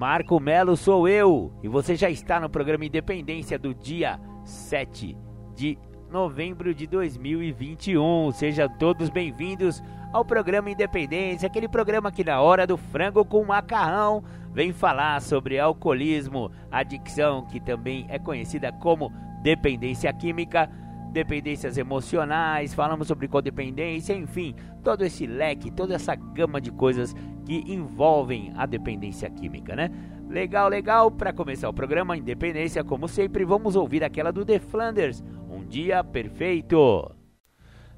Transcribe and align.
Marco 0.00 0.40
Melo 0.40 0.78
sou 0.78 1.06
eu 1.06 1.52
e 1.62 1.68
você 1.68 1.94
já 1.94 2.08
está 2.08 2.40
no 2.40 2.48
programa 2.48 2.86
Independência 2.86 3.58
do 3.58 3.74
dia 3.74 4.18
7 4.44 5.14
de 5.54 5.76
novembro 6.10 6.72
de 6.72 6.86
2021. 6.86 8.32
Sejam 8.32 8.66
todos 8.66 9.10
bem-vindos 9.10 9.82
ao 10.10 10.24
programa 10.24 10.70
Independência, 10.70 11.46
aquele 11.46 11.68
programa 11.68 12.10
que 12.10 12.24
na 12.24 12.40
hora 12.40 12.66
do 12.66 12.78
frango 12.78 13.26
com 13.26 13.44
macarrão 13.44 14.24
vem 14.54 14.72
falar 14.72 15.20
sobre 15.20 15.58
alcoolismo, 15.58 16.50
adicção, 16.72 17.44
que 17.44 17.60
também 17.60 18.06
é 18.08 18.18
conhecida 18.18 18.72
como 18.72 19.12
dependência 19.42 20.10
química 20.14 20.70
dependências 21.10 21.76
emocionais, 21.76 22.72
falamos 22.72 23.08
sobre 23.08 23.28
codependência, 23.28 24.14
enfim, 24.14 24.54
todo 24.82 25.04
esse 25.04 25.26
leque, 25.26 25.70
toda 25.70 25.94
essa 25.94 26.14
gama 26.14 26.60
de 26.60 26.70
coisas 26.70 27.14
que 27.44 27.64
envolvem 27.66 28.52
a 28.56 28.64
dependência 28.64 29.28
química, 29.28 29.74
né? 29.74 29.90
Legal, 30.28 30.68
legal. 30.68 31.10
Para 31.10 31.32
começar 31.32 31.68
o 31.68 31.74
programa 31.74 32.16
Independência, 32.16 32.84
como 32.84 33.08
sempre, 33.08 33.44
vamos 33.44 33.74
ouvir 33.74 34.04
aquela 34.04 34.30
do 34.30 34.44
The 34.44 34.60
Flanders, 34.60 35.22
Um 35.50 35.64
Dia 35.64 36.04
Perfeito. 36.04 37.10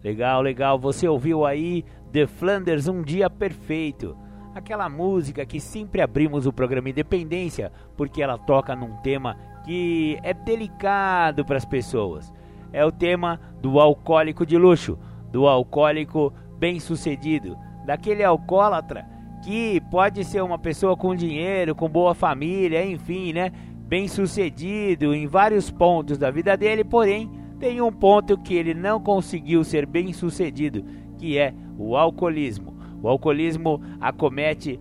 Legal, 0.03 0.41
legal. 0.41 0.79
Você 0.79 1.07
ouviu 1.07 1.45
aí 1.45 1.85
The 2.11 2.27
Flanders, 2.27 2.89
Um 2.89 3.03
Dia 3.03 3.29
Perfeito. 3.29 4.17
Aquela 4.55 4.89
música 4.89 5.45
que 5.45 5.61
sempre 5.61 6.01
abrimos 6.01 6.47
o 6.47 6.53
programa 6.53 6.89
Independência, 6.89 7.71
porque 7.97 8.23
ela 8.23 8.39
toca 8.39 8.75
num 8.75 8.97
tema 9.03 9.37
que 9.65 10.19
é 10.23 10.33
delicado 10.33 11.45
para 11.45 11.57
as 11.59 11.65
pessoas 11.65 12.33
é 12.73 12.85
o 12.85 12.93
tema 12.93 13.41
do 13.61 13.79
alcoólico 13.79 14.47
de 14.47 14.57
luxo, 14.57 14.99
do 15.31 15.47
alcoólico 15.47 16.33
bem-sucedido, 16.59 17.57
daquele 17.87 18.23
alcoólatra 18.23 19.07
que 19.43 19.81
pode 19.91 20.25
ser 20.25 20.43
uma 20.43 20.59
pessoa 20.59 20.97
com 20.97 21.15
dinheiro, 21.15 21.75
com 21.75 21.89
boa 21.89 22.15
família, 22.15 22.85
enfim, 22.85 23.33
né? 23.33 23.51
Bem-sucedido 23.87 25.15
em 25.15 25.27
vários 25.27 25.71
pontos 25.71 26.17
da 26.17 26.31
vida 26.31 26.57
dele, 26.57 26.85
porém 26.85 27.31
tem 27.59 27.81
um 27.81 27.93
ponto 27.93 28.39
que 28.39 28.55
ele 28.55 28.73
não 28.73 29.01
conseguiu 29.01 29.65
ser 29.65 29.85
bem-sucedido, 29.85 30.85
que 31.19 31.37
é 31.39 31.53
o 31.77 31.97
alcoolismo. 31.97 32.77
O 33.03 33.09
alcoolismo 33.09 33.83
acomete 34.01 34.79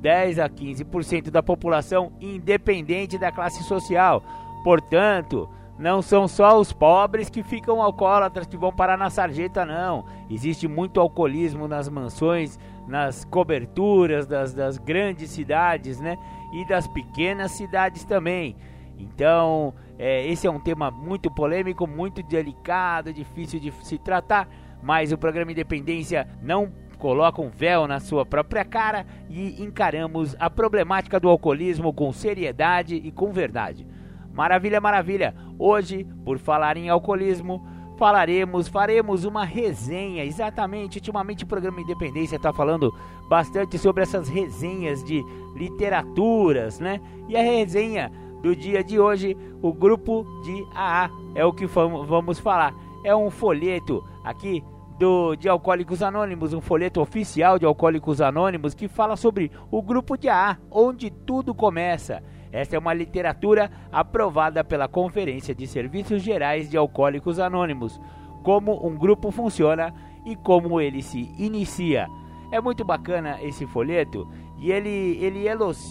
10 0.00 0.38
a 0.38 0.48
15% 0.48 1.30
da 1.30 1.42
população, 1.42 2.12
independente 2.20 3.18
da 3.18 3.32
classe 3.32 3.62
social. 3.64 4.22
Portanto, 4.62 5.48
não 5.78 6.02
são 6.02 6.28
só 6.28 6.58
os 6.58 6.72
pobres 6.72 7.30
que 7.30 7.42
ficam 7.42 7.82
alcoólatras 7.82 8.46
que 8.46 8.56
vão 8.56 8.72
parar 8.72 8.96
na 8.96 9.10
sarjeta, 9.10 9.64
não. 9.64 10.04
Existe 10.30 10.68
muito 10.68 11.00
alcoolismo 11.00 11.66
nas 11.66 11.88
mansões, 11.88 12.58
nas 12.86 13.24
coberturas 13.24 14.26
das, 14.26 14.52
das 14.52 14.78
grandes 14.78 15.30
cidades, 15.30 16.00
né? 16.00 16.16
E 16.52 16.66
das 16.66 16.86
pequenas 16.86 17.52
cidades 17.52 18.04
também. 18.04 18.56
Então, 18.98 19.74
é, 19.98 20.26
esse 20.26 20.46
é 20.46 20.50
um 20.50 20.60
tema 20.60 20.90
muito 20.90 21.30
polêmico, 21.30 21.86
muito 21.86 22.22
delicado, 22.22 23.12
difícil 23.12 23.58
de 23.58 23.72
se 23.82 23.98
tratar, 23.98 24.48
mas 24.82 25.12
o 25.12 25.18
programa 25.18 25.52
Independência 25.52 26.28
não 26.42 26.70
coloca 26.98 27.42
um 27.42 27.50
véu 27.50 27.88
na 27.88 27.98
sua 27.98 28.24
própria 28.24 28.64
cara 28.64 29.04
e 29.28 29.60
encaramos 29.60 30.36
a 30.38 30.48
problemática 30.48 31.18
do 31.18 31.28
alcoolismo 31.28 31.92
com 31.92 32.12
seriedade 32.12 32.94
e 32.94 33.10
com 33.10 33.32
verdade. 33.32 33.84
Maravilha, 34.32 34.80
maravilha! 34.80 35.34
Hoje, 35.58 36.06
por 36.24 36.38
falar 36.38 36.76
em 36.76 36.88
alcoolismo, 36.88 37.64
falaremos, 37.98 38.66
faremos 38.66 39.24
uma 39.24 39.44
resenha. 39.44 40.24
Exatamente, 40.24 40.98
ultimamente 40.98 41.44
o 41.44 41.46
programa 41.46 41.80
Independência 41.80 42.36
está 42.36 42.52
falando 42.52 42.92
bastante 43.28 43.78
sobre 43.78 44.02
essas 44.02 44.28
resenhas 44.28 45.04
de 45.04 45.22
literaturas, 45.54 46.80
né? 46.80 47.00
E 47.28 47.36
a 47.36 47.42
resenha 47.42 48.10
do 48.42 48.56
dia 48.56 48.82
de 48.82 48.98
hoje, 48.98 49.36
o 49.62 49.72
grupo 49.72 50.26
de 50.42 50.66
AA 50.74 51.10
é 51.34 51.44
o 51.44 51.52
que 51.52 51.66
vamos 51.66 52.38
falar. 52.38 52.74
É 53.04 53.14
um 53.14 53.30
folheto 53.30 54.02
aqui 54.24 54.64
do, 54.98 55.36
de 55.36 55.48
Alcoólicos 55.48 56.02
Anônimos, 56.02 56.52
um 56.52 56.60
folheto 56.60 57.00
oficial 57.00 57.58
de 57.58 57.66
Alcoólicos 57.66 58.20
Anônimos 58.20 58.74
que 58.74 58.88
fala 58.88 59.16
sobre 59.16 59.50
o 59.70 59.82
grupo 59.82 60.16
de 60.16 60.28
AA, 60.28 60.58
onde 60.70 61.10
tudo 61.10 61.54
começa. 61.54 62.22
Esta 62.52 62.76
é 62.76 62.78
uma 62.78 62.92
literatura 62.92 63.70
aprovada 63.90 64.62
pela 64.62 64.86
Conferência 64.86 65.54
de 65.54 65.66
Serviços 65.66 66.22
Gerais 66.22 66.68
de 66.68 66.76
Alcoólicos 66.76 67.38
Anônimos, 67.38 67.98
como 68.42 68.86
um 68.86 68.94
grupo 68.94 69.30
funciona 69.30 69.94
e 70.26 70.36
como 70.36 70.78
ele 70.78 71.02
se 71.02 71.32
inicia. 71.38 72.06
É 72.50 72.60
muito 72.60 72.84
bacana 72.84 73.38
esse 73.42 73.66
folheto 73.66 74.28
e 74.58 74.70
ele, 74.70 75.18
ele 75.18 75.46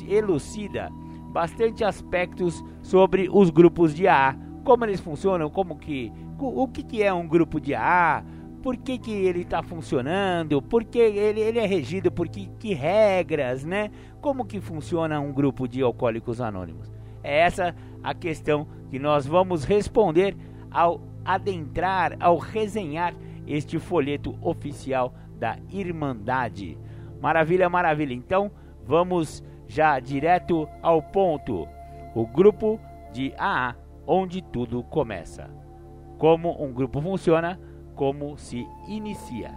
elucida 0.07 0.91
bastante 1.31 1.83
aspectos 1.83 2.63
sobre 2.83 3.28
os 3.31 3.49
grupos 3.49 3.95
de 3.95 4.07
AA, 4.07 4.35
como 4.63 4.85
eles 4.85 4.99
funcionam, 4.99 5.49
como 5.49 5.78
que 5.78 6.13
o 6.38 6.67
que, 6.67 6.81
que 6.83 7.03
é 7.03 7.13
um 7.13 7.28
grupo 7.28 7.59
de 7.59 7.75
AA, 7.75 8.23
por 8.61 8.77
que, 8.77 8.97
que 8.97 9.11
ele 9.11 9.41
está 9.41 9.63
funcionando, 9.63 10.61
por 10.61 10.83
que 10.83 10.99
ele, 10.99 11.41
ele 11.41 11.59
é 11.59 11.66
regido 11.66 12.11
por 12.11 12.29
que, 12.29 12.47
que 12.59 12.73
regras, 12.73 13.66
né? 13.66 13.89
Como 14.22 14.45
que 14.45 14.61
funciona 14.61 15.19
um 15.19 15.33
grupo 15.33 15.67
de 15.67 15.81
alcoólicos 15.81 16.39
anônimos? 16.39 16.91
É 17.23 17.39
essa 17.41 17.75
a 18.03 18.13
questão 18.13 18.67
que 18.89 18.99
nós 18.99 19.25
vamos 19.25 19.63
responder 19.63 20.35
ao 20.69 21.01
adentrar, 21.25 22.16
ao 22.19 22.38
resenhar 22.38 23.13
este 23.47 23.79
folheto 23.79 24.38
oficial 24.41 25.13
da 25.38 25.57
Irmandade. 25.69 26.78
Maravilha, 27.19 27.69
maravilha. 27.69 28.13
Então, 28.13 28.51
vamos 28.85 29.43
já 29.67 29.99
direto 29.99 30.67
ao 30.81 31.01
ponto. 31.01 31.67
O 32.13 32.25
grupo 32.25 32.79
de 33.11 33.33
AA, 33.38 33.75
onde 34.05 34.41
tudo 34.41 34.83
começa. 34.83 35.49
Como 36.17 36.63
um 36.63 36.72
grupo 36.72 37.01
funciona, 37.01 37.59
como 38.01 38.35
se 38.35 38.67
inicia. 38.88 39.51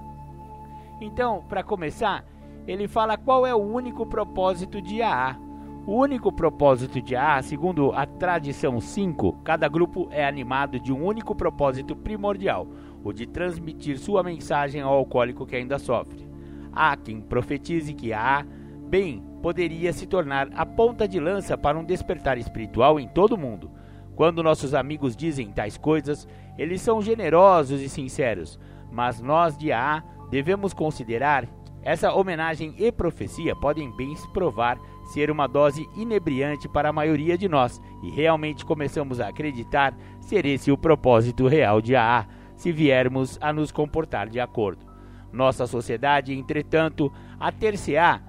Então, 1.00 1.43
para 1.49 1.65
começar, 1.65 2.27
ele 2.66 2.87
fala 2.87 3.16
qual 3.16 3.47
é 3.47 3.55
o 3.55 3.59
único 3.59 4.05
propósito 4.05 4.82
de 4.82 5.00
AA. 5.00 5.38
O 5.87 5.94
único 5.94 6.31
propósito 6.31 7.00
de 7.00 7.16
AA, 7.16 7.41
segundo 7.41 7.91
a 7.93 8.04
tradição 8.04 8.78
5, 8.83 9.41
cada 9.43 9.66
grupo 9.66 10.09
é 10.10 10.27
animado 10.27 10.78
de 10.78 10.93
um 10.93 11.06
único 11.06 11.34
propósito 11.34 11.97
primordial, 11.97 12.69
o 13.03 13.15
de 13.15 13.27
transmitir 13.27 13.99
sua 13.99 14.22
mensagem 14.22 14.83
ao 14.83 14.93
alcoólico 14.93 15.47
que 15.47 15.56
ainda 15.56 15.78
sofre. 15.78 16.28
Há 16.71 16.94
quem 16.99 17.22
profetize 17.22 17.94
que 17.94 18.12
AA, 18.12 18.44
bem, 18.91 19.25
poderia 19.41 19.91
se 19.91 20.06
tornar 20.06 20.50
a 20.54 20.66
ponta 20.66 21.09
de 21.09 21.19
lança 21.19 21.57
para 21.57 21.78
um 21.78 21.84
despertar 21.84 22.36
espiritual 22.36 23.01
em 23.01 23.09
todo 23.09 23.36
o 23.36 23.39
mundo. 23.39 23.71
Quando 24.16 24.43
nossos 24.43 24.75
amigos 24.75 25.16
dizem 25.16 25.51
tais 25.51 25.77
coisas, 25.77 26.28
eles 26.57 26.81
são 26.81 27.03
generosos 27.03 27.81
e 27.81 27.89
sinceros, 27.89 28.59
mas 28.91 29.21
nós 29.21 29.57
de 29.57 29.72
AA 29.72 30.03
devemos 30.31 30.72
considerar 30.72 31.49
essa 31.83 32.15
homenagem 32.15 32.75
e 32.78 32.91
profecia 32.91 33.55
podem 33.55 33.95
bem 33.95 34.16
se 34.16 34.27
provar 34.33 34.78
ser 35.13 35.31
uma 35.31 35.47
dose 35.47 35.87
inebriante 35.95 36.66
para 36.66 36.89
a 36.89 36.93
maioria 36.93 37.37
de 37.37 37.47
nós, 37.47 37.81
e 38.03 38.11
realmente 38.11 38.65
começamos 38.65 39.21
a 39.21 39.28
acreditar 39.28 39.95
ser 40.19 40.47
esse 40.47 40.72
o 40.72 40.78
propósito 40.78 41.47
real 41.47 41.83
de 41.83 41.95
AA, 41.95 42.27
se 42.57 42.72
viermos 42.72 43.37
a 43.41 43.53
nos 43.53 43.71
comportar 43.71 44.31
de 44.31 44.41
acordo. 44.41 44.87
Nossa 45.31 45.67
sociedade, 45.67 46.33
entretanto, 46.33 47.13
ater-se-á 47.39 48.22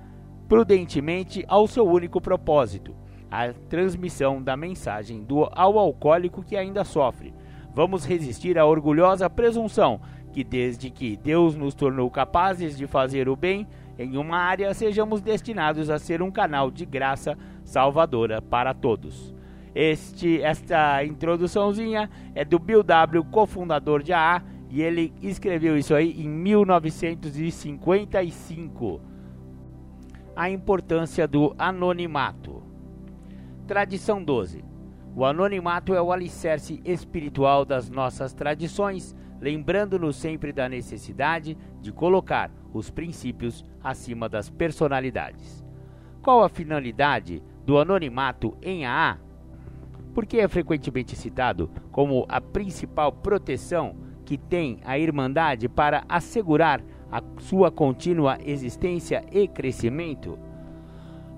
prudentemente 0.49 1.45
ao 1.47 1.65
seu 1.65 1.87
único 1.87 2.19
propósito, 2.19 2.93
a 3.43 3.53
transmissão 3.53 4.41
da 4.41 4.55
mensagem 4.55 5.23
do, 5.23 5.49
ao 5.51 5.77
alcoólico 5.77 6.43
que 6.43 6.55
ainda 6.55 6.83
sofre. 6.83 7.33
Vamos 7.73 8.05
resistir 8.05 8.57
à 8.57 8.65
orgulhosa 8.65 9.29
presunção 9.29 9.99
que 10.31 10.43
desde 10.43 10.89
que 10.89 11.15
Deus 11.15 11.55
nos 11.55 11.73
tornou 11.73 12.09
capazes 12.11 12.77
de 12.77 12.87
fazer 12.87 13.29
o 13.29 13.35
bem 13.35 13.67
em 13.97 14.17
uma 14.17 14.37
área, 14.37 14.73
sejamos 14.73 15.21
destinados 15.21 15.89
a 15.89 15.97
ser 15.97 16.21
um 16.21 16.29
canal 16.29 16.69
de 16.69 16.85
graça 16.85 17.37
salvadora 17.63 18.41
para 18.41 18.73
todos. 18.73 19.33
Este, 19.73 20.41
esta 20.41 21.01
introduçãozinha 21.05 22.09
é 22.33 22.43
do 22.43 22.59
Bill 22.59 22.83
W, 22.83 23.23
cofundador 23.25 24.03
de 24.03 24.11
AA, 24.11 24.43
e 24.69 24.81
ele 24.81 25.13
escreveu 25.21 25.77
isso 25.77 25.95
aí 25.95 26.21
em 26.21 26.27
1955. 26.27 28.99
A 30.35 30.49
importância 30.49 31.25
do 31.25 31.55
anonimato. 31.57 32.64
Tradição 33.67 34.23
12. 34.23 34.63
O 35.15 35.25
anonimato 35.25 35.95
é 35.95 36.01
o 36.01 36.11
alicerce 36.11 36.79
espiritual 36.85 37.65
das 37.65 37.89
nossas 37.89 38.31
tradições, 38.31 39.15
lembrando-nos 39.41 40.17
sempre 40.17 40.53
da 40.53 40.69
necessidade 40.69 41.57
de 41.81 41.91
colocar 41.91 42.51
os 42.71 42.91
princípios 42.91 43.65
acima 43.83 44.29
das 44.29 44.51
personalidades. 44.51 45.65
Qual 46.21 46.43
a 46.43 46.49
finalidade 46.49 47.41
do 47.65 47.79
anonimato 47.79 48.55
em 48.61 48.85
AA? 48.85 49.17
Porque 50.13 50.37
é 50.37 50.47
frequentemente 50.47 51.15
citado 51.15 51.71
como 51.91 52.23
a 52.29 52.39
principal 52.39 53.11
proteção 53.11 53.95
que 54.23 54.37
tem 54.37 54.79
a 54.85 54.99
Irmandade 54.99 55.67
para 55.67 56.03
assegurar 56.07 56.83
a 57.11 57.19
sua 57.39 57.71
contínua 57.71 58.37
existência 58.45 59.25
e 59.31 59.47
crescimento? 59.47 60.44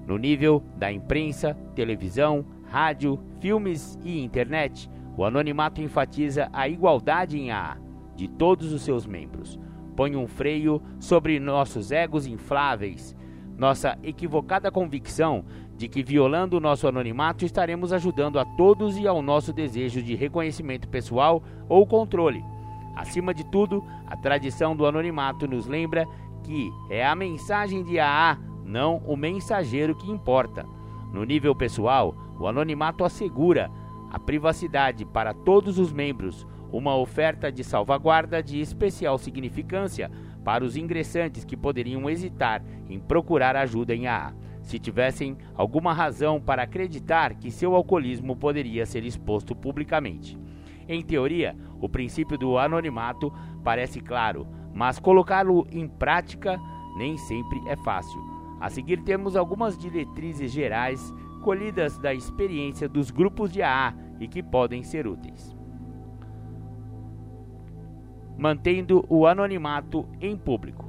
No 0.07 0.17
nível 0.17 0.63
da 0.77 0.89
imprensa, 0.91 1.53
televisão, 1.75 2.45
rádio, 2.65 3.19
filmes 3.41 3.99
e 4.05 4.23
internet, 4.23 4.89
o 5.17 5.25
anonimato 5.25 5.81
enfatiza 5.81 6.49
a 6.53 6.67
igualdade 6.69 7.37
em 7.37 7.51
AA 7.51 7.77
de 8.15 8.27
todos 8.27 8.71
os 8.71 8.81
seus 8.83 9.05
membros. 9.05 9.59
Põe 9.95 10.15
um 10.15 10.27
freio 10.27 10.81
sobre 10.99 11.39
nossos 11.39 11.91
egos 11.91 12.25
infláveis, 12.25 13.15
nossa 13.57 13.97
equivocada 14.01 14.71
convicção 14.71 15.43
de 15.75 15.87
que 15.87 16.03
violando 16.03 16.57
o 16.57 16.59
nosso 16.59 16.87
anonimato 16.87 17.43
estaremos 17.43 17.91
ajudando 17.91 18.39
a 18.39 18.45
todos 18.45 18.97
e 18.97 19.07
ao 19.07 19.21
nosso 19.21 19.51
desejo 19.51 20.01
de 20.01 20.15
reconhecimento 20.15 20.87
pessoal 20.87 21.43
ou 21.67 21.85
controle. 21.85 22.43
Acima 22.95 23.33
de 23.33 23.43
tudo, 23.51 23.83
a 24.07 24.15
tradição 24.15 24.75
do 24.75 24.85
anonimato 24.85 25.47
nos 25.47 25.67
lembra 25.67 26.05
que 26.43 26.71
é 26.89 27.05
a 27.05 27.15
mensagem 27.15 27.83
de 27.83 27.99
AA, 27.99 28.39
não 28.67 28.97
o 29.05 29.15
mensageiro 29.15 29.95
que 29.95 30.11
importa. 30.11 30.65
No 31.11 31.23
nível 31.23 31.55
pessoal, 31.55 32.13
o 32.37 32.45
anonimato 32.47 33.05
assegura 33.05 33.71
a 34.11 34.19
privacidade 34.19 35.05
para 35.05 35.33
todos 35.33 35.79
os 35.79 35.91
membros, 35.91 36.45
uma 36.71 36.95
oferta 36.95 37.49
de 37.49 37.63
salvaguarda 37.63 38.43
de 38.43 38.59
especial 38.59 39.17
significância 39.17 40.11
para 40.43 40.65
os 40.65 40.75
ingressantes 40.75 41.45
que 41.45 41.55
poderiam 41.55 42.09
hesitar 42.09 42.61
em 42.89 42.99
procurar 42.99 43.55
ajuda 43.55 43.95
em 43.95 44.05
AA, 44.05 44.33
se 44.61 44.77
tivessem 44.77 45.37
alguma 45.55 45.93
razão 45.93 46.41
para 46.41 46.63
acreditar 46.63 47.35
que 47.35 47.49
seu 47.49 47.73
alcoolismo 47.73 48.35
poderia 48.35 48.85
ser 48.85 49.05
exposto 49.05 49.55
publicamente. 49.55 50.37
Em 50.89 51.01
teoria, 51.01 51.55
o 51.81 51.87
princípio 51.87 52.37
do 52.37 52.57
anonimato 52.57 53.31
parece 53.63 54.01
claro, 54.01 54.47
mas 54.73 54.99
colocá-lo 54.99 55.65
em 55.71 55.87
prática 55.87 56.59
nem 56.97 57.17
sempre 57.17 57.61
é 57.67 57.75
fácil. 57.77 58.36
A 58.59 58.69
seguir 58.69 59.03
temos 59.03 59.35
algumas 59.35 59.77
diretrizes 59.77 60.51
gerais 60.51 61.13
colhidas 61.41 61.97
da 61.97 62.13
experiência 62.13 62.89
dos 62.89 63.11
grupos 63.11 63.51
de 63.51 63.61
AA 63.61 63.93
e 64.19 64.27
que 64.27 64.41
podem 64.41 64.83
ser 64.83 65.07
úteis. 65.07 65.55
Mantendo 68.37 69.05
o 69.09 69.25
anonimato 69.25 70.07
em 70.19 70.35
público. 70.35 70.85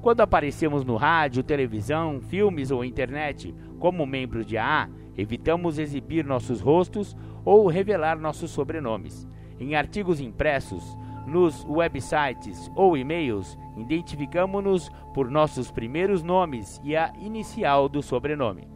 Quando 0.00 0.22
aparecemos 0.22 0.84
no 0.84 0.96
rádio, 0.96 1.42
televisão, 1.42 2.20
filmes 2.20 2.70
ou 2.70 2.84
internet 2.84 3.54
como 3.78 4.06
membros 4.06 4.46
de 4.46 4.56
AA, 4.56 4.88
evitamos 5.16 5.78
exibir 5.78 6.24
nossos 6.24 6.60
rostos 6.60 7.16
ou 7.44 7.66
revelar 7.66 8.18
nossos 8.18 8.50
sobrenomes. 8.50 9.28
Em 9.58 9.74
artigos 9.74 10.20
impressos, 10.20 10.96
nos 11.30 11.64
websites 11.64 12.70
ou 12.74 12.96
e-mails, 12.96 13.56
identificamos-nos 13.76 14.90
por 15.14 15.30
nossos 15.30 15.70
primeiros 15.70 16.22
nomes 16.22 16.80
e 16.84 16.96
a 16.96 17.12
inicial 17.18 17.88
do 17.88 18.02
sobrenome. 18.02 18.68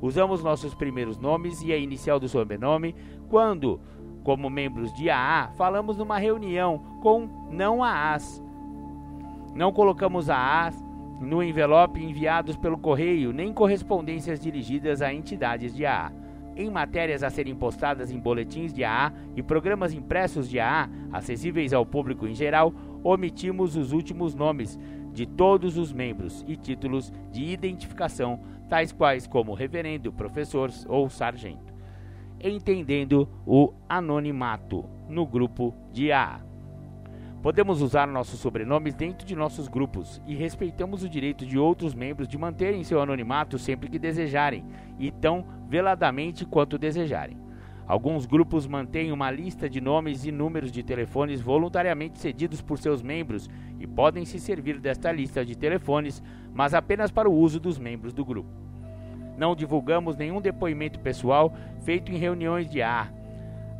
Usamos 0.00 0.42
nossos 0.42 0.74
primeiros 0.74 1.18
nomes 1.18 1.62
e 1.62 1.72
a 1.72 1.76
inicial 1.76 2.20
do 2.20 2.28
sobrenome 2.28 2.94
quando, 3.28 3.80
como 4.22 4.50
membros 4.50 4.92
de 4.92 5.08
AA, 5.08 5.48
falamos 5.56 5.96
numa 5.96 6.18
reunião 6.18 6.78
com 7.00 7.28
não 7.50 7.82
AAs. 7.82 8.42
Não 9.54 9.72
colocamos 9.72 10.28
AAs 10.28 10.76
no 11.20 11.42
envelope 11.42 12.02
enviados 12.02 12.56
pelo 12.56 12.76
correio, 12.76 13.32
nem 13.32 13.52
correspondências 13.52 14.40
dirigidas 14.40 15.00
a 15.00 15.14
entidades 15.14 15.74
de 15.74 15.86
AA 15.86 16.21
em 16.56 16.70
matérias 16.70 17.22
a 17.22 17.30
serem 17.30 17.54
postadas 17.54 18.10
em 18.10 18.18
boletins 18.18 18.72
de 18.72 18.84
AA 18.84 19.12
e 19.36 19.42
programas 19.42 19.92
impressos 19.92 20.48
de 20.48 20.60
AA, 20.60 20.88
acessíveis 21.12 21.72
ao 21.72 21.86
público 21.86 22.26
em 22.26 22.34
geral, 22.34 22.74
omitimos 23.02 23.76
os 23.76 23.92
últimos 23.92 24.34
nomes 24.34 24.78
de 25.12 25.26
todos 25.26 25.76
os 25.76 25.92
membros 25.92 26.44
e 26.48 26.56
títulos 26.56 27.12
de 27.30 27.44
identificação, 27.44 28.40
tais 28.68 28.92
quais 28.92 29.26
como 29.26 29.54
reverendo, 29.54 30.12
professor 30.12 30.70
ou 30.88 31.10
sargento, 31.10 31.72
entendendo 32.42 33.28
o 33.46 33.72
anonimato 33.88 34.84
no 35.08 35.26
grupo 35.26 35.74
de 35.92 36.10
AA. 36.10 36.51
Podemos 37.42 37.82
usar 37.82 38.06
nossos 38.06 38.38
sobrenomes 38.38 38.94
dentro 38.94 39.26
de 39.26 39.34
nossos 39.34 39.66
grupos 39.66 40.22
e 40.24 40.32
respeitamos 40.36 41.02
o 41.02 41.08
direito 41.08 41.44
de 41.44 41.58
outros 41.58 41.92
membros 41.92 42.28
de 42.28 42.38
manterem 42.38 42.84
seu 42.84 43.02
anonimato 43.02 43.58
sempre 43.58 43.90
que 43.90 43.98
desejarem 43.98 44.64
e 44.96 45.10
tão 45.10 45.44
veladamente 45.68 46.46
quanto 46.46 46.78
desejarem. 46.78 47.36
Alguns 47.84 48.26
grupos 48.26 48.64
mantêm 48.64 49.10
uma 49.10 49.28
lista 49.28 49.68
de 49.68 49.80
nomes 49.80 50.24
e 50.24 50.30
números 50.30 50.70
de 50.70 50.84
telefones 50.84 51.40
voluntariamente 51.40 52.20
cedidos 52.20 52.62
por 52.62 52.78
seus 52.78 53.02
membros 53.02 53.50
e 53.80 53.88
podem 53.88 54.24
se 54.24 54.38
servir 54.38 54.78
desta 54.78 55.10
lista 55.10 55.44
de 55.44 55.58
telefones, 55.58 56.22
mas 56.54 56.74
apenas 56.74 57.10
para 57.10 57.28
o 57.28 57.34
uso 57.34 57.58
dos 57.58 57.76
membros 57.76 58.12
do 58.12 58.24
grupo. 58.24 58.50
Não 59.36 59.56
divulgamos 59.56 60.16
nenhum 60.16 60.40
depoimento 60.40 61.00
pessoal 61.00 61.52
feito 61.80 62.12
em 62.12 62.16
reuniões 62.16 62.70
de 62.70 62.80
ar. 62.80 63.21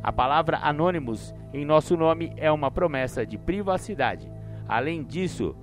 A 0.03 0.11
palavra 0.11 0.59
anônimos 0.61 1.33
em 1.53 1.63
nosso 1.63 1.95
nome 1.95 2.33
é 2.35 2.51
uma 2.51 2.69
promessa 2.69 3.25
de 3.25 3.37
privacidade. 3.37 4.29
Além 4.67 5.01
disso, 5.01 5.55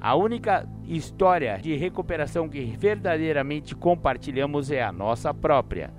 a 0.00 0.16
única 0.16 0.68
história 0.88 1.56
de 1.62 1.76
recuperação 1.76 2.48
que 2.48 2.64
verdadeiramente 2.64 3.76
compartilhamos 3.76 4.72
é 4.72 4.82
a 4.82 4.90
nossa 4.90 5.32
própria. 5.32 5.94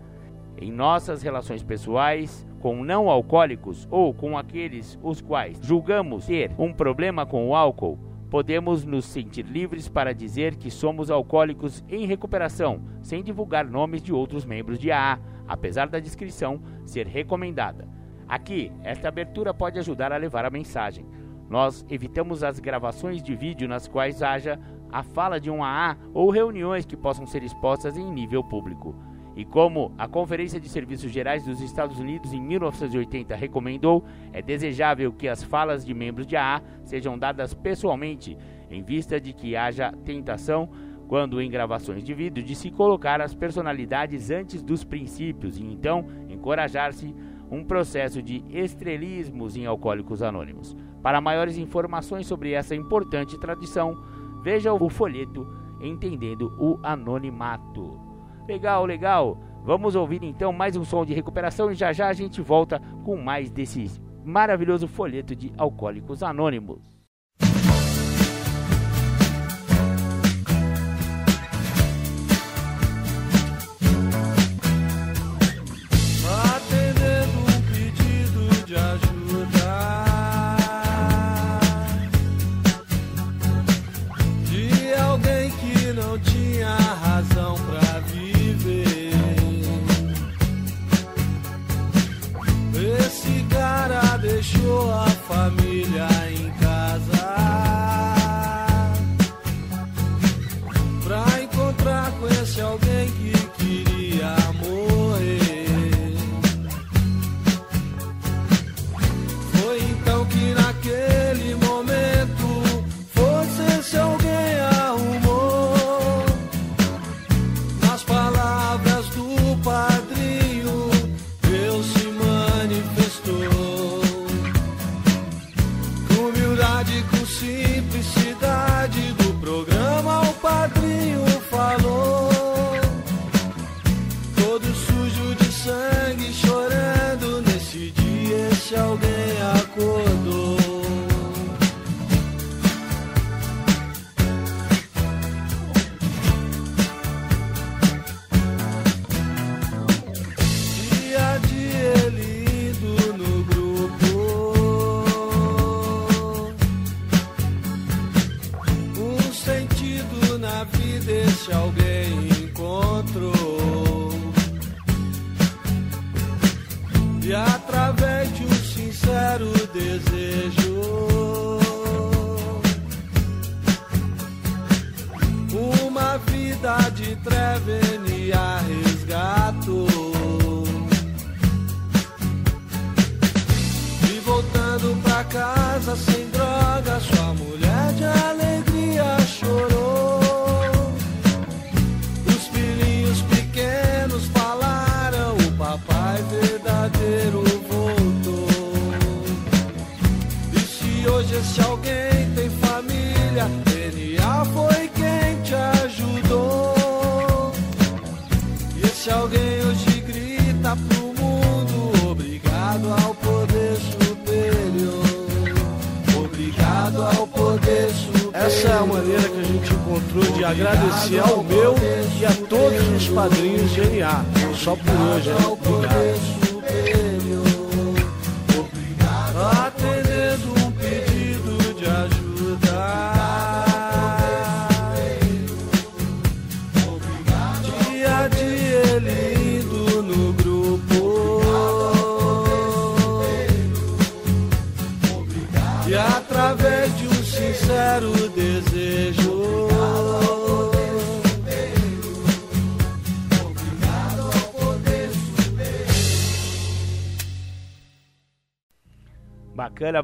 Em 0.57 0.69
nossas 0.69 1.21
relações 1.21 1.63
pessoais, 1.63 2.45
com 2.59 2.83
não 2.83 3.09
alcoólicos 3.09 3.87
ou 3.89 4.13
com 4.13 4.37
aqueles 4.37 4.99
os 5.01 5.21
quais 5.21 5.57
julgamos 5.61 6.25
ter 6.25 6.51
um 6.59 6.73
problema 6.73 7.25
com 7.25 7.47
o 7.47 7.55
álcool, 7.55 7.97
podemos 8.29 8.83
nos 8.83 9.05
sentir 9.05 9.45
livres 9.45 9.87
para 9.87 10.13
dizer 10.13 10.57
que 10.57 10.69
somos 10.69 11.09
alcoólicos 11.09 11.85
em 11.87 12.05
recuperação, 12.05 12.81
sem 13.01 13.23
divulgar 13.23 13.65
nomes 13.65 14.01
de 14.01 14.11
outros 14.11 14.43
membros 14.43 14.77
de 14.77 14.91
AA, 14.91 15.19
apesar 15.47 15.87
da 15.87 15.99
descrição 15.99 16.61
ser 16.85 17.07
recomendada. 17.07 17.87
Aqui, 18.27 18.71
esta 18.83 19.07
abertura 19.07 19.53
pode 19.53 19.79
ajudar 19.79 20.11
a 20.11 20.17
levar 20.17 20.45
a 20.45 20.49
mensagem. 20.49 21.05
Nós 21.49 21.85
evitamos 21.89 22.43
as 22.43 22.59
gravações 22.59 23.23
de 23.23 23.35
vídeo 23.35 23.67
nas 23.67 23.87
quais 23.87 24.21
haja 24.21 24.59
a 24.91 25.01
fala 25.01 25.39
de 25.39 25.49
um 25.49 25.63
AA 25.63 25.97
ou 26.13 26.29
reuniões 26.29 26.85
que 26.85 26.97
possam 26.97 27.25
ser 27.25 27.43
expostas 27.43 27.97
em 27.97 28.11
nível 28.11 28.43
público. 28.43 28.95
E 29.37 29.45
como 29.45 29.93
a 29.99 30.07
Conferência 30.07 30.59
de 30.59 30.67
Serviços 30.67 31.11
Gerais 31.11 31.45
dos 31.45 31.61
Estados 31.61 31.99
Unidos 31.99 32.33
em 32.33 32.41
1980 32.41 33.35
recomendou, 33.35 34.03
é 34.33 34.41
desejável 34.41 35.13
que 35.13 35.27
as 35.27 35.43
falas 35.43 35.85
de 35.85 35.93
membros 35.93 36.25
de 36.25 36.35
AA 36.35 36.59
sejam 36.83 37.17
dadas 37.17 37.53
pessoalmente, 37.53 38.35
em 38.69 38.81
vista 38.81 39.21
de 39.21 39.33
que 39.33 39.55
haja 39.55 39.93
tentação, 40.03 40.67
quando 41.07 41.41
em 41.41 41.49
gravações 41.49 42.03
de 42.03 42.13
vídeo, 42.13 42.43
de 42.43 42.55
se 42.55 42.69
colocar 42.69 43.21
as 43.21 43.33
personalidades 43.33 44.29
antes 44.29 44.61
dos 44.61 44.83
princípios 44.83 45.57
e 45.57 45.63
então 45.63 46.05
encorajar-se 46.29 47.15
um 47.49 47.63
processo 47.63 48.21
de 48.21 48.43
estrelismos 48.49 49.55
em 49.55 49.65
Alcoólicos 49.65 50.21
Anônimos. 50.21 50.75
Para 51.01 51.21
maiores 51.21 51.57
informações 51.57 52.27
sobre 52.27 52.51
essa 52.51 52.75
importante 52.75 53.39
tradição, 53.39 53.97
veja 54.43 54.73
o 54.73 54.89
folheto 54.89 55.47
Entendendo 55.79 56.53
o 56.59 56.79
Anonimato. 56.81 57.99
Legal, 58.47 58.85
legal. 58.85 59.37
Vamos 59.63 59.95
ouvir 59.95 60.23
então 60.23 60.51
mais 60.51 60.75
um 60.75 60.83
som 60.83 61.05
de 61.05 61.13
recuperação 61.13 61.71
e 61.71 61.75
já 61.75 61.93
já 61.93 62.07
a 62.07 62.13
gente 62.13 62.41
volta 62.41 62.81
com 63.03 63.15
mais 63.17 63.51
desse 63.51 63.85
maravilhoso 64.25 64.87
folheto 64.87 65.35
de 65.35 65.53
Alcoólicos 65.57 66.23
Anônimos. 66.23 66.96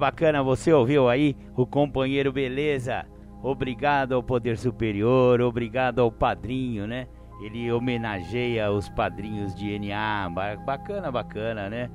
Bacana, 0.04 0.44
você 0.44 0.74
ouviu 0.74 1.08
aí 1.08 1.34
o 1.56 1.66
companheiro 1.66 2.30
Beleza? 2.30 3.06
Obrigado 3.42 4.14
ao 4.14 4.22
Poder 4.22 4.58
Superior, 4.58 5.40
obrigado 5.40 6.00
ao 6.00 6.12
padrinho, 6.12 6.86
né? 6.86 7.08
Ele 7.42 7.72
homenageia 7.72 8.70
os 8.70 8.90
padrinhos 8.90 9.56
de 9.56 9.80
NA, 9.80 10.30
Ba- 10.30 10.58
bacana, 10.58 11.10
bacana, 11.10 11.70
né? 11.70 11.90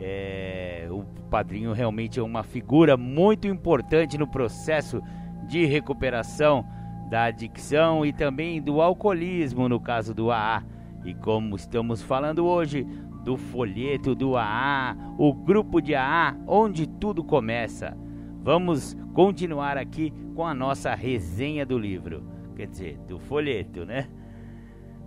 É, 0.00 0.88
o 0.90 1.04
padrinho 1.30 1.72
realmente 1.72 2.18
é 2.18 2.22
uma 2.24 2.42
figura 2.42 2.96
muito 2.96 3.46
importante 3.46 4.18
no 4.18 4.26
processo 4.26 5.00
de 5.46 5.64
recuperação 5.64 6.66
da 7.08 7.26
adicção 7.26 8.04
e 8.04 8.12
também 8.12 8.60
do 8.60 8.82
alcoolismo, 8.82 9.68
no 9.68 9.78
caso 9.78 10.12
do 10.12 10.32
AA. 10.32 10.64
E 11.04 11.14
como 11.14 11.54
estamos 11.54 12.02
falando 12.02 12.44
hoje 12.44 12.84
do 13.24 13.36
folheto 13.36 14.14
do 14.14 14.36
AA, 14.36 14.96
o 15.18 15.32
grupo 15.32 15.80
de 15.80 15.94
AA, 15.94 16.36
onde 16.46 16.86
tudo 16.86 17.22
começa. 17.22 17.96
Vamos 18.42 18.96
continuar 19.14 19.78
aqui 19.78 20.12
com 20.34 20.44
a 20.44 20.52
nossa 20.52 20.94
resenha 20.94 21.64
do 21.64 21.78
livro, 21.78 22.24
quer 22.56 22.66
dizer, 22.66 22.98
do 23.06 23.18
folheto, 23.18 23.84
né? 23.84 24.08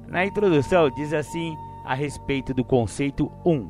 Na 0.07 0.25
introdução 0.25 0.89
diz 0.89 1.13
assim 1.13 1.55
a 1.83 1.93
respeito 1.93 2.53
do 2.53 2.63
conceito 2.63 3.31
1. 3.45 3.69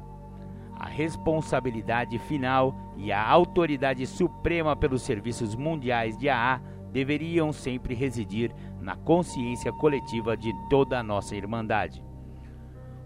A 0.78 0.88
responsabilidade 0.88 2.20
final 2.20 2.76
e 2.98 3.12
a 3.12 3.28
autoridade 3.28 4.06
suprema 4.06 4.76
pelos 4.76 5.02
serviços 5.02 5.56
mundiais 5.56 6.18
de 6.18 6.30
AA 6.30 6.62
deveriam 6.92 7.52
sempre 7.52 7.94
residir 7.94 8.54
na 8.80 8.96
consciência 8.96 9.72
coletiva 9.74 10.38
de 10.38 10.54
toda 10.70 11.00
a 11.00 11.04
nossa 11.04 11.36
Irmandade. 11.36 12.04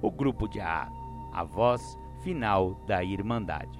O 0.01 0.12
grupo 0.12 0.48
de 0.48 0.60
AA, 0.60 0.89
a 1.31 1.43
voz 1.43 1.98
final 2.24 2.81
da 2.86 3.03
Irmandade. 3.03 3.79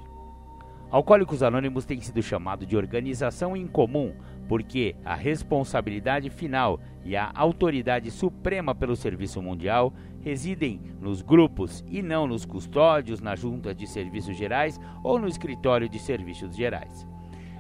Alcoólicos 0.92 1.44
Anônimos 1.44 1.86
tem 1.86 2.02
sido 2.02 2.22
chamado 2.22 2.66
de 2.66 2.76
organização 2.76 3.56
em 3.56 3.68
comum 3.68 4.14
porque 4.48 4.96
a 5.06 5.14
responsabilidade 5.14 6.32
final 6.32 6.80
e 7.06 7.16
a 7.16 7.32
autoridade 7.36 8.10
suprema 8.10 8.74
pelo 8.74 8.96
serviço 8.96 9.40
mundial 9.40 9.94
residem 10.22 10.82
nos 11.00 11.22
grupos 11.22 11.86
e 11.88 12.02
não 12.02 12.26
nos 12.26 12.44
custódios, 12.44 13.22
na 13.22 13.36
junta 13.36 13.76
de 13.76 13.86
serviços 13.86 14.36
gerais 14.36 14.80
ou 15.04 15.20
no 15.20 15.28
escritório 15.28 15.88
de 15.88 16.00
serviços 16.00 16.56
gerais. 16.56 17.08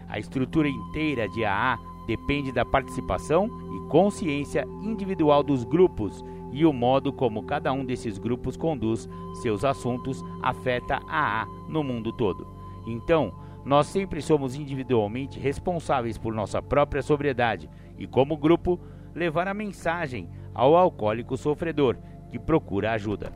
A 0.08 0.18
estrutura 0.18 0.68
inteira 0.68 1.30
de 1.30 1.46
AA 1.46 1.78
depende 2.08 2.52
da 2.52 2.66
participação 2.66 3.46
e 3.46 3.90
consciência 3.90 4.66
individual 4.82 5.44
dos 5.44 5.64
grupos 5.64 6.26
e 6.52 6.66
o 6.66 6.74
modo 6.74 7.14
como 7.14 7.44
cada 7.44 7.72
um 7.72 7.86
desses 7.86 8.18
grupos 8.18 8.58
conduz 8.58 9.10
seus 9.42 9.64
assuntos 9.64 10.24
afeta 10.42 11.00
a 11.08 11.42
AA 11.42 11.48
no 11.68 11.84
mundo 11.84 12.12
todo. 12.12 12.48
Então, 12.88 13.34
nós 13.66 13.88
sempre 13.88 14.22
somos 14.22 14.56
individualmente 14.56 15.40
responsáveis 15.40 16.18
por 16.18 16.34
nossa 16.34 16.62
própria 16.62 17.02
sobriedade 17.02 17.70
e, 17.98 18.08
como 18.08 18.38
grupo, 18.38 18.80
levar 19.14 19.48
a 19.48 19.54
mensagem 19.54 20.30
ao 20.54 20.76
alcoólico 20.76 21.38
sofredor 21.38 21.98
que 22.32 22.40
procura 22.40 22.94
ajuda. 22.94 23.32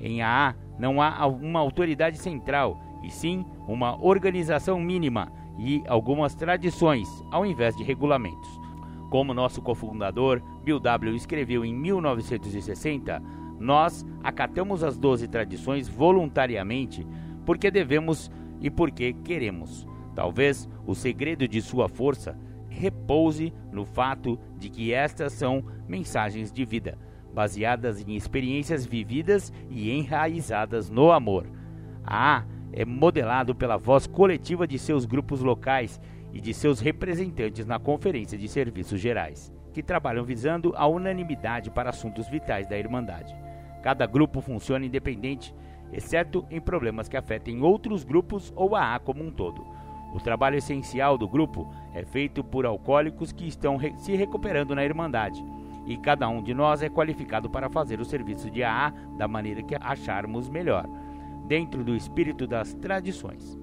Em 0.00 0.22
AA 0.22 0.54
não 0.78 1.02
há 1.02 1.26
uma 1.26 1.60
autoridade 1.60 2.18
central, 2.18 2.80
e 3.02 3.10
sim 3.10 3.44
uma 3.66 4.02
organização 4.02 4.80
mínima 4.80 5.30
e 5.58 5.82
algumas 5.88 6.34
tradições, 6.34 7.08
ao 7.30 7.44
invés 7.44 7.76
de 7.76 7.82
regulamentos. 7.82 8.57
Como 9.10 9.32
nosso 9.32 9.62
cofundador 9.62 10.42
Bill 10.62 10.78
W. 10.78 11.16
escreveu 11.16 11.64
em 11.64 11.74
1960, 11.74 13.22
nós 13.58 14.04
acatamos 14.22 14.84
as 14.84 14.98
12 14.98 15.28
tradições 15.28 15.88
voluntariamente 15.88 17.06
porque 17.44 17.70
devemos 17.70 18.30
e 18.60 18.70
porque 18.70 19.12
queremos. 19.12 19.86
Talvez 20.14 20.68
o 20.86 20.94
segredo 20.94 21.48
de 21.48 21.62
sua 21.62 21.88
força 21.88 22.38
repouse 22.68 23.52
no 23.72 23.84
fato 23.84 24.38
de 24.58 24.68
que 24.68 24.92
estas 24.92 25.32
são 25.32 25.64
mensagens 25.88 26.52
de 26.52 26.64
vida, 26.64 26.98
baseadas 27.32 28.00
em 28.06 28.14
experiências 28.14 28.84
vividas 28.84 29.52
e 29.70 29.90
enraizadas 29.90 30.90
no 30.90 31.10
amor. 31.10 31.46
A 32.04 32.38
A 32.38 32.44
é 32.72 32.84
modelado 32.84 33.54
pela 33.54 33.76
voz 33.76 34.06
coletiva 34.06 34.66
de 34.66 34.78
seus 34.78 35.04
grupos 35.04 35.40
locais 35.40 36.00
e 36.32 36.40
de 36.40 36.52
seus 36.52 36.80
representantes 36.80 37.66
na 37.66 37.78
Conferência 37.78 38.36
de 38.36 38.48
Serviços 38.48 39.00
Gerais, 39.00 39.52
que 39.72 39.82
trabalham 39.82 40.24
visando 40.24 40.72
a 40.76 40.86
unanimidade 40.86 41.70
para 41.70 41.90
assuntos 41.90 42.28
vitais 42.28 42.66
da 42.66 42.78
Irmandade. 42.78 43.34
Cada 43.82 44.06
grupo 44.06 44.40
funciona 44.40 44.86
independente, 44.86 45.54
exceto 45.92 46.44
em 46.50 46.60
problemas 46.60 47.08
que 47.08 47.16
afetem 47.16 47.62
outros 47.62 48.04
grupos 48.04 48.52
ou 48.56 48.74
a 48.76 48.94
A 48.94 48.98
como 48.98 49.22
um 49.22 49.30
todo. 49.30 49.64
O 50.14 50.20
trabalho 50.20 50.56
essencial 50.56 51.18
do 51.18 51.28
grupo 51.28 51.72
é 51.94 52.04
feito 52.04 52.42
por 52.42 52.64
alcoólicos 52.64 53.32
que 53.32 53.46
estão 53.46 53.76
re 53.76 53.94
se 53.98 54.16
recuperando 54.16 54.74
na 54.74 54.84
Irmandade, 54.84 55.44
e 55.86 55.96
cada 55.96 56.28
um 56.28 56.42
de 56.42 56.52
nós 56.52 56.82
é 56.82 56.88
qualificado 56.88 57.48
para 57.48 57.70
fazer 57.70 58.00
o 58.00 58.04
serviço 58.04 58.50
de 58.50 58.62
AA 58.62 58.92
da 59.16 59.26
maneira 59.26 59.62
que 59.62 59.74
acharmos 59.80 60.48
melhor, 60.48 60.86
dentro 61.46 61.82
do 61.82 61.96
espírito 61.96 62.46
das 62.46 62.74
tradições. 62.74 63.58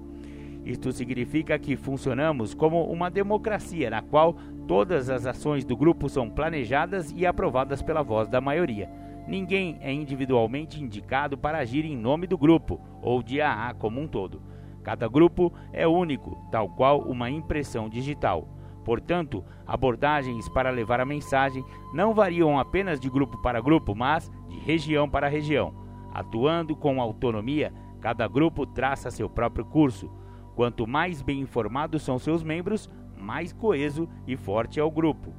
Isto 0.66 0.90
significa 0.90 1.56
que 1.60 1.76
funcionamos 1.76 2.52
como 2.52 2.82
uma 2.90 3.08
democracia 3.08 3.88
na 3.88 4.02
qual 4.02 4.34
todas 4.66 5.08
as 5.08 5.24
ações 5.24 5.64
do 5.64 5.76
grupo 5.76 6.08
são 6.08 6.28
planejadas 6.28 7.12
e 7.16 7.24
aprovadas 7.24 7.80
pela 7.80 8.02
voz 8.02 8.28
da 8.28 8.40
maioria. 8.40 8.90
Ninguém 9.28 9.78
é 9.80 9.92
individualmente 9.92 10.82
indicado 10.82 11.38
para 11.38 11.58
agir 11.58 11.84
em 11.84 11.96
nome 11.96 12.26
do 12.26 12.36
grupo 12.36 12.80
ou 13.00 13.22
de 13.22 13.40
AA 13.40 13.74
como 13.74 14.00
um 14.00 14.08
todo. 14.08 14.42
Cada 14.82 15.06
grupo 15.06 15.52
é 15.72 15.86
único, 15.86 16.36
tal 16.50 16.68
qual 16.68 17.00
uma 17.00 17.30
impressão 17.30 17.88
digital. 17.88 18.48
Portanto, 18.84 19.44
abordagens 19.64 20.48
para 20.48 20.70
levar 20.70 21.00
a 21.00 21.06
mensagem 21.06 21.64
não 21.94 22.12
variam 22.12 22.58
apenas 22.58 22.98
de 22.98 23.08
grupo 23.08 23.40
para 23.40 23.60
grupo, 23.60 23.94
mas 23.94 24.28
de 24.48 24.58
região 24.58 25.08
para 25.08 25.28
região. 25.28 25.72
Atuando 26.12 26.74
com 26.74 27.00
autonomia, 27.00 27.72
cada 28.00 28.26
grupo 28.26 28.66
traça 28.66 29.12
seu 29.12 29.30
próprio 29.30 29.64
curso. 29.64 30.10
Quanto 30.56 30.86
mais 30.86 31.20
bem 31.20 31.40
informados 31.40 32.02
são 32.02 32.18
seus 32.18 32.42
membros, 32.42 32.88
mais 33.14 33.52
coeso 33.52 34.08
e 34.26 34.36
forte 34.36 34.80
é 34.80 34.82
o 34.82 34.90
grupo. 34.90 35.34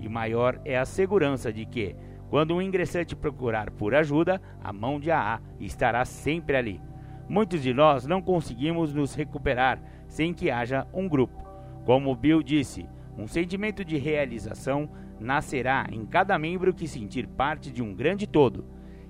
E 0.00 0.08
maior 0.08 0.58
é 0.64 0.78
a 0.78 0.86
segurança 0.86 1.52
de 1.52 1.66
que, 1.66 1.94
quando 2.30 2.54
um 2.54 2.62
ingressante 2.62 3.14
procurar 3.14 3.70
por 3.70 3.94
ajuda, 3.94 4.40
a 4.64 4.72
mão 4.72 4.98
de 4.98 5.10
AA 5.10 5.42
estará 5.60 6.06
sempre 6.06 6.56
ali. 6.56 6.80
Muitos 7.28 7.62
de 7.62 7.74
nós 7.74 8.06
não 8.06 8.22
conseguimos 8.22 8.94
nos 8.94 9.14
recuperar 9.14 9.78
sem 10.08 10.32
que 10.32 10.50
haja 10.50 10.86
um 10.94 11.06
grupo. 11.06 11.46
Como 11.84 12.16
Bill 12.16 12.42
disse, 12.42 12.86
um 13.18 13.26
sentimento 13.26 13.84
de 13.84 13.98
realização 13.98 14.88
nascerá 15.20 15.86
em 15.92 16.06
cada 16.06 16.38
membro 16.38 16.72
que 16.72 16.88
sentir 16.88 17.26
parte 17.26 17.70
de 17.70 17.82
um 17.82 17.94
grande 17.94 18.26
todo. 18.26 18.64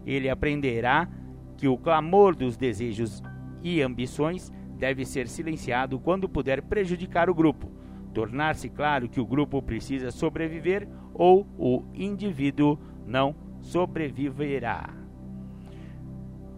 Ele 0.04 0.28
aprenderá 0.28 1.08
que 1.56 1.68
o 1.68 1.78
clamor 1.78 2.34
dos 2.34 2.56
desejos 2.56 3.22
e 3.62 3.80
ambições 3.80 4.52
deve 4.82 5.04
ser 5.04 5.28
silenciado 5.28 6.00
quando 6.00 6.28
puder 6.28 6.60
prejudicar 6.60 7.30
o 7.30 7.34
grupo, 7.34 7.70
tornar-se 8.12 8.68
claro 8.68 9.08
que 9.08 9.20
o 9.20 9.24
grupo 9.24 9.62
precisa 9.62 10.10
sobreviver 10.10 10.88
ou 11.14 11.46
o 11.56 11.84
indivíduo 11.94 12.76
não 13.06 13.32
sobreviverá. 13.60 14.90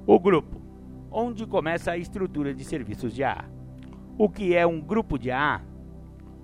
O 0.06 0.18
grupo, 0.18 0.58
onde 1.10 1.46
começa 1.46 1.90
a 1.92 1.98
estrutura 1.98 2.54
de 2.54 2.64
serviços 2.64 3.14
de 3.14 3.22
AA. 3.22 3.44
O 4.16 4.30
que 4.30 4.56
é 4.56 4.66
um 4.66 4.80
grupo 4.80 5.18
de 5.18 5.30
AA? 5.30 5.60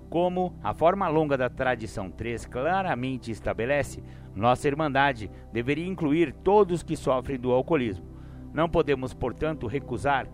Como 0.07 0.55
a 0.61 0.75
forma 0.75 1.07
longa 1.07 1.35
da 1.35 1.49
tradição 1.49 2.11
3 2.11 2.45
claramente 2.45 3.31
estabelece, 3.31 4.03
Nossa 4.35 4.67
Irmandade 4.67 5.31
deveria 5.51 5.87
incluir 5.87 6.31
todos 6.31 6.83
que 6.83 6.95
sofrem 6.95 7.39
do 7.39 7.51
alcoolismo. 7.51 8.05
Não 8.53 8.69
podemos, 8.69 9.15
portanto, 9.15 9.65
recusar 9.65 10.27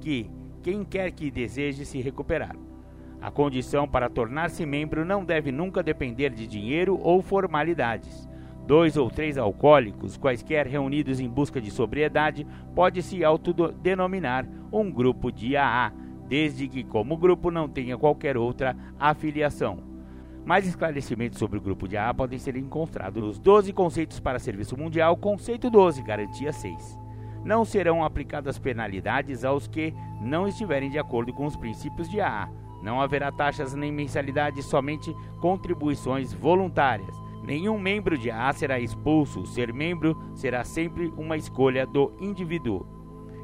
que 0.00 0.30
quem 0.64 0.82
quer 0.82 1.12
que 1.12 1.30
deseje 1.30 1.84
se 1.84 2.00
recuperar. 2.00 2.56
A 3.20 3.30
condição 3.30 3.86
para 3.86 4.08
tornar-se 4.08 4.64
membro 4.64 5.04
não 5.04 5.22
deve 5.22 5.52
nunca 5.52 5.82
depender 5.82 6.30
de 6.30 6.46
dinheiro 6.46 6.98
ou 7.02 7.20
formalidades. 7.20 8.26
Dois 8.66 8.96
ou 8.96 9.10
três 9.10 9.36
alcoólicos, 9.36 10.16
quaisquer 10.16 10.66
reunidos 10.66 11.20
em 11.20 11.28
busca 11.28 11.60
de 11.60 11.70
sobriedade, 11.70 12.46
pode 12.74 13.02
se 13.02 13.22
autodenominar 13.22 14.48
um 14.72 14.90
grupo 14.90 15.30
de 15.30 15.54
AA, 15.54 15.92
desde 16.26 16.66
que, 16.66 16.82
como 16.82 17.18
grupo, 17.18 17.50
não 17.50 17.68
tenha 17.68 17.98
qualquer 17.98 18.38
outra 18.38 18.74
afiliação. 18.98 19.80
Mais 20.46 20.66
esclarecimentos 20.66 21.38
sobre 21.38 21.58
o 21.58 21.62
grupo 21.62 21.86
de 21.86 21.98
AA 21.98 22.14
podem 22.14 22.38
ser 22.38 22.56
encontrados 22.56 23.22
nos 23.22 23.38
12 23.38 23.70
Conceitos 23.74 24.18
para 24.18 24.38
Serviço 24.38 24.78
Mundial, 24.78 25.14
Conceito 25.14 25.68
12, 25.68 26.02
Garantia 26.02 26.52
6. 26.52 27.03
Não 27.44 27.64
serão 27.64 28.02
aplicadas 28.02 28.58
penalidades 28.58 29.44
aos 29.44 29.68
que 29.68 29.94
não 30.20 30.48
estiverem 30.48 30.90
de 30.90 30.98
acordo 30.98 31.32
com 31.32 31.44
os 31.44 31.56
princípios 31.56 32.08
de 32.08 32.20
AA. 32.20 32.48
Não 32.82 33.00
haverá 33.00 33.30
taxas 33.30 33.74
nem 33.74 33.92
mensalidades, 33.92 34.64
somente 34.64 35.14
contribuições 35.40 36.32
voluntárias. 36.32 37.14
Nenhum 37.42 37.78
membro 37.78 38.16
de 38.16 38.30
AA 38.30 38.52
será 38.54 38.80
expulso, 38.80 39.44
ser 39.46 39.72
membro 39.72 40.16
será 40.34 40.64
sempre 40.64 41.12
uma 41.16 41.36
escolha 41.36 41.86
do 41.86 42.16
indivíduo. 42.18 42.86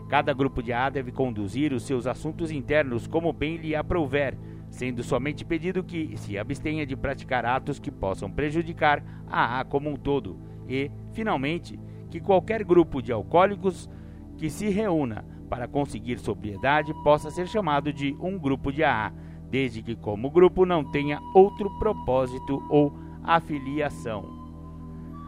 Cada 0.09 0.33
grupo 0.33 0.63
de 0.63 0.73
AA 0.73 0.91
deve 0.91 1.13
conduzir 1.13 1.73
os 1.73 1.83
seus 1.85 2.07
assuntos 2.07 2.51
internos 2.51 3.07
como 3.07 3.33
bem 3.33 3.57
lhe 3.57 3.77
aprouver, 3.77 4.37
sendo 4.71 5.03
somente 5.03 5.45
pedido 5.45 5.85
que 5.85 6.17
se 6.17 6.39
abstenha 6.39 6.87
de 6.87 6.97
praticar 6.97 7.45
atos 7.45 7.79
que 7.79 7.91
possam 7.91 8.31
prejudicar 8.31 9.05
a 9.29 9.59
AA 9.59 9.65
como 9.65 9.91
um 9.91 9.97
todo, 9.97 10.39
e, 10.69 10.91
finalmente, 11.13 11.79
que 12.11 12.21
qualquer 12.21 12.65
grupo 12.65 13.01
de 13.01 13.13
alcoólicos 13.13 13.89
que 14.37 14.51
se 14.51 14.69
reúna 14.69 15.25
para 15.49 15.69
conseguir 15.69 16.19
sobriedade 16.19 16.93
possa 17.03 17.31
ser 17.31 17.47
chamado 17.47 17.93
de 17.93 18.17
um 18.21 18.39
grupo 18.39 18.73
de 18.73 18.85
AA, 18.85 19.13
desde 19.51 19.83
que, 19.83 19.97
como 19.97 20.31
grupo, 20.31 20.65
não 20.65 20.85
tenha 20.85 21.21
outro 21.35 21.71
propósito 21.79 22.63
ou 22.71 22.93
afiliação. 23.23 24.25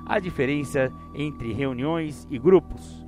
A 0.06 0.18
diferença 0.18 0.92
entre 1.14 1.52
reuniões 1.52 2.26
e 2.30 2.38
grupos. 2.38 3.04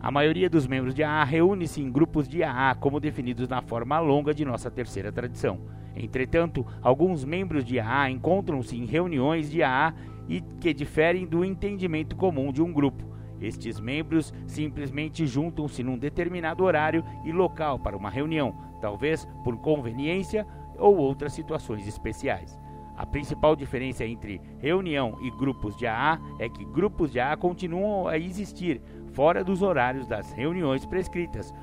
A 0.00 0.10
maioria 0.10 0.48
dos 0.48 0.66
membros 0.66 0.94
de 0.94 1.02
AA 1.02 1.24
reúne-se 1.24 1.82
em 1.82 1.90
grupos 1.90 2.28
de 2.28 2.42
AA, 2.42 2.74
como 2.76 3.00
definidos 3.00 3.48
na 3.48 3.60
forma 3.60 3.98
longa 3.98 4.32
de 4.32 4.44
nossa 4.44 4.70
terceira 4.70 5.10
tradição. 5.10 5.60
Entretanto, 5.98 6.64
alguns 6.80 7.24
membros 7.24 7.64
de 7.64 7.80
AA 7.80 8.10
encontram-se 8.10 8.76
em 8.76 8.84
reuniões 8.84 9.50
de 9.50 9.62
AA 9.62 9.94
e 10.28 10.40
que 10.40 10.72
diferem 10.72 11.26
do 11.26 11.44
entendimento 11.44 12.14
comum 12.14 12.52
de 12.52 12.62
um 12.62 12.72
grupo. 12.72 13.04
Estes 13.40 13.78
membros 13.78 14.32
simplesmente 14.46 15.26
juntam-se 15.26 15.82
num 15.82 15.96
determinado 15.96 16.64
horário 16.64 17.04
e 17.24 17.32
local 17.32 17.78
para 17.78 17.96
uma 17.96 18.10
reunião, 18.10 18.54
talvez 18.80 19.26
por 19.44 19.56
conveniência 19.58 20.46
ou 20.76 20.96
outras 20.96 21.32
situações 21.32 21.86
especiais. 21.86 22.58
A 22.96 23.06
principal 23.06 23.54
diferença 23.54 24.04
entre 24.04 24.40
reunião 24.58 25.16
e 25.22 25.30
grupos 25.30 25.76
de 25.76 25.86
AA 25.86 26.18
é 26.40 26.48
que 26.48 26.64
grupos 26.64 27.12
de 27.12 27.20
AA 27.20 27.36
continuam 27.36 28.08
a 28.08 28.18
existir 28.18 28.82
fora 29.12 29.44
dos 29.44 29.62
horários 29.62 30.06
das 30.08 30.32
reuniões 30.32 30.84
prescritas, 30.84 31.54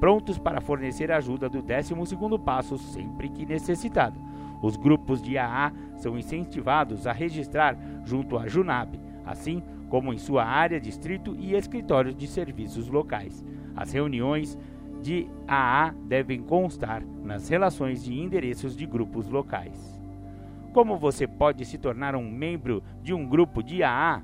prontos 0.00 0.38
para 0.38 0.60
fornecer 0.60 1.10
ajuda 1.10 1.48
do 1.48 1.62
12º 1.62 2.38
passo 2.42 2.76
sempre 2.78 3.28
que 3.28 3.46
necessitado. 3.46 4.18
Os 4.62 4.76
grupos 4.76 5.22
de 5.22 5.36
AA 5.36 5.72
são 5.96 6.18
incentivados 6.18 7.06
a 7.06 7.12
registrar 7.12 7.76
junto 8.04 8.38
à 8.38 8.46
Junab, 8.46 8.98
assim 9.24 9.62
como 9.88 10.12
em 10.12 10.18
sua 10.18 10.44
área, 10.44 10.80
distrito 10.80 11.36
e 11.38 11.54
escritórios 11.54 12.16
de 12.16 12.26
serviços 12.26 12.88
locais. 12.88 13.44
As 13.76 13.92
reuniões 13.92 14.58
de 15.02 15.26
AA 15.46 15.94
devem 16.06 16.40
constar 16.42 17.02
nas 17.22 17.48
relações 17.48 18.02
de 18.02 18.18
endereços 18.18 18.76
de 18.76 18.86
grupos 18.86 19.28
locais. 19.28 20.00
Como 20.72 20.96
você 20.96 21.26
pode 21.26 21.64
se 21.64 21.78
tornar 21.78 22.16
um 22.16 22.28
membro 22.28 22.82
de 23.02 23.12
um 23.12 23.26
grupo 23.26 23.62
de 23.62 23.82
AA? 23.82 24.22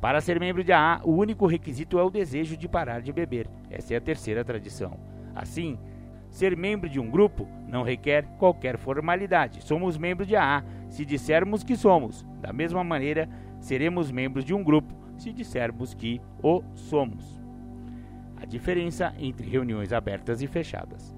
Para 0.00 0.20
ser 0.20 0.38
membro 0.38 0.62
de 0.62 0.72
AA, 0.72 1.00
o 1.04 1.12
único 1.12 1.46
requisito 1.46 1.98
é 1.98 2.02
o 2.02 2.10
desejo 2.10 2.56
de 2.56 2.68
parar 2.68 3.00
de 3.00 3.12
beber. 3.12 3.48
Essa 3.68 3.94
é 3.94 3.96
a 3.96 4.00
terceira 4.00 4.44
tradição. 4.44 4.96
Assim, 5.34 5.76
ser 6.30 6.56
membro 6.56 6.88
de 6.88 7.00
um 7.00 7.10
grupo 7.10 7.48
não 7.66 7.82
requer 7.82 8.24
qualquer 8.38 8.78
formalidade. 8.78 9.62
Somos 9.64 9.98
membros 9.98 10.28
de 10.28 10.36
AA 10.36 10.64
se 10.88 11.04
dissermos 11.04 11.64
que 11.64 11.76
somos. 11.76 12.24
Da 12.40 12.52
mesma 12.52 12.84
maneira, 12.84 13.28
seremos 13.58 14.10
membros 14.10 14.44
de 14.44 14.54
um 14.54 14.62
grupo 14.62 14.94
se 15.16 15.32
dissermos 15.32 15.94
que 15.94 16.20
o 16.42 16.62
somos. 16.74 17.40
A 18.40 18.46
diferença 18.46 19.12
entre 19.18 19.50
reuniões 19.50 19.92
abertas 19.92 20.40
e 20.40 20.46
fechadas. 20.46 21.16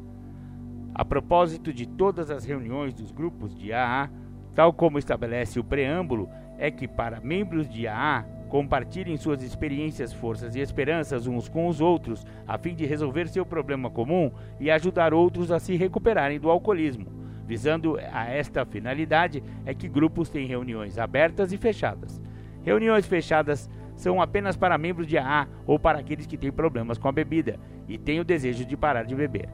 A 0.95 1.05
propósito 1.05 1.71
de 1.71 1.87
todas 1.87 2.31
as 2.31 2.47
reuniões 2.47 2.95
dos 2.95 3.13
grupos 3.13 3.55
de 3.55 3.75
AA, 3.75 4.11
tal 4.55 4.73
como 4.73 4.99
estabelece 4.99 5.61
o 5.61 5.65
preâmbulo, 5.65 6.31
é 6.57 6.71
que 6.71 6.89
para 6.89 7.21
membros 7.21 7.69
de 7.69 7.87
AA 7.87 8.25
compartilhem 8.51 9.17
suas 9.17 9.43
experiências, 9.43 10.13
forças 10.13 10.57
e 10.57 10.61
esperanças 10.61 11.29
uns 11.29 11.49
com 11.49 11.69
os 11.69 11.81
outros, 11.81 12.27
a 12.47 12.59
fim 12.59 12.75
de 12.75 12.85
resolver 12.85 13.29
seu 13.29 13.47
problema 13.47 13.89
comum 13.89 14.31
e 14.59 14.71
ajudar 14.71 15.15
outros 15.15 15.53
a 15.53 15.61
se 15.61 15.77
recuperarem 15.77 16.41
do 16.41 16.51
alcoolismo. 16.51 17.07
Visando 17.47 17.97
a 18.13 18.27
esta 18.27 18.67
finalidade 18.67 19.43
é 19.65 19.73
que 19.73 19.89
grupos 19.89 20.29
têm 20.29 20.47
reuniões 20.47 20.99
abertas 20.99 21.53
e 21.53 21.57
fechadas. 21.57 22.21
Reuniões 22.63 23.07
fechadas 23.07 23.71
são 23.95 24.21
apenas 24.21 24.57
para 24.57 24.77
membros 24.77 25.07
de 25.07 25.17
AA 25.17 25.47
ou 25.65 25.79
para 25.79 26.01
aqueles 26.01 26.27
que 26.27 26.37
têm 26.37 26.51
problemas 26.51 26.99
com 26.99 27.07
a 27.09 27.13
bebida 27.13 27.59
e 27.89 27.97
têm 27.97 28.19
o 28.19 28.25
desejo 28.25 28.65
de 28.65 28.77
parar 28.77 29.05
de 29.05 29.15
beber. 29.15 29.49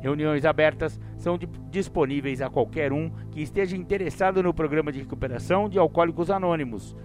Reuniões 0.00 0.46
abertas 0.46 0.98
são 1.18 1.38
disponíveis 1.70 2.40
a 2.40 2.48
qualquer 2.48 2.90
um 2.90 3.10
que 3.30 3.42
esteja 3.42 3.76
interessado 3.76 4.42
no 4.42 4.54
programa 4.54 4.90
de 4.90 5.00
recuperação 5.00 5.68
de 5.68 5.78
alcoólicos 5.78 6.30
anônimos. 6.30 6.96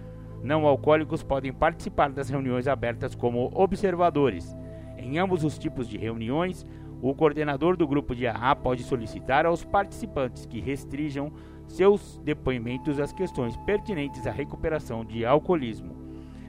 Não 0.46 0.64
alcoólicos 0.64 1.24
podem 1.24 1.52
participar 1.52 2.08
das 2.12 2.30
reuniões 2.30 2.68
abertas 2.68 3.16
como 3.16 3.50
observadores. 3.52 4.56
Em 4.96 5.18
ambos 5.18 5.42
os 5.42 5.58
tipos 5.58 5.88
de 5.88 5.98
reuniões, 5.98 6.64
o 7.02 7.12
coordenador 7.12 7.76
do 7.76 7.84
grupo 7.84 8.14
de 8.14 8.28
AA 8.28 8.54
pode 8.54 8.84
solicitar 8.84 9.44
aos 9.44 9.64
participantes 9.64 10.46
que 10.46 10.60
restringam 10.60 11.32
seus 11.66 12.20
depoimentos 12.24 13.00
às 13.00 13.12
questões 13.12 13.56
pertinentes 13.66 14.24
à 14.24 14.30
recuperação 14.30 15.04
de 15.04 15.26
alcoolismo. 15.26 15.96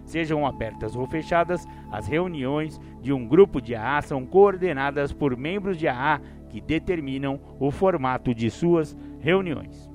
Sejam 0.05 0.45
abertas 0.45 0.95
ou 0.95 1.07
fechadas, 1.07 1.65
as 1.91 2.07
reuniões 2.07 2.79
de 3.01 3.11
um 3.11 3.27
grupo 3.27 3.59
de 3.59 3.73
AA 3.73 4.03
são 4.03 4.27
coordenadas 4.27 5.11
por 5.11 5.35
membros 5.35 5.75
de 5.75 5.87
AA 5.87 6.21
que 6.49 6.61
determinam 6.61 7.39
o 7.59 7.71
formato 7.71 8.31
de 8.35 8.51
suas 8.51 8.95
reuniões. 9.19 9.89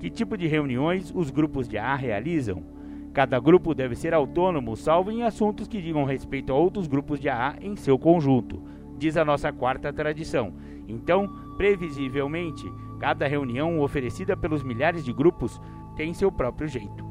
Que 0.00 0.10
tipo 0.10 0.36
de 0.36 0.48
reuniões 0.48 1.12
os 1.14 1.30
grupos 1.30 1.68
de 1.68 1.78
A 1.78 1.94
realizam? 1.94 2.74
Cada 3.16 3.40
grupo 3.40 3.74
deve 3.74 3.94
ser 3.94 4.12
autônomo, 4.12 4.76
salvo 4.76 5.10
em 5.10 5.22
assuntos 5.22 5.66
que 5.66 5.80
digam 5.80 6.04
respeito 6.04 6.52
a 6.52 6.54
outros 6.54 6.86
grupos 6.86 7.18
de 7.18 7.30
AA 7.30 7.54
em 7.62 7.74
seu 7.74 7.98
conjunto, 7.98 8.62
diz 8.98 9.16
a 9.16 9.24
nossa 9.24 9.50
quarta 9.50 9.90
tradição. 9.90 10.52
Então, 10.86 11.26
previsivelmente, 11.56 12.70
cada 13.00 13.26
reunião 13.26 13.80
oferecida 13.80 14.36
pelos 14.36 14.62
milhares 14.62 15.02
de 15.02 15.14
grupos 15.14 15.58
tem 15.96 16.12
seu 16.12 16.30
próprio 16.30 16.68
jeito. 16.68 17.06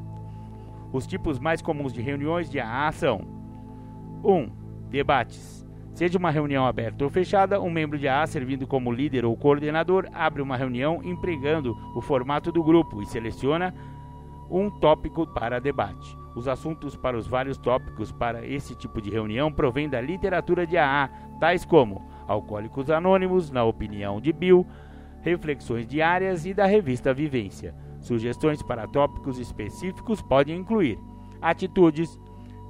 Os 0.92 1.08
tipos 1.08 1.40
mais 1.40 1.60
comuns 1.60 1.92
de 1.92 2.00
reuniões 2.00 2.48
de 2.48 2.60
AA 2.60 2.92
são: 2.92 3.22
1. 4.22 4.32
Um, 4.32 4.48
debates. 4.88 5.66
Seja 5.92 6.18
uma 6.18 6.30
reunião 6.30 6.64
aberta 6.64 7.02
ou 7.02 7.10
fechada, 7.10 7.60
um 7.60 7.70
membro 7.70 7.98
de 7.98 8.06
AA, 8.06 8.28
servindo 8.28 8.64
como 8.64 8.92
líder 8.92 9.24
ou 9.24 9.36
coordenador, 9.36 10.06
abre 10.12 10.40
uma 10.40 10.56
reunião 10.56 11.00
empregando 11.02 11.76
o 11.96 12.00
formato 12.00 12.52
do 12.52 12.62
grupo 12.62 13.02
e 13.02 13.06
seleciona 13.06 13.74
um 14.50 14.70
tópico 14.70 15.26
para 15.26 15.60
debate. 15.60 16.16
Os 16.34 16.46
assuntos 16.48 16.94
para 16.94 17.16
os 17.16 17.26
vários 17.26 17.56
tópicos 17.56 18.12
para 18.12 18.46
esse 18.46 18.74
tipo 18.74 19.00
de 19.00 19.10
reunião 19.10 19.50
provêm 19.50 19.88
da 19.88 20.00
literatura 20.00 20.66
de 20.66 20.76
AA, 20.76 21.08
tais 21.40 21.64
como 21.64 22.06
Alcoólicos 22.28 22.90
Anônimos, 22.90 23.50
na 23.50 23.64
opinião 23.64 24.20
de 24.20 24.32
Bill, 24.32 24.66
reflexões 25.20 25.86
diárias 25.86 26.44
e 26.44 26.52
da 26.52 26.66
revista 26.66 27.14
Vivência. 27.14 27.74
Sugestões 28.00 28.62
para 28.62 28.86
tópicos 28.86 29.38
específicos 29.38 30.20
podem 30.20 30.58
incluir 30.58 30.98
atitudes, 31.40 32.20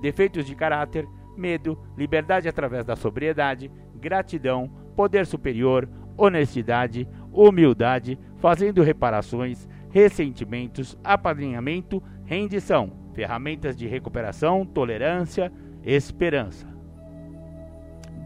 defeitos 0.01 0.47
de 0.47 0.55
caráter, 0.55 1.09
medo, 1.37 1.79
liberdade 1.97 2.49
através 2.49 2.85
da 2.85 2.97
sobriedade, 2.97 3.71
gratidão, 3.95 4.71
poder 4.95 5.27
superior, 5.27 5.89
honestidade, 6.17 7.09
humildade, 7.33 8.19
fazendo 8.39 8.83
reparações, 8.83 9.69
ressentimentos, 9.97 10.95
apadrinhamento, 11.03 12.03
rendição, 12.27 12.93
ferramentas 13.15 13.75
de 13.75 13.87
recuperação, 13.87 14.67
tolerância, 14.67 15.51
esperança. 15.83 16.67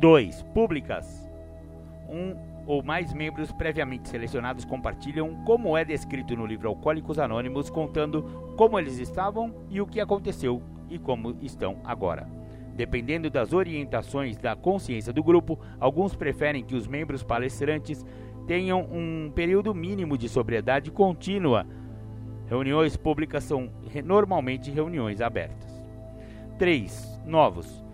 2. 0.01 0.43
Públicas. 0.53 1.31
1. 2.09 2.17
Um, 2.17 2.37
ou 2.67 2.83
mais 2.83 3.15
membros 3.15 3.53
previamente 3.53 4.09
selecionados 4.09 4.65
compartilham 4.65 5.45
como 5.45 5.77
é 5.77 5.85
descrito 5.85 6.35
no 6.35 6.45
livro 6.45 6.69
Alcoólicos 6.69 7.21
Anônimos, 7.21 7.71
contando 7.71 8.55
como 8.57 8.77
eles 8.77 8.99
estavam 8.99 9.55
e 9.71 9.81
o 9.81 9.87
que 9.87 10.01
aconteceu 10.01 10.61
e 10.91 10.99
como 10.99 11.37
estão 11.41 11.77
agora. 11.85 12.27
Dependendo 12.75 13.31
das 13.31 13.53
orientações 13.53 14.37
da 14.39 14.57
consciência 14.57 15.13
do 15.13 15.23
grupo, 15.23 15.57
alguns 15.79 16.17
preferem 16.17 16.65
que 16.65 16.75
os 16.75 16.89
membros 16.89 17.23
palestrantes 17.23 18.05
tenham 18.51 18.81
um 18.81 19.31
período 19.33 19.73
mínimo 19.73 20.19
de 20.19 20.29
sobriedade 20.29 20.91
contínua. 20.91 21.65
Reuniões 22.49 22.97
públicas 22.97 23.45
são 23.45 23.71
normalmente 24.05 24.73
reuniões 24.73 25.21
abertas. 25.21 25.71
3. 26.59 27.23
Novos. 27.25 27.85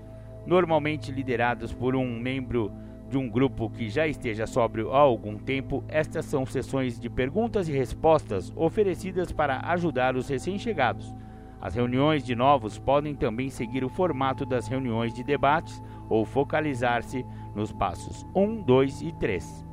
Normalmente 0.46 1.12
liderados 1.12 1.74
por 1.74 1.94
um 1.94 2.18
membro 2.18 2.72
de 3.10 3.18
um 3.18 3.28
grupo 3.28 3.68
que 3.68 3.90
já 3.90 4.06
esteja 4.06 4.46
sóbrio 4.46 4.94
há 4.94 4.98
algum 4.98 5.36
tempo, 5.36 5.84
estas 5.88 6.24
são 6.24 6.46
sessões 6.46 6.98
de 6.98 7.10
perguntas 7.10 7.68
e 7.68 7.72
respostas 7.72 8.50
oferecidas 8.56 9.30
para 9.30 9.60
ajudar 9.72 10.16
os 10.16 10.26
recém-chegados. 10.26 11.14
As 11.60 11.74
reuniões 11.74 12.24
de 12.24 12.34
novos 12.34 12.78
podem 12.78 13.14
também 13.14 13.50
seguir 13.50 13.84
o 13.84 13.90
formato 13.90 14.46
das 14.46 14.68
reuniões 14.68 15.12
de 15.12 15.22
debates 15.22 15.82
ou 16.08 16.24
focalizar-se 16.24 17.26
nos 17.54 17.72
passos 17.72 18.24
1, 18.34 18.62
2 18.62 19.02
e 19.02 19.12
3. 19.12 19.65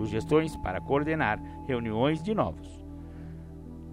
Sugestões 0.00 0.56
para 0.56 0.80
coordenar 0.80 1.38
reuniões 1.66 2.22
de 2.22 2.34
novos. 2.34 2.82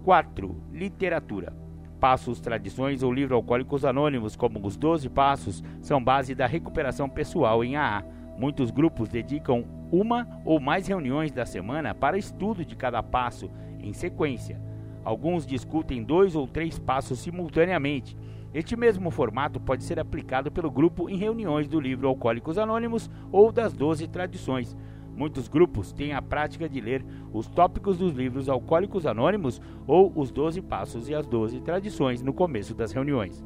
4. 0.04 0.56
Literatura. 0.72 1.54
Passos, 2.00 2.40
tradições 2.40 3.02
ou 3.02 3.12
livro 3.12 3.34
Alcoólicos 3.34 3.84
Anônimos, 3.84 4.34
como 4.34 4.64
os 4.66 4.76
12 4.76 5.10
Passos, 5.10 5.62
são 5.82 6.02
base 6.02 6.34
da 6.34 6.46
recuperação 6.46 7.08
pessoal 7.10 7.62
em 7.62 7.76
AA 7.76 8.04
Muitos 8.38 8.70
grupos 8.70 9.08
dedicam 9.08 9.64
uma 9.90 10.40
ou 10.44 10.60
mais 10.60 10.86
reuniões 10.86 11.32
da 11.32 11.44
semana 11.44 11.92
para 11.92 12.16
estudo 12.16 12.64
de 12.64 12.76
cada 12.76 13.02
passo 13.02 13.50
em 13.80 13.92
sequência. 13.92 14.62
Alguns 15.04 15.44
discutem 15.44 16.04
dois 16.04 16.36
ou 16.36 16.46
três 16.46 16.78
passos 16.78 17.18
simultaneamente. 17.18 18.16
Este 18.54 18.76
mesmo 18.76 19.10
formato 19.10 19.58
pode 19.58 19.82
ser 19.82 19.98
aplicado 19.98 20.52
pelo 20.52 20.70
grupo 20.70 21.10
em 21.10 21.16
reuniões 21.16 21.66
do 21.66 21.80
livro 21.80 22.06
Alcoólicos 22.06 22.58
Anônimos 22.58 23.10
ou 23.32 23.50
das 23.50 23.72
Doze 23.72 24.06
Tradições. 24.06 24.76
Muitos 25.18 25.48
grupos 25.48 25.90
têm 25.90 26.12
a 26.12 26.22
prática 26.22 26.68
de 26.68 26.80
ler 26.80 27.04
os 27.32 27.48
tópicos 27.48 27.98
dos 27.98 28.14
livros 28.14 28.48
Alcoólicos 28.48 29.04
Anônimos 29.04 29.60
ou 29.84 30.12
os 30.14 30.30
Doze 30.30 30.62
Passos 30.62 31.08
e 31.08 31.14
as 31.14 31.26
Doze 31.26 31.60
Tradições 31.60 32.22
no 32.22 32.32
começo 32.32 32.72
das 32.72 32.92
reuniões. 32.92 33.44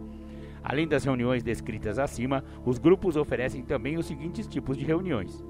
Além 0.62 0.86
das 0.86 1.02
reuniões 1.02 1.42
descritas 1.42 1.98
acima, 1.98 2.44
os 2.66 2.76
grupos 2.76 3.16
oferecem 3.16 3.62
também 3.62 3.96
os 3.96 4.04
seguintes 4.04 4.46
tipos 4.46 4.76
de 4.76 4.84
reuniões: 4.84 5.42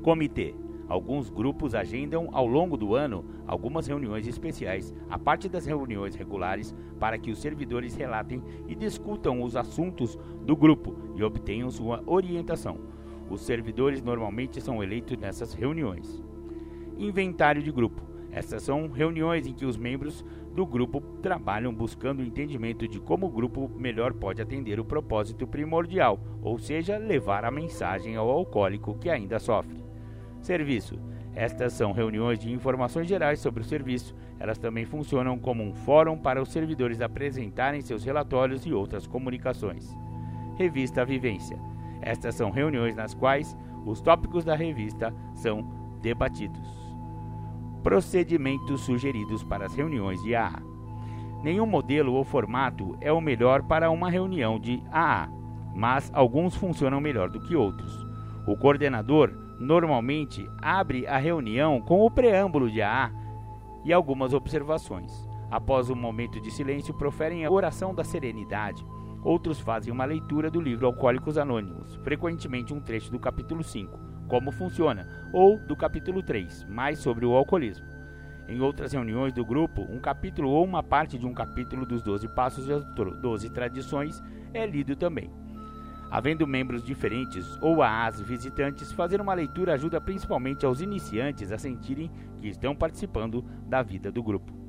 Comitê. 0.00 0.54
Alguns 0.88 1.28
grupos 1.28 1.74
agendam 1.74 2.28
ao 2.32 2.46
longo 2.46 2.76
do 2.76 2.94
ano 2.94 3.24
algumas 3.44 3.88
reuniões 3.88 4.28
especiais, 4.28 4.94
a 5.10 5.18
parte 5.18 5.48
das 5.48 5.66
reuniões 5.66 6.14
regulares, 6.14 6.72
para 7.00 7.18
que 7.18 7.32
os 7.32 7.40
servidores 7.40 7.96
relatem 7.96 8.42
e 8.68 8.76
discutam 8.76 9.42
os 9.42 9.56
assuntos 9.56 10.16
do 10.46 10.56
grupo 10.56 10.96
e 11.16 11.22
obtenham 11.24 11.68
sua 11.68 12.02
orientação. 12.06 12.78
Os 13.30 13.42
servidores 13.42 14.02
normalmente 14.02 14.60
são 14.60 14.82
eleitos 14.82 15.18
nessas 15.18 15.52
reuniões. 15.52 16.22
Inventário 16.96 17.62
de 17.62 17.70
grupo. 17.70 18.02
Essas 18.30 18.62
são 18.62 18.88
reuniões 18.88 19.46
em 19.46 19.54
que 19.54 19.64
os 19.64 19.76
membros 19.76 20.24
do 20.54 20.66
grupo 20.66 21.00
trabalham 21.22 21.72
buscando 21.72 22.20
o 22.20 22.24
entendimento 22.24 22.86
de 22.86 23.00
como 23.00 23.26
o 23.26 23.30
grupo 23.30 23.70
melhor 23.76 24.12
pode 24.12 24.42
atender 24.42 24.78
o 24.78 24.84
propósito 24.84 25.46
primordial, 25.46 26.20
ou 26.42 26.58
seja, 26.58 26.98
levar 26.98 27.44
a 27.44 27.50
mensagem 27.50 28.16
ao 28.16 28.28
alcoólico 28.28 28.98
que 28.98 29.08
ainda 29.08 29.38
sofre. 29.38 29.84
Serviço. 30.40 30.98
Estas 31.34 31.74
são 31.74 31.92
reuniões 31.92 32.38
de 32.38 32.50
informações 32.50 33.06
gerais 33.06 33.38
sobre 33.38 33.62
o 33.62 33.64
serviço. 33.64 34.14
Elas 34.40 34.58
também 34.58 34.84
funcionam 34.84 35.38
como 35.38 35.62
um 35.62 35.72
fórum 35.72 36.18
para 36.18 36.42
os 36.42 36.48
servidores 36.48 37.00
apresentarem 37.00 37.80
seus 37.80 38.02
relatórios 38.02 38.66
e 38.66 38.72
outras 38.72 39.06
comunicações. 39.06 39.96
Revista 40.56 41.04
Vivência. 41.04 41.56
Estas 42.08 42.36
são 42.36 42.50
reuniões 42.50 42.96
nas 42.96 43.12
quais 43.12 43.54
os 43.84 44.00
tópicos 44.00 44.42
da 44.42 44.54
revista 44.56 45.14
são 45.34 45.62
debatidos. 46.00 46.66
Procedimentos 47.82 48.80
sugeridos 48.80 49.44
para 49.44 49.66
as 49.66 49.74
reuniões 49.74 50.22
de 50.22 50.34
AA. 50.34 50.62
Nenhum 51.42 51.66
modelo 51.66 52.14
ou 52.14 52.24
formato 52.24 52.96
é 53.02 53.12
o 53.12 53.20
melhor 53.20 53.62
para 53.64 53.90
uma 53.90 54.08
reunião 54.08 54.58
de 54.58 54.82
AA, 54.90 55.28
mas 55.74 56.10
alguns 56.14 56.56
funcionam 56.56 56.98
melhor 56.98 57.28
do 57.28 57.40
que 57.40 57.54
outros. 57.54 57.92
O 58.46 58.56
coordenador 58.56 59.30
normalmente 59.60 60.48
abre 60.62 61.06
a 61.06 61.18
reunião 61.18 61.78
com 61.78 62.06
o 62.06 62.10
preâmbulo 62.10 62.70
de 62.70 62.80
AA 62.80 63.12
e 63.84 63.92
algumas 63.92 64.32
observações. 64.32 65.28
Após 65.50 65.90
um 65.90 65.94
momento 65.94 66.40
de 66.40 66.50
silêncio, 66.50 66.94
proferem 66.94 67.44
a 67.44 67.50
oração 67.50 67.94
da 67.94 68.02
serenidade. 68.02 68.82
Outros 69.28 69.60
fazem 69.60 69.92
uma 69.92 70.06
leitura 70.06 70.50
do 70.50 70.58
livro 70.58 70.86
Alcoólicos 70.86 71.36
Anônimos, 71.36 71.96
frequentemente 71.96 72.72
um 72.72 72.80
trecho 72.80 73.10
do 73.12 73.18
capítulo 73.18 73.62
5 73.62 74.00
como 74.26 74.50
funciona, 74.50 75.06
ou 75.34 75.58
do 75.58 75.76
capítulo 75.76 76.22
3, 76.22 76.64
mais 76.64 76.98
sobre 76.98 77.26
o 77.26 77.34
alcoolismo. 77.34 77.84
Em 78.48 78.62
outras 78.62 78.94
reuniões 78.94 79.34
do 79.34 79.44
grupo, 79.44 79.82
um 79.82 80.00
capítulo 80.00 80.48
ou 80.48 80.64
uma 80.64 80.82
parte 80.82 81.18
de 81.18 81.26
um 81.26 81.34
capítulo 81.34 81.84
dos 81.84 82.02
12 82.02 82.26
Passos 82.28 82.68
e 82.68 82.72
as 82.72 82.82
12 83.20 83.50
Tradições 83.50 84.22
é 84.54 84.64
lido 84.64 84.96
também. 84.96 85.30
Havendo 86.10 86.46
membros 86.46 86.82
diferentes 86.82 87.58
ou 87.60 87.82
AAs 87.82 88.22
visitantes, 88.22 88.92
fazer 88.92 89.20
uma 89.20 89.34
leitura 89.34 89.74
ajuda 89.74 90.00
principalmente 90.00 90.64
aos 90.64 90.80
iniciantes 90.80 91.52
a 91.52 91.58
sentirem 91.58 92.10
que 92.40 92.48
estão 92.48 92.74
participando 92.74 93.44
da 93.66 93.82
vida 93.82 94.10
do 94.10 94.22
grupo. 94.22 94.67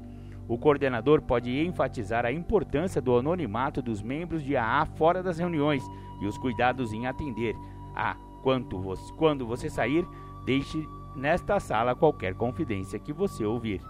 O 0.49 0.57
coordenador 0.57 1.21
pode 1.21 1.55
enfatizar 1.63 2.25
a 2.25 2.31
importância 2.31 2.99
do 2.99 3.15
anonimato 3.15 3.81
dos 3.81 4.01
membros 4.01 4.43
de 4.43 4.57
AA 4.57 4.83
fora 4.85 5.21
das 5.21 5.37
reuniões 5.37 5.83
e 6.19 6.25
os 6.25 6.37
cuidados 6.39 6.91
em 6.91 7.05
atender 7.05 7.55
a 7.95 8.17
Quanto 8.41 8.79
você, 8.79 9.13
quando 9.13 9.45
você 9.45 9.69
sair, 9.69 10.07
deixe 10.45 10.87
nesta 11.15 11.59
sala 11.59 11.95
qualquer 11.95 12.33
confidência 12.35 12.99
que 12.99 13.11
você 13.11 13.45
ouvir. 13.45 13.81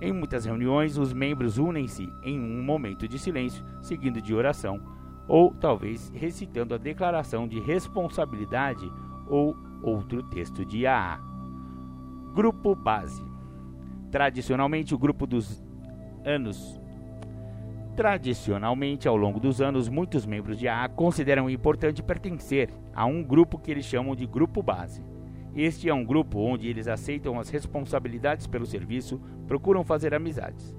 Em 0.00 0.12
muitas 0.12 0.44
reuniões, 0.44 0.98
os 0.98 1.12
membros 1.12 1.56
unem-se 1.56 2.06
em 2.22 2.38
um 2.38 2.62
momento 2.62 3.08
de 3.08 3.18
silêncio, 3.18 3.64
seguindo 3.80 4.20
de 4.20 4.34
oração, 4.34 4.80
ou 5.26 5.54
talvez 5.54 6.10
recitando 6.14 6.74
a 6.74 6.78
declaração 6.78 7.48
de 7.48 7.58
responsabilidade 7.58 8.92
ou 9.26 9.56
outro 9.82 10.22
texto 10.22 10.64
de 10.64 10.86
AA. 10.86 11.18
Grupo 12.34 12.74
Base 12.74 13.33
Tradicionalmente, 14.14 14.94
o 14.94 14.98
grupo 14.98 15.26
dos 15.26 15.60
anos 16.24 16.80
Tradicionalmente, 17.96 19.08
ao 19.08 19.16
longo 19.16 19.40
dos 19.40 19.60
anos, 19.60 19.88
muitos 19.88 20.24
membros 20.24 20.56
de 20.56 20.68
AA 20.68 20.88
consideram 20.88 21.50
importante 21.50 22.00
pertencer 22.00 22.70
a 22.94 23.04
um 23.06 23.24
grupo 23.24 23.58
que 23.58 23.72
eles 23.72 23.84
chamam 23.84 24.14
de 24.14 24.24
grupo 24.24 24.62
base. 24.62 25.02
Este 25.52 25.88
é 25.88 25.94
um 25.94 26.04
grupo 26.04 26.38
onde 26.38 26.68
eles 26.68 26.86
aceitam 26.86 27.40
as 27.40 27.50
responsabilidades 27.50 28.46
pelo 28.46 28.66
serviço, 28.66 29.20
procuram 29.48 29.82
fazer 29.82 30.14
amizades. 30.14 30.76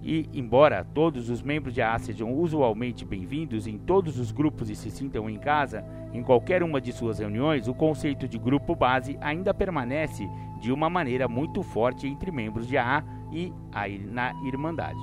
E, 0.00 0.28
embora 0.32 0.84
todos 0.84 1.30
os 1.30 1.42
membros 1.42 1.74
de 1.74 1.82
AA 1.82 1.98
sejam 1.98 2.32
usualmente 2.32 3.04
bem-vindos 3.04 3.66
em 3.66 3.78
todos 3.78 4.18
os 4.18 4.30
grupos 4.30 4.70
e 4.70 4.76
se 4.76 4.90
sintam 4.90 5.28
em 5.28 5.38
casa, 5.38 5.84
em 6.12 6.22
qualquer 6.22 6.62
uma 6.62 6.80
de 6.80 6.92
suas 6.92 7.18
reuniões, 7.18 7.66
o 7.66 7.74
conceito 7.74 8.28
de 8.28 8.38
grupo 8.38 8.76
base 8.76 9.16
ainda 9.20 9.54
permanece 9.54 10.28
de 10.64 10.72
uma 10.72 10.88
maneira 10.88 11.28
muito 11.28 11.62
forte 11.62 12.08
entre 12.08 12.32
membros 12.32 12.66
de 12.66 12.78
AA 12.78 13.04
e 13.30 13.52
a, 13.70 13.86
na 14.10 14.32
Irmandade. 14.46 14.98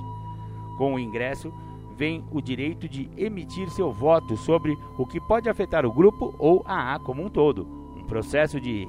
Com 0.76 0.94
o 0.94 0.98
ingresso, 0.98 1.54
vem 1.96 2.24
o 2.32 2.40
direito 2.40 2.88
de 2.88 3.08
emitir 3.16 3.70
seu 3.70 3.92
voto 3.92 4.36
sobre 4.36 4.76
o 4.98 5.06
que 5.06 5.20
pode 5.20 5.48
afetar 5.48 5.86
o 5.86 5.92
grupo 5.92 6.34
ou 6.36 6.64
a 6.66 6.94
A 6.94 6.98
como 6.98 7.24
um 7.24 7.28
todo. 7.28 7.64
Um 7.96 8.02
processo 8.02 8.60
de 8.60 8.88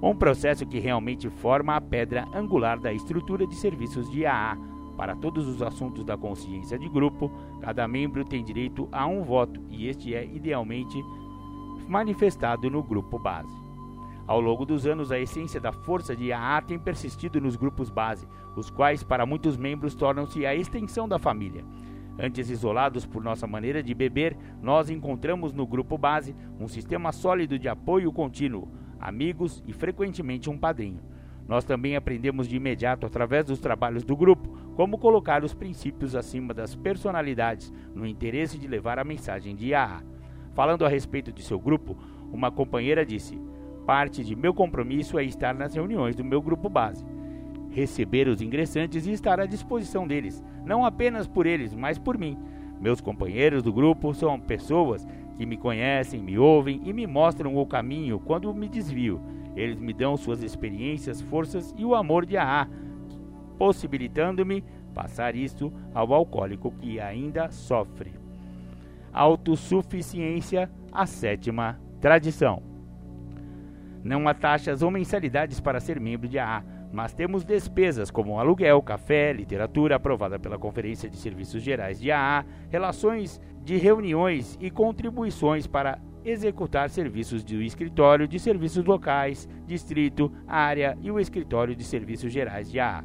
um 0.00 0.14
processo 0.14 0.64
que 0.64 0.78
realmente 0.78 1.28
forma 1.28 1.74
a 1.74 1.80
pedra 1.80 2.28
angular 2.32 2.78
da 2.78 2.92
estrutura 2.92 3.44
de 3.44 3.56
serviços 3.56 4.08
de 4.08 4.24
AA. 4.24 4.56
Para 4.96 5.16
todos 5.16 5.48
os 5.48 5.62
assuntos 5.62 6.04
da 6.04 6.16
consciência 6.16 6.78
de 6.78 6.88
grupo, 6.88 7.28
cada 7.60 7.88
membro 7.88 8.24
tem 8.24 8.44
direito 8.44 8.88
a 8.92 9.04
um 9.04 9.24
voto 9.24 9.60
e 9.68 9.88
este 9.88 10.14
é 10.14 10.24
idealmente 10.24 11.02
manifestado 11.88 12.70
no 12.70 12.84
grupo 12.84 13.18
base. 13.18 13.65
Ao 14.26 14.40
longo 14.40 14.66
dos 14.66 14.86
anos, 14.86 15.12
a 15.12 15.20
essência 15.20 15.60
da 15.60 15.70
força 15.70 16.16
de 16.16 16.32
AA 16.32 16.60
tem 16.60 16.78
persistido 16.78 17.40
nos 17.40 17.54
grupos 17.54 17.88
base, 17.88 18.26
os 18.56 18.68
quais, 18.70 19.04
para 19.04 19.24
muitos 19.24 19.56
membros, 19.56 19.94
tornam-se 19.94 20.44
a 20.44 20.54
extensão 20.54 21.08
da 21.08 21.18
família. 21.18 21.64
Antes 22.18 22.50
isolados 22.50 23.06
por 23.06 23.22
nossa 23.22 23.46
maneira 23.46 23.82
de 23.82 23.94
beber, 23.94 24.36
nós 24.60 24.90
encontramos 24.90 25.52
no 25.52 25.66
grupo 25.66 25.96
base 25.96 26.34
um 26.58 26.66
sistema 26.66 27.12
sólido 27.12 27.56
de 27.58 27.68
apoio 27.68 28.10
contínuo, 28.10 28.68
amigos 28.98 29.62
e 29.66 29.72
frequentemente 29.72 30.50
um 30.50 30.58
padrinho. 30.58 31.00
Nós 31.46 31.64
também 31.64 31.94
aprendemos 31.94 32.48
de 32.48 32.56
imediato, 32.56 33.06
através 33.06 33.44
dos 33.44 33.60
trabalhos 33.60 34.02
do 34.02 34.16
grupo, 34.16 34.58
como 34.74 34.98
colocar 34.98 35.44
os 35.44 35.54
princípios 35.54 36.16
acima 36.16 36.52
das 36.52 36.74
personalidades 36.74 37.72
no 37.94 38.04
interesse 38.04 38.58
de 38.58 38.66
levar 38.66 38.98
a 38.98 39.04
mensagem 39.04 39.54
de 39.54 39.72
AA. 39.72 40.02
Falando 40.54 40.84
a 40.84 40.88
respeito 40.88 41.32
de 41.32 41.42
seu 41.42 41.60
grupo, 41.60 41.96
uma 42.32 42.50
companheira 42.50 43.06
disse: 43.06 43.38
parte 43.86 44.24
de 44.24 44.34
meu 44.34 44.52
compromisso 44.52 45.16
é 45.18 45.24
estar 45.24 45.54
nas 45.54 45.74
reuniões 45.74 46.16
do 46.16 46.24
meu 46.24 46.42
grupo 46.42 46.68
base, 46.68 47.06
receber 47.70 48.26
os 48.26 48.42
ingressantes 48.42 49.06
e 49.06 49.12
estar 49.12 49.38
à 49.38 49.46
disposição 49.46 50.06
deles, 50.06 50.42
não 50.64 50.84
apenas 50.84 51.28
por 51.28 51.46
eles, 51.46 51.72
mas 51.72 51.98
por 51.98 52.18
mim. 52.18 52.36
Meus 52.80 53.00
companheiros 53.00 53.62
do 53.62 53.72
grupo 53.72 54.12
são 54.12 54.38
pessoas 54.40 55.06
que 55.36 55.46
me 55.46 55.56
conhecem, 55.56 56.20
me 56.20 56.36
ouvem 56.36 56.80
e 56.84 56.92
me 56.92 57.06
mostram 57.06 57.56
o 57.56 57.64
caminho 57.64 58.18
quando 58.18 58.52
me 58.52 58.68
desvio. 58.68 59.20
Eles 59.54 59.78
me 59.78 59.94
dão 59.94 60.16
suas 60.16 60.42
experiências, 60.42 61.20
forças 61.20 61.74
e 61.78 61.84
o 61.84 61.94
amor 61.94 62.26
de 62.26 62.36
AA, 62.36 62.68
possibilitando-me 63.56 64.62
passar 64.92 65.36
isto 65.36 65.72
ao 65.94 66.12
alcoólico 66.12 66.72
que 66.72 66.98
ainda 66.98 67.50
sofre. 67.50 68.12
Autossuficiência, 69.12 70.70
a 70.92 71.06
sétima 71.06 71.80
tradição. 72.00 72.75
Não 74.06 74.28
há 74.28 74.34
taxas 74.34 74.82
ou 74.82 74.90
mensalidades 74.90 75.58
para 75.58 75.80
ser 75.80 75.98
membro 75.98 76.28
de 76.28 76.38
AA, 76.38 76.62
mas 76.92 77.12
temos 77.12 77.44
despesas 77.44 78.08
como 78.08 78.38
aluguel, 78.38 78.80
café, 78.80 79.32
literatura 79.32 79.96
aprovada 79.96 80.38
pela 80.38 80.56
Conferência 80.56 81.10
de 81.10 81.16
Serviços 81.16 81.60
Gerais 81.60 81.98
de 81.98 82.12
AA, 82.12 82.44
relações 82.70 83.40
de 83.64 83.76
reuniões 83.76 84.56
e 84.60 84.70
contribuições 84.70 85.66
para 85.66 85.98
executar 86.24 86.88
serviços 86.88 87.42
do 87.42 87.60
escritório 87.60 88.28
de 88.28 88.38
serviços 88.38 88.84
locais, 88.84 89.48
distrito, 89.66 90.32
área 90.46 90.96
e 91.02 91.10
o 91.10 91.18
escritório 91.18 91.74
de 91.74 91.82
serviços 91.82 92.32
gerais 92.32 92.70
de 92.70 92.78
AA. 92.78 93.02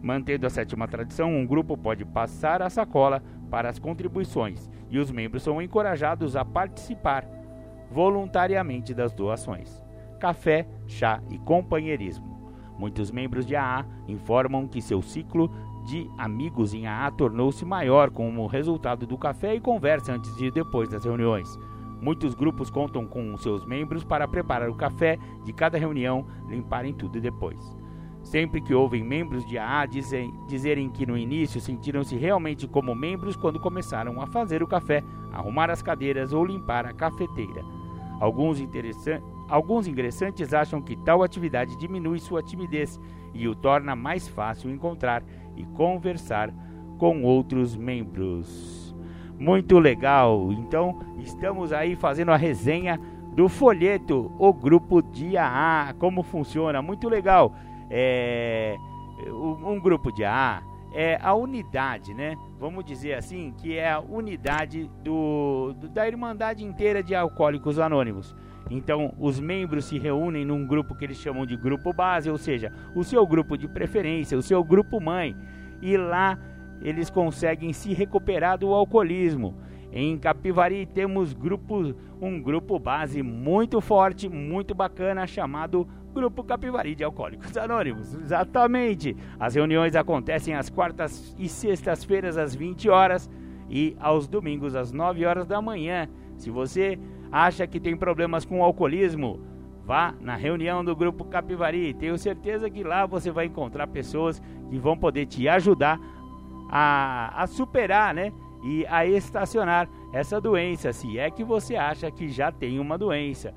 Mantendo 0.00 0.46
a 0.46 0.50
sétima 0.50 0.88
tradição, 0.88 1.30
um 1.30 1.46
grupo 1.46 1.76
pode 1.76 2.06
passar 2.06 2.62
a 2.62 2.70
sacola 2.70 3.22
para 3.50 3.68
as 3.68 3.78
contribuições 3.78 4.70
e 4.88 4.98
os 4.98 5.10
membros 5.10 5.42
são 5.42 5.60
encorajados 5.60 6.34
a 6.34 6.46
participar 6.46 7.28
voluntariamente 7.90 8.94
das 8.94 9.12
doações. 9.12 9.89
Café, 10.20 10.68
chá 10.86 11.22
e 11.30 11.38
companheirismo. 11.38 12.38
Muitos 12.78 13.10
membros 13.10 13.46
de 13.46 13.56
AA 13.56 13.86
informam 14.06 14.68
que 14.68 14.82
seu 14.82 15.00
ciclo 15.00 15.50
de 15.86 16.08
amigos 16.18 16.74
em 16.74 16.86
AA 16.86 17.10
tornou-se 17.10 17.64
maior 17.64 18.10
como 18.10 18.46
resultado 18.46 19.06
do 19.06 19.16
café 19.16 19.54
e 19.54 19.60
conversa 19.60 20.12
antes 20.12 20.38
e 20.38 20.50
depois 20.50 20.90
das 20.90 21.04
reuniões. 21.04 21.58
Muitos 22.02 22.34
grupos 22.34 22.68
contam 22.68 23.06
com 23.06 23.34
seus 23.38 23.64
membros 23.64 24.04
para 24.04 24.28
preparar 24.28 24.68
o 24.68 24.74
café 24.74 25.18
de 25.42 25.54
cada 25.54 25.78
reunião, 25.78 26.26
limparem 26.48 26.92
tudo 26.92 27.18
depois. 27.18 27.58
Sempre 28.22 28.60
que 28.60 28.74
ouvem 28.74 29.02
membros 29.02 29.46
de 29.46 29.56
AA 29.56 29.86
dizem, 29.86 30.34
dizerem 30.46 30.90
que 30.90 31.06
no 31.06 31.16
início 31.16 31.60
sentiram-se 31.62 32.14
realmente 32.16 32.68
como 32.68 32.94
membros 32.94 33.36
quando 33.36 33.58
começaram 33.58 34.20
a 34.20 34.26
fazer 34.26 34.62
o 34.62 34.66
café, 34.66 35.02
arrumar 35.32 35.70
as 35.70 35.80
cadeiras 35.80 36.34
ou 36.34 36.44
limpar 36.44 36.84
a 36.84 36.92
cafeteira. 36.92 37.64
Alguns, 38.20 38.60
alguns 39.50 39.86
ingressantes 39.86 40.54
acham 40.54 40.80
que 40.80 40.96
tal 40.96 41.22
atividade 41.22 41.76
diminui 41.76 42.20
sua 42.20 42.42
timidez 42.42 42.98
e 43.34 43.46
o 43.48 43.54
torna 43.54 43.96
mais 43.96 44.28
fácil 44.28 44.70
encontrar 44.70 45.22
e 45.56 45.64
conversar 45.64 46.50
com 46.98 47.22
outros 47.22 47.76
membros. 47.76 48.94
Muito 49.38 49.78
legal! 49.78 50.52
Então, 50.52 51.00
estamos 51.18 51.72
aí 51.72 51.96
fazendo 51.96 52.30
a 52.30 52.36
resenha 52.36 53.00
do 53.34 53.48
folheto, 53.48 54.30
o 54.38 54.52
grupo 54.52 55.00
de 55.02 55.36
AA, 55.36 55.94
como 55.98 56.22
funciona, 56.22 56.82
muito 56.82 57.08
legal. 57.08 57.54
É, 57.90 58.76
um 59.28 59.80
grupo 59.80 60.12
de 60.12 60.24
AA 60.24 60.62
é 60.92 61.18
a 61.22 61.34
unidade, 61.34 62.12
né? 62.12 62.36
Vamos 62.58 62.84
dizer 62.84 63.14
assim, 63.14 63.52
que 63.56 63.76
é 63.76 63.90
a 63.90 64.00
unidade 64.00 64.90
do, 65.02 65.72
do 65.74 65.88
da 65.88 66.06
Irmandade 66.06 66.64
inteira 66.64 67.02
de 67.02 67.14
Alcoólicos 67.14 67.78
Anônimos. 67.78 68.34
Então, 68.70 69.12
os 69.18 69.40
membros 69.40 69.86
se 69.86 69.98
reúnem 69.98 70.44
num 70.44 70.64
grupo 70.64 70.94
que 70.94 71.04
eles 71.04 71.16
chamam 71.16 71.44
de 71.44 71.56
grupo 71.56 71.92
base, 71.92 72.30
ou 72.30 72.38
seja, 72.38 72.72
o 72.94 73.02
seu 73.02 73.26
grupo 73.26 73.58
de 73.58 73.66
preferência, 73.66 74.38
o 74.38 74.42
seu 74.42 74.62
grupo 74.62 75.00
mãe. 75.00 75.36
E 75.82 75.96
lá 75.96 76.38
eles 76.80 77.10
conseguem 77.10 77.72
se 77.72 77.92
recuperar 77.92 78.56
do 78.56 78.72
alcoolismo. 78.72 79.56
Em 79.92 80.16
Capivari 80.16 80.86
temos 80.86 81.36
um 82.20 82.40
grupo 82.40 82.78
base 82.78 83.22
muito 83.22 83.80
forte, 83.80 84.28
muito 84.28 84.72
bacana, 84.72 85.26
chamado 85.26 85.86
Grupo 86.14 86.44
Capivari 86.44 86.94
de 86.94 87.02
Alcoólicos 87.02 87.54
Anônimos. 87.58 88.14
Exatamente! 88.14 89.16
As 89.38 89.56
reuniões 89.56 89.96
acontecem 89.96 90.54
às 90.54 90.70
quartas 90.70 91.34
e 91.38 91.48
sextas-feiras 91.48 92.36
às 92.36 92.54
20 92.54 92.88
horas 92.88 93.28
e 93.68 93.96
aos 93.98 94.28
domingos 94.28 94.76
às 94.76 94.92
9 94.92 95.24
horas 95.24 95.46
da 95.46 95.60
manhã. 95.60 96.08
Se 96.36 96.50
você 96.50 96.98
acha 97.30 97.66
que 97.66 97.80
tem 97.80 97.96
problemas 97.96 98.44
com 98.44 98.60
o 98.60 98.64
alcoolismo, 98.64 99.40
vá 99.84 100.14
na 100.20 100.36
reunião 100.36 100.84
do 100.84 100.94
Grupo 100.94 101.24
Capivari. 101.24 101.94
Tenho 101.94 102.18
certeza 102.18 102.70
que 102.70 102.82
lá 102.82 103.06
você 103.06 103.30
vai 103.30 103.46
encontrar 103.46 103.86
pessoas 103.86 104.40
que 104.68 104.78
vão 104.78 104.96
poder 104.96 105.26
te 105.26 105.48
ajudar 105.48 105.98
a, 106.70 107.42
a 107.42 107.46
superar, 107.46 108.14
né? 108.14 108.32
E 108.62 108.86
a 108.86 109.06
estacionar 109.06 109.88
essa 110.12 110.40
doença, 110.40 110.92
se 110.92 111.18
é 111.18 111.30
que 111.30 111.42
você 111.42 111.76
acha 111.76 112.10
que 112.10 112.28
já 112.28 112.52
tem 112.52 112.78
uma 112.78 112.98
doença. 112.98 113.54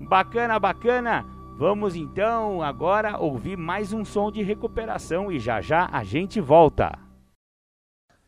Bacana, 0.00 0.58
bacana! 0.58 1.24
Vamos 1.56 1.94
então 1.94 2.60
agora 2.62 3.18
ouvir 3.18 3.56
mais 3.56 3.92
um 3.92 4.04
som 4.04 4.32
de 4.32 4.42
recuperação 4.42 5.30
e 5.30 5.38
já 5.38 5.60
já 5.60 5.88
a 5.92 6.02
gente 6.02 6.40
volta. 6.40 6.98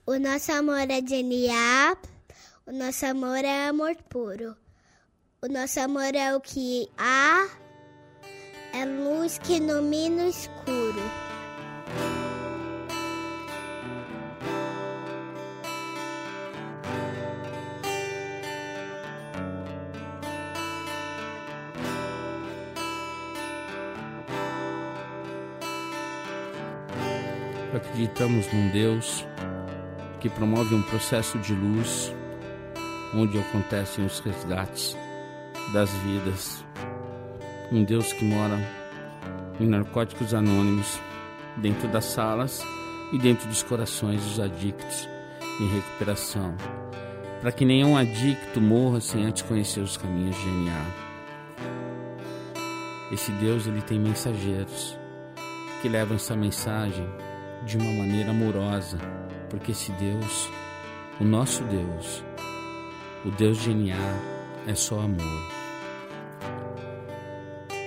O 0.07 0.19
nosso 0.19 0.53
amor 0.53 0.89
é 0.89 1.01
genial, 1.05 1.97
o 2.67 2.73
nosso 2.73 3.07
amor 3.07 3.39
é 3.39 3.69
amor 3.69 3.97
puro. 4.09 4.55
O 5.45 5.53
nosso 5.53 5.79
amor 5.79 6.15
é 6.15 6.35
o 6.35 6.41
que 6.41 6.89
há, 6.97 7.47
é 8.73 8.87
luz 8.87 9.37
que 9.37 9.57
ilumina 9.57 10.23
o 10.23 10.29
escuro. 10.31 11.03
Acreditamos 27.77 28.51
num 28.51 28.71
Deus 28.71 29.27
que 30.21 30.31
promove 30.31 30.75
um 30.75 30.83
processo 30.85 31.39
de 31.41 31.53
luz 31.53 32.11
onde 33.15 33.39
acontecem 33.39 34.07
os 34.07 34.21
resgates 34.21 35.04
das 35.73 35.91
vidas. 35.91 36.65
Um 37.73 37.85
Deus 37.85 38.13
que 38.13 38.25
mora 38.25 38.59
em 39.59 39.67
narcóticos 39.67 40.35
anônimos, 40.35 41.01
dentro 41.57 41.89
das 41.89 42.05
salas 42.05 42.63
e 43.13 43.19
dentro 43.19 43.49
dos 43.49 43.63
corações 43.63 44.23
dos 44.23 44.41
adictos 44.41 45.09
em 45.61 45.69
recuperação, 45.69 46.55
para 47.41 47.53
que 47.53 47.65
nenhum 47.65 47.97
adicto 47.97 48.61
morra 48.61 49.01
sem 49.01 49.25
antes 49.25 49.43
conhecer 49.43 49.81
os 49.81 49.97
caminhos 49.97 50.37
de 50.37 50.49
NA. 50.49 50.87
Esse 53.13 53.31
Deus 53.33 53.67
ele 53.67 53.83
tem 53.83 53.99
mensageiros 53.99 54.99
que 55.81 55.89
levam 55.89 56.17
essa 56.17 56.35
mensagem 56.35 57.09
de 57.65 57.77
uma 57.77 57.93
maneira 57.93 58.31
amorosa, 58.31 58.99
porque 59.49 59.71
esse 59.71 59.93
Deus, 59.93 60.49
o 61.21 61.25
nosso 61.25 61.63
Deus, 61.65 62.25
o 63.25 63.31
Deus 63.31 63.59
de 63.59 63.73
NA, 63.73 63.95
é 64.67 64.75
só 64.75 64.99
amor 65.01 65.54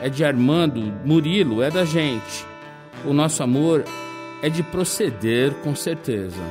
é 0.00 0.08
de 0.08 0.24
Armando, 0.24 0.80
Murilo, 1.04 1.62
é 1.62 1.70
da 1.70 1.84
gente. 1.84 2.46
O 3.04 3.12
nosso 3.12 3.42
amor 3.42 3.84
é 4.42 4.48
de 4.48 4.62
proceder 4.62 5.52
com 5.62 5.74
certeza. 5.74 6.42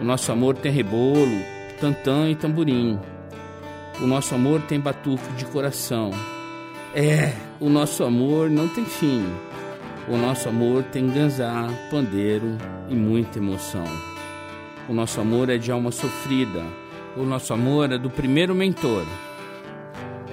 O 0.00 0.04
nosso 0.04 0.30
amor 0.32 0.56
tem 0.56 0.72
rebolo, 0.72 1.40
tantã 1.80 2.28
e 2.28 2.34
tamborim. 2.34 2.98
O 4.00 4.06
nosso 4.06 4.34
amor 4.34 4.60
tem 4.62 4.80
batuque 4.80 5.32
de 5.34 5.44
coração. 5.46 6.10
É, 6.94 7.32
o 7.60 7.68
nosso 7.68 8.04
amor 8.04 8.50
não 8.50 8.68
tem 8.68 8.84
fim. 8.84 9.24
O 10.08 10.16
nosso 10.16 10.48
amor 10.48 10.82
tem 10.84 11.08
ganzá, 11.08 11.68
pandeiro 11.90 12.58
e 12.88 12.94
muita 12.94 13.38
emoção. 13.38 13.84
O 14.88 14.92
nosso 14.92 15.20
amor 15.20 15.48
é 15.48 15.56
de 15.56 15.70
alma 15.70 15.90
sofrida. 15.90 16.62
O 17.16 17.22
nosso 17.22 17.54
amor 17.54 17.92
é 17.92 17.98
do 17.98 18.10
primeiro 18.10 18.54
mentor 18.54 19.04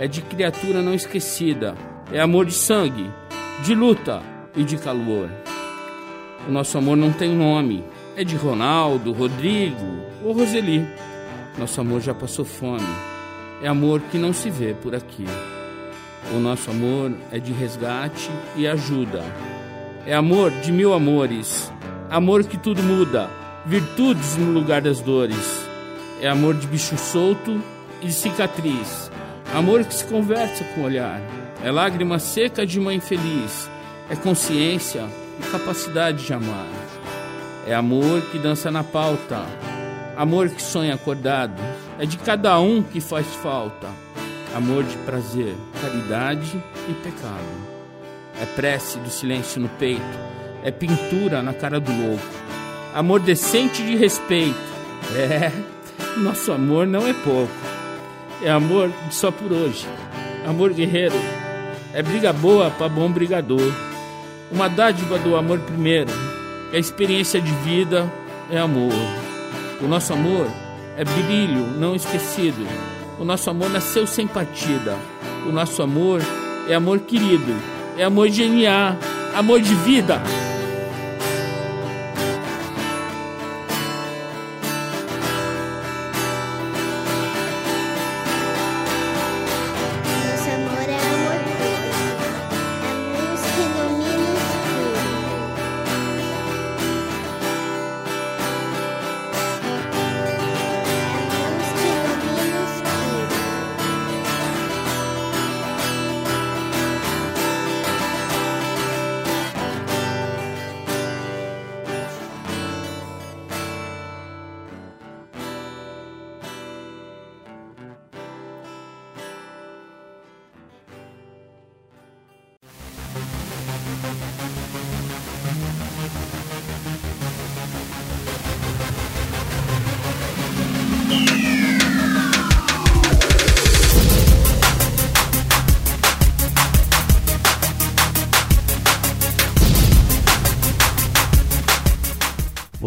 é 0.01 0.07
de 0.07 0.19
criatura 0.23 0.81
não 0.81 0.95
esquecida, 0.95 1.75
é 2.13 2.19
amor 2.19 2.45
de 2.45 2.53
sangue, 2.53 3.09
de 3.63 3.73
luta 3.73 4.21
e 4.55 4.63
de 4.63 4.77
calor. 4.77 5.29
O 6.47 6.51
nosso 6.51 6.77
amor 6.77 6.97
não 6.97 7.13
tem 7.13 7.33
nome, 7.33 7.83
é 8.17 8.23
de 8.23 8.35
Ronaldo, 8.35 9.13
Rodrigo 9.13 10.03
ou 10.23 10.33
Roseli. 10.33 10.85
Nosso 11.57 11.79
amor 11.79 12.01
já 12.01 12.13
passou 12.13 12.43
fome, 12.43 12.87
é 13.61 13.67
amor 13.67 14.01
que 14.11 14.17
não 14.17 14.33
se 14.33 14.49
vê 14.49 14.73
por 14.73 14.93
aqui. 14.93 15.25
O 16.35 16.39
nosso 16.39 16.69
amor 16.69 17.13
é 17.31 17.39
de 17.39 17.53
resgate 17.53 18.29
e 18.55 18.67
ajuda. 18.67 19.23
É 20.05 20.13
amor 20.13 20.51
de 20.51 20.71
mil 20.71 20.93
amores, 20.93 21.71
amor 22.09 22.43
que 22.43 22.57
tudo 22.57 22.83
muda, 22.83 23.29
virtudes 23.65 24.35
no 24.35 24.51
lugar 24.51 24.81
das 24.81 24.99
dores. 24.99 25.65
É 26.21 26.27
amor 26.27 26.55
de 26.55 26.67
bicho 26.67 26.97
solto 26.97 27.61
e 28.01 28.11
cicatriz, 28.11 29.09
amor 29.55 29.85
que 29.85 29.93
se 29.93 30.05
conversa 30.05 30.63
com 30.63 30.81
o 30.81 30.85
olhar. 30.85 31.21
É 31.63 31.71
lágrima 31.71 32.17
seca 32.17 32.65
de 32.65 32.79
mãe 32.79 32.99
feliz, 32.99 33.69
é 34.09 34.15
consciência 34.15 35.05
e 35.39 35.51
capacidade 35.51 36.25
de 36.25 36.33
amar. 36.33 36.67
É 37.67 37.75
amor 37.75 38.21
que 38.31 38.39
dança 38.39 38.71
na 38.71 38.83
pauta, 38.83 39.45
amor 40.17 40.49
que 40.49 40.61
sonha 40.61 40.95
acordado, 40.95 41.61
é 41.99 42.05
de 42.05 42.17
cada 42.17 42.59
um 42.59 42.81
que 42.81 42.99
faz 42.99 43.27
falta. 43.35 43.87
Amor 44.55 44.83
de 44.83 44.97
prazer, 44.97 45.55
caridade 45.79 46.61
e 46.89 46.93
pecado. 46.93 47.71
É 48.41 48.45
prece 48.45 48.97
do 48.97 49.09
silêncio 49.09 49.61
no 49.61 49.69
peito, 49.69 50.01
é 50.63 50.71
pintura 50.71 51.43
na 51.43 51.53
cara 51.53 51.79
do 51.79 51.91
louco. 51.91 52.25
Amor 52.93 53.19
decente 53.19 53.83
de 53.83 53.95
respeito. 53.95 54.59
É, 55.15 55.51
nosso 56.19 56.51
amor 56.51 56.87
não 56.87 57.07
é 57.07 57.13
pouco. 57.13 57.53
É 58.43 58.49
amor 58.49 58.91
só 59.11 59.31
por 59.31 59.51
hoje. 59.51 59.87
Amor 60.45 60.73
guerreiro. 60.73 61.15
É 61.93 62.01
briga 62.01 62.31
boa 62.31 62.69
para 62.71 62.87
bom 62.87 63.11
brigador. 63.11 63.71
Uma 64.51 64.69
dádiva 64.69 65.17
do 65.19 65.35
amor 65.35 65.59
primeiro. 65.59 66.11
É 66.71 66.79
experiência 66.79 67.41
de 67.41 67.51
vida, 67.65 68.11
é 68.49 68.57
amor. 68.57 68.93
O 69.81 69.87
nosso 69.87 70.13
amor 70.13 70.47
é 70.97 71.03
brilho 71.03 71.67
não 71.77 71.95
esquecido. 71.95 72.65
O 73.19 73.25
nosso 73.25 73.49
amor 73.49 73.69
nasceu 73.69 74.07
sem 74.07 74.25
partida. 74.25 74.97
O 75.47 75.51
nosso 75.51 75.81
amor 75.81 76.21
é 76.67 76.75
amor 76.75 76.99
querido, 76.99 77.55
é 77.97 78.03
amor 78.03 78.29
de 78.29 78.47
DNA, 78.47 78.95
amor 79.35 79.59
de 79.59 79.73
vida. 79.75 80.21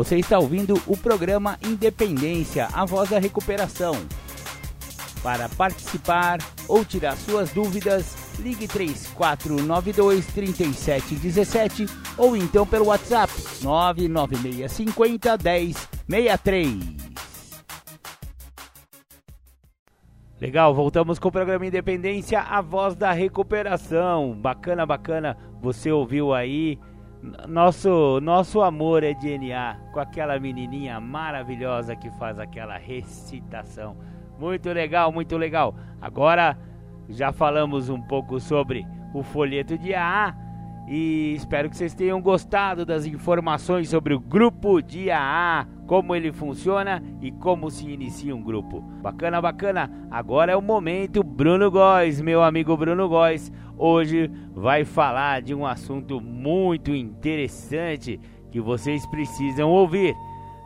Você 0.04 0.18
está 0.18 0.38
ouvindo 0.38 0.74
o 0.86 0.98
programa 0.98 1.58
Independência, 1.62 2.68
a 2.74 2.84
voz 2.84 3.08
da 3.08 3.18
recuperação. 3.18 3.94
Para 5.22 5.48
participar 5.48 6.40
ou 6.68 6.84
tirar 6.84 7.16
suas 7.16 7.50
dúvidas, 7.52 8.14
ligue 8.38 8.68
3492 8.68 10.26
3717 10.26 11.86
ou 12.18 12.36
então 12.36 12.66
pelo 12.66 12.88
WhatsApp 12.88 13.32
99650 13.62 15.38
1063. 16.06 16.96
Legal, 20.38 20.74
voltamos 20.74 21.18
com 21.18 21.28
o 21.28 21.32
programa 21.32 21.64
Independência, 21.64 22.42
a 22.42 22.60
voz 22.60 22.94
da 22.94 23.10
recuperação. 23.10 24.34
Bacana, 24.34 24.84
bacana. 24.84 25.34
Você 25.62 25.90
ouviu 25.90 26.34
aí 26.34 26.78
nosso, 27.48 28.20
nosso 28.20 28.60
amor 28.60 29.02
é 29.02 29.14
DNA 29.14 29.78
com 29.92 30.00
aquela 30.00 30.38
menininha 30.38 31.00
maravilhosa 31.00 31.96
que 31.96 32.10
faz 32.12 32.38
aquela 32.38 32.76
recitação. 32.76 33.96
Muito 34.38 34.70
legal, 34.70 35.12
muito 35.12 35.36
legal. 35.36 35.74
Agora 36.00 36.58
já 37.08 37.32
falamos 37.32 37.88
um 37.88 38.00
pouco 38.00 38.38
sobre 38.40 38.86
o 39.14 39.22
folheto 39.22 39.78
de 39.78 39.94
AA 39.94 40.34
e 40.88 41.34
espero 41.34 41.70
que 41.70 41.76
vocês 41.76 41.94
tenham 41.94 42.20
gostado 42.20 42.84
das 42.84 43.06
informações 43.06 43.88
sobre 43.88 44.12
o 44.14 44.20
grupo 44.20 44.82
de 44.82 45.10
AA, 45.10 45.66
como 45.86 46.14
ele 46.14 46.32
funciona 46.32 47.02
e 47.20 47.30
como 47.30 47.70
se 47.70 47.88
inicia 47.88 48.34
um 48.34 48.42
grupo. 48.42 48.80
Bacana, 49.02 49.40
bacana. 49.40 49.90
Agora 50.10 50.52
é 50.52 50.56
o 50.56 50.62
momento 50.62 51.22
Bruno 51.22 51.70
Góes, 51.70 52.20
meu 52.20 52.42
amigo 52.42 52.76
Bruno 52.76 53.08
Góes 53.08 53.52
hoje 53.76 54.30
vai 54.54 54.84
falar 54.84 55.42
de 55.42 55.54
um 55.54 55.66
assunto 55.66 56.20
muito 56.20 56.94
interessante 56.94 58.20
que 58.50 58.60
vocês 58.60 59.06
precisam 59.06 59.70
ouvir. 59.70 60.14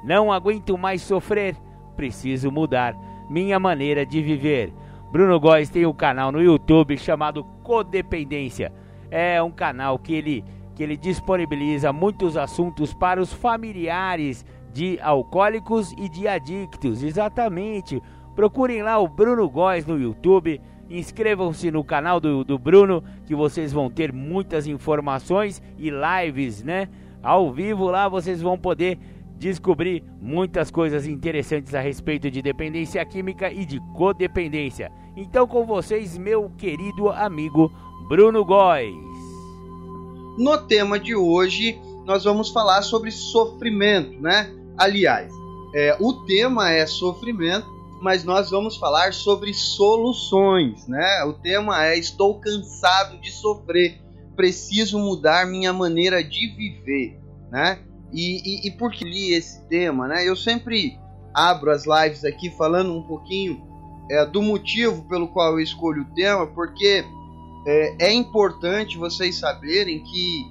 Não 0.05 0.33
aguento 0.33 0.77
mais 0.77 1.03
sofrer, 1.03 1.57
preciso 1.97 2.51
mudar 2.53 2.95
minha 3.29 3.59
maneira 3.59 4.07
de 4.07 4.23
viver. 4.23 4.73
Bruno 5.11 5.41
Góes 5.41 5.71
tem 5.71 5.87
um 5.87 5.93
canal 5.93 6.31
no 6.31 6.43
YouTube 6.43 6.97
chamado 6.99 7.45
Codependência. 7.63 8.73
É 9.11 9.43
um 9.43 9.51
canal 9.51 9.99
que 9.99 10.15
ele, 10.15 10.45
que 10.75 10.83
ele 10.83 10.97
disponibiliza 10.97 11.93
muitos 11.93 12.37
assuntos 12.37 12.93
para 12.93 13.21
os 13.21 13.33
familiares 13.33 14.45
de 14.79 15.01
alcoólicos 15.01 15.93
e 15.99 16.09
de 16.09 16.29
adictos. 16.29 17.03
Exatamente. 17.03 18.01
Procurem 18.37 18.83
lá 18.83 18.99
o 18.99 19.09
Bruno 19.09 19.49
Góes 19.49 19.85
no 19.85 19.99
YouTube 19.99 20.61
Inscrevam-se 20.91 21.71
no 21.71 21.85
canal 21.85 22.19
do, 22.19 22.43
do 22.43 22.59
Bruno, 22.59 23.05
que 23.27 23.35
vocês 23.35 23.73
vão 23.73 23.91
ter 23.91 24.11
muitas 24.11 24.67
informações 24.67 25.63
e 25.77 25.91
lives, 25.91 26.63
né? 26.63 26.89
Ao 27.23 27.53
vivo 27.53 27.91
lá 27.91 28.09
vocês 28.09 28.41
vão 28.41 28.57
poder 28.57 28.99
descobrir 29.39 30.03
muitas 30.21 30.71
coisas 30.71 31.07
interessantes 31.07 31.75
a 31.75 31.81
respeito 31.81 32.31
de 32.31 32.41
dependência 32.41 33.05
química 33.05 33.53
e 33.53 33.67
de 33.67 33.79
codependência. 33.95 34.91
Então, 35.15 35.47
com 35.47 35.67
vocês, 35.67 36.17
meu 36.17 36.51
querido 36.57 37.11
amigo 37.11 37.71
Bruno 38.09 38.43
Góes. 38.45 38.95
No 40.39 40.57
tema 40.67 40.99
de 40.99 41.15
hoje, 41.15 41.79
nós 42.07 42.25
vamos 42.25 42.49
falar 42.51 42.81
sobre 42.81 43.11
sofrimento, 43.11 44.19
né? 44.23 44.51
Aliás, 44.79 45.33
é, 45.75 45.97
o 46.01 46.13
tema 46.25 46.71
é 46.71 46.87
sofrimento 46.87 47.79
mas 48.01 48.25
nós 48.25 48.51
vamos 48.51 48.77
falar 48.77 49.13
sobre 49.13 49.53
soluções, 49.53 50.87
né? 50.87 51.25
O 51.25 51.33
tema 51.33 51.85
é 51.87 51.99
Estou 51.99 52.39
cansado 52.41 53.19
de 53.21 53.31
sofrer, 53.31 54.01
preciso 54.37 54.99
mudar 54.99 55.47
minha 55.47 55.73
maneira 55.73 56.23
de 56.23 56.47
viver, 56.55 57.19
né? 57.51 57.81
E, 58.13 58.67
e, 58.67 58.69
e 58.69 58.71
por 58.71 58.91
que 58.93 59.05
li 59.05 59.35
esse 59.35 59.67
tema, 59.67 60.07
né? 60.07 60.27
Eu 60.27 60.37
sempre 60.37 60.97
abro 61.35 61.71
as 61.71 61.85
lives 61.87 62.25
aqui 62.25 62.51
falando 62.51 62.93
um 62.95 63.03
pouquinho 63.03 63.61
é, 64.11 64.25
do 64.25 64.41
motivo 64.41 65.07
pelo 65.09 65.29
qual 65.29 65.53
eu 65.53 65.61
escolho 65.61 66.03
o 66.03 66.15
tema, 66.15 66.47
porque 66.47 67.05
é, 67.67 68.07
é 68.07 68.13
importante 68.13 68.97
vocês 68.97 69.37
saberem 69.37 70.03
que 70.03 70.47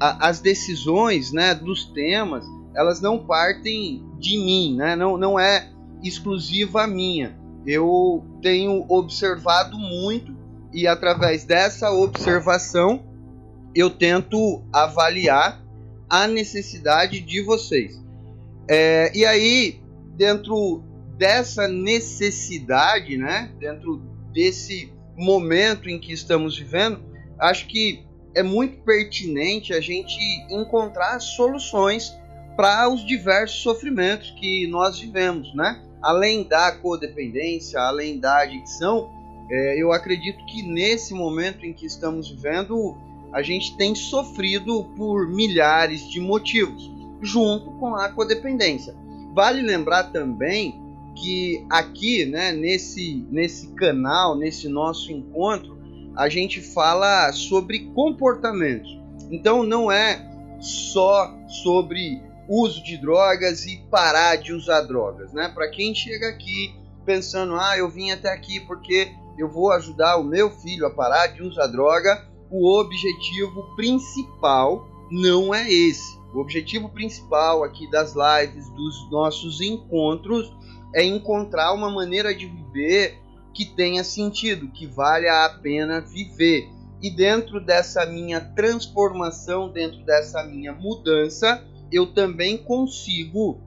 a, 0.00 0.28
as 0.28 0.40
decisões, 0.40 1.32
né, 1.32 1.54
dos 1.54 1.86
temas, 1.86 2.46
elas 2.74 3.00
não 3.00 3.18
partem 3.18 4.04
de 4.18 4.36
mim, 4.36 4.76
né? 4.76 4.96
Não, 4.96 5.16
não 5.16 5.38
é 5.38 5.70
exclusiva 6.02 6.86
minha. 6.86 7.38
Eu 7.66 8.24
tenho 8.42 8.84
observado 8.88 9.78
muito 9.78 10.34
e 10.72 10.86
através 10.86 11.44
dessa 11.44 11.90
observação 11.90 13.04
eu 13.74 13.90
tento 13.90 14.62
avaliar 14.72 15.62
a 16.08 16.26
necessidade 16.26 17.20
de 17.20 17.42
vocês. 17.42 18.02
É, 18.68 19.10
e 19.14 19.24
aí, 19.24 19.80
dentro 20.16 20.82
dessa 21.16 21.66
necessidade, 21.68 23.16
né, 23.16 23.50
dentro 23.58 24.02
desse 24.32 24.92
momento 25.16 25.88
em 25.88 25.98
que 25.98 26.12
estamos 26.12 26.58
vivendo, 26.58 27.00
acho 27.38 27.66
que 27.66 28.04
é 28.34 28.42
muito 28.42 28.82
pertinente 28.82 29.72
a 29.72 29.80
gente 29.80 30.18
encontrar 30.50 31.20
soluções 31.20 32.12
para 32.56 32.88
os 32.88 33.04
diversos 33.04 33.62
sofrimentos 33.62 34.30
que 34.38 34.66
nós 34.66 34.98
vivemos, 34.98 35.54
né? 35.54 35.82
Além 36.02 36.44
da 36.44 36.72
codependência, 36.72 37.80
além 37.80 38.18
da 38.18 38.38
adicção, 38.38 39.10
é, 39.50 39.82
eu 39.82 39.92
acredito 39.92 40.44
que 40.46 40.62
nesse 40.62 41.14
momento 41.14 41.64
em 41.64 41.72
que 41.72 41.86
estamos 41.86 42.30
vivendo, 42.30 42.96
a 43.32 43.42
gente 43.42 43.76
tem 43.76 43.94
sofrido 43.94 44.84
por 44.96 45.28
milhares 45.28 46.08
de 46.08 46.20
motivos, 46.20 46.90
junto 47.20 47.70
com 47.72 47.94
a 47.94 48.08
codependência. 48.08 48.94
Vale 49.34 49.60
lembrar 49.62 50.04
também 50.04 50.80
que 51.16 51.64
aqui, 51.70 52.24
né, 52.24 52.52
nesse, 52.52 53.26
nesse 53.30 53.68
canal, 53.74 54.36
nesse 54.36 54.68
nosso 54.68 55.12
encontro, 55.12 55.78
a 56.16 56.28
gente 56.28 56.60
fala 56.60 57.32
sobre 57.32 57.86
comportamentos. 57.94 58.98
Então 59.30 59.62
não 59.62 59.90
é 59.90 60.24
só 60.60 61.34
sobre 61.48 62.22
uso 62.48 62.82
de 62.82 62.96
drogas 62.96 63.64
e 63.66 63.78
parar 63.90 64.36
de 64.36 64.52
usar 64.52 64.82
drogas, 64.82 65.32
né? 65.32 65.50
Para 65.54 65.68
quem 65.70 65.94
chega 65.94 66.28
aqui 66.28 66.74
pensando, 67.04 67.54
ah, 67.56 67.76
eu 67.76 67.88
vim 67.88 68.10
até 68.10 68.32
aqui 68.32 68.60
porque 68.60 69.12
eu 69.38 69.48
vou 69.48 69.72
ajudar 69.72 70.16
o 70.16 70.24
meu 70.24 70.50
filho 70.50 70.86
a 70.86 70.90
parar 70.90 71.28
de 71.28 71.42
usar 71.42 71.66
droga, 71.66 72.26
o 72.50 72.78
objetivo 72.78 73.74
principal 73.76 74.88
não 75.10 75.54
é 75.54 75.70
esse. 75.70 76.18
O 76.34 76.40
objetivo 76.40 76.88
principal 76.88 77.62
aqui 77.62 77.88
das 77.90 78.14
lives, 78.14 78.68
dos 78.70 79.10
nossos 79.10 79.60
encontros, 79.60 80.52
é 80.94 81.04
encontrar 81.04 81.72
uma 81.72 81.90
maneira 81.90 82.34
de 82.34 82.46
viver 82.46 83.18
que 83.52 83.64
tenha 83.64 84.02
sentido, 84.02 84.68
que 84.68 84.86
valha 84.86 85.44
a 85.44 85.48
pena 85.48 86.00
viver. 86.00 86.68
E 87.00 87.10
dentro 87.10 87.60
dessa 87.60 88.04
minha 88.06 88.40
transformação, 88.40 89.68
dentro 89.68 90.04
dessa 90.04 90.42
minha 90.44 90.72
mudança, 90.72 91.62
eu 91.94 92.06
também 92.06 92.56
consigo 92.56 93.60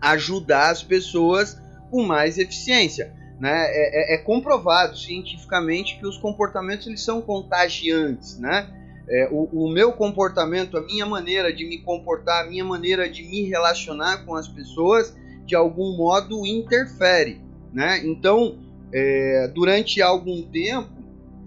ajudar 0.00 0.70
as 0.70 0.82
pessoas 0.82 1.60
com 1.90 2.02
mais 2.02 2.38
eficiência. 2.38 3.12
Né? 3.40 3.50
É, 3.52 4.14
é, 4.14 4.14
é 4.14 4.18
comprovado 4.18 4.96
cientificamente 4.96 5.98
que 5.98 6.06
os 6.06 6.16
comportamentos 6.16 6.86
eles 6.86 7.02
são 7.02 7.20
contagiantes. 7.20 8.38
Né? 8.38 8.68
É, 9.08 9.28
o, 9.30 9.48
o, 9.64 9.68
meu 9.68 9.92
comportamento, 9.92 10.76
a 10.76 10.82
minha 10.82 11.04
maneira 11.04 11.52
de 11.52 11.64
me 11.64 11.78
comportar, 11.78 12.44
a 12.44 12.48
minha 12.48 12.64
maneira 12.64 13.08
de 13.08 13.22
me 13.22 13.42
relacionar 13.42 14.24
com 14.24 14.34
as 14.34 14.48
pessoas, 14.48 15.16
de 15.44 15.54
algum 15.54 15.96
modo 15.96 16.46
interfere. 16.46 17.40
Né? 17.72 18.00
Então, 18.04 18.58
é, 18.92 19.50
durante 19.54 20.00
algum 20.00 20.42
tempo, 20.42 20.90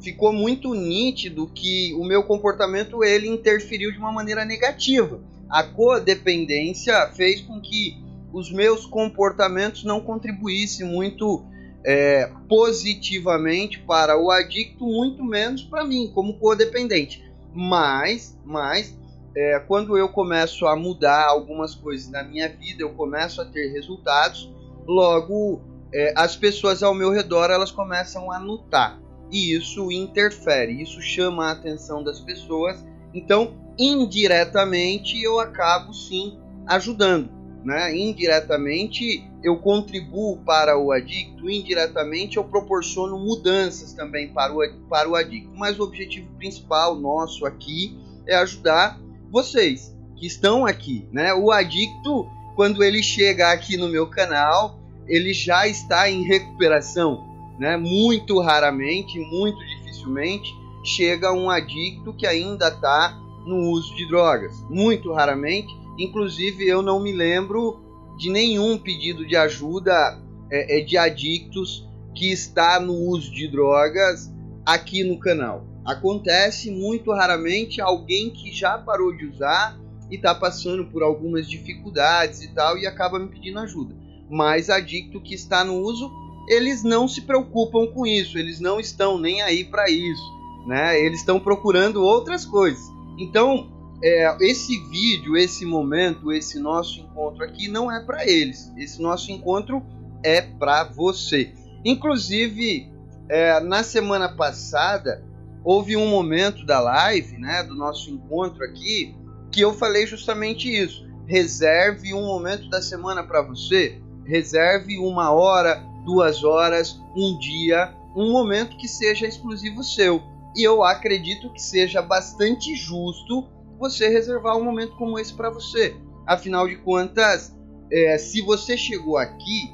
ficou 0.02 0.32
muito 0.32 0.74
nítido 0.74 1.48
que 1.48 1.94
o 1.94 2.04
meu 2.04 2.24
comportamento 2.24 3.04
ele 3.04 3.28
interferiu 3.28 3.92
de 3.92 3.98
uma 3.98 4.12
maneira 4.12 4.46
negativa. 4.46 5.20
A 5.50 5.64
codependência 5.64 7.08
fez 7.14 7.42
com 7.42 7.62
que 7.62 7.98
os 8.34 8.52
meus 8.52 8.86
comportamentos 8.86 9.84
não 9.84 10.02
contribuíssem 10.02 10.86
muito 10.86 11.46
é, 11.84 12.30
positivamente 12.50 13.80
para 13.80 14.20
o 14.20 14.30
adicto, 14.30 14.86
muito 14.86 15.24
menos 15.24 15.64
para 15.64 15.86
mim, 15.86 16.12
como 16.14 16.38
codependente. 16.38 17.24
Mas, 17.54 18.38
mas 18.46 18.98
é, 19.36 19.60
quando 19.60 19.98
eu 19.98 20.10
começo 20.10 20.68
a 20.68 20.76
mudar 20.76 21.28
algumas 21.28 21.74
coisas 21.76 22.10
na 22.10 22.24
minha 22.24 22.50
vida, 22.50 22.84
eu 22.84 22.90
começo 22.90 23.42
a 23.42 23.46
ter 23.46 23.72
resultados, 23.72 24.52
logo 24.86 25.62
é, 25.94 26.14
as 26.16 26.36
pessoas 26.36 26.84
ao 26.84 26.94
meu 26.94 27.12
redor 27.12 27.50
elas 27.50 27.72
começam 27.72 28.32
a 28.32 28.40
notar. 28.40 29.00
E 29.32 29.56
isso 29.56 29.92
interfere, 29.92 30.82
isso 30.82 31.02
chama 31.02 31.48
a 31.48 31.52
atenção 31.52 32.04
das 32.04 32.20
pessoas. 32.20 32.84
Então, 33.14 33.54
indiretamente, 33.78 35.22
eu 35.22 35.40
acabo 35.40 35.94
sim 35.94 36.38
ajudando. 36.66 37.30
Né? 37.64 37.98
Indiretamente, 37.98 39.30
eu 39.44 39.58
contribuo 39.58 40.38
para 40.38 40.78
o 40.78 40.92
adicto, 40.92 41.50
indiretamente, 41.50 42.38
eu 42.38 42.44
proporciono 42.44 43.18
mudanças 43.20 43.94
também 43.94 44.30
para 44.30 44.54
o, 44.54 44.60
para 44.90 45.10
o 45.10 45.16
adicto. 45.16 45.52
Mas 45.56 45.80
o 45.80 45.84
objetivo 45.84 46.30
principal 46.38 46.96
nosso 46.96 47.46
aqui 47.46 47.98
é 48.26 48.36
ajudar 48.36 49.00
vocês 49.30 49.96
que 50.16 50.26
estão 50.26 50.66
aqui. 50.66 51.08
Né? 51.12 51.34
O 51.34 51.52
adicto, 51.52 52.30
quando 52.56 52.84
ele 52.84 53.04
chega 53.04 53.52
aqui 53.52 53.78
no 53.78 53.90
meu 53.90 54.08
canal, 54.08 54.80
ele 55.08 55.34
já 55.34 55.68
está 55.68 56.10
em 56.10 56.24
recuperação. 56.24 57.26
Né? 57.60 57.76
Muito 57.76 58.40
raramente, 58.40 59.20
muito 59.20 59.60
dificilmente, 59.66 60.50
chega 60.84 61.34
um 61.34 61.50
adicto 61.50 62.14
que 62.14 62.26
ainda 62.26 62.70
está 62.70 63.18
no 63.48 63.72
uso 63.72 63.96
de 63.96 64.08
drogas. 64.08 64.54
Muito 64.70 65.14
raramente 65.14 65.74
Inclusive, 65.98 66.68
eu 66.68 66.82
não 66.82 67.00
me 67.00 67.12
lembro 67.12 67.82
de 68.18 68.30
nenhum 68.30 68.78
pedido 68.78 69.26
de 69.26 69.36
ajuda 69.36 70.22
é, 70.52 70.80
é, 70.80 70.82
de 70.84 70.98
adictos 70.98 71.88
que 72.16 72.32
está 72.32 72.80
no 72.80 72.94
uso 72.94 73.32
de 73.32 73.48
drogas 73.48 74.32
aqui 74.66 75.04
no 75.04 75.20
canal. 75.20 75.66
Acontece 75.84 76.70
muito 76.70 77.12
raramente 77.12 77.82
alguém 77.82 78.30
que 78.30 78.52
já 78.52 78.78
parou 78.78 79.16
de 79.16 79.26
usar 79.26 79.80
e 80.10 80.16
está 80.16 80.36
passando 80.36 80.86
por 80.86 81.02
algumas 81.02 81.50
dificuldades 81.50 82.42
e 82.42 82.54
tal 82.54 82.78
e 82.78 82.86
acaba 82.86 83.18
me 83.18 83.30
pedindo 83.30 83.60
ajuda. 83.60 83.96
Mas 84.30 84.70
adicto 84.70 85.22
que 85.22 85.34
está 85.34 85.64
no 85.64 85.80
uso, 85.80 86.12
eles 86.48 86.84
não 86.84 87.08
se 87.08 87.22
preocupam 87.22 87.88
com 87.88 88.06
isso, 88.06 88.38
eles 88.38 88.60
não 88.60 88.80
estão 88.80 89.18
nem 89.18 89.42
aí 89.42 89.64
para 89.64 89.90
isso, 89.90 90.24
né? 90.68 91.00
Eles 91.00 91.20
estão 91.20 91.40
procurando 91.40 92.04
outras 92.04 92.46
coisas. 92.46 92.97
Então, 93.18 93.70
é, 94.04 94.38
esse 94.42 94.78
vídeo, 94.90 95.36
esse 95.36 95.66
momento, 95.66 96.32
esse 96.32 96.60
nosso 96.60 97.00
encontro 97.00 97.44
aqui 97.44 97.68
não 97.68 97.92
é 97.92 98.04
para 98.04 98.28
eles. 98.30 98.72
Esse 98.78 99.02
nosso 99.02 99.32
encontro 99.32 99.84
é 100.24 100.42
para 100.42 100.84
você. 100.84 101.52
Inclusive, 101.84 102.92
é, 103.30 103.60
na 103.60 103.84
semana 103.84 104.30
passada 104.30 105.24
houve 105.64 105.98
um 105.98 106.08
momento 106.08 106.66
da 106.66 106.80
live, 106.80 107.38
né, 107.38 107.64
do 107.64 107.76
nosso 107.76 108.10
encontro 108.10 108.64
aqui, 108.64 109.16
que 109.52 109.62
eu 109.62 109.74
falei 109.74 110.06
justamente 110.06 110.70
isso. 110.70 111.08
Reserve 111.26 112.14
um 112.14 112.26
momento 112.26 112.70
da 112.70 112.82
semana 112.82 113.24
para 113.24 113.42
você. 113.42 114.00
Reserve 114.26 114.98
uma 114.98 115.32
hora, 115.32 115.84
duas 116.06 116.44
horas, 116.44 117.00
um 117.16 117.38
dia, 117.40 117.94
um 118.16 118.32
momento 118.32 118.78
que 118.78 118.88
seja 118.88 119.28
exclusivo 119.28 119.84
seu. 119.84 120.22
E 120.58 120.64
eu 120.64 120.84
acredito 120.84 121.54
que 121.54 121.62
seja 121.62 122.02
bastante 122.02 122.76
justo 122.76 123.48
você 123.78 124.10
reservar 124.10 124.58
um 124.58 124.64
momento 124.64 124.96
como 124.98 125.20
esse 125.20 125.32
para 125.32 125.52
você. 125.52 125.96
Afinal 126.26 126.68
de 126.68 126.78
contas, 126.78 127.56
é, 127.92 128.18
se 128.18 128.42
você 128.42 128.76
chegou 128.76 129.18
aqui, 129.18 129.72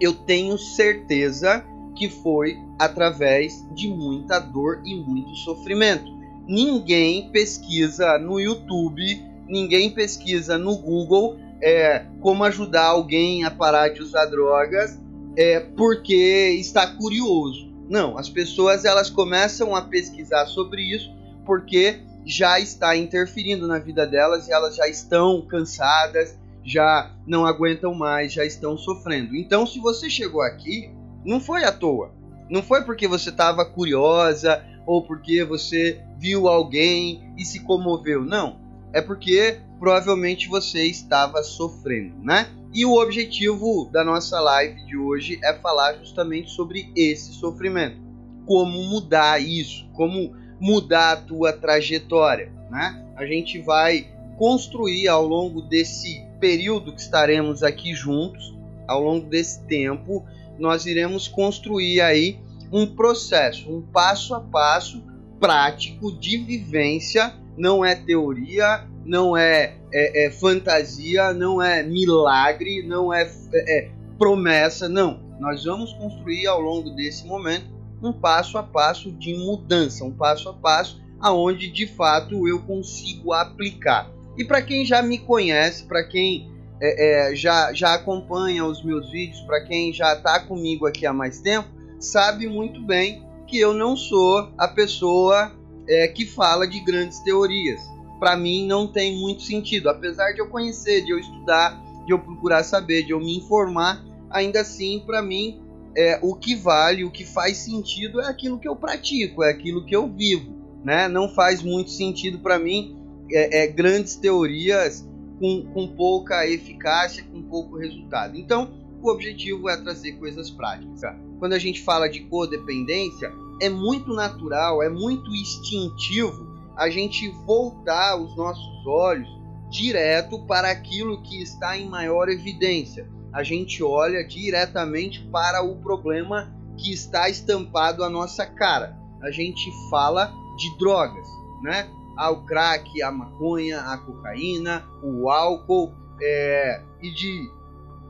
eu 0.00 0.14
tenho 0.14 0.56
certeza 0.56 1.62
que 1.94 2.08
foi 2.08 2.58
através 2.78 3.62
de 3.74 3.88
muita 3.88 4.38
dor 4.38 4.80
e 4.86 4.94
muito 4.94 5.34
sofrimento. 5.36 6.10
Ninguém 6.48 7.30
pesquisa 7.30 8.18
no 8.18 8.40
YouTube, 8.40 9.22
ninguém 9.46 9.90
pesquisa 9.90 10.56
no 10.56 10.76
Google 10.76 11.36
é, 11.60 12.06
como 12.20 12.42
ajudar 12.44 12.86
alguém 12.86 13.44
a 13.44 13.50
parar 13.50 13.88
de 13.88 14.02
usar 14.02 14.26
drogas 14.26 14.98
é, 15.36 15.60
porque 15.60 16.56
está 16.58 16.86
curioso. 16.86 17.75
Não, 17.88 18.18
as 18.18 18.28
pessoas 18.28 18.84
elas 18.84 19.08
começam 19.08 19.74
a 19.74 19.82
pesquisar 19.82 20.46
sobre 20.46 20.82
isso 20.82 21.14
porque 21.44 22.00
já 22.24 22.58
está 22.58 22.96
interferindo 22.96 23.68
na 23.68 23.78
vida 23.78 24.04
delas 24.04 24.48
e 24.48 24.52
elas 24.52 24.74
já 24.74 24.88
estão 24.88 25.40
cansadas, 25.42 26.36
já 26.64 27.14
não 27.24 27.46
aguentam 27.46 27.94
mais, 27.94 28.32
já 28.32 28.44
estão 28.44 28.76
sofrendo. 28.76 29.36
Então, 29.36 29.64
se 29.64 29.78
você 29.78 30.10
chegou 30.10 30.42
aqui, 30.42 30.90
não 31.24 31.40
foi 31.40 31.64
à 31.64 31.70
toa. 31.70 32.12
Não 32.50 32.62
foi 32.62 32.82
porque 32.82 33.06
você 33.06 33.30
estava 33.30 33.64
curiosa 33.64 34.64
ou 34.84 35.02
porque 35.02 35.44
você 35.44 36.00
viu 36.18 36.48
alguém 36.48 37.32
e 37.36 37.44
se 37.44 37.60
comoveu. 37.60 38.24
Não. 38.24 38.60
É 38.92 39.00
porque 39.00 39.60
provavelmente 39.78 40.48
você 40.48 40.84
estava 40.84 41.42
sofrendo, 41.42 42.16
né? 42.22 42.48
E 42.72 42.84
o 42.84 43.00
objetivo 43.00 43.88
da 43.90 44.04
nossa 44.04 44.40
live 44.40 44.84
de 44.86 44.96
hoje 44.96 45.38
é 45.42 45.54
falar 45.54 45.94
justamente 45.94 46.50
sobre 46.50 46.92
esse 46.94 47.32
sofrimento. 47.32 47.98
Como 48.44 48.84
mudar 48.84 49.40
isso, 49.40 49.88
como 49.94 50.34
mudar 50.60 51.12
a 51.12 51.16
tua 51.16 51.52
trajetória, 51.52 52.52
né? 52.70 53.04
A 53.16 53.24
gente 53.24 53.58
vai 53.60 54.08
construir 54.36 55.08
ao 55.08 55.26
longo 55.26 55.62
desse 55.62 56.22
período 56.38 56.94
que 56.94 57.00
estaremos 57.00 57.62
aqui 57.62 57.94
juntos, 57.94 58.54
ao 58.86 59.02
longo 59.02 59.26
desse 59.26 59.64
tempo, 59.64 60.24
nós 60.58 60.86
iremos 60.86 61.28
construir 61.28 62.00
aí 62.00 62.38
um 62.72 62.86
processo, 62.86 63.70
um 63.70 63.82
passo 63.82 64.34
a 64.34 64.40
passo 64.40 65.02
prático 65.40 66.12
de 66.12 66.38
vivência, 66.38 67.34
não 67.56 67.84
é 67.84 67.94
teoria, 67.94 68.86
não 69.06 69.36
é, 69.36 69.76
é, 69.92 70.26
é 70.26 70.30
fantasia, 70.30 71.32
não 71.32 71.62
é 71.62 71.82
milagre, 71.82 72.82
não 72.82 73.14
é, 73.14 73.22
é, 73.54 73.78
é 73.78 73.90
promessa, 74.18 74.88
não. 74.88 75.20
Nós 75.38 75.64
vamos 75.64 75.92
construir 75.94 76.46
ao 76.46 76.60
longo 76.60 76.90
desse 76.90 77.26
momento 77.26 77.66
um 78.02 78.12
passo 78.12 78.58
a 78.58 78.62
passo 78.62 79.10
de 79.12 79.34
mudança, 79.34 80.04
um 80.04 80.12
passo 80.12 80.48
a 80.48 80.52
passo 80.52 81.00
aonde 81.20 81.70
de 81.70 81.86
fato 81.86 82.46
eu 82.46 82.60
consigo 82.62 83.32
aplicar. 83.32 84.10
E 84.36 84.44
para 84.44 84.60
quem 84.60 84.84
já 84.84 85.00
me 85.02 85.18
conhece, 85.18 85.84
para 85.84 86.04
quem 86.04 86.50
é, 86.80 87.30
é, 87.30 87.34
já, 87.34 87.72
já 87.72 87.94
acompanha 87.94 88.64
os 88.64 88.84
meus 88.84 89.10
vídeos, 89.10 89.40
para 89.42 89.64
quem 89.64 89.92
já 89.92 90.14
está 90.14 90.40
comigo 90.40 90.86
aqui 90.86 91.06
há 91.06 91.12
mais 91.12 91.40
tempo, 91.40 91.68
sabe 91.98 92.46
muito 92.46 92.84
bem 92.84 93.24
que 93.46 93.58
eu 93.58 93.72
não 93.72 93.96
sou 93.96 94.52
a 94.58 94.68
pessoa 94.68 95.52
é, 95.88 96.08
que 96.08 96.26
fala 96.26 96.66
de 96.66 96.80
grandes 96.80 97.18
teorias. 97.20 97.80
Para 98.18 98.36
mim 98.36 98.66
não 98.66 98.86
tem 98.86 99.18
muito 99.18 99.42
sentido, 99.42 99.88
apesar 99.88 100.32
de 100.32 100.40
eu 100.40 100.48
conhecer, 100.48 101.04
de 101.04 101.10
eu 101.10 101.18
estudar, 101.18 101.80
de 102.06 102.12
eu 102.12 102.18
procurar 102.18 102.62
saber, 102.64 103.02
de 103.04 103.12
eu 103.12 103.18
me 103.18 103.36
informar, 103.36 104.04
ainda 104.30 104.60
assim 104.60 105.02
para 105.04 105.20
mim 105.20 105.60
é, 105.96 106.18
o 106.22 106.34
que 106.34 106.54
vale, 106.54 107.04
o 107.04 107.10
que 107.10 107.24
faz 107.24 107.58
sentido 107.58 108.20
é 108.20 108.28
aquilo 108.28 108.58
que 108.58 108.68
eu 108.68 108.76
pratico, 108.76 109.42
é 109.42 109.50
aquilo 109.50 109.84
que 109.84 109.96
eu 109.96 110.08
vivo, 110.08 110.54
né? 110.84 111.08
Não 111.08 111.28
faz 111.28 111.62
muito 111.62 111.90
sentido 111.90 112.38
para 112.38 112.58
mim 112.58 112.96
é, 113.30 113.64
é, 113.64 113.66
grandes 113.66 114.16
teorias 114.16 115.08
com, 115.38 115.66
com 115.72 115.88
pouca 115.88 116.46
eficácia, 116.46 117.24
com 117.24 117.42
pouco 117.42 117.76
resultado. 117.76 118.36
Então, 118.36 118.70
o 119.02 119.10
objetivo 119.10 119.68
é 119.68 119.76
trazer 119.76 120.12
coisas 120.12 120.50
práticas. 120.50 121.00
Quando 121.38 121.52
a 121.52 121.58
gente 121.58 121.82
fala 121.82 122.08
de 122.08 122.20
codependência, 122.20 123.32
é 123.60 123.68
muito 123.68 124.12
natural, 124.12 124.82
é 124.82 124.88
muito 124.88 125.30
instintivo 125.34 126.55
a 126.76 126.90
gente 126.90 127.28
voltar 127.28 128.16
os 128.16 128.36
nossos 128.36 128.86
olhos 128.86 129.28
direto 129.70 130.44
para 130.46 130.70
aquilo 130.70 131.22
que 131.22 131.42
está 131.42 131.76
em 131.76 131.88
maior 131.88 132.28
evidência. 132.28 133.08
A 133.32 133.42
gente 133.42 133.82
olha 133.82 134.26
diretamente 134.26 135.20
para 135.32 135.62
o 135.62 135.76
problema 135.76 136.54
que 136.76 136.92
está 136.92 137.28
estampado 137.28 138.04
à 138.04 138.10
nossa 138.10 138.46
cara. 138.46 138.96
A 139.22 139.30
gente 139.30 139.70
fala 139.90 140.32
de 140.56 140.78
drogas, 140.78 141.26
né? 141.62 141.88
Ao 142.16 142.44
crack, 142.44 143.02
a 143.02 143.10
maconha, 143.10 143.80
a 143.80 143.98
cocaína, 143.98 144.84
o 145.02 145.28
álcool 145.28 145.92
é, 146.22 146.82
e 147.02 147.12
de 147.12 147.50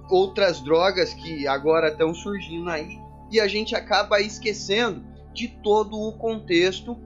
outras 0.09 0.61
drogas 0.61 1.13
que 1.15 1.47
agora 1.49 1.89
estão 1.89 2.15
surgindo 2.15 2.71
aí 2.71 3.07
e 3.31 3.41
a 3.41 3.49
gente 3.49 3.75
acaba 3.75 4.21
esquecendo 4.21 5.05
de 5.33 5.49
todo 5.49 5.99
o 5.99 6.13
contexto 6.13 6.97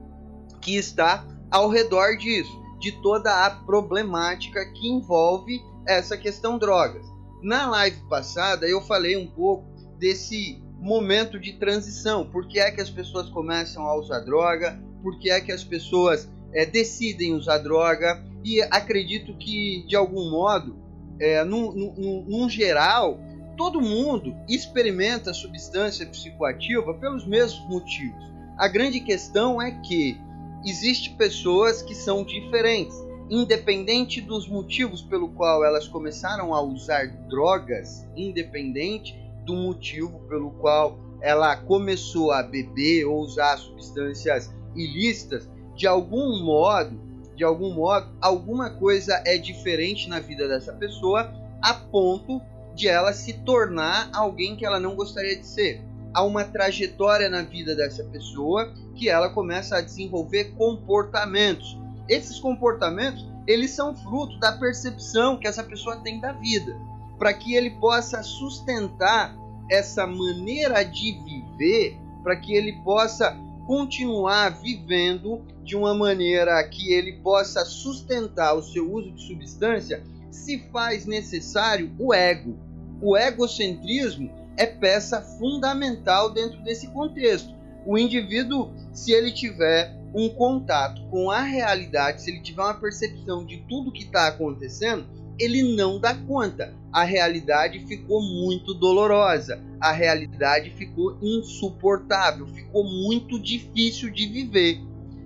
que 0.61 0.75
está 0.75 1.25
ao 1.51 1.69
redor 1.69 2.15
disso, 2.17 2.59
de 2.79 2.93
toda 2.93 3.45
a 3.45 3.51
problemática 3.51 4.65
que 4.73 4.87
envolve 4.87 5.61
essa 5.85 6.17
questão 6.17 6.57
drogas. 6.57 7.05
Na 7.43 7.69
live 7.69 8.01
passada 8.09 8.67
eu 8.67 8.81
falei 8.81 9.17
um 9.17 9.27
pouco 9.27 9.65
desse 9.99 10.63
momento 10.79 11.39
de 11.39 11.53
transição, 11.53 12.25
por 12.25 12.47
que 12.47 12.59
é 12.59 12.71
que 12.71 12.81
as 12.81 12.89
pessoas 12.89 13.29
começam 13.29 13.83
a 13.83 13.95
usar 13.95 14.21
droga, 14.21 14.81
por 15.03 15.19
que 15.19 15.29
é 15.29 15.39
que 15.39 15.51
as 15.51 15.63
pessoas 15.63 16.27
é, 16.53 16.65
decidem 16.65 17.35
usar 17.35 17.59
droga 17.59 18.23
e 18.43 18.61
acredito 18.63 19.35
que 19.37 19.85
de 19.87 19.95
algum 19.95 20.31
modo, 20.31 20.75
é, 21.19 21.43
num, 21.43 21.71
num, 21.71 22.25
num 22.27 22.49
geral, 22.49 23.19
todo 23.55 23.79
mundo 23.79 24.35
experimenta 24.49 25.33
substância 25.33 26.05
psicoativa 26.07 26.93
pelos 26.95 27.27
mesmos 27.27 27.67
motivos. 27.69 28.31
A 28.57 28.67
grande 28.67 28.99
questão 28.99 29.61
é 29.61 29.71
que 29.71 30.19
existem 30.65 31.15
pessoas 31.15 31.81
que 31.81 31.95
são 31.95 32.23
diferentes, 32.23 32.95
independente 33.29 34.21
dos 34.21 34.47
motivos 34.47 35.01
pelo 35.01 35.29
qual 35.29 35.63
elas 35.63 35.87
começaram 35.87 36.53
a 36.53 36.61
usar 36.61 37.07
drogas, 37.27 38.07
independente 38.15 39.17
do 39.45 39.55
motivo 39.55 40.19
pelo 40.27 40.51
qual 40.51 40.99
ela 41.21 41.55
começou 41.55 42.31
a 42.31 42.43
beber 42.43 43.05
ou 43.05 43.21
usar 43.21 43.57
substâncias 43.57 44.53
ilícitas, 44.75 45.49
de 45.75 45.87
algum 45.87 46.43
modo, 46.43 46.99
de 47.35 47.43
algum 47.43 47.73
modo, 47.73 48.09
alguma 48.19 48.69
coisa 48.69 49.21
é 49.25 49.37
diferente 49.37 50.09
na 50.09 50.19
vida 50.19 50.47
dessa 50.47 50.73
pessoa 50.73 51.31
a 51.61 51.73
ponto 51.73 52.41
de 52.75 52.87
ela 52.87 53.13
se 53.13 53.33
tornar 53.33 54.09
alguém 54.13 54.55
que 54.55 54.65
ela 54.65 54.79
não 54.79 54.95
gostaria 54.95 55.35
de 55.35 55.45
ser. 55.45 55.81
Há 56.13 56.23
uma 56.23 56.43
trajetória 56.43 57.29
na 57.29 57.41
vida 57.41 57.75
dessa 57.75 58.03
pessoa 58.03 58.73
que 58.95 59.09
ela 59.09 59.29
começa 59.29 59.77
a 59.77 59.81
desenvolver 59.81 60.53
comportamentos. 60.57 61.77
Esses 62.09 62.37
comportamentos, 62.39 63.25
eles 63.47 63.71
são 63.71 63.95
fruto 63.95 64.37
da 64.39 64.51
percepção 64.53 65.37
que 65.37 65.47
essa 65.47 65.63
pessoa 65.63 65.97
tem 65.97 66.19
da 66.19 66.33
vida, 66.33 66.75
para 67.17 67.33
que 67.33 67.55
ele 67.55 67.69
possa 67.71 68.21
sustentar 68.21 69.33
essa 69.69 70.05
maneira 70.05 70.83
de 70.83 71.13
viver, 71.23 71.97
para 72.23 72.35
que 72.35 72.53
ele 72.53 72.73
possa 72.83 73.37
continuar 73.65 74.49
vivendo 74.61 75.41
de 75.63 75.77
uma 75.77 75.93
maneira 75.93 76.61
que 76.67 76.91
ele 76.91 77.13
possa 77.21 77.63
sustentar 77.63 78.53
o 78.53 78.61
seu 78.61 78.91
uso 78.91 79.11
de 79.13 79.21
substância, 79.21 80.03
se 80.29 80.59
faz 80.73 81.05
necessário 81.05 81.89
o 81.97 82.13
ego. 82.13 82.57
O 83.01 83.17
egocentrismo 83.17 84.40
é 84.57 84.65
peça 84.65 85.21
fundamental 85.21 86.31
dentro 86.31 86.61
desse 86.63 86.87
contexto. 86.87 87.53
O 87.85 87.97
indivíduo, 87.97 88.71
se 88.91 89.11
ele 89.11 89.31
tiver 89.31 89.95
um 90.13 90.29
contato 90.29 91.01
com 91.09 91.31
a 91.31 91.41
realidade, 91.41 92.21
se 92.21 92.31
ele 92.31 92.41
tiver 92.41 92.61
uma 92.61 92.73
percepção 92.73 93.45
de 93.45 93.57
tudo 93.67 93.91
que 93.91 94.03
está 94.03 94.27
acontecendo, 94.27 95.05
ele 95.39 95.75
não 95.75 95.99
dá 95.99 96.13
conta. 96.13 96.75
A 96.91 97.03
realidade 97.03 97.79
ficou 97.87 98.21
muito 98.21 98.73
dolorosa, 98.73 99.59
a 99.79 99.91
realidade 99.91 100.69
ficou 100.71 101.17
insuportável, 101.21 102.45
ficou 102.47 102.83
muito 102.83 103.39
difícil 103.39 104.11
de 104.11 104.27
viver. 104.27 104.79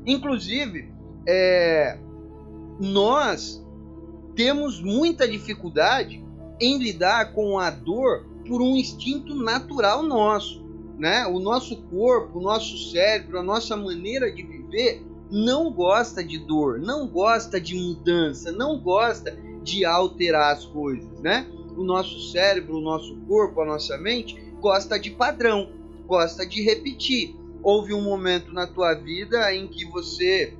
Inclusive, 0.05 0.93
é, 1.27 1.97
nós 2.79 3.61
temos 4.35 4.81
muita 4.81 5.27
dificuldade 5.27 6.23
em 6.59 6.77
lidar 6.77 7.33
com 7.33 7.57
a 7.59 7.69
dor 7.69 8.34
por 8.47 8.61
um 8.61 8.75
instinto 8.75 9.35
natural 9.35 10.03
nosso. 10.03 10.63
Né? 10.97 11.25
O 11.27 11.39
nosso 11.39 11.75
corpo, 11.83 12.39
o 12.39 12.41
nosso 12.41 12.91
cérebro, 12.91 13.39
a 13.39 13.43
nossa 13.43 13.75
maneira 13.75 14.31
de 14.31 14.43
viver 14.43 15.05
não 15.29 15.71
gosta 15.71 16.23
de 16.23 16.37
dor, 16.37 16.79
não 16.79 17.07
gosta 17.07 17.59
de 17.59 17.75
mudança, 17.75 18.51
não 18.51 18.79
gosta 18.79 19.37
de 19.63 19.83
alterar 19.83 20.53
as 20.53 20.65
coisas, 20.65 21.19
né? 21.19 21.47
O 21.75 21.83
nosso 21.83 22.31
cérebro, 22.31 22.77
o 22.77 22.81
nosso 22.81 23.15
corpo, 23.27 23.59
a 23.61 23.65
nossa 23.65 23.97
mente 23.97 24.35
gosta 24.61 24.97
de 24.97 25.09
padrão, 25.09 25.69
gosta 26.07 26.45
de 26.45 26.61
repetir. 26.61 27.35
Houve 27.61 27.93
um 27.93 28.01
momento 28.01 28.53
na 28.53 28.67
tua 28.67 28.93
vida 28.93 29.53
em 29.53 29.67
que 29.67 29.85
você 29.85 30.53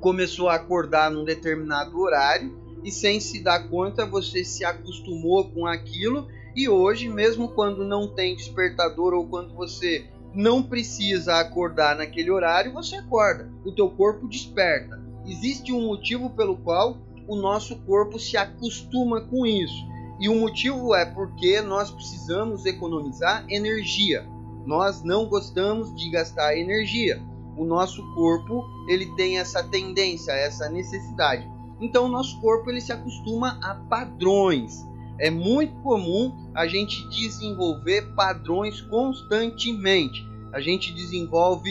começou 0.00 0.48
a 0.48 0.56
acordar 0.56 1.10
num 1.10 1.24
determinado 1.24 1.98
horário 1.98 2.56
e 2.84 2.90
sem 2.90 3.18
se 3.20 3.42
dar 3.42 3.68
conta 3.68 4.04
você 4.04 4.44
se 4.44 4.64
acostumou 4.64 5.48
com 5.50 5.66
aquilo 5.66 6.28
e 6.54 6.68
hoje, 6.68 7.08
mesmo 7.08 7.48
quando 7.48 7.84
não 7.84 8.06
tem 8.06 8.36
despertador 8.36 9.14
ou 9.14 9.26
quando 9.26 9.54
você 9.54 10.06
não 10.34 10.62
precisa 10.62 11.36
acordar 11.36 11.96
naquele 11.96 12.30
horário, 12.30 12.72
você 12.72 12.96
acorda. 12.96 13.50
O 13.64 13.72
teu 13.72 13.90
corpo 13.90 14.28
desperta. 14.28 15.00
Existe 15.26 15.72
um 15.72 15.86
motivo 15.86 16.30
pelo 16.30 16.56
qual 16.56 16.98
o 17.28 17.36
nosso 17.36 17.76
corpo 17.80 18.18
se 18.18 18.36
acostuma 18.36 19.20
com 19.20 19.46
isso. 19.46 19.86
E 20.20 20.28
o 20.28 20.34
motivo 20.34 20.94
é 20.94 21.04
porque 21.04 21.60
nós 21.60 21.90
precisamos 21.90 22.66
economizar 22.66 23.44
energia. 23.48 24.26
Nós 24.66 25.02
não 25.02 25.26
gostamos 25.26 25.94
de 25.96 26.10
gastar 26.10 26.56
energia. 26.56 27.20
O 27.56 27.64
nosso 27.64 28.02
corpo, 28.14 28.64
ele 28.88 29.06
tem 29.16 29.38
essa 29.38 29.62
tendência, 29.62 30.32
essa 30.32 30.68
necessidade. 30.68 31.48
Então 31.80 32.06
o 32.06 32.08
nosso 32.08 32.40
corpo 32.40 32.70
ele 32.70 32.80
se 32.80 32.92
acostuma 32.92 33.58
a 33.62 33.74
padrões. 33.74 34.86
É 35.18 35.30
muito 35.30 35.74
comum 35.82 36.50
a 36.54 36.66
gente 36.66 37.08
desenvolver 37.08 38.14
padrões 38.14 38.80
constantemente. 38.80 40.26
A 40.52 40.60
gente 40.60 40.92
desenvolve 40.92 41.70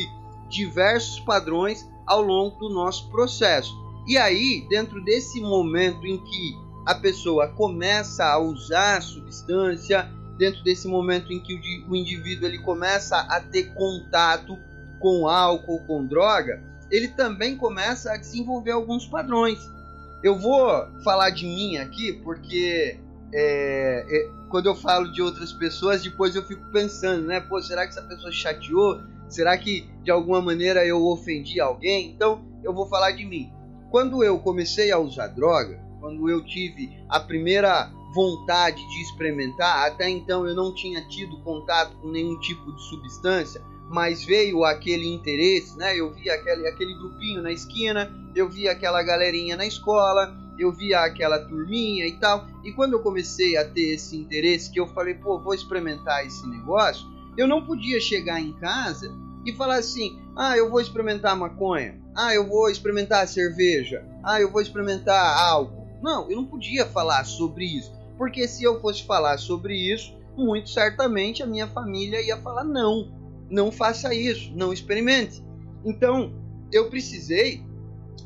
diversos 0.49 1.19
padrões 1.21 1.87
ao 2.05 2.21
longo 2.21 2.57
do 2.57 2.69
nosso 2.69 3.09
processo. 3.09 3.73
E 4.07 4.17
aí, 4.17 4.65
dentro 4.69 5.03
desse 5.03 5.39
momento 5.39 6.05
em 6.05 6.17
que 6.17 6.57
a 6.85 6.95
pessoa 6.95 7.47
começa 7.47 8.25
a 8.25 8.39
usar 8.39 8.97
a 8.97 9.01
substância, 9.01 10.09
dentro 10.37 10.63
desse 10.63 10.87
momento 10.87 11.31
em 11.31 11.39
que 11.39 11.53
o, 11.87 11.95
indivíduo 11.95 12.47
ele 12.47 12.59
começa 12.59 13.17
a 13.17 13.39
ter 13.39 13.73
contato 13.75 14.57
com 14.99 15.27
álcool, 15.27 15.85
com 15.85 16.05
droga, 16.05 16.63
ele 16.89 17.09
também 17.09 17.55
começa 17.55 18.11
a 18.11 18.17
desenvolver 18.17 18.71
alguns 18.71 19.05
padrões. 19.05 19.59
Eu 20.23 20.37
vou 20.37 20.67
falar 21.03 21.29
de 21.29 21.45
mim 21.45 21.77
aqui 21.77 22.13
porque 22.23 22.99
é, 23.33 24.05
é, 24.09 24.31
quando 24.49 24.67
eu 24.67 24.75
falo 24.75 25.11
de 25.11 25.21
outras 25.21 25.51
pessoas, 25.53 26.01
depois 26.01 26.35
eu 26.35 26.43
fico 26.43 26.63
pensando, 26.71 27.27
né? 27.27 27.39
Pô, 27.39 27.61
será 27.61 27.83
que 27.83 27.91
essa 27.91 28.01
pessoa 28.01 28.31
chateou? 28.31 29.01
Será 29.29 29.57
que 29.57 29.89
de 30.03 30.11
alguma 30.11 30.41
maneira 30.41 30.85
eu 30.85 31.05
ofendi 31.05 31.59
alguém? 31.59 32.11
Então 32.11 32.43
eu 32.63 32.73
vou 32.73 32.87
falar 32.87 33.11
de 33.11 33.25
mim. 33.25 33.51
Quando 33.89 34.23
eu 34.23 34.39
comecei 34.39 34.91
a 34.91 34.99
usar 34.99 35.27
droga, 35.27 35.79
quando 35.99 36.29
eu 36.29 36.43
tive 36.43 36.89
a 37.07 37.19
primeira 37.19 37.91
vontade 38.13 38.85
de 38.89 39.01
experimentar. 39.01 39.87
Até 39.87 40.09
então 40.09 40.45
eu 40.45 40.55
não 40.55 40.73
tinha 40.73 41.01
tido 41.07 41.37
contato 41.43 41.95
com 41.97 42.09
nenhum 42.09 42.39
tipo 42.39 42.71
de 42.73 42.81
substância, 42.83 43.61
mas 43.91 44.23
veio 44.23 44.63
aquele 44.63 45.05
interesse, 45.05 45.77
né? 45.77 45.99
Eu 45.99 46.13
via 46.13 46.33
aquele, 46.33 46.65
aquele 46.65 46.93
grupinho 46.93 47.41
na 47.41 47.51
esquina, 47.51 48.09
eu 48.33 48.49
via 48.49 48.71
aquela 48.71 49.03
galerinha 49.03 49.57
na 49.57 49.65
escola, 49.65 50.33
eu 50.57 50.71
via 50.71 51.01
aquela 51.01 51.39
turminha 51.39 52.07
e 52.07 52.13
tal. 52.13 52.47
E 52.63 52.71
quando 52.71 52.93
eu 52.93 53.01
comecei 53.01 53.57
a 53.57 53.65
ter 53.67 53.95
esse 53.95 54.15
interesse, 54.15 54.71
que 54.71 54.79
eu 54.79 54.87
falei, 54.87 55.15
pô, 55.15 55.37
vou 55.39 55.53
experimentar 55.53 56.25
esse 56.25 56.47
negócio, 56.47 57.05
eu 57.37 57.45
não 57.47 57.65
podia 57.65 57.99
chegar 57.99 58.39
em 58.39 58.53
casa 58.53 59.13
e 59.45 59.51
falar 59.51 59.75
assim: 59.75 60.21
ah, 60.37 60.55
eu 60.55 60.69
vou 60.69 60.79
experimentar 60.79 61.35
maconha, 61.35 61.99
ah, 62.15 62.33
eu 62.33 62.47
vou 62.47 62.69
experimentar 62.69 63.27
cerveja, 63.27 64.05
ah, 64.23 64.39
eu 64.39 64.49
vou 64.49 64.61
experimentar 64.61 65.37
álcool. 65.37 65.81
Não, 66.01 66.31
eu 66.31 66.37
não 66.37 66.45
podia 66.45 66.85
falar 66.85 67.25
sobre 67.25 67.65
isso, 67.65 67.91
porque 68.17 68.47
se 68.47 68.63
eu 68.63 68.79
fosse 68.79 69.03
falar 69.03 69.37
sobre 69.37 69.75
isso, 69.75 70.13
muito 70.37 70.69
certamente 70.69 71.43
a 71.43 71.45
minha 71.45 71.67
família 71.67 72.21
ia 72.21 72.37
falar: 72.37 72.63
não, 72.63 73.20
não 73.51 73.71
faça 73.71 74.15
isso, 74.15 74.51
não 74.55 74.71
experimente. 74.71 75.43
Então, 75.83 76.31
eu 76.71 76.89
precisei 76.89 77.63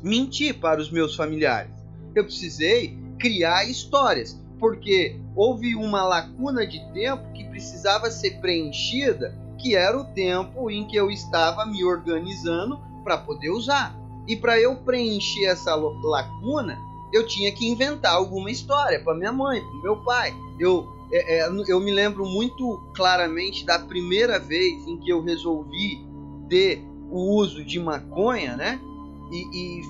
mentir 0.02 0.54
para 0.54 0.80
os 0.80 0.90
meus 0.90 1.16
familiares. 1.16 1.72
Eu 2.14 2.24
precisei 2.24 2.96
criar 3.18 3.68
histórias, 3.68 4.40
porque 4.58 5.18
houve 5.34 5.74
uma 5.74 6.04
lacuna 6.04 6.66
de 6.66 6.80
tempo 6.92 7.32
que 7.32 7.44
precisava 7.44 8.10
ser 8.10 8.40
preenchida, 8.40 9.36
que 9.58 9.74
era 9.74 9.98
o 9.98 10.04
tempo 10.04 10.70
em 10.70 10.86
que 10.86 10.96
eu 10.96 11.10
estava 11.10 11.66
me 11.66 11.84
organizando 11.84 12.78
para 13.02 13.18
poder 13.18 13.50
usar. 13.50 13.98
E 14.28 14.36
para 14.36 14.60
eu 14.60 14.76
preencher 14.76 15.46
essa 15.46 15.74
lacuna, 15.74 16.78
eu 17.12 17.26
tinha 17.26 17.52
que 17.52 17.66
inventar 17.66 18.12
alguma 18.12 18.50
história 18.50 19.00
para 19.00 19.16
minha 19.16 19.32
mãe, 19.32 19.60
para 19.60 19.82
meu 19.82 19.96
pai. 20.04 20.34
Eu 20.58 20.95
é, 21.10 21.40
é, 21.40 21.48
eu 21.68 21.80
me 21.80 21.92
lembro 21.92 22.26
muito 22.26 22.82
claramente 22.94 23.64
da 23.64 23.78
primeira 23.78 24.38
vez 24.38 24.86
em 24.86 24.98
que 24.98 25.10
eu 25.10 25.22
resolvi 25.22 26.04
ter 26.48 26.82
o 27.10 27.36
uso 27.36 27.64
de 27.64 27.78
maconha, 27.78 28.56
né? 28.56 28.80
E, 29.30 29.80
e 29.80 29.82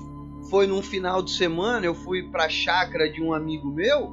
foi 0.49 0.67
num 0.67 0.81
final 0.81 1.21
de 1.21 1.31
semana, 1.31 1.85
eu 1.85 1.95
fui 1.95 2.23
para 2.23 2.45
a 2.45 2.49
chácara 2.49 3.09
de 3.09 3.21
um 3.21 3.33
amigo 3.33 3.69
meu 3.69 4.11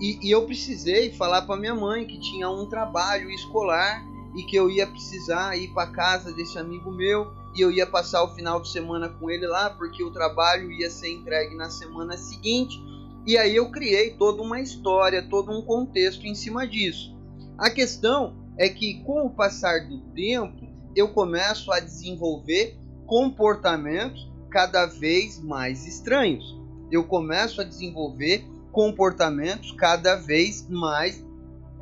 e, 0.00 0.18
e 0.22 0.30
eu 0.30 0.44
precisei 0.44 1.12
falar 1.12 1.42
para 1.42 1.56
minha 1.56 1.74
mãe 1.74 2.06
que 2.06 2.18
tinha 2.18 2.48
um 2.48 2.66
trabalho 2.66 3.30
escolar 3.30 4.04
e 4.34 4.42
que 4.42 4.56
eu 4.56 4.70
ia 4.70 4.86
precisar 4.86 5.56
ir 5.56 5.68
para 5.68 5.90
casa 5.90 6.32
desse 6.32 6.58
amigo 6.58 6.90
meu 6.90 7.32
e 7.54 7.60
eu 7.60 7.70
ia 7.70 7.86
passar 7.86 8.22
o 8.22 8.34
final 8.34 8.60
de 8.60 8.68
semana 8.68 9.08
com 9.08 9.30
ele 9.30 9.46
lá 9.46 9.70
porque 9.70 10.04
o 10.04 10.10
trabalho 10.10 10.70
ia 10.70 10.90
ser 10.90 11.10
entregue 11.10 11.54
na 11.54 11.70
semana 11.70 12.16
seguinte 12.16 12.78
e 13.26 13.36
aí 13.36 13.56
eu 13.56 13.70
criei 13.70 14.10
toda 14.12 14.40
uma 14.40 14.60
história, 14.60 15.26
todo 15.28 15.50
um 15.50 15.62
contexto 15.62 16.26
em 16.26 16.34
cima 16.34 16.66
disso. 16.66 17.16
A 17.58 17.70
questão 17.70 18.36
é 18.56 18.68
que 18.68 19.02
com 19.02 19.26
o 19.26 19.30
passar 19.30 19.88
do 19.88 19.98
tempo, 20.12 20.66
eu 20.94 21.08
começo 21.08 21.72
a 21.72 21.80
desenvolver 21.80 22.78
comportamentos 23.04 24.30
cada 24.50 24.86
vez 24.86 25.40
mais 25.42 25.86
estranhos. 25.86 26.56
Eu 26.90 27.04
começo 27.04 27.60
a 27.60 27.64
desenvolver 27.64 28.44
comportamentos 28.70 29.72
cada 29.72 30.16
vez 30.16 30.68
mais 30.68 31.24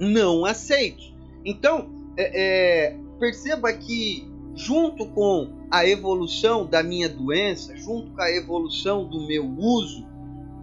não 0.00 0.44
aceitos. 0.44 1.14
Então, 1.44 1.90
é, 2.16 2.90
é, 2.90 2.96
perceba 3.18 3.72
que 3.72 4.26
junto 4.54 5.06
com 5.08 5.66
a 5.70 5.86
evolução 5.86 6.64
da 6.66 6.82
minha 6.82 7.08
doença, 7.08 7.76
junto 7.76 8.12
com 8.12 8.22
a 8.22 8.30
evolução 8.30 9.06
do 9.06 9.26
meu 9.26 9.44
uso, 9.44 10.06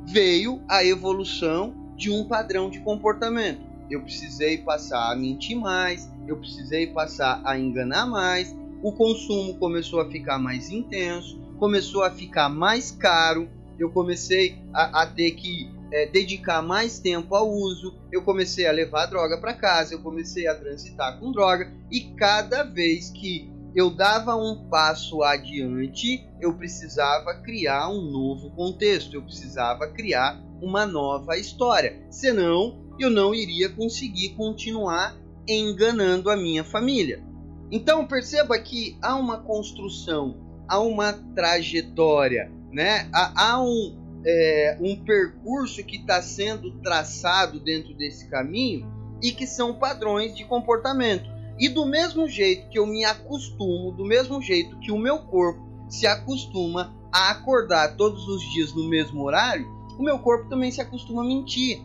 veio 0.05 0.61
a 0.67 0.83
evolução 0.83 1.73
de 1.95 2.09
um 2.09 2.25
padrão 2.25 2.69
de 2.69 2.79
comportamento. 2.79 3.61
Eu 3.89 4.01
precisei 4.01 4.57
passar 4.57 5.11
a 5.11 5.15
mentir 5.15 5.57
mais, 5.57 6.09
eu 6.27 6.37
precisei 6.37 6.87
passar 6.87 7.41
a 7.43 7.57
enganar 7.59 8.05
mais, 8.05 8.55
o 8.81 8.91
consumo 8.91 9.55
começou 9.55 9.99
a 9.99 10.09
ficar 10.09 10.39
mais 10.39 10.69
intenso, 10.69 11.39
começou 11.59 12.03
a 12.03 12.09
ficar 12.09 12.49
mais 12.49 12.91
caro, 12.91 13.49
eu 13.77 13.89
comecei 13.91 14.57
a, 14.73 15.01
a 15.01 15.05
ter 15.05 15.31
que 15.31 15.69
é, 15.91 16.05
dedicar 16.07 16.61
mais 16.61 16.99
tempo 16.99 17.35
ao 17.35 17.49
uso, 17.51 17.93
eu 18.11 18.21
comecei 18.23 18.65
a 18.65 18.71
levar 18.71 19.07
droga 19.07 19.37
para 19.37 19.53
casa, 19.53 19.93
eu 19.93 19.99
comecei 19.99 20.47
a 20.47 20.55
transitar 20.55 21.19
com 21.19 21.31
droga 21.31 21.71
e 21.91 22.01
cada 22.15 22.63
vez 22.63 23.09
que 23.09 23.51
eu 23.76 23.89
dava 23.89 24.36
um 24.36 24.67
passo 24.69 25.24
adiante, 25.24 26.28
eu 26.39 26.53
precisava 26.53 27.36
criar 27.41 27.89
um 27.89 28.01
novo 28.01 28.49
contexto, 28.51 29.15
eu 29.15 29.22
precisava 29.22 29.88
criar 29.88 30.41
uma 30.61 30.86
nova 30.86 31.38
história. 31.38 32.05
Senão, 32.09 32.82
eu 32.99 33.09
não 33.09 33.34
iria 33.34 33.69
conseguir 33.69 34.30
continuar 34.36 35.15
enganando 35.47 36.30
a 36.30 36.36
minha 36.36 36.63
família. 36.63 37.24
Então, 37.72 38.05
perceba 38.05 38.59
que 38.59 38.97
há 39.01 39.15
uma 39.15 39.38
construção, 39.38 40.36
há 40.67 40.80
uma 40.80 41.13
trajetória, 41.34 42.51
né? 42.72 43.09
há, 43.13 43.53
há 43.53 43.63
um, 43.63 44.22
é, 44.26 44.78
um 44.82 44.97
percurso 44.97 45.84
que 45.84 45.95
está 45.95 46.22
sendo 46.22 46.80
traçado 46.82 47.59
dentro 47.59 47.93
desse 47.93 48.30
caminho 48.30 48.86
e 49.24 49.32
que 49.32 49.47
são 49.47 49.76
padrões 49.76 50.36
de 50.36 50.43
comportamento. 50.43 51.30
E 51.62 51.70
do 51.70 51.86
mesmo 51.86 52.28
jeito 52.28 52.68
que 52.70 52.80
eu 52.80 52.88
me 52.88 53.05
acostumo, 53.05 53.91
do 53.91 54.03
mesmo 54.03 54.41
jeito 54.41 54.80
que 54.80 54.91
o 54.91 54.97
meu 54.97 55.20
corpo 55.20 55.62
se 55.88 56.07
acostuma 56.07 56.91
a 57.14 57.30
acordar 57.30 57.95
todos 57.97 58.28
os 58.28 58.41
dias 58.51 58.74
no 58.74 58.89
mesmo 58.89 59.22
horário, 59.22 59.68
o 59.99 60.01
meu 60.01 60.18
corpo 60.18 60.49
também 60.49 60.72
se 60.72 60.82
acostuma 60.82 61.22
a 61.22 61.28
mentir. 61.28 61.80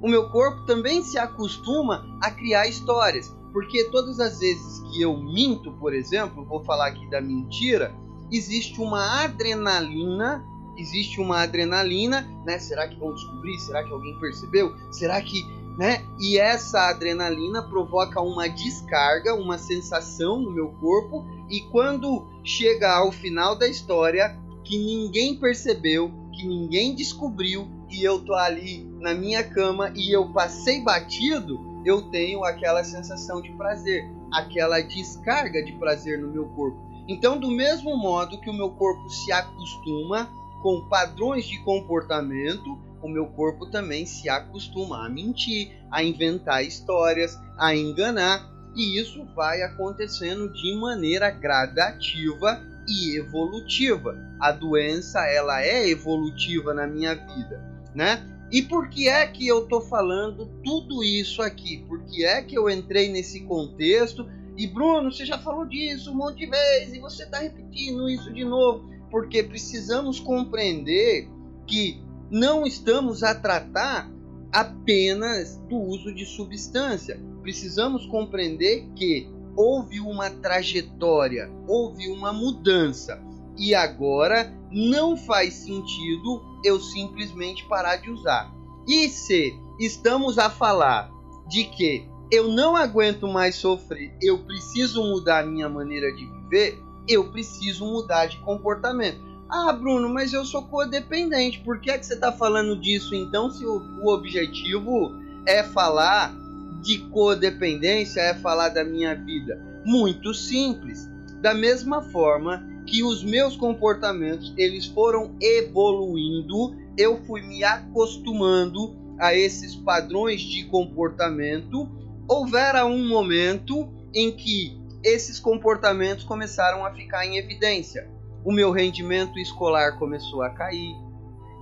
O 0.00 0.06
meu 0.06 0.30
corpo 0.30 0.64
também 0.64 1.02
se 1.02 1.18
acostuma 1.18 2.06
a 2.22 2.30
criar 2.30 2.68
histórias. 2.68 3.28
Porque 3.52 3.90
todas 3.90 4.20
as 4.20 4.38
vezes 4.38 4.80
que 4.92 5.02
eu 5.02 5.16
minto, 5.16 5.72
por 5.72 5.92
exemplo, 5.92 6.44
vou 6.44 6.62
falar 6.62 6.88
aqui 6.88 7.10
da 7.10 7.20
mentira, 7.20 7.92
existe 8.30 8.80
uma 8.80 9.24
adrenalina, 9.24 10.44
existe 10.76 11.20
uma 11.20 11.42
adrenalina, 11.42 12.22
né? 12.44 12.60
Será 12.60 12.86
que 12.86 12.96
vão 13.00 13.12
descobrir? 13.12 13.58
Será 13.58 13.82
que 13.82 13.92
alguém 13.92 14.16
percebeu? 14.20 14.72
Será 14.92 15.20
que 15.20 15.42
né? 15.76 16.04
E 16.18 16.38
essa 16.38 16.88
adrenalina 16.88 17.62
provoca 17.62 18.20
uma 18.20 18.48
descarga, 18.48 19.34
uma 19.34 19.58
sensação 19.58 20.40
no 20.40 20.50
meu 20.50 20.68
corpo, 20.80 21.24
e 21.50 21.60
quando 21.70 22.26
chega 22.42 22.90
ao 22.90 23.12
final 23.12 23.54
da 23.54 23.68
história, 23.68 24.36
que 24.64 24.78
ninguém 24.78 25.38
percebeu, 25.38 26.10
que 26.32 26.46
ninguém 26.46 26.94
descobriu, 26.94 27.68
e 27.90 28.02
eu 28.02 28.24
tô 28.24 28.34
ali 28.34 28.84
na 28.98 29.14
minha 29.14 29.44
cama 29.44 29.92
e 29.94 30.14
eu 30.14 30.32
passei 30.32 30.82
batido, 30.82 31.60
eu 31.84 32.02
tenho 32.10 32.42
aquela 32.44 32.82
sensação 32.82 33.40
de 33.40 33.52
prazer, 33.52 34.04
aquela 34.32 34.80
descarga 34.80 35.62
de 35.62 35.72
prazer 35.72 36.18
no 36.18 36.32
meu 36.32 36.46
corpo. 36.48 36.78
Então, 37.08 37.38
do 37.38 37.48
mesmo 37.48 37.96
modo 37.96 38.40
que 38.40 38.50
o 38.50 38.54
meu 38.54 38.70
corpo 38.70 39.08
se 39.08 39.30
acostuma 39.30 40.28
com 40.62 40.88
padrões 40.88 41.46
de 41.46 41.60
comportamento, 41.60 42.76
o 43.06 43.08
meu 43.08 43.26
corpo 43.26 43.66
também 43.70 44.04
se 44.04 44.28
acostuma 44.28 45.06
a 45.06 45.08
mentir, 45.08 45.72
a 45.90 46.02
inventar 46.02 46.64
histórias, 46.64 47.38
a 47.56 47.74
enganar, 47.74 48.50
e 48.74 49.00
isso 49.00 49.24
vai 49.34 49.62
acontecendo 49.62 50.52
de 50.52 50.74
maneira 50.76 51.30
gradativa 51.30 52.60
e 52.86 53.16
evolutiva. 53.16 54.14
A 54.40 54.52
doença 54.52 55.24
ela 55.26 55.62
é 55.62 55.88
evolutiva 55.88 56.74
na 56.74 56.86
minha 56.86 57.14
vida, 57.14 57.62
né? 57.94 58.22
E 58.50 58.62
por 58.62 58.88
que 58.88 59.08
é 59.08 59.26
que 59.26 59.46
eu 59.46 59.66
tô 59.66 59.80
falando 59.80 60.46
tudo 60.62 61.02
isso 61.02 61.42
aqui? 61.42 61.84
Por 61.88 62.04
que 62.04 62.24
é 62.24 62.42
que 62.42 62.56
eu 62.56 62.68
entrei 62.68 63.08
nesse 63.08 63.40
contexto? 63.40 64.28
E 64.56 64.66
Bruno, 64.66 65.10
você 65.10 65.24
já 65.24 65.38
falou 65.38 65.66
disso 65.66 66.10
um 66.12 66.14
monte 66.14 66.38
de 66.38 66.46
vezes 66.46 66.94
e 66.94 67.00
você 67.00 67.24
está 67.24 67.38
repetindo 67.38 68.08
isso 68.08 68.32
de 68.32 68.44
novo, 68.44 68.88
porque 69.10 69.42
precisamos 69.42 70.20
compreender 70.20 71.28
que 71.66 72.00
não 72.30 72.66
estamos 72.66 73.22
a 73.22 73.34
tratar 73.34 74.10
apenas 74.52 75.58
do 75.68 75.76
uso 75.76 76.14
de 76.14 76.24
substância. 76.24 77.20
Precisamos 77.42 78.06
compreender 78.06 78.88
que 78.96 79.28
houve 79.56 80.00
uma 80.00 80.30
trajetória, 80.30 81.50
houve 81.66 82.08
uma 82.08 82.32
mudança 82.32 83.22
e 83.56 83.74
agora 83.74 84.52
não 84.70 85.16
faz 85.16 85.54
sentido 85.54 86.42
eu 86.64 86.80
simplesmente 86.80 87.66
parar 87.68 87.96
de 87.96 88.10
usar. 88.10 88.52
E 88.86 89.08
se 89.08 89.58
estamos 89.78 90.38
a 90.38 90.50
falar 90.50 91.10
de 91.48 91.64
que 91.64 92.08
eu 92.30 92.48
não 92.48 92.76
aguento 92.76 93.28
mais 93.28 93.54
sofrer, 93.54 94.12
eu 94.20 94.38
preciso 94.38 95.02
mudar 95.02 95.46
minha 95.46 95.68
maneira 95.68 96.12
de 96.12 96.26
viver, 96.26 96.82
eu 97.08 97.30
preciso 97.30 97.84
mudar 97.86 98.26
de 98.26 98.38
comportamento. 98.38 99.24
Ah, 99.48 99.72
Bruno, 99.72 100.08
mas 100.08 100.32
eu 100.32 100.44
sou 100.44 100.62
codependente. 100.62 101.60
Por 101.60 101.80
que, 101.80 101.90
é 101.90 101.98
que 101.98 102.04
você 102.04 102.14
está 102.14 102.32
falando 102.32 102.80
disso 102.80 103.14
então? 103.14 103.50
Se 103.50 103.64
o, 103.64 103.80
o 104.02 104.12
objetivo 104.12 105.14
é 105.46 105.62
falar 105.62 106.34
de 106.82 106.98
codependência, 107.10 108.20
é 108.20 108.34
falar 108.34 108.70
da 108.70 108.84
minha 108.84 109.14
vida? 109.14 109.82
Muito 109.84 110.34
simples. 110.34 111.08
Da 111.40 111.54
mesma 111.54 112.02
forma 112.02 112.66
que 112.86 113.02
os 113.02 113.22
meus 113.22 113.56
comportamentos 113.56 114.52
eles 114.56 114.86
foram 114.86 115.36
evoluindo, 115.40 116.76
eu 116.96 117.22
fui 117.24 117.42
me 117.42 117.62
acostumando 117.62 118.96
a 119.18 119.34
esses 119.34 119.74
padrões 119.74 120.40
de 120.40 120.64
comportamento, 120.64 121.88
houvera 122.28 122.84
um 122.84 123.06
momento 123.08 123.88
em 124.12 124.32
que 124.32 124.76
esses 125.04 125.38
comportamentos 125.38 126.24
começaram 126.24 126.84
a 126.84 126.92
ficar 126.92 127.24
em 127.24 127.36
evidência. 127.36 128.10
O 128.46 128.52
meu 128.52 128.70
rendimento 128.70 129.40
escolar 129.40 129.98
começou 129.98 130.40
a 130.40 130.50
cair. 130.50 130.94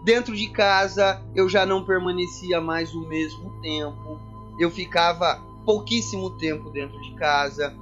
Dentro 0.05 0.37
de 0.37 0.51
casa, 0.51 1.19
eu 1.35 1.49
já 1.49 1.65
não 1.65 1.83
permanecia 1.83 2.61
mais 2.61 2.95
o 2.95 3.09
mesmo 3.09 3.59
tempo. 3.63 4.21
Eu 4.61 4.71
ficava 4.71 5.43
pouquíssimo 5.65 6.37
tempo 6.37 6.69
dentro 6.69 7.01
de 7.01 7.15
casa. 7.15 7.75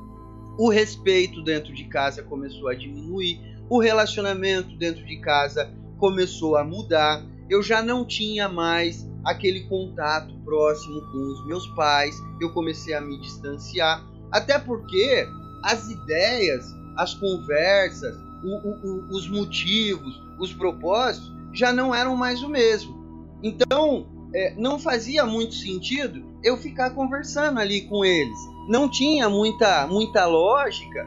O 0.57 0.69
respeito 0.69 1.43
dentro 1.43 1.75
de 1.75 1.83
casa 1.87 2.23
começou 2.23 2.69
a 2.69 2.77
diminuir. 2.77 3.41
O 3.69 3.81
relacionamento 3.81 4.77
dentro 4.77 5.05
de 5.05 5.17
casa 5.17 5.69
começou 5.99 6.57
a 6.57 6.63
mudar. 6.63 7.27
Eu 7.51 7.61
já 7.61 7.83
não 7.83 8.07
tinha 8.07 8.49
mais 8.49 9.05
aquele 9.25 9.65
contato 9.65 10.33
próximo 10.45 11.01
com 11.11 11.19
os 11.19 11.45
meus 11.49 11.67
pais. 11.75 12.15
Eu 12.41 12.53
comecei 12.53 12.95
a 12.95 13.01
me 13.01 13.21
distanciar. 13.21 14.07
Até 14.31 14.61
porque 14.61 15.27
as 15.65 15.91
ideias, 15.91 16.65
as 16.97 17.15
conversas, 17.15 18.17
o, 18.43 18.69
o, 18.69 19.09
os 19.11 19.29
motivos, 19.29 20.21
os 20.39 20.53
propósitos 20.53 21.33
já 21.53 21.73
não 21.73 21.95
eram 21.95 22.17
mais 22.17 22.43
o 22.43 22.49
mesmo. 22.49 23.03
Então, 23.43 24.07
é, 24.35 24.55
não 24.57 24.79
fazia 24.79 25.25
muito 25.27 25.55
sentido 25.55 26.25
eu 26.43 26.57
ficar 26.57 26.91
conversando 26.91 27.61
ali 27.61 27.83
com 27.83 28.05
eles. 28.05 28.39
Não 28.69 28.89
tinha 28.89 29.29
muita, 29.29 29.87
muita 29.87 30.27
lógica 30.27 31.07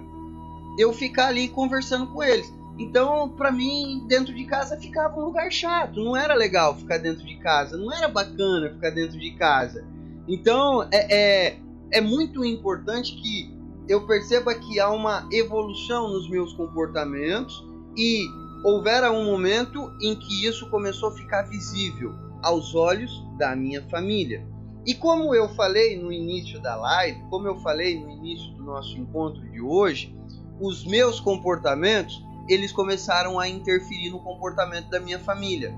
eu 0.78 0.92
ficar 0.94 1.28
ali 1.28 1.48
conversando 1.48 2.08
com 2.08 2.22
eles. 2.22 2.54
Então, 2.78 3.30
para 3.30 3.52
mim, 3.52 4.06
dentro 4.08 4.34
de 4.34 4.44
casa 4.46 4.78
ficava 4.78 5.18
um 5.18 5.26
lugar 5.26 5.50
chato. 5.52 6.04
Não 6.04 6.16
era 6.16 6.34
legal 6.34 6.76
ficar 6.76 6.98
dentro 6.98 7.26
de 7.26 7.38
casa. 7.38 7.78
Não 7.78 7.92
era 7.92 8.08
bacana 8.08 8.70
ficar 8.70 8.90
dentro 8.90 9.18
de 9.18 9.32
casa. 9.32 9.86
Então, 10.28 10.86
é, 10.92 11.16
é, 11.16 11.58
é 11.92 12.02
muito 12.02 12.44
importante 12.44 13.16
que 13.16 13.55
eu 13.88 14.06
perceba 14.08 14.56
que 14.56 14.80
há 14.80 14.90
uma 14.90 15.28
evolução 15.32 16.10
nos 16.10 16.30
meus 16.30 16.54
comportamentos 16.54 17.64
e 17.96 18.26
houvera 18.64 19.12
um 19.12 19.26
momento 19.26 19.92
em 20.02 20.16
que 20.16 20.46
isso 20.46 20.70
começou 20.70 21.10
a 21.10 21.12
ficar 21.12 21.44
visível 21.44 22.14
aos 22.42 22.74
olhos 22.74 23.12
da 23.38 23.56
minha 23.56 23.82
família. 23.90 24.46
E 24.86 24.94
como 24.94 25.34
eu 25.34 25.50
falei 25.56 25.98
no 26.00 26.12
início 26.12 26.60
da 26.62 26.76
live, 26.76 27.22
como 27.30 27.48
eu 27.48 27.60
falei 27.62 28.00
no 28.00 28.10
início 28.10 28.52
do 28.56 28.64
nosso 28.64 28.98
encontro 28.98 29.42
de 29.52 29.62
hoje, 29.62 30.16
os 30.60 30.86
meus 30.86 31.20
comportamentos, 31.20 32.24
eles 32.48 32.72
começaram 32.72 33.40
a 33.40 33.48
interferir 33.48 34.10
no 34.10 34.20
comportamento 34.20 34.90
da 34.90 35.00
minha 35.00 35.20
família. 35.20 35.76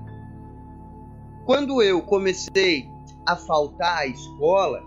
Quando 1.44 1.82
eu 1.82 2.02
comecei 2.02 2.88
a 3.26 3.34
faltar 3.34 3.98
à 3.98 4.06
escola, 4.06 4.82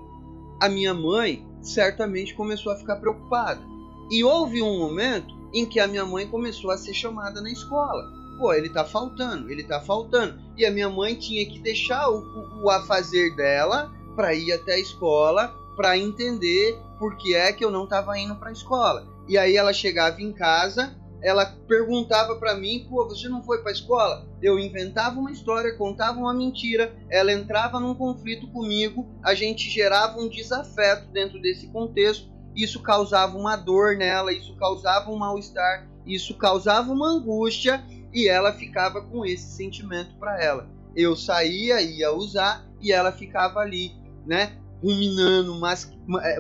a 0.62 0.70
minha 0.70 0.94
mãe 0.94 1.51
certamente 1.62 2.34
começou 2.34 2.72
a 2.72 2.76
ficar 2.76 2.98
preocupada. 2.98 3.62
E 4.10 4.24
houve 4.24 4.62
um 4.62 4.80
momento 4.80 5.34
em 5.54 5.66
que 5.66 5.80
a 5.80 5.88
minha 5.88 6.06
mãe 6.06 6.28
começou 6.28 6.72
a 6.72 6.78
ser 6.78 6.94
chamada 6.94 7.42
na 7.42 7.52
escola. 7.52 8.12
Pô, 8.38 8.54
ele 8.54 8.70
tá 8.70 8.84
faltando, 8.84 9.52
ele 9.52 9.64
tá 9.64 9.80
faltando. 9.80 10.40
E 10.58 10.66
a 10.66 10.72
minha 10.72 10.90
mãe 10.90 11.16
tinha 11.16 11.46
que 11.46 11.60
deixar 11.60 12.10
o, 12.10 12.64
o, 12.64 12.70
afazer 12.70 13.36
dela 13.36 13.94
para 14.16 14.34
ir 14.34 14.52
até 14.52 14.74
a 14.74 14.80
escola 14.80 15.56
para 15.76 15.98
entender 15.98 16.78
por 16.98 17.16
que 17.18 17.36
é 17.36 17.52
que 17.54 17.64
eu 17.64 17.72
não 17.72 17.84
estava 17.84 18.18
indo 18.18 18.36
para 18.36 18.50
a 18.50 18.54
escola. 18.54 19.08
E 19.28 19.38
aí 19.38 19.56
ela 19.56 19.74
chegava 19.74 20.22
em 20.22 20.34
casa 20.34 20.96
ela 21.22 21.46
perguntava 21.68 22.36
para 22.36 22.56
mim, 22.56 22.88
pô, 22.90 23.08
você 23.08 23.30
não 23.30 23.44
foi 23.44 23.62
para 23.62 23.72
escola? 23.72 24.28
Eu 24.42 24.58
inventava 24.58 25.20
uma 25.20 25.32
história, 25.32 25.76
contava 25.78 26.20
uma 26.20 26.34
mentira, 26.34 26.96
ela 27.10 27.32
entrava 27.32 27.80
num 27.80 27.94
conflito 27.94 28.48
comigo, 28.48 29.08
a 29.24 29.34
gente 29.34 29.70
gerava 29.70 30.20
um 30.20 30.28
desafeto 30.28 31.12
dentro 31.12 31.40
desse 31.40 31.68
contexto, 31.68 32.30
isso 32.56 32.82
causava 32.82 33.38
uma 33.38 33.56
dor 33.56 33.96
nela, 33.96 34.34
isso 34.34 34.56
causava 34.56 35.12
um 35.12 35.18
mal-estar, 35.18 35.88
isso 36.06 36.36
causava 36.38 36.92
uma 36.92 37.10
angústia 37.10 37.84
e 38.14 38.28
ela 38.28 38.54
ficava 38.54 39.02
com 39.02 39.26
esse 39.26 39.56
sentimento 39.56 40.16
para 40.16 40.42
ela. 40.44 40.70
Eu 40.96 41.16
saía, 41.16 41.82
ia 41.82 42.12
usar 42.12 42.66
e 42.82 42.92
ela 42.92 43.12
ficava 43.12 43.60
ali, 43.60 43.94
né, 44.26 44.58
ruminando, 44.84 45.56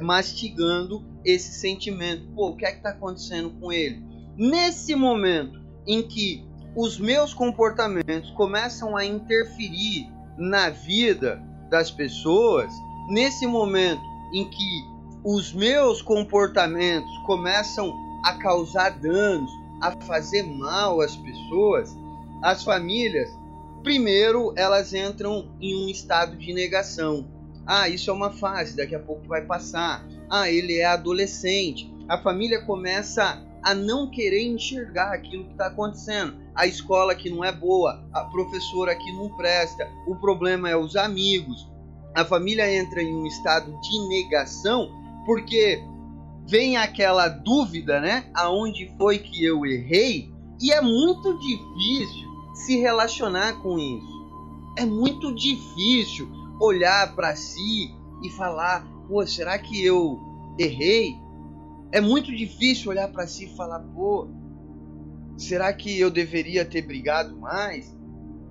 mastigando 0.01 1.05
esse 1.23 1.53
sentimento. 1.53 2.27
Pô, 2.33 2.49
o 2.49 2.57
que 2.57 2.65
é 2.65 2.71
que 2.71 2.81
tá 2.81 2.89
acontecendo 2.89 3.51
com 3.51 3.71
ele? 3.71 4.10
Nesse 4.41 4.95
momento 4.95 5.61
em 5.85 6.01
que 6.01 6.43
os 6.75 6.97
meus 6.97 7.31
comportamentos 7.31 8.31
começam 8.31 8.97
a 8.97 9.05
interferir 9.05 10.09
na 10.35 10.71
vida 10.71 11.39
das 11.69 11.91
pessoas, 11.91 12.73
nesse 13.07 13.45
momento 13.45 14.01
em 14.33 14.49
que 14.49 14.83
os 15.23 15.53
meus 15.53 16.01
comportamentos 16.01 17.15
começam 17.27 17.93
a 18.25 18.33
causar 18.39 18.99
danos, 18.99 19.51
a 19.79 19.91
fazer 20.07 20.41
mal 20.41 21.01
às 21.01 21.15
pessoas, 21.15 21.95
as 22.41 22.63
famílias, 22.63 23.29
primeiro 23.83 24.55
elas 24.57 24.91
entram 24.91 25.51
em 25.61 25.85
um 25.85 25.87
estado 25.87 26.35
de 26.35 26.51
negação. 26.51 27.27
Ah, 27.63 27.87
isso 27.87 28.09
é 28.09 28.13
uma 28.13 28.31
fase, 28.31 28.75
daqui 28.75 28.95
a 28.95 28.99
pouco 28.99 29.27
vai 29.27 29.45
passar. 29.45 30.03
Ah, 30.27 30.49
ele 30.49 30.79
é 30.79 30.85
adolescente. 30.85 31.93
A 32.09 32.17
família 32.17 32.65
começa 32.65 33.50
a 33.63 33.73
não 33.73 34.09
querer 34.09 34.47
enxergar 34.47 35.13
aquilo 35.13 35.45
que 35.45 35.51
está 35.51 35.67
acontecendo. 35.67 36.35
A 36.55 36.65
escola 36.65 37.15
que 37.15 37.29
não 37.29 37.43
é 37.43 37.51
boa, 37.51 38.03
a 38.13 38.25
professora 38.25 38.95
que 38.95 39.11
não 39.13 39.29
presta, 39.29 39.87
o 40.07 40.15
problema 40.15 40.69
é 40.69 40.75
os 40.75 40.95
amigos. 40.95 41.69
A 42.15 42.25
família 42.25 42.73
entra 42.73 43.01
em 43.01 43.13
um 43.13 43.25
estado 43.25 43.79
de 43.81 44.07
negação 44.07 44.91
porque 45.25 45.81
vem 46.47 46.77
aquela 46.77 47.27
dúvida, 47.27 47.99
né? 47.99 48.25
Aonde 48.33 48.91
foi 48.97 49.19
que 49.19 49.43
eu 49.43 49.65
errei? 49.65 50.31
E 50.59 50.71
é 50.71 50.81
muito 50.81 51.37
difícil 51.37 52.29
se 52.53 52.77
relacionar 52.77 53.61
com 53.61 53.79
isso. 53.79 54.21
É 54.77 54.85
muito 54.85 55.33
difícil 55.33 56.29
olhar 56.59 57.15
para 57.15 57.35
si 57.35 57.93
e 58.23 58.29
falar: 58.29 58.85
pô, 59.07 59.25
será 59.25 59.57
que 59.57 59.83
eu 59.83 60.19
errei? 60.57 61.15
É 61.91 61.99
muito 61.99 62.35
difícil 62.35 62.89
olhar 62.91 63.07
para 63.09 63.27
si 63.27 63.45
e 63.45 63.55
falar, 63.55 63.79
pô, 63.79 64.29
será 65.37 65.73
que 65.73 65.99
eu 65.99 66.09
deveria 66.09 66.63
ter 66.63 66.81
brigado 66.81 67.37
mais? 67.37 67.95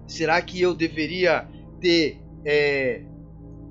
Será 0.07 0.43
que 0.43 0.61
eu 0.61 0.75
deveria 0.75 1.49
ter 1.81 2.21
é, 2.45 3.03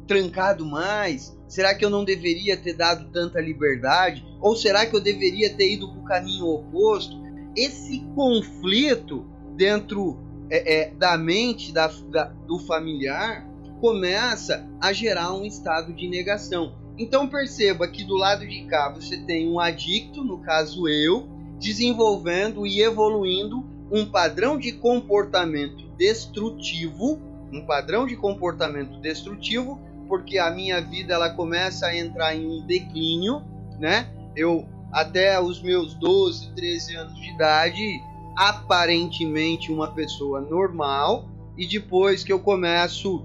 trancado 0.07 0.65
mais? 0.65 1.38
Será 1.47 1.76
que 1.76 1.84
eu 1.84 1.89
não 1.89 2.03
deveria 2.03 2.57
ter 2.57 2.74
dado 2.74 3.11
tanta 3.11 3.39
liberdade? 3.41 4.26
Ou 4.39 4.55
será 4.55 4.86
que 4.86 4.95
eu 4.95 5.01
deveria 5.01 5.53
ter 5.53 5.74
ido 5.74 5.91
para 5.91 5.99
o 5.99 6.03
caminho 6.05 6.45
oposto? 6.45 7.15
Esse 7.55 7.99
conflito 8.15 9.28
dentro 9.55 10.17
é, 10.49 10.82
é, 10.82 10.91
da 10.91 11.17
mente 11.17 11.72
da, 11.72 11.88
da, 12.09 12.26
do 12.26 12.57
familiar 12.59 13.47
começa 13.80 14.67
a 14.82 14.91
gerar 14.91 15.34
um 15.34 15.45
estado 15.45 15.93
de 15.93 16.07
negação. 16.07 16.76
Então 17.00 17.30
perceba 17.30 17.88
que 17.88 18.04
do 18.04 18.16
lado 18.16 18.45
de 18.45 18.66
cá 18.66 18.89
você 18.89 19.16
tem 19.16 19.50
um 19.50 19.58
adicto, 19.58 20.22
no 20.22 20.39
caso 20.39 20.86
eu, 20.89 21.30
desenvolvendo 21.58 22.68
e 22.68 22.82
evoluindo 22.82 23.66
um 23.89 24.06
padrão 24.06 24.58
de 24.58 24.74
comportamento 24.74 25.88
destrutivo, 25.97 27.18
um 27.54 27.66
padrão 27.66 28.06
de 28.06 28.18
comportamento 28.18 29.00
destrutivo, 29.00 29.80
porque 30.10 30.38
a 30.38 30.52
minha 30.52 30.82
vida 30.82 31.14
ela 31.14 31.30
começa 31.30 31.88
a 31.88 31.97
entrar 31.97 32.36
em 32.36 32.45
um 32.45 32.66
declínio, 32.66 33.41
né? 33.80 34.10
Eu 34.36 34.68
até 34.91 35.39
os 35.39 35.62
meus 35.62 35.93
12, 35.93 36.50
13 36.54 36.95
anos 36.95 37.16
de 37.16 37.30
idade, 37.30 38.02
aparentemente 38.36 39.72
uma 39.72 39.88
pessoa 39.88 40.41
normal, 40.41 41.30
e 41.58 41.66
depois 41.66 42.24
que 42.24 42.34
eu 42.34 42.39
começo 42.39 43.24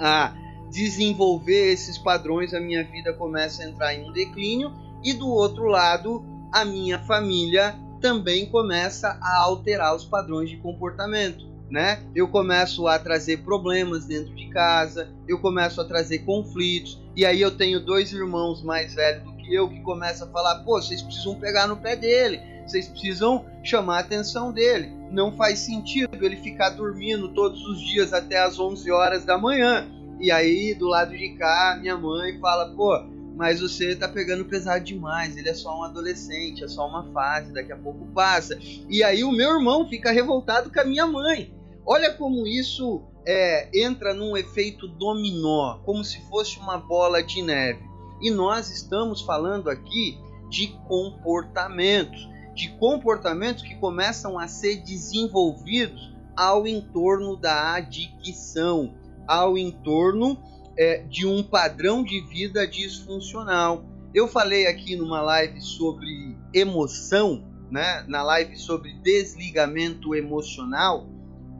a 0.00 0.32
desenvolver 0.70 1.72
esses 1.72 1.98
padrões, 1.98 2.54
a 2.54 2.60
minha 2.60 2.84
vida 2.84 3.12
começa 3.12 3.62
a 3.62 3.68
entrar 3.68 3.94
em 3.94 4.08
um 4.08 4.12
declínio 4.12 4.72
e 5.02 5.12
do 5.12 5.28
outro 5.28 5.66
lado, 5.66 6.24
a 6.52 6.64
minha 6.64 6.98
família 6.98 7.74
também 8.00 8.46
começa 8.46 9.18
a 9.20 9.42
alterar 9.42 9.94
os 9.94 10.04
padrões 10.04 10.50
de 10.50 10.56
comportamento, 10.56 11.46
né? 11.70 12.02
Eu 12.14 12.28
começo 12.28 12.86
a 12.86 12.98
trazer 12.98 13.38
problemas 13.38 14.06
dentro 14.06 14.34
de 14.34 14.48
casa, 14.50 15.08
eu 15.26 15.38
começo 15.38 15.80
a 15.80 15.84
trazer 15.84 16.20
conflitos, 16.20 17.00
e 17.14 17.24
aí 17.24 17.40
eu 17.40 17.56
tenho 17.56 17.84
dois 17.84 18.12
irmãos 18.12 18.62
mais 18.62 18.94
velhos 18.94 19.24
do 19.24 19.32
que 19.36 19.54
eu 19.54 19.68
que 19.68 19.80
começam 19.80 20.28
a 20.28 20.30
falar: 20.30 20.56
"Pô, 20.64 20.80
vocês 20.80 21.02
precisam 21.02 21.34
pegar 21.36 21.66
no 21.66 21.76
pé 21.76 21.96
dele, 21.96 22.40
vocês 22.66 22.88
precisam 22.88 23.44
chamar 23.62 23.98
a 23.98 24.00
atenção 24.00 24.52
dele. 24.52 24.92
Não 25.10 25.32
faz 25.36 25.60
sentido 25.60 26.16
ele 26.20 26.36
ficar 26.36 26.70
dormindo 26.70 27.28
todos 27.28 27.64
os 27.64 27.80
dias 27.80 28.12
até 28.12 28.38
as 28.38 28.58
11 28.58 28.90
horas 28.90 29.24
da 29.24 29.38
manhã. 29.38 29.86
E 30.20 30.30
aí, 30.30 30.74
do 30.74 30.86
lado 30.86 31.16
de 31.16 31.30
cá, 31.30 31.76
minha 31.80 31.96
mãe 31.96 32.38
fala: 32.40 32.72
pô, 32.74 33.02
mas 33.36 33.60
você 33.60 33.94
tá 33.94 34.08
pegando 34.08 34.44
pesado 34.46 34.84
demais, 34.84 35.36
ele 35.36 35.48
é 35.48 35.54
só 35.54 35.78
um 35.78 35.82
adolescente, 35.82 36.64
é 36.64 36.68
só 36.68 36.88
uma 36.88 37.12
fase, 37.12 37.52
daqui 37.52 37.72
a 37.72 37.76
pouco 37.76 38.06
passa. 38.14 38.58
E 38.88 39.02
aí, 39.04 39.22
o 39.22 39.32
meu 39.32 39.58
irmão 39.58 39.88
fica 39.88 40.10
revoltado 40.10 40.70
com 40.72 40.80
a 40.80 40.84
minha 40.84 41.06
mãe. 41.06 41.52
Olha 41.84 42.12
como 42.14 42.46
isso 42.46 43.02
é, 43.26 43.68
entra 43.74 44.14
num 44.14 44.36
efeito 44.36 44.88
dominó, 44.88 45.78
como 45.84 46.02
se 46.02 46.20
fosse 46.28 46.58
uma 46.58 46.78
bola 46.78 47.22
de 47.22 47.42
neve. 47.42 47.80
E 48.22 48.30
nós 48.30 48.70
estamos 48.70 49.20
falando 49.20 49.68
aqui 49.68 50.18
de 50.48 50.68
comportamentos, 50.88 52.28
de 52.54 52.70
comportamentos 52.78 53.62
que 53.62 53.74
começam 53.76 54.38
a 54.38 54.48
ser 54.48 54.76
desenvolvidos 54.82 56.14
ao 56.34 56.66
entorno 56.66 57.36
da 57.36 57.74
adicção, 57.74 58.94
ao 59.26 59.56
entorno 59.56 60.38
é, 60.76 60.98
de 61.08 61.26
um 61.26 61.42
padrão 61.42 62.02
de 62.02 62.20
vida 62.20 62.66
disfuncional. 62.66 63.84
Eu 64.14 64.28
falei 64.28 64.66
aqui 64.66 64.96
numa 64.96 65.20
live 65.20 65.60
sobre 65.60 66.36
emoção, 66.52 67.44
né? 67.70 68.04
na 68.08 68.22
live 68.22 68.56
sobre 68.56 68.94
desligamento 69.02 70.14
emocional, 70.14 71.08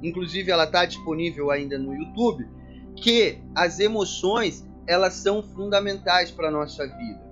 inclusive 0.02 0.50
ela 0.50 0.64
está 0.64 0.84
disponível 0.84 1.50
ainda 1.50 1.78
no 1.78 1.94
YouTube, 1.94 2.48
que 2.94 3.38
as 3.54 3.78
emoções 3.78 4.66
elas 4.86 5.14
são 5.14 5.42
fundamentais 5.42 6.30
para 6.30 6.48
a 6.48 6.50
nossa 6.50 6.86
vida. 6.86 7.26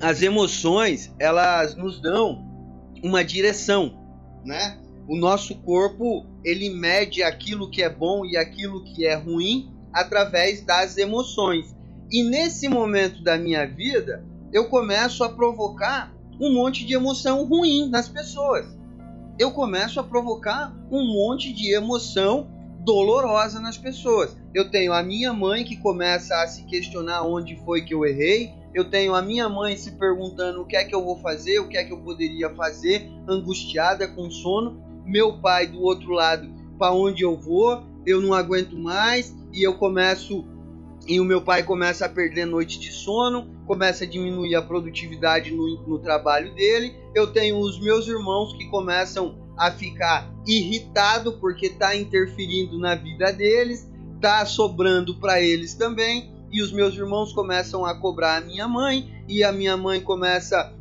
As 0.00 0.22
emoções 0.22 1.14
elas 1.18 1.76
nos 1.76 2.00
dão 2.00 2.48
uma 3.02 3.24
direção, 3.24 3.98
né? 4.44 4.78
O 5.10 5.16
nosso 5.16 5.56
corpo 5.56 6.24
ele 6.44 6.70
mede 6.70 7.20
aquilo 7.20 7.68
que 7.68 7.82
é 7.82 7.90
bom 7.90 8.24
e 8.24 8.36
aquilo 8.36 8.84
que 8.84 9.04
é 9.04 9.16
ruim 9.16 9.68
através 9.92 10.62
das 10.62 10.96
emoções. 10.96 11.74
E 12.12 12.22
nesse 12.22 12.68
momento 12.68 13.20
da 13.20 13.36
minha 13.36 13.66
vida, 13.66 14.24
eu 14.52 14.68
começo 14.68 15.24
a 15.24 15.28
provocar 15.28 16.14
um 16.40 16.54
monte 16.54 16.86
de 16.86 16.94
emoção 16.94 17.44
ruim 17.44 17.90
nas 17.90 18.08
pessoas. 18.08 18.64
Eu 19.36 19.50
começo 19.50 19.98
a 19.98 20.04
provocar 20.04 20.72
um 20.92 21.04
monte 21.12 21.52
de 21.52 21.74
emoção 21.74 22.48
dolorosa 22.84 23.58
nas 23.58 23.76
pessoas. 23.76 24.36
Eu 24.54 24.70
tenho 24.70 24.92
a 24.92 25.02
minha 25.02 25.32
mãe 25.32 25.64
que 25.64 25.76
começa 25.76 26.40
a 26.40 26.46
se 26.46 26.62
questionar 26.66 27.24
onde 27.24 27.56
foi 27.64 27.82
que 27.82 27.94
eu 27.94 28.06
errei. 28.06 28.54
Eu 28.72 28.88
tenho 28.88 29.12
a 29.16 29.20
minha 29.20 29.48
mãe 29.48 29.76
se 29.76 29.90
perguntando 29.90 30.62
o 30.62 30.66
que 30.66 30.76
é 30.76 30.84
que 30.84 30.94
eu 30.94 31.04
vou 31.04 31.16
fazer, 31.18 31.58
o 31.58 31.66
que 31.66 31.76
é 31.76 31.82
que 31.82 31.92
eu 31.92 31.98
poderia 31.98 32.48
fazer, 32.50 33.10
angustiada 33.28 34.06
com 34.06 34.30
sono. 34.30 34.88
Meu 35.10 35.32
pai 35.32 35.66
do 35.66 35.82
outro 35.82 36.12
lado, 36.12 36.48
para 36.78 36.92
onde 36.92 37.24
eu 37.24 37.36
vou? 37.36 37.82
Eu 38.06 38.20
não 38.20 38.32
aguento 38.32 38.78
mais 38.78 39.34
e 39.52 39.60
eu 39.60 39.74
começo 39.74 40.46
e 41.04 41.18
o 41.18 41.24
meu 41.24 41.42
pai 41.42 41.64
começa 41.64 42.06
a 42.06 42.08
perder 42.08 42.44
noite 42.46 42.78
de 42.78 42.92
sono, 42.92 43.50
começa 43.66 44.04
a 44.04 44.06
diminuir 44.06 44.54
a 44.54 44.62
produtividade 44.62 45.50
no, 45.50 45.82
no 45.84 45.98
trabalho 45.98 46.54
dele. 46.54 46.94
Eu 47.12 47.32
tenho 47.32 47.58
os 47.58 47.80
meus 47.80 48.06
irmãos 48.06 48.52
que 48.52 48.66
começam 48.66 49.36
a 49.58 49.72
ficar 49.72 50.32
irritado 50.46 51.32
porque 51.40 51.66
está 51.66 51.96
interferindo 51.96 52.78
na 52.78 52.94
vida 52.94 53.32
deles, 53.32 53.90
está 54.14 54.46
sobrando 54.46 55.16
para 55.16 55.42
eles 55.42 55.74
também. 55.74 56.32
E 56.52 56.62
os 56.62 56.70
meus 56.70 56.94
irmãos 56.94 57.32
começam 57.32 57.84
a 57.84 57.98
cobrar 57.98 58.36
a 58.36 58.40
minha 58.40 58.68
mãe 58.68 59.24
e 59.28 59.42
a 59.42 59.50
minha 59.50 59.76
mãe 59.76 60.00
começa 60.00 60.72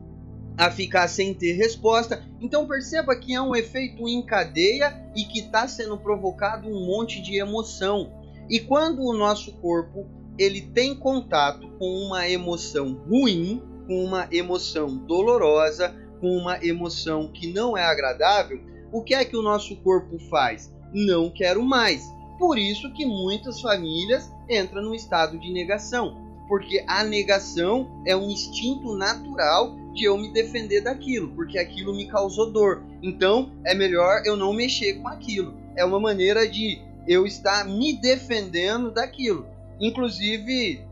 a 0.59 0.69
ficar 0.69 1.07
sem 1.07 1.33
ter 1.33 1.53
resposta. 1.53 2.21
Então 2.41 2.67
perceba 2.67 3.15
que 3.15 3.33
é 3.33 3.41
um 3.41 3.55
efeito 3.55 4.05
em 4.09 4.21
cadeia 4.21 5.09
e 5.15 5.23
que 5.23 5.39
está 5.39 5.65
sendo 5.69 5.97
provocado 5.97 6.67
um 6.67 6.85
monte 6.85 7.21
de 7.21 7.37
emoção. 7.37 8.11
E 8.49 8.59
quando 8.59 9.01
o 9.01 9.13
nosso 9.13 9.53
corpo 9.53 10.05
ele 10.37 10.61
tem 10.61 10.93
contato 10.93 11.65
com 11.79 11.85
uma 11.85 12.27
emoção 12.27 12.93
ruim, 13.07 13.63
com 13.87 14.03
uma 14.03 14.27
emoção 14.31 14.97
dolorosa, 14.97 15.95
com 16.19 16.35
uma 16.35 16.63
emoção 16.63 17.31
que 17.31 17.53
não 17.53 17.77
é 17.77 17.85
agradável, 17.85 18.61
o 18.91 19.01
que 19.01 19.13
é 19.13 19.23
que 19.23 19.37
o 19.37 19.41
nosso 19.41 19.77
corpo 19.77 20.19
faz? 20.29 20.73
Não 20.93 21.31
quero 21.31 21.63
mais. 21.63 22.03
Por 22.37 22.57
isso 22.57 22.91
que 22.93 23.05
muitas 23.05 23.61
famílias 23.61 24.29
entram 24.49 24.81
no 24.81 24.95
estado 24.95 25.37
de 25.39 25.53
negação, 25.53 26.17
porque 26.49 26.83
a 26.85 27.03
negação 27.03 28.01
é 28.05 28.15
um 28.15 28.29
instinto 28.29 28.95
natural 28.95 29.78
de 29.93 30.05
eu 30.05 30.17
me 30.17 30.31
defender 30.31 30.81
daquilo, 30.81 31.29
porque 31.29 31.57
aquilo 31.57 31.93
me 31.93 32.07
causou 32.07 32.51
dor. 32.51 32.83
Então 33.01 33.51
é 33.65 33.73
melhor 33.73 34.21
eu 34.25 34.35
não 34.35 34.53
mexer 34.53 34.95
com 34.95 35.07
aquilo. 35.07 35.53
É 35.75 35.83
uma 35.83 35.99
maneira 35.99 36.47
de 36.47 36.81
eu 37.07 37.25
estar 37.25 37.65
me 37.65 37.93
defendendo 37.93 38.91
daquilo. 38.91 39.47
Inclusive, 39.79 40.85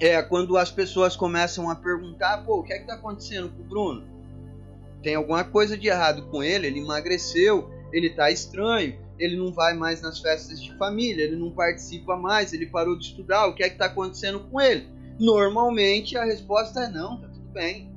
é, 0.00 0.22
quando 0.22 0.56
as 0.56 0.70
pessoas 0.70 1.14
começam 1.14 1.68
a 1.68 1.74
perguntar, 1.74 2.44
pô, 2.44 2.60
o 2.60 2.62
que 2.62 2.72
é 2.72 2.78
que 2.78 2.86
tá 2.86 2.94
acontecendo 2.94 3.50
com 3.50 3.62
o 3.62 3.66
Bruno? 3.66 4.04
Tem 5.02 5.14
alguma 5.14 5.44
coisa 5.44 5.76
de 5.76 5.88
errado 5.88 6.22
com 6.30 6.42
ele? 6.42 6.66
Ele 6.66 6.80
emagreceu, 6.80 7.70
ele 7.92 8.10
tá 8.10 8.30
estranho, 8.30 8.98
ele 9.18 9.36
não 9.36 9.52
vai 9.52 9.74
mais 9.74 10.00
nas 10.00 10.18
festas 10.18 10.62
de 10.62 10.72
família, 10.76 11.24
ele 11.24 11.36
não 11.36 11.50
participa 11.50 12.16
mais, 12.16 12.52
ele 12.52 12.66
parou 12.66 12.96
de 12.96 13.04
estudar, 13.04 13.46
o 13.46 13.54
que 13.54 13.62
é 13.62 13.68
que 13.68 13.76
tá 13.76 13.86
acontecendo 13.86 14.40
com 14.40 14.60
ele? 14.60 14.88
Normalmente 15.18 16.16
a 16.16 16.24
resposta 16.24 16.80
é 16.80 16.88
não, 16.88 17.20
tá 17.20 17.28
tudo 17.28 17.48
bem. 17.52 17.89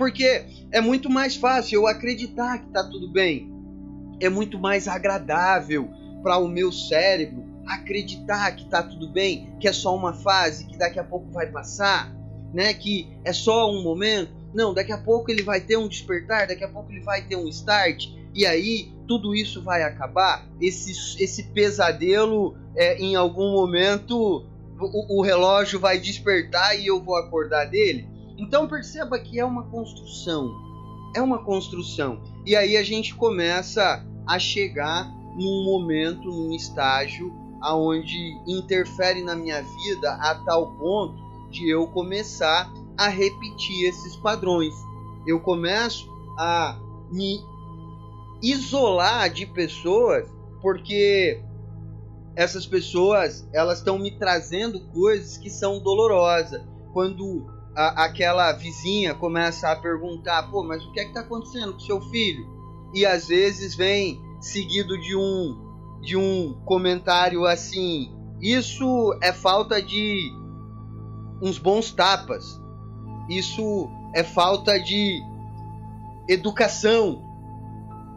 Porque 0.00 0.46
é 0.72 0.80
muito 0.80 1.10
mais 1.10 1.36
fácil 1.36 1.82
eu 1.82 1.86
acreditar 1.86 2.56
que 2.56 2.70
tá 2.70 2.82
tudo 2.82 3.12
bem. 3.12 3.52
É 4.18 4.30
muito 4.30 4.58
mais 4.58 4.88
agradável 4.88 5.90
para 6.22 6.38
o 6.38 6.48
meu 6.48 6.72
cérebro 6.72 7.44
acreditar 7.66 8.50
que 8.52 8.64
tá 8.64 8.82
tudo 8.82 9.06
bem, 9.10 9.54
que 9.60 9.68
é 9.68 9.72
só 9.74 9.94
uma 9.94 10.14
fase, 10.14 10.66
que 10.66 10.78
daqui 10.78 10.98
a 10.98 11.04
pouco 11.04 11.30
vai 11.30 11.48
passar, 11.48 12.10
né? 12.50 12.72
Que 12.72 13.14
é 13.26 13.32
só 13.34 13.70
um 13.70 13.82
momento. 13.82 14.32
Não, 14.54 14.72
daqui 14.72 14.90
a 14.90 14.96
pouco 14.96 15.30
ele 15.30 15.42
vai 15.42 15.60
ter 15.60 15.76
um 15.76 15.86
despertar, 15.86 16.46
daqui 16.46 16.64
a 16.64 16.68
pouco 16.68 16.90
ele 16.90 17.02
vai 17.02 17.20
ter 17.20 17.36
um 17.36 17.46
start, 17.48 18.06
e 18.34 18.46
aí 18.46 18.90
tudo 19.06 19.34
isso 19.34 19.62
vai 19.62 19.82
acabar. 19.82 20.48
Esse, 20.62 21.22
esse 21.22 21.42
pesadelo, 21.52 22.56
é, 22.74 22.96
em 22.96 23.16
algum 23.16 23.52
momento, 23.52 24.46
o, 24.80 25.18
o 25.18 25.22
relógio 25.22 25.78
vai 25.78 25.98
despertar 25.98 26.80
e 26.80 26.86
eu 26.86 27.04
vou 27.04 27.16
acordar 27.16 27.66
dele. 27.66 28.08
Então 28.40 28.66
perceba 28.66 29.18
que 29.18 29.38
é 29.38 29.44
uma 29.44 29.64
construção, 29.64 30.50
é 31.14 31.20
uma 31.20 31.44
construção. 31.44 32.22
E 32.46 32.56
aí 32.56 32.74
a 32.74 32.82
gente 32.82 33.14
começa 33.14 34.02
a 34.26 34.38
chegar 34.38 35.06
num 35.36 35.62
momento, 35.62 36.26
num 36.30 36.54
estágio 36.54 37.30
aonde 37.60 38.16
interfere 38.46 39.22
na 39.22 39.36
minha 39.36 39.62
vida 39.62 40.14
a 40.14 40.34
tal 40.36 40.74
ponto 40.78 41.22
de 41.50 41.68
eu 41.68 41.86
começar 41.88 42.72
a 42.96 43.08
repetir 43.08 43.86
esses 43.86 44.16
padrões. 44.16 44.72
Eu 45.26 45.38
começo 45.40 46.08
a 46.38 46.80
me 47.12 47.44
isolar 48.42 49.28
de 49.28 49.44
pessoas 49.44 50.26
porque 50.62 51.42
essas 52.34 52.64
pessoas 52.64 53.46
elas 53.52 53.78
estão 53.80 53.98
me 53.98 54.12
trazendo 54.12 54.80
coisas 54.92 55.36
que 55.36 55.50
são 55.50 55.78
dolorosas. 55.82 56.62
Quando 56.94 57.59
a, 57.74 58.04
aquela 58.04 58.52
vizinha 58.52 59.14
começa 59.14 59.70
a 59.70 59.76
perguntar, 59.76 60.50
pô, 60.50 60.62
mas 60.62 60.84
o 60.84 60.92
que 60.92 61.00
é 61.00 61.04
que 61.04 61.10
está 61.10 61.20
acontecendo 61.20 61.72
com 61.72 61.80
seu 61.80 62.00
filho? 62.10 62.46
E 62.94 63.06
às 63.06 63.28
vezes 63.28 63.74
vem 63.74 64.20
seguido 64.40 64.98
de 64.98 65.14
um 65.16 65.70
de 66.00 66.16
um 66.16 66.54
comentário 66.64 67.44
assim: 67.46 68.12
isso 68.40 69.16
é 69.22 69.32
falta 69.32 69.80
de 69.82 70.32
uns 71.42 71.58
bons 71.58 71.90
tapas, 71.92 72.60
isso 73.28 73.88
é 74.14 74.24
falta 74.24 74.78
de 74.78 75.20
educação. 76.28 77.22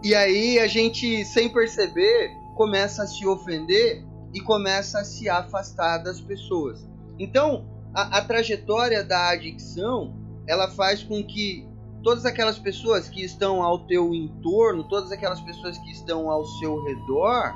E 0.03 0.13
aí 0.13 0.59
a 0.59 0.67
gente, 0.67 1.23
sem 1.25 1.49
perceber, 1.49 2.31
começa 2.55 3.03
a 3.03 3.07
se 3.07 3.25
ofender 3.25 4.05
e 4.33 4.41
começa 4.41 4.99
a 4.99 5.03
se 5.03 5.29
afastar 5.29 5.99
das 5.99 6.19
pessoas. 6.19 6.85
Então, 7.17 7.72
a, 7.93 8.17
a 8.17 8.21
trajetória 8.25 9.03
da 9.03 9.29
adicção 9.29 10.15
ela 10.47 10.69
faz 10.71 11.03
com 11.03 11.23
que 11.23 11.67
todas 12.03 12.25
aquelas 12.25 12.59
pessoas 12.59 13.07
que 13.07 13.23
estão 13.23 13.63
ao 13.63 13.79
teu 13.85 14.13
entorno, 14.13 14.83
todas 14.83 15.11
aquelas 15.11 15.39
pessoas 15.41 15.77
que 15.77 15.91
estão 15.91 16.29
ao 16.29 16.45
seu 16.59 16.83
redor, 16.83 17.53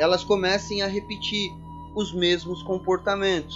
elas 0.00 0.24
comecem 0.24 0.82
a 0.82 0.86
repetir 0.86 1.50
os 1.94 2.12
mesmos 2.12 2.62
comportamentos. 2.62 3.54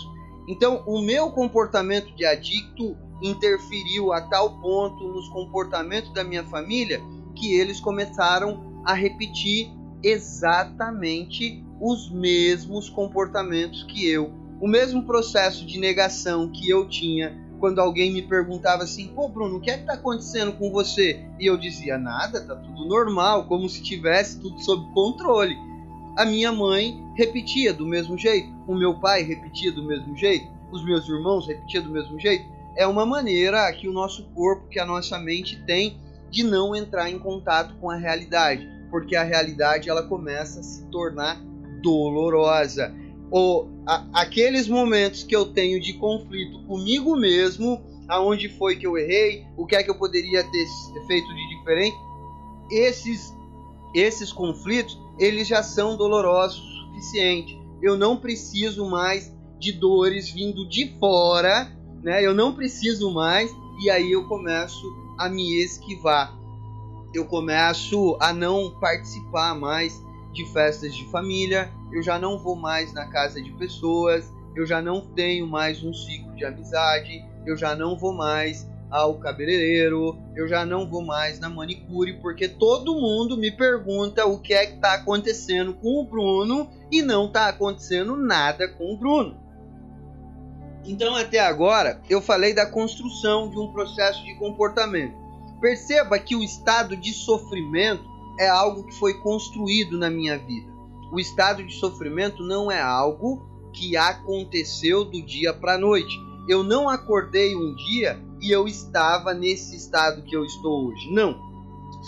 Então, 0.48 0.82
o 0.86 1.00
meu 1.00 1.30
comportamento 1.30 2.14
de 2.14 2.24
adicto 2.24 2.96
interferiu 3.22 4.12
a 4.12 4.20
tal 4.22 4.60
ponto 4.60 5.08
nos 5.08 5.28
comportamentos 5.28 6.12
da 6.12 6.24
minha 6.24 6.44
família 6.44 7.00
que 7.36 7.54
eles 7.54 7.80
começaram 7.80 8.82
a 8.84 8.94
repetir 8.94 9.70
exatamente 10.02 11.64
os 11.80 12.10
mesmos 12.10 12.88
comportamentos 12.88 13.84
que 13.84 14.08
eu. 14.08 14.41
O 14.62 14.66
mesmo 14.66 15.04
processo 15.04 15.66
de 15.66 15.78
negação 15.78 16.48
que 16.48 16.70
eu 16.70 16.88
tinha 16.88 17.38
quando 17.60 17.80
alguém 17.80 18.10
me 18.12 18.22
perguntava 18.22 18.84
assim: 18.84 19.08
pô, 19.08 19.28
Bruno, 19.28 19.56
o 19.56 19.60
que 19.60 19.70
é 19.70 19.76
que 19.76 19.84
tá 19.84 19.92
acontecendo 19.92 20.52
com 20.52 20.70
você? 20.70 21.20
E 21.38 21.44
eu 21.44 21.58
dizia: 21.58 21.98
nada, 21.98 22.40
tá 22.40 22.56
tudo 22.56 22.86
normal, 22.86 23.44
como 23.44 23.68
se 23.68 23.82
tivesse 23.82 24.40
tudo 24.40 24.58
sob 24.60 24.90
controle 24.94 25.54
a 26.16 26.26
minha 26.26 26.52
mãe 26.52 27.02
repetia 27.14 27.72
do 27.72 27.86
mesmo 27.86 28.18
jeito, 28.18 28.52
o 28.66 28.74
meu 28.74 28.94
pai 29.00 29.22
repetia 29.22 29.72
do 29.72 29.82
mesmo 29.82 30.16
jeito, 30.16 30.46
os 30.70 30.84
meus 30.84 31.08
irmãos 31.08 31.46
repetiam 31.46 31.84
do 31.84 31.90
mesmo 31.90 32.18
jeito. 32.20 32.44
É 32.76 32.86
uma 32.86 33.06
maneira 33.06 33.70
que 33.72 33.88
o 33.88 33.92
nosso 33.92 34.24
corpo, 34.34 34.68
que 34.68 34.78
a 34.78 34.84
nossa 34.84 35.18
mente 35.18 35.62
tem 35.64 35.98
de 36.30 36.42
não 36.42 36.74
entrar 36.74 37.10
em 37.10 37.18
contato 37.18 37.74
com 37.76 37.90
a 37.90 37.96
realidade, 37.96 38.68
porque 38.90 39.16
a 39.16 39.22
realidade 39.22 39.88
ela 39.88 40.02
começa 40.02 40.60
a 40.60 40.62
se 40.62 40.84
tornar 40.86 41.40
dolorosa. 41.82 42.94
Ou 43.32 43.68
a, 43.86 44.04
aqueles 44.12 44.68
momentos 44.68 45.24
que 45.24 45.34
eu 45.34 45.46
tenho 45.46 45.80
de 45.80 45.94
conflito 45.94 46.62
comigo 46.66 47.16
mesmo, 47.16 47.82
aonde 48.06 48.48
foi 48.50 48.76
que 48.76 48.86
eu 48.86 48.96
errei, 48.98 49.46
o 49.56 49.66
que 49.66 49.74
é 49.74 49.82
que 49.82 49.90
eu 49.90 49.94
poderia 49.94 50.44
ter 50.44 50.66
feito 51.06 51.28
de 51.34 51.48
diferente, 51.56 51.96
esses 52.70 53.34
esses 53.94 54.32
conflitos, 54.32 54.98
eles 55.18 55.46
já 55.46 55.62
são 55.62 55.96
dolorosos 55.96 56.58
o 56.58 56.86
suficiente. 56.86 57.60
Eu 57.82 57.96
não 57.96 58.16
preciso 58.16 58.88
mais 58.88 59.32
de 59.58 59.72
dores 59.72 60.30
vindo 60.30 60.66
de 60.68 60.94
fora, 60.98 61.70
né? 62.02 62.24
Eu 62.24 62.34
não 62.34 62.54
preciso 62.54 63.10
mais 63.12 63.54
e 63.82 63.90
aí 63.90 64.12
eu 64.12 64.26
começo 64.26 64.86
a 65.18 65.28
me 65.28 65.62
esquivar. 65.62 66.34
Eu 67.12 67.26
começo 67.26 68.16
a 68.20 68.32
não 68.32 68.70
participar 68.80 69.54
mais 69.54 70.02
de 70.32 70.46
festas 70.52 70.94
de 70.94 71.04
família, 71.10 71.70
eu 71.92 72.02
já 72.02 72.18
não 72.18 72.38
vou 72.38 72.56
mais 72.56 72.92
na 72.92 73.06
casa 73.08 73.40
de 73.40 73.52
pessoas, 73.52 74.32
eu 74.54 74.66
já 74.66 74.80
não 74.80 75.00
tenho 75.00 75.46
mais 75.46 75.82
um 75.82 75.92
ciclo 75.92 76.34
de 76.34 76.44
amizade, 76.44 77.24
eu 77.46 77.56
já 77.56 77.74
não 77.74 77.96
vou 77.96 78.12
mais 78.12 78.70
ao 78.90 79.14
cabeleireiro, 79.14 80.18
eu 80.36 80.46
já 80.46 80.66
não 80.66 80.88
vou 80.88 81.02
mais 81.02 81.40
na 81.40 81.48
manicure, 81.48 82.20
porque 82.20 82.46
todo 82.46 82.94
mundo 82.94 83.38
me 83.38 83.50
pergunta 83.50 84.26
o 84.26 84.38
que 84.38 84.52
é 84.52 84.66
que 84.66 84.74
está 84.74 84.94
acontecendo 84.94 85.72
com 85.74 86.00
o 86.00 86.04
Bruno 86.04 86.68
e 86.90 87.00
não 87.00 87.26
está 87.26 87.48
acontecendo 87.48 88.16
nada 88.16 88.68
com 88.68 88.92
o 88.92 88.96
Bruno. 88.96 89.40
Então, 90.84 91.14
até 91.14 91.38
agora, 91.38 92.02
eu 92.10 92.20
falei 92.20 92.52
da 92.52 92.66
construção 92.66 93.48
de 93.48 93.58
um 93.58 93.72
processo 93.72 94.22
de 94.24 94.34
comportamento. 94.34 95.14
Perceba 95.60 96.18
que 96.18 96.34
o 96.34 96.42
estado 96.42 96.96
de 96.96 97.12
sofrimento 97.14 98.04
é 98.38 98.48
algo 98.48 98.84
que 98.84 98.94
foi 98.96 99.14
construído 99.20 99.96
na 99.96 100.10
minha 100.10 100.36
vida. 100.36 100.71
O 101.12 101.20
estado 101.20 101.62
de 101.62 101.74
sofrimento 101.74 102.42
não 102.42 102.72
é 102.72 102.80
algo 102.80 103.46
que 103.70 103.98
aconteceu 103.98 105.04
do 105.04 105.20
dia 105.20 105.52
para 105.52 105.74
a 105.74 105.78
noite. 105.78 106.18
Eu 106.48 106.62
não 106.62 106.88
acordei 106.88 107.54
um 107.54 107.74
dia 107.74 108.18
e 108.40 108.50
eu 108.50 108.66
estava 108.66 109.34
nesse 109.34 109.76
estado 109.76 110.22
que 110.22 110.34
eu 110.34 110.42
estou 110.42 110.88
hoje. 110.88 111.12
Não. 111.12 111.38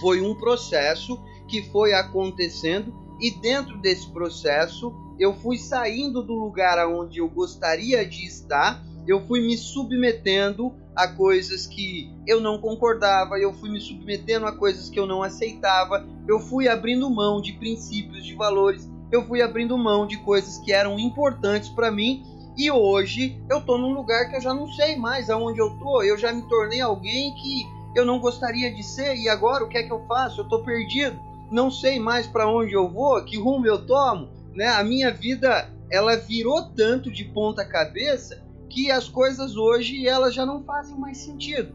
Foi 0.00 0.22
um 0.22 0.34
processo 0.34 1.22
que 1.46 1.62
foi 1.70 1.92
acontecendo 1.92 2.94
e 3.20 3.30
dentro 3.30 3.76
desse 3.76 4.10
processo 4.10 4.90
eu 5.18 5.34
fui 5.34 5.58
saindo 5.58 6.22
do 6.22 6.32
lugar 6.32 6.78
aonde 6.78 7.18
eu 7.18 7.28
gostaria 7.28 8.06
de 8.06 8.24
estar, 8.24 8.82
eu 9.06 9.20
fui 9.26 9.42
me 9.42 9.56
submetendo 9.58 10.74
a 10.96 11.08
coisas 11.08 11.66
que 11.66 12.10
eu 12.26 12.40
não 12.40 12.58
concordava, 12.58 13.38
eu 13.38 13.52
fui 13.52 13.68
me 13.68 13.80
submetendo 13.80 14.46
a 14.46 14.56
coisas 14.56 14.88
que 14.88 14.98
eu 14.98 15.06
não 15.06 15.22
aceitava, 15.22 16.06
eu 16.26 16.40
fui 16.40 16.68
abrindo 16.68 17.10
mão 17.10 17.40
de 17.40 17.52
princípios, 17.52 18.24
de 18.24 18.34
valores, 18.34 18.88
eu 19.14 19.24
fui 19.26 19.42
abrindo 19.42 19.76
mão 19.76 20.06
de 20.06 20.18
coisas 20.18 20.58
que 20.58 20.72
eram 20.72 20.98
importantes 20.98 21.68
para 21.68 21.90
mim 21.90 22.24
e 22.56 22.70
hoje 22.70 23.40
eu 23.50 23.60
tô 23.60 23.76
num 23.78 23.92
lugar 23.92 24.28
que 24.28 24.36
eu 24.36 24.40
já 24.40 24.54
não 24.54 24.68
sei 24.72 24.96
mais 24.96 25.28
aonde 25.28 25.58
eu 25.58 25.70
tô, 25.78 26.02
eu 26.02 26.16
já 26.16 26.32
me 26.32 26.42
tornei 26.48 26.80
alguém 26.80 27.34
que 27.34 27.66
eu 27.96 28.04
não 28.04 28.18
gostaria 28.18 28.72
de 28.74 28.82
ser 28.82 29.16
e 29.16 29.28
agora 29.28 29.64
o 29.64 29.68
que 29.68 29.78
é 29.78 29.82
que 29.82 29.92
eu 29.92 30.04
faço? 30.06 30.40
Eu 30.40 30.48
tô 30.48 30.62
perdido, 30.62 31.18
não 31.50 31.70
sei 31.70 31.98
mais 31.98 32.26
para 32.26 32.48
onde 32.48 32.72
eu 32.72 32.88
vou, 32.88 33.22
que 33.24 33.38
rumo 33.38 33.66
eu 33.66 33.84
tomo 33.86 34.28
né? 34.54 34.68
A 34.68 34.84
minha 34.84 35.10
vida 35.10 35.70
ela 35.90 36.16
virou 36.16 36.62
tanto 36.62 37.10
de 37.10 37.24
ponta 37.24 37.64
cabeça 37.64 38.42
que 38.70 38.90
as 38.90 39.08
coisas 39.08 39.56
hoje 39.56 40.06
elas 40.06 40.34
já 40.34 40.46
não 40.46 40.62
fazem 40.62 40.96
mais 40.96 41.18
sentido. 41.18 41.74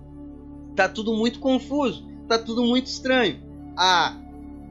Tá 0.76 0.88
tudo 0.88 1.14
muito 1.14 1.40
confuso, 1.40 2.08
tá 2.28 2.40
tudo 2.40 2.64
muito 2.64 2.88
estranho. 2.88 3.42
A, 3.78 4.16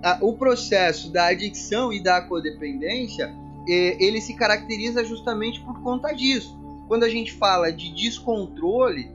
a 0.02 0.18
o 0.20 0.32
processo 0.34 1.10
da 1.12 1.26
adicção 1.26 1.92
e 1.92 2.02
da 2.02 2.20
codependência 2.22 3.34
ele 3.66 4.20
se 4.20 4.34
caracteriza 4.34 5.04
justamente 5.04 5.60
por 5.60 5.82
conta 5.82 6.12
disso. 6.12 6.58
Quando 6.86 7.04
a 7.04 7.08
gente 7.08 7.32
fala 7.32 7.70
de 7.70 7.94
descontrole 7.94 9.10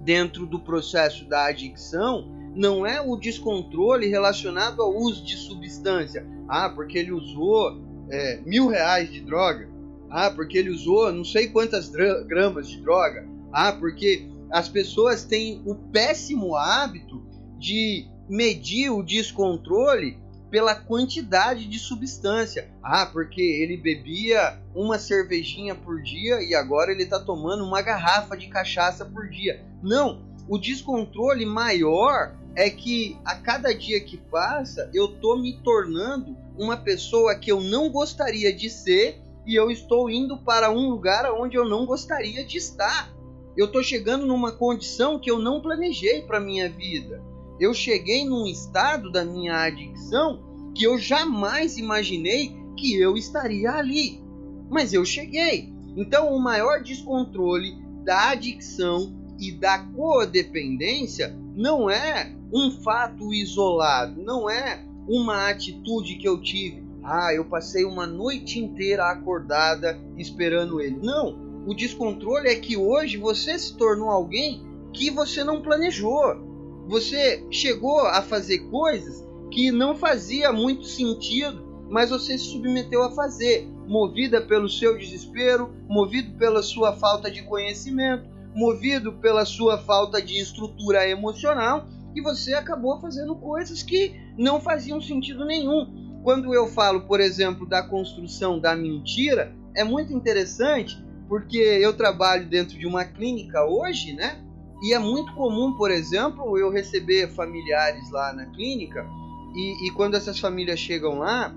dentro 0.00 0.46
do 0.46 0.58
processo 0.58 1.26
da 1.26 1.44
adicção, 1.44 2.26
não 2.54 2.86
é 2.86 3.00
o 3.00 3.16
descontrole 3.16 4.06
relacionado 4.06 4.80
ao 4.80 4.94
uso 4.96 5.22
de 5.22 5.36
substância. 5.36 6.26
Ah, 6.48 6.70
porque 6.70 6.96
ele 6.96 7.12
usou 7.12 7.78
é, 8.08 8.40
mil 8.46 8.68
reais 8.68 9.12
de 9.12 9.20
droga. 9.20 9.68
Ah, 10.08 10.30
porque 10.30 10.56
ele 10.56 10.70
usou 10.70 11.12
não 11.12 11.24
sei 11.24 11.48
quantas 11.48 11.90
gramas 11.90 12.68
de 12.68 12.80
droga. 12.80 13.28
Ah, 13.52 13.72
porque 13.72 14.26
as 14.50 14.68
pessoas 14.68 15.24
têm 15.24 15.62
o 15.66 15.74
péssimo 15.74 16.56
hábito 16.56 17.22
de 17.58 18.06
medir 18.28 18.90
o 18.90 19.02
descontrole 19.02 20.18
pela 20.50 20.74
quantidade 20.74 21.66
de 21.66 21.78
substância. 21.78 22.70
Ah, 22.82 23.06
porque 23.06 23.40
ele 23.40 23.76
bebia 23.76 24.58
uma 24.74 24.98
cervejinha 24.98 25.74
por 25.74 26.00
dia 26.00 26.42
e 26.42 26.54
agora 26.54 26.92
ele 26.92 27.02
está 27.02 27.18
tomando 27.18 27.64
uma 27.64 27.82
garrafa 27.82 28.36
de 28.36 28.46
cachaça 28.46 29.04
por 29.04 29.28
dia. 29.28 29.64
Não, 29.82 30.22
o 30.48 30.58
descontrole 30.58 31.44
maior 31.44 32.36
é 32.54 32.70
que 32.70 33.18
a 33.24 33.34
cada 33.34 33.74
dia 33.74 34.00
que 34.00 34.16
passa 34.16 34.88
eu 34.94 35.08
tô 35.08 35.36
me 35.36 35.54
tornando 35.62 36.36
uma 36.56 36.76
pessoa 36.76 37.34
que 37.34 37.50
eu 37.50 37.60
não 37.60 37.90
gostaria 37.90 38.52
de 38.54 38.70
ser 38.70 39.20
e 39.44 39.54
eu 39.54 39.70
estou 39.70 40.08
indo 40.08 40.38
para 40.38 40.70
um 40.70 40.88
lugar 40.88 41.30
onde 41.32 41.56
eu 41.56 41.68
não 41.68 41.84
gostaria 41.84 42.44
de 42.44 42.58
estar. 42.58 43.12
Eu 43.56 43.66
estou 43.66 43.82
chegando 43.82 44.26
numa 44.26 44.52
condição 44.52 45.18
que 45.18 45.30
eu 45.30 45.38
não 45.38 45.60
planejei 45.60 46.22
para 46.22 46.40
minha 46.40 46.68
vida. 46.68 47.20
Eu 47.58 47.72
cheguei 47.72 48.24
num 48.24 48.46
estado 48.46 49.10
da 49.10 49.24
minha 49.24 49.62
adicção 49.62 50.42
que 50.74 50.84
eu 50.84 50.98
jamais 50.98 51.78
imaginei 51.78 52.56
que 52.76 52.94
eu 52.94 53.16
estaria 53.16 53.70
ali. 53.72 54.20
Mas 54.68 54.92
eu 54.92 55.04
cheguei. 55.04 55.72
Então, 55.96 56.34
o 56.34 56.40
maior 56.40 56.82
descontrole 56.82 57.76
da 58.04 58.30
adicção 58.30 59.14
e 59.38 59.52
da 59.52 59.78
codependência 59.78 61.36
não 61.54 61.88
é 61.88 62.34
um 62.52 62.70
fato 62.82 63.32
isolado, 63.32 64.22
não 64.22 64.50
é 64.50 64.84
uma 65.08 65.48
atitude 65.48 66.16
que 66.16 66.28
eu 66.28 66.40
tive. 66.40 66.82
Ah, 67.02 67.32
eu 67.34 67.44
passei 67.44 67.84
uma 67.84 68.06
noite 68.06 68.58
inteira 68.58 69.10
acordada 69.10 70.00
esperando 70.16 70.80
ele. 70.80 70.98
Não, 71.02 71.36
o 71.66 71.74
descontrole 71.74 72.48
é 72.48 72.56
que 72.56 72.76
hoje 72.76 73.16
você 73.16 73.58
se 73.58 73.76
tornou 73.76 74.08
alguém 74.08 74.62
que 74.92 75.10
você 75.10 75.44
não 75.44 75.60
planejou. 75.60 76.43
Você 76.88 77.44
chegou 77.50 78.00
a 78.00 78.22
fazer 78.22 78.58
coisas 78.70 79.24
que 79.50 79.70
não 79.70 79.94
fazia 79.94 80.52
muito 80.52 80.84
sentido, 80.84 81.64
mas 81.88 82.10
você 82.10 82.36
se 82.36 82.44
submeteu 82.46 83.02
a 83.02 83.12
fazer, 83.12 83.66
movida 83.86 84.40
pelo 84.40 84.68
seu 84.68 84.98
desespero, 84.98 85.72
movido 85.88 86.36
pela 86.38 86.62
sua 86.62 86.94
falta 86.94 87.30
de 87.30 87.42
conhecimento, 87.42 88.24
movido 88.54 89.12
pela 89.14 89.44
sua 89.44 89.78
falta 89.78 90.20
de 90.20 90.38
estrutura 90.38 91.08
emocional 91.08 91.86
e 92.14 92.20
você 92.20 92.54
acabou 92.54 93.00
fazendo 93.00 93.34
coisas 93.36 93.82
que 93.82 94.14
não 94.38 94.60
faziam 94.60 95.00
sentido 95.00 95.44
nenhum. 95.44 96.20
Quando 96.22 96.54
eu 96.54 96.66
falo, 96.68 97.02
por 97.02 97.20
exemplo, 97.20 97.66
da 97.66 97.82
construção 97.82 98.58
da 98.58 98.74
mentira, 98.74 99.54
é 99.74 99.84
muito 99.84 100.12
interessante 100.12 101.02
porque 101.28 101.58
eu 101.58 101.92
trabalho 101.92 102.48
dentro 102.48 102.78
de 102.78 102.86
uma 102.86 103.04
clínica 103.04 103.64
hoje, 103.64 104.12
né? 104.12 104.43
E 104.84 104.92
é 104.92 104.98
muito 104.98 105.32
comum, 105.32 105.72
por 105.72 105.90
exemplo, 105.90 106.58
eu 106.58 106.70
receber 106.70 107.30
familiares 107.30 108.10
lá 108.10 108.34
na 108.34 108.44
clínica 108.44 109.08
e, 109.54 109.86
e 109.86 109.90
quando 109.90 110.14
essas 110.14 110.38
famílias 110.38 110.78
chegam 110.78 111.20
lá, 111.20 111.54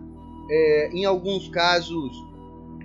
é, 0.49 0.89
em 0.93 1.03
alguns 1.03 1.49
casos 1.49 2.25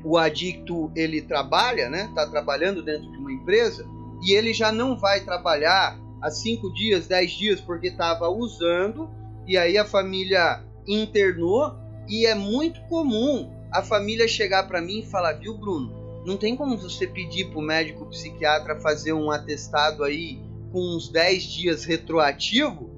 o 0.05 0.18
adicto 0.18 0.90
ele 0.97 1.22
trabalha, 1.22 1.88
né? 1.88 2.07
Está 2.07 2.28
trabalhando 2.28 2.82
dentro 2.82 3.09
de 3.09 3.18
uma 3.18 3.32
empresa 3.32 3.88
e 4.20 4.32
ele 4.32 4.53
já 4.53 4.72
não 4.72 4.97
vai 4.97 5.20
trabalhar 5.20 5.97
há 6.20 6.28
cinco 6.28 6.74
dias, 6.74 7.07
dez 7.07 7.30
dias, 7.30 7.61
porque 7.61 7.86
estava 7.86 8.28
usando, 8.28 9.09
e 9.47 9.57
aí 9.57 9.78
a 9.78 9.84
família 9.84 10.61
internou, 10.88 11.72
e 12.09 12.26
é 12.26 12.34
muito 12.34 12.80
comum 12.88 13.49
a 13.70 13.80
família 13.80 14.26
chegar 14.26 14.66
para 14.66 14.80
mim 14.80 15.01
e 15.01 15.07
falar, 15.07 15.34
viu, 15.34 15.57
Bruno, 15.57 16.01
não 16.24 16.36
tem 16.36 16.56
como 16.56 16.76
você 16.76 17.06
pedir 17.06 17.50
para 17.50 17.58
o 17.58 17.62
médico 17.62 18.06
psiquiatra 18.06 18.80
fazer 18.80 19.12
um 19.12 19.30
atestado 19.30 20.04
aí 20.04 20.40
com 20.70 20.80
uns 20.96 21.08
10 21.08 21.42
dias 21.42 21.84
retroativo, 21.84 22.90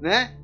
né? 0.00 0.36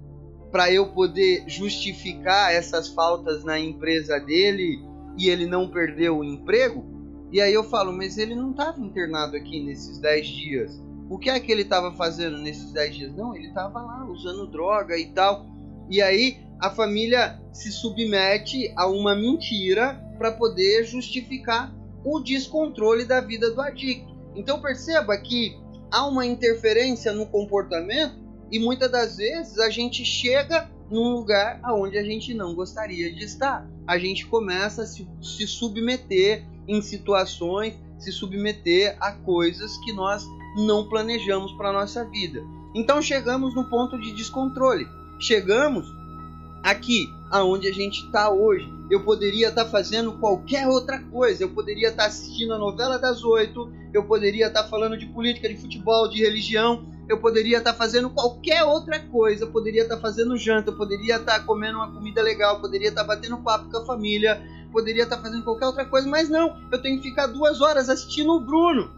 Para 0.50 0.72
eu 0.72 0.88
poder 0.88 1.44
justificar 1.46 2.52
essas 2.52 2.88
faltas 2.88 3.44
na 3.44 3.58
empresa 3.58 4.18
dele 4.18 4.78
e 5.16 5.28
ele 5.28 5.46
não 5.46 5.68
perder 5.68 6.10
o 6.10 6.22
emprego? 6.22 6.84
E 7.32 7.40
aí 7.40 7.52
eu 7.52 7.64
falo, 7.64 7.92
mas 7.92 8.16
ele 8.16 8.34
não 8.34 8.52
estava 8.52 8.80
internado 8.80 9.36
aqui 9.36 9.62
nesses 9.62 9.98
10 9.98 10.26
dias. 10.26 10.82
O 11.10 11.18
que 11.18 11.30
é 11.30 11.40
que 11.40 11.50
ele 11.50 11.62
estava 11.62 11.92
fazendo 11.92 12.38
nesses 12.38 12.72
10 12.72 12.96
dias? 12.96 13.14
Não, 13.14 13.34
ele 13.34 13.48
estava 13.48 13.80
lá 13.80 14.06
usando 14.06 14.46
droga 14.46 14.96
e 14.96 15.06
tal. 15.12 15.46
E 15.90 16.00
aí 16.00 16.38
a 16.60 16.70
família 16.70 17.40
se 17.52 17.70
submete 17.72 18.72
a 18.76 18.86
uma 18.86 19.14
mentira 19.14 19.94
para 20.18 20.32
poder 20.32 20.84
justificar 20.84 21.74
o 22.14 22.20
descontrole 22.20 23.04
da 23.04 23.20
vida 23.20 23.50
do 23.50 23.60
adicto. 23.60 24.16
Então 24.34 24.60
perceba 24.60 25.16
que 25.16 25.58
há 25.90 26.06
uma 26.06 26.24
interferência 26.26 27.12
no 27.12 27.26
comportamento 27.26 28.28
E 28.50 28.58
muitas 28.58 28.90
das 28.90 29.16
vezes 29.16 29.58
a 29.58 29.68
gente 29.68 30.04
chega 30.04 30.70
num 30.90 31.10
lugar 31.10 31.60
aonde 31.62 31.98
a 31.98 32.02
gente 32.02 32.32
não 32.32 32.54
gostaria 32.54 33.12
de 33.12 33.24
estar. 33.24 33.68
A 33.86 33.98
gente 33.98 34.26
começa 34.26 34.82
a 34.82 34.86
se, 34.86 35.06
se 35.20 35.46
submeter 35.46 36.44
em 36.66 36.80
situações, 36.80 37.74
se 37.98 38.10
submeter 38.10 38.96
a 39.00 39.12
coisas 39.12 39.76
que 39.78 39.92
nós 39.92 40.24
não 40.56 40.88
planejamos 40.88 41.52
para 41.52 41.72
nossa 41.72 42.04
vida. 42.04 42.42
Então 42.74 43.02
chegamos 43.02 43.54
no 43.54 43.68
ponto 43.68 44.00
de 44.00 44.14
descontrole. 44.14 44.86
Chegamos 45.20 45.86
aqui 46.70 47.14
aonde 47.30 47.68
a 47.68 47.72
gente 47.72 48.04
está 48.04 48.30
hoje. 48.30 48.72
Eu 48.90 49.04
poderia 49.04 49.48
estar 49.48 49.64
tá 49.64 49.70
fazendo 49.70 50.12
qualquer 50.12 50.66
outra 50.66 50.98
coisa. 50.98 51.44
Eu 51.44 51.50
poderia 51.50 51.88
estar 51.88 52.04
tá 52.04 52.08
assistindo 52.08 52.54
a 52.54 52.58
novela 52.58 52.98
das 52.98 53.22
oito. 53.22 53.70
Eu 53.92 54.04
poderia 54.04 54.46
estar 54.46 54.62
tá 54.62 54.68
falando 54.68 54.96
de 54.96 55.06
política, 55.06 55.48
de 55.48 55.56
futebol, 55.56 56.08
de 56.08 56.22
religião. 56.22 56.86
Eu 57.08 57.18
poderia 57.18 57.58
estar 57.58 57.72
tá 57.72 57.78
fazendo 57.78 58.10
qualquer 58.10 58.64
outra 58.64 58.98
coisa. 58.98 59.44
Eu 59.44 59.50
poderia 59.50 59.82
estar 59.82 59.96
tá 59.96 60.00
fazendo 60.00 60.36
janta. 60.36 60.70
Eu 60.70 60.76
poderia 60.76 61.16
estar 61.16 61.38
tá 61.38 61.44
comendo 61.44 61.78
uma 61.78 61.92
comida 61.92 62.22
legal. 62.22 62.54
Eu 62.54 62.60
poderia 62.60 62.88
estar 62.88 63.04
batendo 63.04 63.36
papo 63.38 63.70
com 63.70 63.76
a 63.76 63.84
família. 63.84 64.42
Eu 64.64 64.72
poderia 64.72 65.02
estar 65.02 65.18
fazendo 65.18 65.44
qualquer 65.44 65.66
outra 65.66 65.84
coisa. 65.84 66.08
Mas 66.08 66.30
não. 66.30 66.58
Eu 66.72 66.80
tenho 66.80 67.00
que 67.00 67.10
ficar 67.10 67.26
duas 67.26 67.60
horas 67.60 67.90
assistindo 67.90 68.32
o 68.32 68.40
Bruno. 68.40 68.90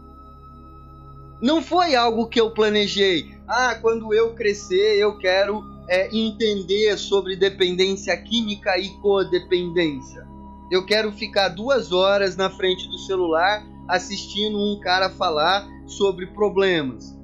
Não 1.41 1.61
foi 1.61 1.95
algo 1.95 2.27
que 2.27 2.39
eu 2.39 2.51
planejei. 2.51 3.35
Ah, 3.47 3.75
quando 3.81 4.13
eu 4.13 4.33
crescer, 4.35 4.97
eu 4.97 5.17
quero 5.17 5.80
é, 5.91 6.07
entender 6.15 6.97
sobre 6.97 7.35
dependência 7.35 8.15
química 8.15 8.79
e 8.79 8.87
codependência. 9.01 10.25
Eu 10.71 10.85
quero 10.85 11.11
ficar 11.11 11.49
duas 11.49 11.91
horas 11.91 12.37
na 12.37 12.49
frente 12.49 12.87
do 12.87 12.97
celular 12.97 13.61
assistindo 13.89 14.57
um 14.57 14.79
cara 14.79 15.09
falar 15.09 15.67
sobre 15.85 16.27
problemas. 16.27 17.19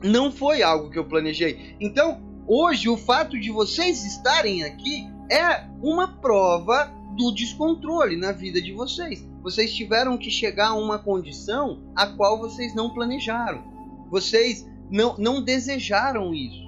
Não 0.00 0.30
foi 0.30 0.62
algo 0.62 0.90
que 0.90 0.98
eu 0.98 1.06
planejei. 1.06 1.74
Então, 1.80 2.22
hoje, 2.46 2.88
o 2.88 2.96
fato 2.96 3.36
de 3.36 3.50
vocês 3.50 4.06
estarem 4.06 4.62
aqui 4.62 5.04
é 5.28 5.64
uma 5.82 6.06
prova 6.06 6.94
do 7.16 7.32
descontrole 7.32 8.16
na 8.16 8.30
vida 8.30 8.62
de 8.62 8.72
vocês. 8.72 9.28
Vocês 9.42 9.74
tiveram 9.74 10.16
que 10.16 10.30
chegar 10.30 10.68
a 10.68 10.74
uma 10.74 11.00
condição 11.00 11.82
a 11.96 12.06
qual 12.06 12.38
vocês 12.38 12.72
não 12.76 12.90
planejaram. 12.90 13.64
Vocês 14.08 14.64
não, 14.88 15.16
não 15.18 15.42
desejaram 15.42 16.32
isso 16.32 16.67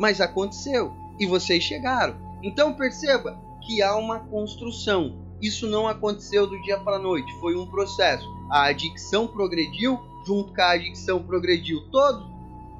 mas 0.00 0.18
aconteceu 0.18 0.94
e 1.18 1.26
vocês 1.26 1.62
chegaram. 1.62 2.16
Então 2.42 2.72
perceba 2.72 3.38
que 3.60 3.82
há 3.82 3.94
uma 3.96 4.18
construção. 4.18 5.14
Isso 5.42 5.66
não 5.66 5.86
aconteceu 5.86 6.46
do 6.46 6.60
dia 6.62 6.78
para 6.78 6.96
a 6.96 6.98
noite, 6.98 7.30
foi 7.38 7.54
um 7.54 7.66
processo. 7.66 8.26
A 8.50 8.64
adicção 8.64 9.26
progrediu, 9.26 10.00
junto 10.26 10.54
com 10.54 10.60
a 10.62 10.70
adicção 10.70 11.22
progrediu 11.22 11.82
todos 11.90 12.26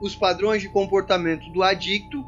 os 0.00 0.16
padrões 0.16 0.62
de 0.62 0.70
comportamento 0.70 1.50
do 1.52 1.62
adicto 1.62 2.24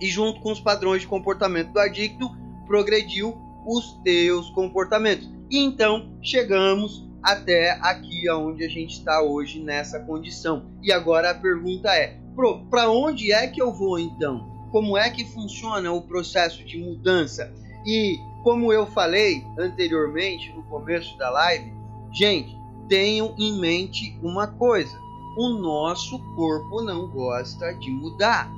e 0.00 0.06
junto 0.06 0.40
com 0.40 0.52
os 0.52 0.60
padrões 0.60 1.02
de 1.02 1.06
comportamento 1.06 1.70
do 1.70 1.78
adicto 1.78 2.30
progrediu 2.66 3.36
os 3.66 3.92
teus 4.02 4.48
comportamentos. 4.50 5.28
E 5.50 5.58
então 5.58 6.16
chegamos 6.22 7.06
até 7.22 7.72
aqui 7.82 8.26
aonde 8.26 8.64
a 8.64 8.68
gente 8.68 8.98
está 8.98 9.22
hoje 9.22 9.60
nessa 9.60 10.00
condição. 10.00 10.70
E 10.82 10.90
agora 10.90 11.30
a 11.30 11.34
pergunta 11.34 11.94
é: 11.94 12.23
para 12.70 12.90
onde 12.90 13.32
é 13.32 13.46
que 13.46 13.60
eu 13.60 13.72
vou 13.72 13.98
então? 13.98 14.52
Como 14.70 14.96
é 14.98 15.10
que 15.10 15.24
funciona 15.24 15.92
o 15.92 16.02
processo 16.02 16.64
de 16.64 16.78
mudança? 16.78 17.52
E 17.86 18.18
como 18.42 18.72
eu 18.72 18.86
falei 18.86 19.46
anteriormente 19.58 20.52
no 20.52 20.62
começo 20.64 21.16
da 21.16 21.30
live, 21.30 21.72
gente, 22.12 22.56
tenham 22.88 23.34
em 23.38 23.58
mente 23.58 24.18
uma 24.22 24.46
coisa: 24.46 24.98
o 25.36 25.50
nosso 25.50 26.18
corpo 26.34 26.82
não 26.82 27.08
gosta 27.08 27.72
de 27.72 27.90
mudar. 27.90 28.52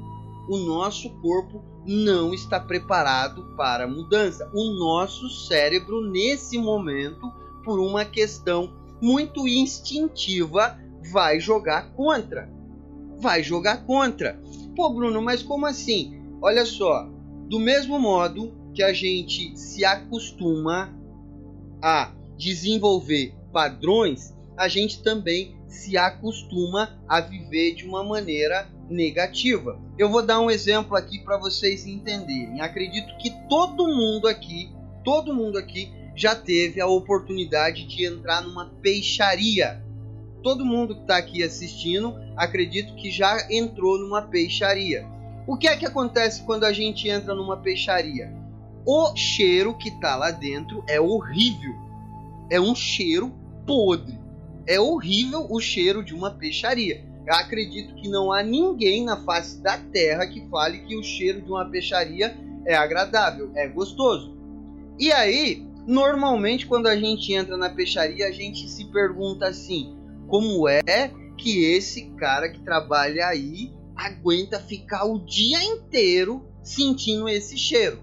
O 0.48 0.58
nosso 0.58 1.10
corpo 1.20 1.62
não 1.84 2.32
está 2.32 2.60
preparado 2.60 3.54
para 3.56 3.88
mudança. 3.88 4.48
O 4.54 4.70
nosso 4.78 5.28
cérebro, 5.46 6.00
nesse 6.10 6.56
momento, 6.56 7.32
por 7.64 7.80
uma 7.80 8.04
questão 8.04 8.72
muito 9.02 9.46
instintiva, 9.48 10.78
vai 11.12 11.40
jogar 11.40 11.92
contra 11.94 12.55
vai 13.18 13.42
jogar 13.42 13.84
contra. 13.84 14.40
Pô, 14.74 14.90
Bruno, 14.90 15.22
mas 15.22 15.42
como 15.42 15.66
assim? 15.66 16.22
Olha 16.40 16.64
só, 16.64 17.08
do 17.48 17.58
mesmo 17.58 17.98
modo 17.98 18.52
que 18.74 18.82
a 18.82 18.92
gente 18.92 19.56
se 19.56 19.84
acostuma 19.84 20.94
a 21.80 22.12
desenvolver 22.36 23.34
padrões, 23.52 24.34
a 24.56 24.68
gente 24.68 25.02
também 25.02 25.56
se 25.66 25.96
acostuma 25.96 26.98
a 27.08 27.20
viver 27.20 27.74
de 27.74 27.86
uma 27.86 28.04
maneira 28.04 28.68
negativa. 28.88 29.80
Eu 29.98 30.10
vou 30.10 30.24
dar 30.24 30.40
um 30.40 30.50
exemplo 30.50 30.96
aqui 30.96 31.18
para 31.20 31.38
vocês 31.38 31.86
entenderem. 31.86 32.60
Acredito 32.60 33.16
que 33.18 33.30
todo 33.48 33.86
mundo 33.86 34.28
aqui, 34.28 34.70
todo 35.04 35.34
mundo 35.34 35.58
aqui 35.58 35.92
já 36.14 36.34
teve 36.34 36.80
a 36.80 36.86
oportunidade 36.86 37.86
de 37.86 38.04
entrar 38.04 38.42
numa 38.42 38.70
peixaria 38.82 39.82
todo 40.46 40.64
mundo 40.64 40.94
que 40.94 41.00
está 41.00 41.16
aqui 41.16 41.42
assistindo, 41.42 42.14
acredito 42.36 42.94
que 42.94 43.10
já 43.10 43.48
entrou 43.50 43.98
numa 43.98 44.22
peixaria. 44.22 45.04
O 45.44 45.56
que 45.56 45.66
é 45.66 45.76
que 45.76 45.84
acontece 45.84 46.44
quando 46.44 46.62
a 46.62 46.72
gente 46.72 47.08
entra 47.08 47.34
numa 47.34 47.56
peixaria? 47.56 48.32
O 48.86 49.12
cheiro 49.16 49.76
que 49.76 49.88
está 49.88 50.14
lá 50.14 50.30
dentro 50.30 50.84
é 50.88 51.00
horrível. 51.00 51.74
É 52.48 52.60
um 52.60 52.76
cheiro 52.76 53.34
podre. 53.66 54.16
É 54.68 54.78
horrível 54.78 55.48
o 55.50 55.58
cheiro 55.58 56.04
de 56.04 56.14
uma 56.14 56.30
peixaria. 56.30 57.04
Eu 57.26 57.34
acredito 57.34 57.96
que 57.96 58.08
não 58.08 58.30
há 58.30 58.40
ninguém 58.40 59.04
na 59.04 59.16
face 59.16 59.60
da 59.60 59.76
terra 59.76 60.28
que 60.28 60.48
fale 60.48 60.78
que 60.82 60.96
o 60.96 61.02
cheiro 61.02 61.40
de 61.42 61.50
uma 61.50 61.68
peixaria 61.68 62.38
é 62.64 62.76
agradável, 62.76 63.50
é 63.56 63.66
gostoso. 63.66 64.32
E 64.96 65.10
aí, 65.10 65.66
normalmente 65.88 66.68
quando 66.68 66.86
a 66.86 66.94
gente 66.94 67.32
entra 67.32 67.56
na 67.56 67.68
peixaria, 67.68 68.28
a 68.28 68.30
gente 68.30 68.70
se 68.70 68.84
pergunta 68.84 69.48
assim: 69.48 70.05
como 70.26 70.68
é 70.68 70.82
que 71.36 71.64
esse 71.64 72.10
cara 72.16 72.48
que 72.48 72.60
trabalha 72.60 73.26
aí 73.26 73.72
aguenta 73.94 74.60
ficar 74.60 75.04
o 75.04 75.18
dia 75.18 75.62
inteiro 75.62 76.46
sentindo 76.62 77.28
esse 77.28 77.56
cheiro. 77.56 78.00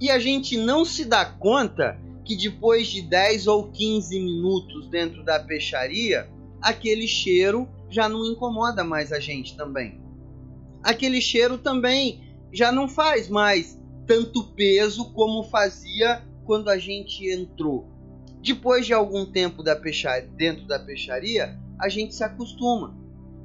E 0.00 0.10
a 0.10 0.18
gente 0.18 0.56
não 0.56 0.84
se 0.84 1.04
dá 1.04 1.24
conta 1.24 1.98
que 2.24 2.36
depois 2.36 2.88
de 2.88 3.02
10 3.02 3.46
ou 3.46 3.70
15 3.70 4.18
minutos 4.18 4.88
dentro 4.88 5.24
da 5.24 5.38
peixaria, 5.38 6.28
aquele 6.60 7.06
cheiro 7.06 7.68
já 7.90 8.08
não 8.08 8.24
incomoda 8.24 8.82
mais 8.82 9.12
a 9.12 9.20
gente 9.20 9.56
também. 9.56 10.00
Aquele 10.82 11.20
cheiro 11.20 11.58
também 11.58 12.22
já 12.52 12.72
não 12.72 12.88
faz 12.88 13.28
mais 13.28 13.78
tanto 14.06 14.52
peso 14.54 15.12
como 15.12 15.44
fazia 15.44 16.22
quando 16.44 16.68
a 16.68 16.78
gente 16.78 17.26
entrou. 17.30 17.93
Depois 18.44 18.84
de 18.84 18.92
algum 18.92 19.24
tempo 19.24 19.62
da 19.62 19.74
peixaria, 19.74 20.28
dentro 20.36 20.66
da 20.66 20.78
peixaria, 20.78 21.58
a 21.80 21.88
gente 21.88 22.14
se 22.14 22.22
acostuma. 22.22 22.94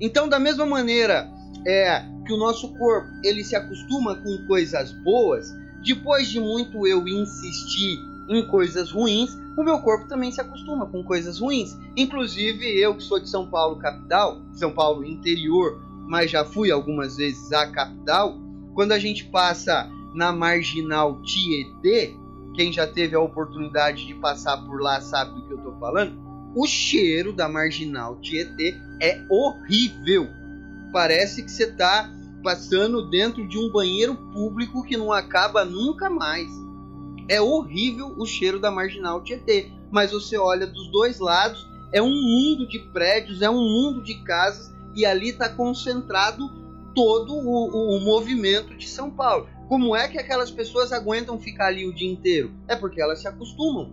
Então, 0.01 0.27
da 0.27 0.37
mesma 0.37 0.65
maneira 0.65 1.31
é, 1.65 2.03
que 2.25 2.33
o 2.33 2.37
nosso 2.37 2.77
corpo 2.77 3.07
ele 3.23 3.41
se 3.41 3.55
acostuma 3.55 4.17
com 4.17 4.45
coisas 4.45 4.91
boas, 5.01 5.53
depois 5.85 6.27
de 6.27 6.41
muito 6.41 6.85
eu 6.85 7.07
insistir 7.07 7.97
em 8.29 8.45
coisas 8.47 8.91
ruins, 8.91 9.31
o 9.57 9.63
meu 9.63 9.79
corpo 9.79 10.05
também 10.09 10.33
se 10.33 10.41
acostuma 10.41 10.85
com 10.85 11.01
coisas 11.01 11.39
ruins. 11.39 11.77
Inclusive 11.95 12.65
eu 12.77 12.93
que 12.93 13.03
sou 13.03 13.21
de 13.21 13.29
São 13.29 13.49
Paulo 13.49 13.79
capital, 13.79 14.41
São 14.51 14.71
Paulo 14.71 15.05
interior, 15.05 15.81
mas 16.09 16.29
já 16.29 16.43
fui 16.43 16.71
algumas 16.71 17.15
vezes 17.15 17.53
à 17.53 17.67
capital, 17.67 18.37
quando 18.73 18.91
a 18.91 18.99
gente 18.99 19.23
passa 19.25 19.89
na 20.13 20.33
marginal 20.33 21.21
Tietê, 21.21 22.13
quem 22.53 22.71
já 22.71 22.87
teve 22.87 23.15
a 23.15 23.19
oportunidade 23.19 24.05
de 24.05 24.13
passar 24.15 24.57
por 24.65 24.81
lá 24.81 25.01
sabe 25.01 25.33
do 25.35 25.47
que 25.47 25.53
eu 25.53 25.57
estou 25.57 25.79
falando. 25.79 26.29
O 26.55 26.65
cheiro 26.65 27.31
da 27.31 27.47
marginal 27.47 28.19
Tietê 28.19 28.75
é 29.01 29.23
horrível. 29.29 30.27
Parece 30.91 31.43
que 31.43 31.51
você 31.51 31.65
está 31.65 32.11
passando 32.43 33.09
dentro 33.09 33.47
de 33.47 33.57
um 33.57 33.71
banheiro 33.71 34.15
público 34.33 34.83
que 34.83 34.97
não 34.97 35.11
acaba 35.11 35.63
nunca 35.63 36.09
mais. 36.09 36.47
É 37.27 37.39
horrível 37.39 38.15
o 38.17 38.25
cheiro 38.25 38.59
da 38.59 38.71
marginal 38.71 39.23
Tietê. 39.23 39.71
Mas 39.91 40.11
você 40.11 40.37
olha 40.37 40.65
dos 40.65 40.91
dois 40.91 41.19
lados, 41.19 41.67
é 41.91 42.01
um 42.01 42.09
mundo 42.09 42.67
de 42.67 42.79
prédios, 42.79 43.41
é 43.41 43.49
um 43.49 43.61
mundo 43.61 44.03
de 44.03 44.15
casas 44.23 44.73
e 44.95 45.05
ali 45.05 45.29
está 45.29 45.49
concentrado 45.49 46.49
todo 46.95 47.33
o, 47.33 47.69
o, 47.69 47.97
o 47.97 47.99
movimento 48.01 48.75
de 48.75 48.87
São 48.87 49.09
Paulo. 49.11 49.47
Como 49.69 49.95
é 49.95 50.07
que 50.07 50.17
aquelas 50.17 50.49
pessoas 50.49 50.91
aguentam 50.91 51.37
ficar 51.37 51.67
ali 51.67 51.85
o 51.85 51.93
dia 51.93 52.11
inteiro? 52.11 52.51
É 52.67 52.75
porque 52.75 52.99
elas 52.99 53.19
se 53.19 53.27
acostumam. 53.27 53.91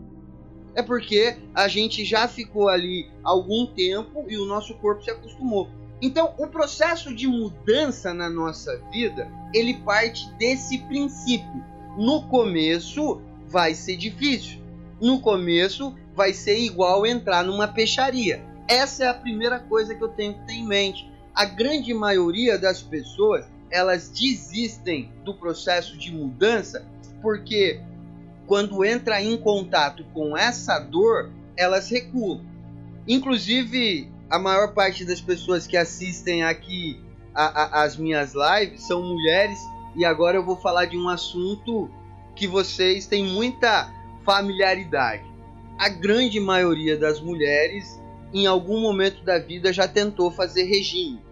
É 0.74 0.80
porque 0.82 1.36
a 1.54 1.68
gente 1.68 2.02
já 2.02 2.26
ficou 2.26 2.70
ali 2.70 3.10
algum 3.22 3.66
tempo 3.66 4.24
e 4.26 4.38
o 4.38 4.46
nosso 4.46 4.72
corpo 4.76 5.04
se 5.04 5.10
acostumou. 5.10 5.68
Então, 6.00 6.32
o 6.38 6.46
processo 6.46 7.14
de 7.14 7.26
mudança 7.26 8.14
na 8.14 8.30
nossa 8.30 8.78
vida, 8.90 9.30
ele 9.52 9.74
parte 9.74 10.32
desse 10.38 10.78
princípio. 10.78 11.62
No 11.98 12.22
começo 12.22 13.20
vai 13.46 13.74
ser 13.74 13.98
difícil. 13.98 14.62
No 14.98 15.20
começo 15.20 15.94
vai 16.14 16.32
ser 16.32 16.58
igual 16.58 17.04
entrar 17.04 17.44
numa 17.44 17.68
peixaria. 17.68 18.42
Essa 18.66 19.04
é 19.04 19.08
a 19.08 19.14
primeira 19.14 19.58
coisa 19.58 19.94
que 19.94 20.02
eu 20.02 20.08
tenho 20.08 20.32
que 20.32 20.46
ter 20.46 20.54
em 20.54 20.66
mente. 20.66 21.06
A 21.34 21.44
grande 21.44 21.92
maioria 21.92 22.58
das 22.58 22.82
pessoas 22.82 23.44
elas 23.76 24.08
desistem 24.08 25.12
do 25.22 25.34
processo 25.34 25.98
de 25.98 26.10
mudança 26.10 26.86
porque 27.20 27.78
quando 28.46 28.82
entra 28.84 29.22
em 29.22 29.36
contato 29.36 30.02
com 30.14 30.36
essa 30.36 30.78
dor, 30.78 31.30
elas 31.56 31.90
recuam. 31.90 32.40
Inclusive, 33.06 34.10
a 34.30 34.38
maior 34.38 34.72
parte 34.72 35.04
das 35.04 35.20
pessoas 35.20 35.66
que 35.66 35.76
assistem 35.76 36.42
aqui 36.42 36.98
as 37.34 37.98
minhas 37.98 38.32
lives 38.32 38.86
são 38.86 39.02
mulheres 39.02 39.58
e 39.94 40.06
agora 40.06 40.38
eu 40.38 40.42
vou 40.44 40.56
falar 40.56 40.86
de 40.86 40.96
um 40.96 41.08
assunto 41.08 41.90
que 42.34 42.46
vocês 42.46 43.06
têm 43.06 43.24
muita 43.24 43.92
familiaridade. 44.24 45.24
A 45.78 45.90
grande 45.90 46.40
maioria 46.40 46.96
das 46.96 47.20
mulheres, 47.20 48.00
em 48.32 48.46
algum 48.46 48.80
momento 48.80 49.22
da 49.22 49.38
vida, 49.38 49.70
já 49.70 49.86
tentou 49.86 50.30
fazer 50.30 50.64
regime. 50.64 51.25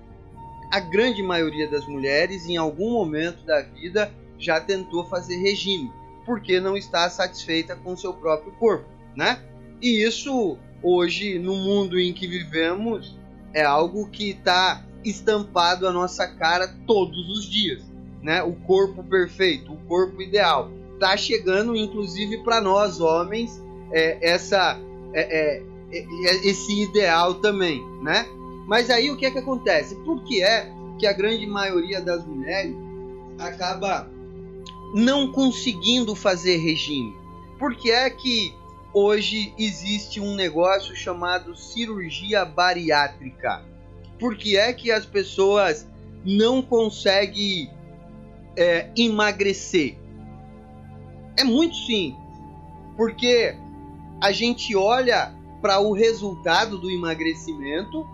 A 0.71 0.81
grande 0.81 1.23
maioria 1.23 1.69
das 1.69 1.87
mulheres, 1.87 2.47
em 2.49 2.57
algum 2.57 2.93
momento 2.93 3.45
da 3.45 3.63
vida, 3.63 4.13
já 4.39 4.61
tentou 4.61 5.05
fazer 5.07 5.37
regime, 5.37 5.91
porque 6.27 6.61
não 6.61 6.77
está 6.77 7.09
satisfeita 7.09 7.77
com 7.77 7.97
seu 7.97 8.13
próprio 8.13 8.53
corpo, 8.53 8.87
né? 9.17 9.41
E 9.81 10.05
isso 10.05 10.59
hoje, 10.83 11.39
no 11.39 11.55
mundo 11.55 11.99
em 11.99 12.13
que 12.13 12.27
vivemos, 12.27 13.17
é 13.53 13.63
algo 13.63 14.09
que 14.09 14.31
está 14.31 14.85
estampado 15.05 15.87
à 15.87 15.93
nossa 15.93 16.27
cara 16.27 16.69
todos 16.87 17.29
os 17.29 17.49
dias, 17.49 17.83
né? 18.23 18.43
O 18.43 18.55
corpo 18.55 19.03
perfeito, 19.05 19.73
o 19.73 19.77
corpo 19.87 20.21
ideal, 20.21 20.71
está 20.95 21.17
chegando, 21.17 21.77
inclusive 21.77 22.39
para 22.43 22.61
nós 22.61 23.01
homens, 23.01 23.63
é, 23.93 24.19
essa, 24.21 24.79
é, 25.13 25.23
é, 25.23 25.63
é, 25.93 26.47
esse 26.47 26.83
ideal 26.83 27.35
também, 27.35 27.83
né? 28.03 28.27
Mas 28.67 28.91
aí 28.91 29.11
o 29.11 29.17
que 29.17 29.27
é 29.27 29.31
que 29.31 29.39
acontece? 29.39 29.95
Por 29.97 30.23
que 30.25 30.43
é 30.43 30.73
que 30.99 31.07
a 31.07 31.13
grande 31.13 31.47
maioria 31.47 32.01
das 32.01 32.25
mulheres 32.25 32.75
acaba 33.39 34.09
não 34.95 35.31
conseguindo 35.31 36.15
fazer 36.15 36.57
regime? 36.57 37.15
Por 37.59 37.77
que 37.77 37.91
é 37.91 38.09
que 38.11 38.55
hoje 38.95 39.53
existe 39.59 40.21
um 40.21 40.37
negócio 40.37 40.95
chamado 40.95 41.57
cirurgia 41.57 42.45
bariátrica. 42.45 43.65
Por 44.21 44.37
que 44.37 44.57
é 44.57 44.73
que 44.73 44.93
as 44.93 45.05
pessoas 45.05 45.87
não 46.25 46.63
conseguem 46.63 47.69
é, 48.57 48.89
emagrecer? 48.97 49.99
É 51.37 51.43
muito 51.43 51.75
simples. 51.75 52.23
Porque 52.97 53.57
a 54.21 54.31
gente 54.31 54.77
olha 54.77 55.35
para 55.61 55.81
o 55.81 55.93
resultado 55.93 56.79
do 56.79 56.89
emagrecimento, 56.89 58.07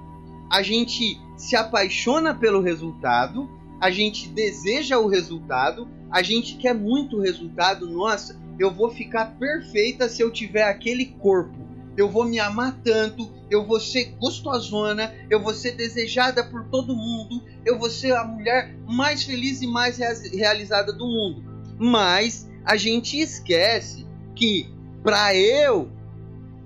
a 0.50 0.62
gente 0.62 1.20
se 1.36 1.54
apaixona 1.54 2.34
pelo 2.34 2.60
resultado, 2.60 3.48
a 3.80 3.90
gente 3.90 4.28
deseja 4.28 4.98
o 4.98 5.06
resultado, 5.06 5.88
a 6.10 6.22
gente 6.22 6.56
quer 6.56 6.74
muito 6.74 7.16
o 7.16 7.20
resultado. 7.20 7.88
Nossa, 7.88 8.38
eu 8.58 8.70
vou 8.70 8.90
ficar 8.90 9.38
perfeita 9.38 10.08
se 10.08 10.20
eu 10.20 10.30
tiver 10.30 10.64
aquele 10.64 11.06
corpo. 11.06 11.56
Eu 11.96 12.08
vou 12.08 12.24
me 12.24 12.40
amar 12.40 12.78
tanto, 12.82 13.30
eu 13.48 13.64
vou 13.64 13.80
ser 13.80 14.16
gostosona, 14.18 15.14
eu 15.30 15.40
vou 15.40 15.54
ser 15.54 15.72
desejada 15.72 16.42
por 16.44 16.64
todo 16.64 16.96
mundo, 16.96 17.42
eu 17.64 17.78
vou 17.78 17.90
ser 17.90 18.12
a 18.12 18.24
mulher 18.24 18.74
mais 18.86 19.22
feliz 19.22 19.62
e 19.62 19.66
mais 19.66 19.98
realizada 19.98 20.92
do 20.92 21.06
mundo. 21.06 21.44
Mas 21.78 22.48
a 22.64 22.76
gente 22.76 23.18
esquece 23.18 24.06
que 24.34 24.68
para 25.02 25.34
eu 25.34 25.90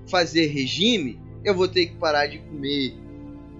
fazer 0.09 0.47
regime, 0.47 1.21
eu 1.45 1.55
vou 1.55 1.69
ter 1.69 1.87
que 1.87 1.97
parar 1.97 2.27
de 2.27 2.39
comer 2.39 3.04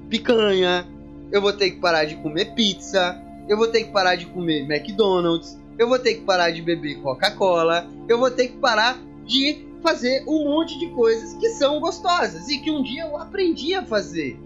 picanha, 0.09 0.87
eu 1.31 1.41
vou 1.41 1.53
ter 1.53 1.71
que 1.73 1.81
parar 1.81 2.05
de 2.05 2.17
comer 2.17 2.55
pizza, 2.55 3.21
eu 3.49 3.57
vou 3.57 3.69
ter 3.69 3.85
que 3.85 3.91
parar 3.91 4.17
de 4.17 4.27
comer 4.27 4.61
McDonald's, 4.61 5.59
eu 5.79 5.89
vou 5.89 5.99
ter 5.99 6.15
que 6.15 6.21
parar 6.23 6.51
de 6.51 6.63
beber 6.63 7.01
Coca-Cola, 7.01 7.87
eu 8.09 8.19
vou 8.19 8.31
ter 8.31 8.49
que 8.49 8.57
parar 8.57 8.99
de 9.27 9.67
fazer 9.83 10.25
um 10.27 10.45
monte 10.45 10.79
de 10.79 10.89
coisas 10.89 11.35
que 11.35 11.51
são 11.51 11.79
gostosas 11.81 12.49
e 12.49 12.59
que 12.59 12.71
um 12.71 12.83
dia 12.83 13.03
eu 13.03 13.17
aprendi 13.17 13.75
a 13.75 13.85
fazer. 13.85 14.39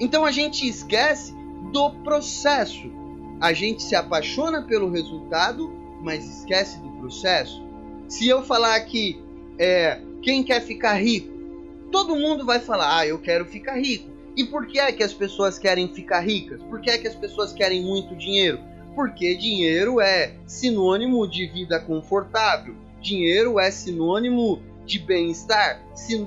Então 0.00 0.24
a 0.24 0.32
gente 0.32 0.66
esquece 0.66 1.34
do 1.72 1.90
processo. 2.02 2.90
A 3.40 3.52
gente 3.52 3.82
se 3.82 3.94
apaixona 3.94 4.62
pelo 4.62 4.90
resultado, 4.90 5.70
mas 6.00 6.38
esquece 6.38 6.80
do 6.80 6.90
processo. 6.92 7.62
Se 8.08 8.26
eu 8.26 8.42
falar 8.42 8.74
aqui, 8.74 9.20
é, 9.58 10.00
quem 10.22 10.42
quer 10.42 10.60
ficar 10.60 10.94
rico? 10.94 11.32
Todo 11.90 12.16
mundo 12.16 12.44
vai 12.44 12.58
falar, 12.58 12.98
ah, 12.98 13.06
eu 13.06 13.18
quero 13.18 13.44
ficar 13.44 13.74
rico. 13.74 14.10
E 14.36 14.44
por 14.44 14.66
que 14.66 14.78
é 14.78 14.92
que 14.92 15.02
as 15.02 15.12
pessoas 15.12 15.58
querem 15.58 15.88
ficar 15.88 16.20
ricas? 16.20 16.62
Por 16.62 16.80
que 16.80 16.90
é 16.90 16.98
que 16.98 17.08
as 17.08 17.14
pessoas 17.14 17.52
querem 17.52 17.82
muito 17.82 18.16
dinheiro? 18.16 18.58
porque 18.94 19.34
dinheiro 19.34 20.00
é 20.00 20.34
sinônimo 20.46 21.26
de 21.26 21.46
vida 21.46 21.80
confortável, 21.80 22.74
dinheiro 23.00 23.58
é 23.58 23.70
sinônimo 23.70 24.62
de 24.84 24.98
bem-estar, 24.98 25.82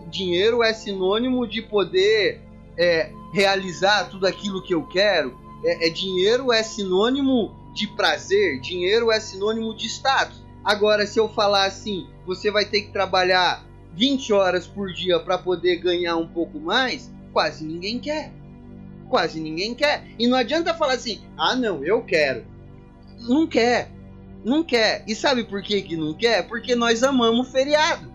dinheiro 0.10 0.64
é 0.64 0.73
sinônimo 0.73 1.48
de 1.48 1.61
poder 1.61 2.41
é, 2.77 3.11
realizar 3.34 4.10
tudo 4.10 4.26
aquilo 4.26 4.64
que 4.64 4.73
eu 4.73 4.84
quero, 4.84 5.38
é, 5.64 5.88
é, 5.88 5.90
dinheiro 5.90 6.52
é 6.52 6.64
sinônimo 6.64 7.53
de 7.73 7.88
prazer, 7.88 8.60
dinheiro 8.61 9.11
é 9.11 9.19
sinônimo 9.19 9.76
de 9.76 9.88
status. 9.88 10.44
Agora, 10.64 11.06
se 11.06 11.19
eu 11.19 11.30
falar 11.30 11.65
assim, 11.65 12.07
você 12.26 12.49
vai 12.49 12.65
ter 12.65 12.82
que 12.82 12.91
trabalhar 12.91 13.64
20 13.94 14.34
horas 14.34 14.65
por 14.65 14.91
dia 14.91 15.19
para 15.19 15.38
poder 15.38 15.76
ganhar 15.77 16.15
um 16.15 16.27
pouco 16.27 16.60
mais, 16.60 17.11
quase 17.35 17.65
ninguém 17.65 17.99
quer. 17.99 18.31
Quase 19.09 19.41
ninguém 19.41 19.75
quer. 19.75 20.07
E 20.17 20.25
não 20.25 20.37
adianta 20.37 20.73
falar 20.73 20.93
assim, 20.93 21.19
ah, 21.37 21.53
não, 21.53 21.83
eu 21.83 22.01
quero 22.01 22.55
não 23.27 23.47
quer. 23.47 23.89
Não 24.43 24.63
quer. 24.63 25.03
E 25.07 25.15
sabe 25.15 25.43
por 25.43 25.61
que, 25.61 25.81
que 25.81 25.97
não 25.97 26.13
quer? 26.13 26.47
Porque 26.47 26.75
nós 26.75 27.03
amamos 27.03 27.49
feriado. 27.49 28.13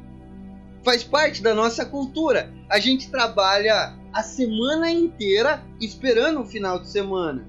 Faz 0.85 1.03
parte 1.03 1.43
da 1.43 1.55
nossa 1.55 1.85
cultura. 1.85 2.53
A 2.69 2.79
gente 2.79 3.11
trabalha 3.11 3.95
a 4.13 4.23
semana 4.23 4.91
inteira 4.91 5.63
esperando 5.81 6.41
o 6.41 6.47
final 6.47 6.79
de 6.79 6.89
semana. 6.89 7.47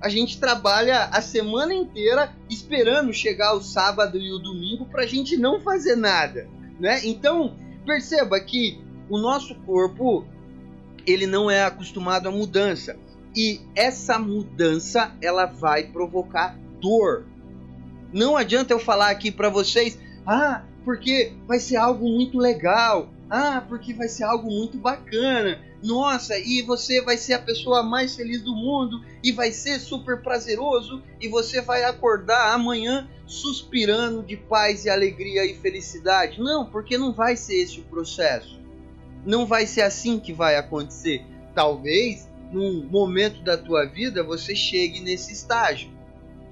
A 0.00 0.08
gente 0.08 0.38
trabalha 0.38 1.06
a 1.06 1.20
semana 1.20 1.74
inteira 1.74 2.32
esperando 2.48 3.12
chegar 3.12 3.54
o 3.54 3.62
sábado 3.62 4.16
e 4.16 4.32
o 4.32 4.38
domingo 4.38 4.86
para 4.86 5.02
a 5.02 5.06
gente 5.06 5.36
não 5.36 5.60
fazer 5.60 5.96
nada, 5.96 6.48
né? 6.78 7.00
Então 7.04 7.56
perceba 7.84 8.38
que 8.38 8.80
o 9.10 9.18
nosso 9.18 9.56
corpo 9.62 10.24
ele 11.06 11.26
não 11.26 11.50
é 11.50 11.64
acostumado 11.64 12.28
à 12.28 12.32
mudança 12.32 12.96
e 13.36 13.60
essa 13.74 14.18
mudança 14.18 15.12
ela 15.20 15.46
vai 15.46 15.84
provocar 15.84 16.58
dor. 16.80 17.24
Não 18.12 18.36
adianta 18.36 18.72
eu 18.72 18.78
falar 18.78 19.10
aqui 19.10 19.30
para 19.30 19.48
vocês, 19.48 19.98
ah, 20.26 20.62
porque 20.84 21.32
vai 21.46 21.60
ser 21.60 21.76
algo 21.76 22.08
muito 22.08 22.38
legal, 22.38 23.12
ah, 23.30 23.62
porque 23.68 23.92
vai 23.92 24.08
ser 24.08 24.24
algo 24.24 24.50
muito 24.50 24.78
bacana. 24.78 25.60
Nossa, 25.82 26.36
e 26.38 26.62
você 26.62 27.00
vai 27.00 27.16
ser 27.16 27.34
a 27.34 27.38
pessoa 27.38 27.82
mais 27.82 28.16
feliz 28.16 28.42
do 28.42 28.54
mundo 28.54 29.04
e 29.22 29.30
vai 29.30 29.52
ser 29.52 29.78
super 29.78 30.20
prazeroso 30.22 31.02
e 31.20 31.28
você 31.28 31.60
vai 31.60 31.84
acordar 31.84 32.52
amanhã 32.52 33.08
suspirando 33.26 34.22
de 34.22 34.36
paz 34.36 34.84
e 34.84 34.90
alegria 34.90 35.44
e 35.44 35.54
felicidade. 35.54 36.40
Não, 36.40 36.66
porque 36.66 36.98
não 36.98 37.12
vai 37.12 37.36
ser 37.36 37.62
esse 37.62 37.78
o 37.78 37.84
processo. 37.84 38.58
Não 39.24 39.46
vai 39.46 39.66
ser 39.66 39.82
assim 39.82 40.18
que 40.18 40.32
vai 40.32 40.56
acontecer. 40.56 41.24
Talvez 41.54 42.28
num 42.52 42.84
momento 42.84 43.42
da 43.42 43.56
tua 43.56 43.84
vida 43.84 44.22
você 44.22 44.54
chegue 44.54 45.00
nesse 45.00 45.32
estágio. 45.32 45.90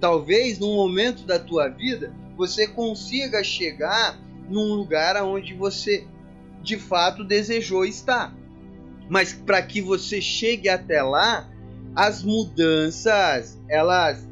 Talvez 0.00 0.58
num 0.58 0.74
momento 0.74 1.24
da 1.24 1.38
tua 1.38 1.68
vida 1.68 2.12
você 2.36 2.66
consiga 2.66 3.42
chegar 3.42 4.18
num 4.48 4.74
lugar 4.74 5.16
aonde 5.16 5.54
você 5.54 6.06
de 6.62 6.76
fato 6.76 7.24
desejou 7.24 7.84
estar. 7.84 8.34
Mas 9.08 9.32
para 9.32 9.62
que 9.62 9.80
você 9.80 10.20
chegue 10.20 10.68
até 10.68 11.02
lá, 11.02 11.48
as 11.94 12.22
mudanças 12.22 13.58
elas 13.68 14.28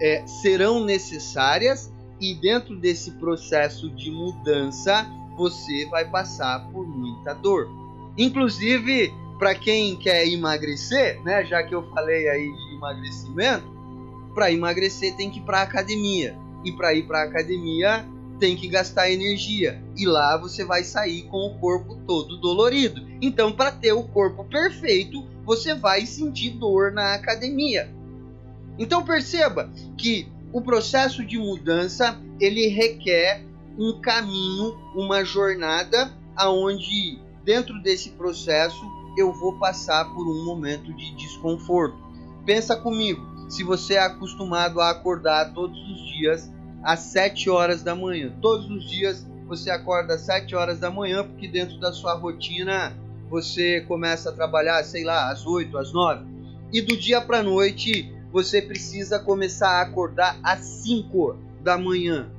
é, 0.00 0.26
serão 0.26 0.84
necessárias 0.84 1.92
e 2.20 2.34
dentro 2.34 2.76
desse 2.76 3.12
processo 3.12 3.90
de 3.90 4.10
mudança 4.10 5.06
você 5.36 5.86
vai 5.86 6.04
passar 6.04 6.68
por 6.70 6.86
muita 6.86 7.34
dor. 7.34 7.68
Inclusive 8.16 9.12
para 9.38 9.54
quem 9.54 9.96
quer 9.96 10.26
emagrecer, 10.28 11.20
né? 11.22 11.44
Já 11.44 11.62
que 11.62 11.74
eu 11.74 11.82
falei 11.90 12.28
aí 12.28 12.52
de 12.52 12.74
emagrecimento, 12.74 13.66
para 14.34 14.52
emagrecer 14.52 15.14
tem 15.16 15.30
que 15.30 15.38
ir 15.38 15.42
para 15.42 15.62
academia. 15.62 16.38
E 16.64 16.72
para 16.72 16.94
ir 16.94 17.06
para 17.06 17.22
academia 17.22 18.04
tem 18.38 18.56
que 18.56 18.68
gastar 18.68 19.10
energia. 19.10 19.82
E 19.96 20.06
lá 20.06 20.36
você 20.36 20.64
vai 20.64 20.82
sair 20.82 21.22
com 21.24 21.46
o 21.46 21.58
corpo 21.58 21.96
todo 22.06 22.40
dolorido. 22.40 23.06
Então, 23.20 23.52
para 23.52 23.70
ter 23.70 23.92
o 23.92 24.02
corpo 24.02 24.44
perfeito, 24.44 25.24
você 25.44 25.74
vai 25.74 26.06
sentir 26.06 26.50
dor 26.50 26.92
na 26.92 27.14
academia. 27.14 27.92
Então 28.78 29.04
perceba 29.04 29.70
que 29.96 30.28
o 30.52 30.60
processo 30.60 31.24
de 31.24 31.38
mudança 31.38 32.20
ele 32.40 32.68
requer 32.68 33.44
um 33.78 34.00
caminho, 34.00 34.76
uma 34.94 35.24
jornada 35.24 36.12
aonde 36.36 37.18
dentro 37.44 37.80
desse 37.82 38.10
processo 38.10 38.80
eu 39.16 39.32
vou 39.32 39.58
passar 39.58 40.04
por 40.12 40.26
um 40.26 40.44
momento 40.44 40.92
de 40.92 41.14
desconforto. 41.14 41.96
Pensa 42.44 42.76
comigo, 42.76 43.22
se 43.48 43.62
você 43.62 43.94
é 43.94 44.02
acostumado 44.02 44.80
a 44.80 44.90
acordar 44.90 45.52
todos 45.52 45.78
os 45.78 46.12
dias 46.16 46.50
às 46.82 47.00
7 47.00 47.48
horas 47.48 47.82
da 47.82 47.94
manhã. 47.94 48.32
Todos 48.40 48.68
os 48.70 48.88
dias 48.90 49.26
você 49.46 49.70
acorda 49.70 50.14
às 50.14 50.22
7 50.22 50.54
horas 50.54 50.78
da 50.78 50.90
manhã, 50.90 51.24
porque 51.24 51.48
dentro 51.48 51.78
da 51.78 51.92
sua 51.92 52.14
rotina 52.14 52.96
você 53.30 53.80
começa 53.82 54.30
a 54.30 54.32
trabalhar, 54.32 54.82
sei 54.84 55.04
lá, 55.04 55.30
às 55.30 55.46
8, 55.46 55.76
às 55.78 55.92
9. 55.92 56.26
E 56.72 56.80
do 56.80 56.96
dia 56.96 57.20
para 57.20 57.42
noite 57.42 58.12
você 58.32 58.60
precisa 58.60 59.18
começar 59.18 59.68
a 59.68 59.82
acordar 59.82 60.38
às 60.42 60.60
5 60.60 61.38
da 61.62 61.78
manhã. 61.78 62.30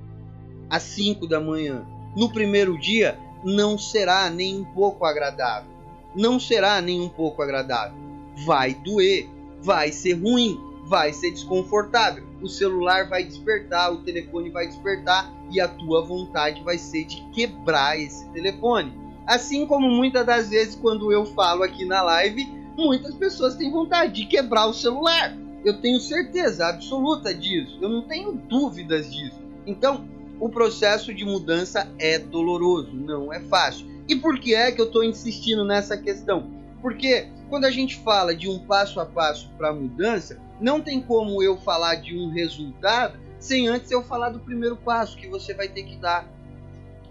Às 0.70 0.84
5 0.84 1.28
da 1.28 1.40
manhã. 1.40 1.86
No 2.16 2.32
primeiro 2.32 2.78
dia 2.80 3.20
não 3.44 3.78
será 3.78 4.30
nem 4.30 4.62
um 4.62 4.66
pouco 4.66 5.06
agradável. 5.06 5.70
Não 6.16 6.40
será 6.40 6.82
nem 6.82 7.02
um 7.02 7.10
pouco 7.10 7.42
agradável. 7.42 7.98
Vai 8.46 8.74
doer, 8.74 9.30
vai 9.62 9.92
ser 9.92 10.14
ruim, 10.14 10.60
vai 10.86 11.14
ser 11.14 11.32
desconfortável. 11.32 12.24
O 12.42 12.48
celular 12.48 13.10
vai 13.10 13.24
despertar, 13.24 13.92
o 13.92 14.04
telefone 14.04 14.50
vai 14.50 14.68
despertar 14.68 15.32
e 15.52 15.60
a 15.60 15.68
tua 15.68 16.06
vontade 16.06 16.64
vai 16.64 16.78
ser 16.78 17.06
de 17.06 17.22
quebrar 17.34 18.00
esse 18.00 18.28
telefone. 18.30 18.94
Assim 19.26 19.66
como 19.66 19.90
muitas 19.90 20.26
das 20.26 20.50
vezes 20.50 20.76
quando 20.76 21.12
eu 21.12 21.26
falo 21.26 21.64
aqui 21.64 21.86
na 21.86 22.02
live, 22.04 22.48
muitas 22.78 23.16
pessoas 23.16 23.56
têm 23.56 23.72
vontade 23.72 24.14
de 24.14 24.26
quebrar 24.26 24.68
o 24.68 24.74
celular. 24.74 25.36
Eu 25.64 25.82
tenho 25.82 26.00
certeza 26.00 26.68
absoluta 26.68 27.34
disso. 27.34 27.78
Eu 27.82 27.90
não 27.90 28.04
tenho 28.04 28.34
dúvidas 28.34 29.12
disso. 29.12 29.40
Então, 29.66 30.08
o 30.40 30.50
processo 30.50 31.14
de 31.14 31.24
mudança 31.24 31.90
é 31.98 32.20
doloroso, 32.20 32.94
não 32.94 33.32
é 33.32 33.40
fácil. 33.42 33.88
E 34.08 34.16
por 34.16 34.40
que 34.40 34.54
é 34.54 34.72
que 34.72 34.80
eu 34.80 34.86
estou 34.86 35.04
insistindo 35.04 35.66
nessa 35.66 35.98
questão? 35.98 36.52
Porque 36.82 37.28
quando 37.50 37.66
a 37.66 37.72
gente 37.72 37.98
fala 37.98 38.36
de 38.36 38.50
um 38.50 38.60
passo 38.60 39.00
a 39.00 39.06
passo 39.06 39.50
para 39.58 39.70
a 39.70 39.74
mudança, 39.74 40.40
não 40.60 40.82
tem 40.82 41.02
como 41.02 41.42
eu 41.42 41.58
falar 41.58 41.96
de 41.96 42.18
um 42.18 42.30
resultado 42.30 43.20
sem 43.40 43.68
antes 43.68 43.92
eu 43.92 44.04
falar 44.04 44.30
do 44.30 44.40
primeiro 44.40 44.76
passo 44.76 45.18
que 45.18 45.28
você 45.28 45.54
vai 45.54 45.68
ter 45.68 45.84
que 45.84 45.96
dar. 45.98 46.28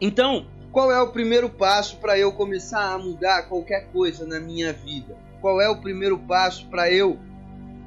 Então, 0.01 0.47
qual 0.73 0.91
é 0.91 1.01
o 1.01 1.13
primeiro 1.13 1.49
passo 1.49 1.97
para 1.99 2.19
eu 2.19 2.33
começar 2.33 2.93
a 2.93 2.99
mudar 2.99 3.45
qualquer 3.45 3.87
coisa 3.93 4.27
na 4.27 4.41
minha 4.41 4.73
vida? 4.73 5.17
Qual 5.41 5.61
é 5.61 5.69
o 5.69 5.81
primeiro 5.81 6.19
passo 6.19 6.67
para 6.67 6.91
eu 6.91 7.19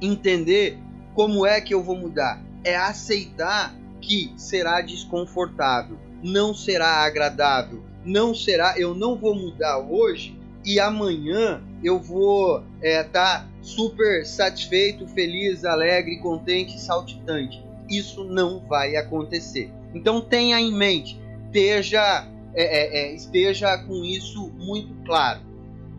entender 0.00 0.78
como 1.14 1.44
é 1.44 1.60
que 1.60 1.74
eu 1.74 1.82
vou 1.82 1.96
mudar? 1.96 2.42
É 2.64 2.76
aceitar 2.76 3.74
que 4.08 4.32
será 4.38 4.80
desconfortável, 4.80 5.98
não 6.22 6.54
será 6.54 7.04
agradável, 7.04 7.82
não 8.04 8.34
será, 8.34 8.78
eu 8.78 8.94
não 8.94 9.16
vou 9.16 9.34
mudar 9.34 9.78
hoje 9.78 10.34
e 10.64 10.80
amanhã 10.80 11.62
eu 11.84 12.00
vou 12.00 12.64
estar 12.82 12.88
é, 12.88 13.04
tá 13.04 13.48
super 13.60 14.24
satisfeito, 14.24 15.06
feliz, 15.08 15.62
alegre, 15.62 16.18
contente, 16.20 16.80
saltitante. 16.80 17.62
Isso 17.88 18.24
não 18.24 18.60
vai 18.66 18.96
acontecer. 18.96 19.70
Então 19.94 20.22
tenha 20.22 20.58
em 20.58 20.72
mente, 20.72 21.20
esteja, 21.46 22.26
é, 22.54 22.62
é, 22.62 23.00
é, 23.00 23.14
esteja 23.14 23.76
com 23.78 24.02
isso 24.04 24.50
muito 24.58 24.94
claro 25.04 25.40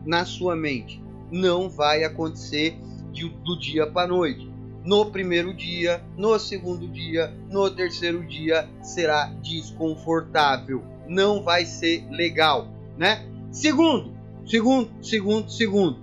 na 0.04 0.26
sua 0.26 0.56
mente. 0.56 1.02
Não 1.32 1.70
vai 1.70 2.04
acontecer 2.04 2.76
de, 3.12 3.30
do 3.30 3.58
dia 3.60 3.86
para 3.86 4.08
noite. 4.08 4.49
No 4.84 5.12
primeiro 5.12 5.54
dia, 5.54 6.02
no 6.18 6.40
segundo 6.40 6.88
dia, 6.88 7.34
no 7.50 7.70
terceiro 7.70 8.26
dia 8.26 8.68
será 8.82 9.26
desconfortável. 9.42 10.84
Não 11.08 11.44
vai 11.44 11.66
ser 11.66 12.06
legal, 12.10 12.68
né? 12.98 13.26
Segundo, 13.52 14.14
segundo, 14.46 14.90
segundo, 15.02 15.50
segundo. 15.50 16.00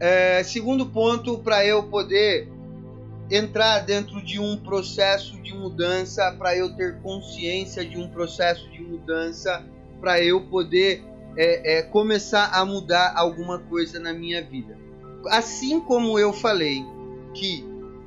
É, 0.00 0.42
segundo 0.42 0.86
ponto 0.86 1.38
para 1.38 1.64
eu 1.64 1.84
poder 1.84 2.48
entrar 3.30 3.80
dentro 3.80 4.22
de 4.22 4.38
um 4.38 4.56
processo 4.56 5.40
de 5.40 5.54
mudança, 5.54 6.34
para 6.38 6.56
eu 6.56 6.74
ter 6.74 7.00
consciência 7.00 7.84
de 7.84 7.98
um 7.98 8.08
processo 8.08 8.68
de 8.70 8.82
mudança, 8.82 9.64
para 10.00 10.20
eu 10.20 10.42
poder 10.42 11.02
é, 11.36 11.78
é, 11.78 11.82
começar 11.82 12.50
a 12.52 12.64
mudar 12.64 13.12
alguma 13.16 13.58
coisa 13.58 13.98
na 13.98 14.12
minha 14.12 14.42
vida. 14.42 14.76
Assim 15.28 15.80
como 15.80 16.18
eu 16.18 16.32
falei 16.32 16.84
que 17.32 17.64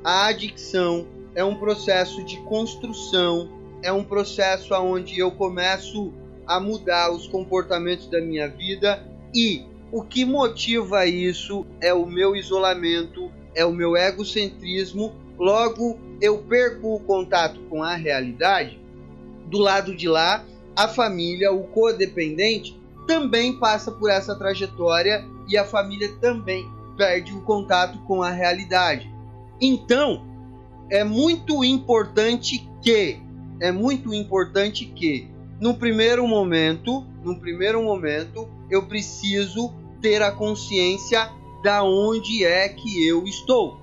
a 0.08 0.28
adicção 0.28 1.06
é 1.36 1.44
um 1.44 1.56
processo 1.56 2.24
de 2.24 2.38
construção, 2.44 3.52
é 3.84 3.92
um 3.92 4.06
processo 4.06 4.74
onde 4.74 5.20
eu 5.20 5.30
começo 5.32 6.14
a 6.48 6.62
mudar 6.62 7.12
os 7.12 7.28
comportamentos 7.28 8.08
da 8.08 8.22
minha 8.22 8.48
vida 8.48 9.06
e 9.36 9.66
o 9.92 10.02
que 10.02 10.24
motiva 10.24 11.06
isso 11.06 11.68
é 11.82 11.94
o 11.94 12.06
meu 12.06 12.38
isolamento, 12.38 13.30
é 13.54 13.66
o 13.66 13.74
meu 13.74 13.98
egocentrismo, 13.98 15.14
logo 15.38 16.00
eu 16.22 16.38
perco 16.38 16.96
o 16.96 17.02
contato 17.02 17.60
com 17.70 17.84
a 17.84 17.94
realidade. 17.94 18.80
Do 19.48 19.58
lado 19.58 19.94
de 19.94 20.08
lá, 20.08 20.42
a 20.74 20.88
família, 20.88 21.52
o 21.52 21.66
codependente, 21.66 22.82
também 23.06 23.60
passa 23.60 23.92
por 23.92 24.10
essa 24.10 24.34
trajetória 24.38 25.26
e 25.50 25.58
a 25.58 25.66
família 25.66 26.14
também 26.22 26.66
perde 26.96 27.34
o 27.34 27.42
contato 27.42 28.00
com 28.08 28.24
a 28.24 28.30
realidade. 28.30 29.17
Então, 29.60 30.24
é 30.90 31.04
muito 31.04 31.64
importante 31.64 32.70
que 32.82 33.20
é 33.60 33.72
muito 33.72 34.14
importante 34.14 34.86
que 34.86 35.28
no 35.60 35.74
primeiro 35.74 36.28
momento, 36.28 37.04
no 37.24 37.40
primeiro 37.40 37.84
momento, 37.84 38.48
eu 38.70 38.84
preciso 38.84 39.74
ter 40.00 40.22
a 40.22 40.32
consciência 40.32 41.32
da 41.64 41.84
onde 41.84 42.46
é 42.46 42.70
que 42.70 43.08
eu 43.08 43.24
estou. 43.24 43.80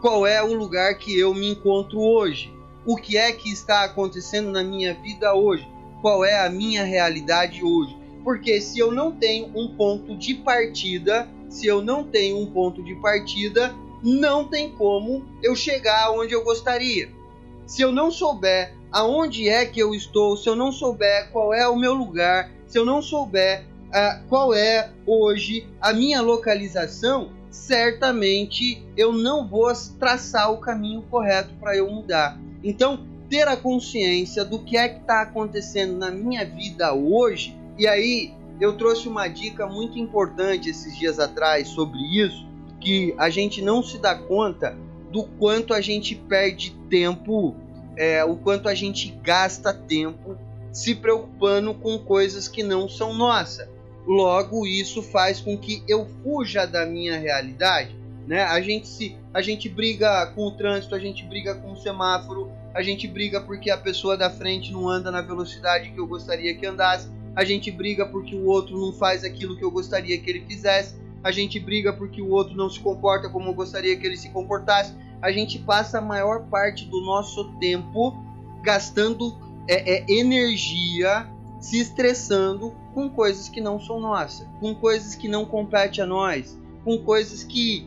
Qual 0.00 0.24
é 0.24 0.40
o 0.42 0.54
lugar 0.54 0.96
que 0.96 1.18
eu 1.18 1.34
me 1.34 1.50
encontro 1.50 1.98
hoje? 1.98 2.52
O 2.86 2.96
que 2.96 3.16
é 3.16 3.32
que 3.32 3.50
está 3.50 3.82
acontecendo 3.82 4.52
na 4.52 4.62
minha 4.62 4.94
vida 4.94 5.34
hoje? 5.34 5.68
Qual 6.00 6.24
é 6.24 6.46
a 6.46 6.48
minha 6.48 6.84
realidade 6.84 7.64
hoje? 7.64 7.96
Porque 8.22 8.60
se 8.60 8.78
eu 8.78 8.92
não 8.92 9.10
tenho 9.10 9.50
um 9.54 9.74
ponto 9.74 10.16
de 10.16 10.34
partida, 10.34 11.28
se 11.48 11.66
eu 11.66 11.82
não 11.82 12.04
tenho 12.04 12.38
um 12.38 12.46
ponto 12.46 12.82
de 12.82 12.94
partida, 12.96 13.74
não 14.02 14.44
tem 14.44 14.70
como 14.70 15.24
eu 15.42 15.54
chegar 15.54 16.12
onde 16.12 16.32
eu 16.34 16.44
gostaria. 16.44 17.08
Se 17.66 17.82
eu 17.82 17.92
não 17.92 18.10
souber 18.10 18.74
aonde 18.90 19.48
é 19.48 19.66
que 19.66 19.80
eu 19.80 19.94
estou, 19.94 20.36
se 20.36 20.48
eu 20.48 20.56
não 20.56 20.72
souber 20.72 21.30
qual 21.30 21.52
é 21.52 21.68
o 21.68 21.76
meu 21.76 21.92
lugar, 21.92 22.50
se 22.66 22.78
eu 22.78 22.84
não 22.84 23.02
souber 23.02 23.64
uh, 23.88 24.26
qual 24.28 24.54
é 24.54 24.90
hoje 25.06 25.66
a 25.80 25.92
minha 25.92 26.20
localização, 26.20 27.30
certamente 27.50 28.82
eu 28.96 29.12
não 29.12 29.46
vou 29.46 29.70
traçar 29.98 30.52
o 30.52 30.58
caminho 30.58 31.02
correto 31.02 31.54
para 31.60 31.76
eu 31.76 31.90
mudar. 31.90 32.38
Então, 32.62 33.06
ter 33.28 33.46
a 33.46 33.56
consciência 33.56 34.44
do 34.44 34.60
que 34.60 34.76
é 34.76 34.88
que 34.88 35.00
está 35.00 35.22
acontecendo 35.22 35.96
na 35.98 36.10
minha 36.10 36.44
vida 36.44 36.94
hoje, 36.94 37.56
e 37.76 37.86
aí 37.86 38.34
eu 38.60 38.76
trouxe 38.76 39.06
uma 39.06 39.28
dica 39.28 39.66
muito 39.66 39.98
importante 39.98 40.70
esses 40.70 40.96
dias 40.96 41.18
atrás 41.18 41.68
sobre 41.68 41.98
isso, 42.00 42.47
que 42.88 43.14
a 43.18 43.28
gente 43.28 43.60
não 43.60 43.82
se 43.82 43.98
dá 43.98 44.14
conta 44.14 44.74
do 45.12 45.22
quanto 45.22 45.74
a 45.74 45.80
gente 45.82 46.14
perde 46.14 46.74
tempo, 46.88 47.54
é, 47.94 48.24
o 48.24 48.34
quanto 48.34 48.66
a 48.66 48.74
gente 48.74 49.10
gasta 49.22 49.74
tempo 49.74 50.38
se 50.72 50.94
preocupando 50.94 51.74
com 51.74 51.98
coisas 51.98 52.48
que 52.48 52.62
não 52.62 52.88
são 52.88 53.12
nossas. 53.12 53.68
Logo, 54.06 54.66
isso 54.66 55.02
faz 55.02 55.38
com 55.38 55.54
que 55.58 55.82
eu 55.86 56.06
fuja 56.22 56.64
da 56.64 56.86
minha 56.86 57.18
realidade. 57.18 57.94
Né? 58.26 58.42
A, 58.42 58.58
gente 58.62 58.88
se, 58.88 59.14
a 59.34 59.42
gente 59.42 59.68
briga 59.68 60.24
com 60.34 60.46
o 60.46 60.52
trânsito, 60.52 60.94
a 60.94 60.98
gente 60.98 61.26
briga 61.26 61.54
com 61.56 61.72
o 61.72 61.76
semáforo, 61.76 62.50
a 62.72 62.80
gente 62.80 63.06
briga 63.06 63.38
porque 63.38 63.70
a 63.70 63.76
pessoa 63.76 64.16
da 64.16 64.30
frente 64.30 64.72
não 64.72 64.88
anda 64.88 65.10
na 65.10 65.20
velocidade 65.20 65.90
que 65.90 66.00
eu 66.00 66.06
gostaria 66.06 66.54
que 66.54 66.64
andasse, 66.64 67.10
a 67.36 67.44
gente 67.44 67.70
briga 67.70 68.06
porque 68.06 68.34
o 68.34 68.46
outro 68.46 68.80
não 68.80 68.94
faz 68.94 69.24
aquilo 69.24 69.58
que 69.58 69.64
eu 69.64 69.70
gostaria 69.70 70.18
que 70.18 70.30
ele 70.30 70.46
fizesse, 70.46 70.94
a 71.22 71.30
gente 71.32 71.58
briga 71.58 71.92
porque 71.92 72.22
o 72.22 72.30
outro 72.30 72.56
não 72.56 72.70
se 72.70 72.80
comporta 72.80 73.28
como 73.28 73.50
eu 73.50 73.54
gostaria 73.54 73.96
que 73.96 74.06
ele 74.06 74.16
se 74.16 74.28
comportasse. 74.30 74.94
A 75.20 75.32
gente 75.32 75.58
passa 75.58 75.98
a 75.98 76.00
maior 76.00 76.44
parte 76.48 76.84
do 76.86 77.00
nosso 77.00 77.52
tempo 77.58 78.16
gastando 78.62 79.36
é, 79.66 79.96
é, 79.96 80.04
energia, 80.08 81.28
se 81.60 81.80
estressando 81.80 82.74
com 82.94 83.10
coisas 83.10 83.48
que 83.48 83.60
não 83.60 83.80
são 83.80 84.00
nossas, 84.00 84.46
com 84.60 84.74
coisas 84.74 85.14
que 85.14 85.28
não 85.28 85.44
competem 85.44 86.02
a 86.04 86.06
nós, 86.06 86.58
com 86.84 86.98
coisas 86.98 87.42
que 87.42 87.86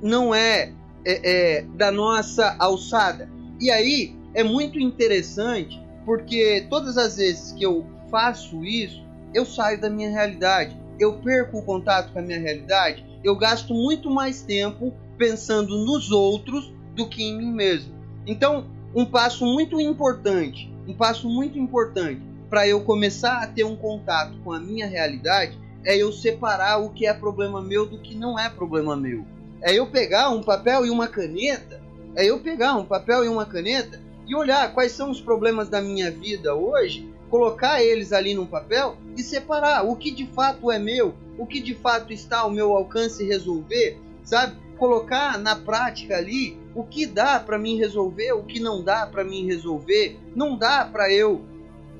não 0.00 0.34
é, 0.34 0.72
é, 1.04 1.58
é 1.58 1.62
da 1.62 1.90
nossa 1.90 2.54
alçada. 2.58 3.28
E 3.60 3.70
aí 3.70 4.16
é 4.34 4.42
muito 4.42 4.78
interessante 4.78 5.80
porque 6.04 6.66
todas 6.68 6.96
as 6.96 7.16
vezes 7.16 7.52
que 7.52 7.64
eu 7.64 7.86
faço 8.10 8.64
isso, 8.64 9.04
eu 9.34 9.46
saio 9.46 9.80
da 9.80 9.88
minha 9.88 10.10
realidade, 10.10 10.76
eu 11.02 11.14
perco 11.14 11.58
o 11.58 11.62
contato 11.62 12.12
com 12.12 12.18
a 12.18 12.22
minha 12.22 12.38
realidade, 12.38 13.04
eu 13.24 13.36
gasto 13.36 13.74
muito 13.74 14.10
mais 14.10 14.42
tempo 14.42 14.94
pensando 15.18 15.84
nos 15.84 16.10
outros 16.10 16.72
do 16.94 17.08
que 17.08 17.22
em 17.22 17.36
mim 17.36 17.52
mesmo. 17.52 17.92
Então, 18.26 18.66
um 18.94 19.04
passo 19.04 19.44
muito 19.44 19.80
importante, 19.80 20.72
um 20.86 20.94
passo 20.94 21.28
muito 21.28 21.58
importante 21.58 22.22
para 22.48 22.68
eu 22.68 22.82
começar 22.82 23.42
a 23.42 23.46
ter 23.46 23.64
um 23.64 23.74
contato 23.74 24.38
com 24.44 24.52
a 24.52 24.60
minha 24.60 24.86
realidade 24.86 25.58
é 25.84 25.96
eu 25.96 26.12
separar 26.12 26.78
o 26.78 26.90
que 26.90 27.06
é 27.06 27.12
problema 27.12 27.60
meu 27.60 27.86
do 27.86 27.98
que 27.98 28.14
não 28.14 28.38
é 28.38 28.48
problema 28.48 28.94
meu. 28.94 29.24
É 29.60 29.74
eu 29.74 29.86
pegar 29.86 30.30
um 30.30 30.42
papel 30.42 30.86
e 30.86 30.90
uma 30.90 31.08
caneta 31.08 31.80
É 32.14 32.26
eu 32.26 32.40
pegar 32.40 32.74
um 32.74 32.84
papel 32.84 33.24
e 33.24 33.28
uma 33.28 33.46
caneta 33.46 33.98
e 34.26 34.34
olhar 34.34 34.72
quais 34.74 34.92
são 34.92 35.10
os 35.10 35.20
problemas 35.20 35.68
da 35.68 35.80
minha 35.80 36.10
vida 36.10 36.54
hoje, 36.54 37.11
colocar 37.32 37.82
eles 37.82 38.12
ali 38.12 38.34
num 38.34 38.44
papel 38.44 38.98
e 39.16 39.22
separar 39.22 39.88
o 39.88 39.96
que 39.96 40.10
de 40.10 40.26
fato 40.26 40.70
é 40.70 40.78
meu, 40.78 41.14
o 41.38 41.46
que 41.46 41.62
de 41.62 41.74
fato 41.74 42.12
está 42.12 42.40
ao 42.40 42.50
meu 42.50 42.76
alcance 42.76 43.26
resolver, 43.26 43.98
sabe? 44.22 44.54
Colocar 44.76 45.38
na 45.38 45.56
prática 45.56 46.18
ali 46.18 46.58
o 46.74 46.84
que 46.84 47.06
dá 47.06 47.40
para 47.40 47.58
mim 47.58 47.78
resolver, 47.78 48.32
o 48.32 48.42
que 48.42 48.60
não 48.60 48.84
dá 48.84 49.06
para 49.06 49.24
mim 49.24 49.46
resolver. 49.46 50.18
Não 50.36 50.58
dá 50.58 50.84
para 50.84 51.10
eu 51.10 51.40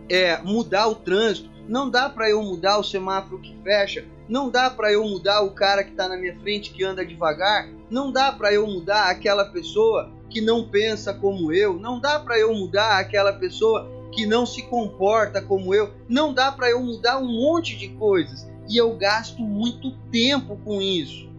é, 0.07 0.37
mudar 0.43 0.89
o 0.89 0.97
trânsito, 0.97 1.49
não 1.67 1.89
dá 1.89 2.11
para 2.11 2.29
eu 2.29 2.43
mudar 2.43 2.77
o 2.77 2.85
semáforo 2.85 3.41
que 3.41 3.57
fecha, 3.65 4.05
não 4.29 4.51
dá 4.51 4.69
para 4.69 4.93
eu 4.93 5.03
mudar 5.03 5.41
o 5.41 5.53
cara 5.53 5.83
que 5.83 5.93
está 5.93 6.11
na 6.11 6.17
minha 6.19 6.39
frente 6.41 6.75
que 6.75 6.85
anda 6.85 7.07
devagar, 7.07 7.71
não 7.89 8.13
dá 8.13 8.31
para 8.33 8.53
eu 8.53 8.67
mudar 8.67 9.09
aquela 9.09 9.47
pessoa 9.47 10.11
que 10.29 10.43
não 10.43 10.69
pensa 10.69 11.15
como 11.15 11.51
eu, 11.51 11.73
não 11.73 11.99
dá 11.99 12.21
para 12.21 12.39
eu 12.39 12.53
mudar 12.53 12.99
aquela 12.99 13.33
pessoa 13.33 14.02
que 14.13 14.27
não 14.27 14.47
se 14.47 14.63
comporta 14.63 15.41
como 15.43 15.75
eu, 15.75 15.93
não 16.09 16.33
dá 16.33 16.53
para 16.53 16.71
eu 16.71 16.83
mudar 16.83 17.19
um 17.19 17.27
monte 17.27 17.77
de 17.77 17.89
coisas 17.89 18.49
e 18.69 18.77
eu 18.77 18.97
gasto 18.97 19.43
muito 19.43 19.93
tempo 20.11 20.57
com 20.65 20.81
isso 20.81 21.33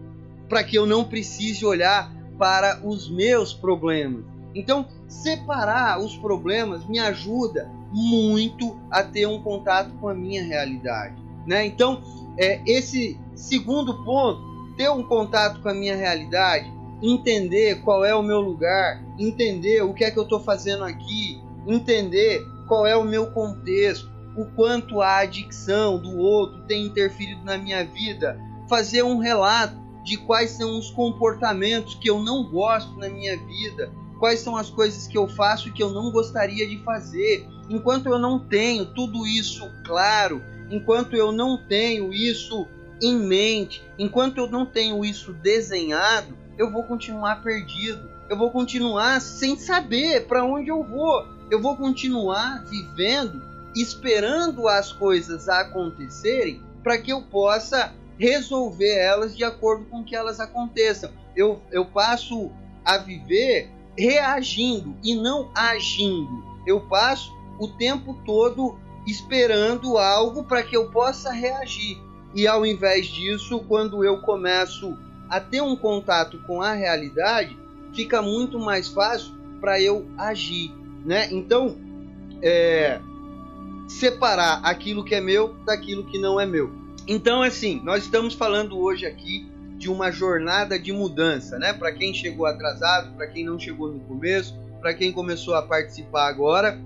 para 0.48 0.62
que 0.62 0.76
eu 0.76 0.86
não 0.86 1.04
precise 1.04 1.64
olhar 1.64 2.12
para 2.38 2.80
os 2.84 3.08
meus 3.08 3.52
problemas. 3.52 4.24
Então, 4.54 4.86
separar 5.08 5.98
os 5.98 6.16
problemas 6.16 6.86
me 6.86 6.98
ajuda 6.98 7.68
muito 7.92 8.78
a 8.90 9.02
ter 9.02 9.26
um 9.26 9.42
contato 9.42 9.92
com 10.00 10.08
a 10.08 10.14
minha 10.14 10.44
realidade. 10.44 11.16
Né? 11.46 11.66
Então, 11.66 12.02
é, 12.38 12.60
esse 12.66 13.18
segundo 13.34 14.04
ponto, 14.04 14.42
ter 14.76 14.90
um 14.90 15.02
contato 15.02 15.60
com 15.60 15.68
a 15.68 15.74
minha 15.74 15.96
realidade, 15.96 16.72
entender 17.02 17.82
qual 17.82 18.04
é 18.04 18.14
o 18.14 18.22
meu 18.22 18.40
lugar, 18.40 19.02
entender 19.18 19.82
o 19.82 19.92
que 19.92 20.04
é 20.04 20.10
que 20.10 20.18
eu 20.18 20.24
estou 20.24 20.40
fazendo 20.40 20.84
aqui, 20.84 21.40
entender 21.66 22.44
qual 22.66 22.86
é 22.86 22.96
o 22.96 23.04
meu 23.04 23.26
contexto, 23.26 24.10
o 24.36 24.44
quanto 24.46 25.00
a 25.00 25.18
adicção 25.18 25.98
do 25.98 26.16
outro 26.16 26.62
tem 26.62 26.86
interferido 26.86 27.44
na 27.44 27.56
minha 27.56 27.84
vida, 27.84 28.38
fazer 28.68 29.02
um 29.02 29.18
relato 29.18 29.76
de 30.04 30.16
quais 30.18 30.50
são 30.50 30.78
os 30.78 30.90
comportamentos 30.90 31.94
que 31.94 32.10
eu 32.10 32.18
não 32.20 32.44
gosto 32.50 32.98
na 32.98 33.08
minha 33.08 33.36
vida, 33.36 33.90
quais 34.18 34.40
são 34.40 34.56
as 34.56 34.70
coisas 34.70 35.06
que 35.06 35.16
eu 35.16 35.28
faço 35.28 35.72
que 35.72 35.82
eu 35.82 35.90
não 35.90 36.10
gostaria 36.10 36.66
de 36.68 36.78
fazer. 36.82 37.46
Enquanto 37.68 38.06
eu 38.06 38.18
não 38.18 38.38
tenho 38.38 38.86
tudo 38.86 39.26
isso 39.26 39.70
claro, 39.84 40.42
enquanto 40.70 41.14
eu 41.14 41.32
não 41.32 41.56
tenho 41.56 42.12
isso 42.12 42.66
em 43.02 43.16
mente, 43.16 43.82
enquanto 43.98 44.38
eu 44.38 44.46
não 44.46 44.66
tenho 44.66 45.04
isso 45.04 45.32
desenhado, 45.32 46.36
eu 46.56 46.70
vou 46.70 46.84
continuar 46.84 47.42
perdido. 47.42 48.08
Eu 48.28 48.38
vou 48.38 48.50
continuar 48.50 49.20
sem 49.20 49.56
saber 49.58 50.26
para 50.26 50.44
onde 50.44 50.70
eu 50.70 50.82
vou. 50.82 51.26
Eu 51.50 51.60
vou 51.60 51.76
continuar 51.76 52.64
vivendo 52.64 53.42
esperando 53.74 54.68
as 54.68 54.92
coisas 54.92 55.48
acontecerem 55.48 56.62
para 56.82 56.98
que 56.98 57.12
eu 57.12 57.22
possa 57.22 57.92
resolver 58.18 58.96
elas 58.96 59.36
de 59.36 59.42
acordo 59.42 59.84
com 59.86 60.04
que 60.04 60.14
elas 60.14 60.38
aconteçam. 60.38 61.10
Eu, 61.34 61.60
eu 61.72 61.84
passo 61.84 62.52
a 62.84 62.98
viver 62.98 63.70
reagindo 63.98 64.96
e 65.02 65.14
não 65.14 65.50
agindo. 65.54 66.44
Eu 66.66 66.80
passo 66.82 67.32
o 67.58 67.68
tempo 67.68 68.14
todo 68.24 68.78
esperando 69.06 69.98
algo 69.98 70.44
para 70.44 70.62
que 70.62 70.76
eu 70.76 70.90
possa 70.90 71.32
reagir. 71.32 71.98
E 72.34 72.46
ao 72.46 72.64
invés 72.64 73.06
disso, 73.06 73.60
quando 73.66 74.04
eu 74.04 74.20
começo 74.20 74.96
a 75.28 75.40
ter 75.40 75.62
um 75.62 75.76
contato 75.76 76.38
com 76.46 76.62
a 76.62 76.72
realidade, 76.72 77.58
fica 77.92 78.20
muito 78.20 78.58
mais 78.58 78.88
fácil 78.88 79.34
para 79.60 79.80
eu 79.80 80.06
agir, 80.18 80.72
né? 81.04 81.28
Então, 81.30 81.76
é, 82.42 83.00
separar 83.88 84.60
aquilo 84.64 85.04
que 85.04 85.14
é 85.14 85.20
meu 85.20 85.54
daquilo 85.64 86.04
que 86.04 86.18
não 86.18 86.40
é 86.40 86.46
meu. 86.46 86.72
Então, 87.06 87.42
assim, 87.42 87.80
nós 87.84 88.04
estamos 88.04 88.34
falando 88.34 88.78
hoje 88.78 89.04
aqui 89.04 89.46
de 89.76 89.90
uma 89.90 90.10
jornada 90.10 90.78
de 90.78 90.92
mudança, 90.92 91.58
né? 91.58 91.72
Para 91.72 91.92
quem 91.92 92.14
chegou 92.14 92.46
atrasado, 92.46 93.14
para 93.14 93.26
quem 93.26 93.44
não 93.44 93.58
chegou 93.58 93.92
no 93.92 94.00
começo, 94.00 94.58
para 94.80 94.94
quem 94.94 95.12
começou 95.12 95.54
a 95.54 95.62
participar 95.62 96.28
agora, 96.28 96.80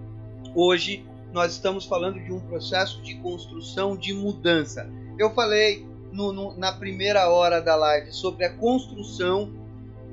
hoje 0.55 1.05
nós 1.33 1.53
estamos 1.53 1.85
falando 1.85 2.19
de 2.19 2.33
um 2.33 2.41
processo 2.41 3.01
de 3.03 3.15
construção 3.17 3.97
de 3.97 4.13
mudança. 4.13 4.91
Eu 5.19 5.31
falei 5.31 5.87
no, 6.13 6.33
no, 6.33 6.57
na 6.57 6.73
primeira 6.73 7.29
hora 7.29 7.61
da 7.61 7.77
live 7.77 8.13
sobre 8.13 8.45
a 8.45 8.53
construção 8.53 9.53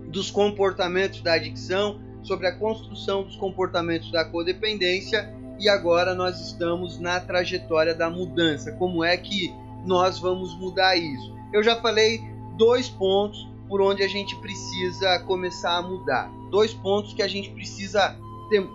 dos 0.07 0.29
comportamentos 0.29 1.21
da 1.21 1.33
adicção, 1.33 1.99
sobre 2.25 2.47
a 2.47 2.55
construção 2.55 3.23
dos 3.23 3.35
comportamentos 3.35 4.11
da 4.11 4.25
codependência 4.25 5.33
e 5.59 5.69
agora 5.69 6.13
nós 6.13 6.39
estamos 6.39 6.99
na 6.99 7.19
trajetória 7.19 7.95
da 7.95 8.09
mudança. 8.09 8.71
Como 8.73 9.03
é 9.03 9.15
que 9.15 9.53
nós 9.85 10.19
vamos 10.19 10.57
mudar 10.57 10.97
isso. 10.97 11.33
Eu 11.53 11.63
já 11.63 11.79
falei 11.79 12.21
dois 12.57 12.89
pontos 12.89 13.47
por 13.69 13.81
onde 13.81 14.03
a 14.03 14.07
gente 14.07 14.35
precisa 14.37 15.19
começar 15.19 15.77
a 15.77 15.81
mudar. 15.81 16.29
Dois 16.49 16.73
pontos 16.73 17.13
que 17.13 17.21
a 17.21 17.27
gente 17.27 17.49
precisa 17.51 18.17
ter 18.49 18.67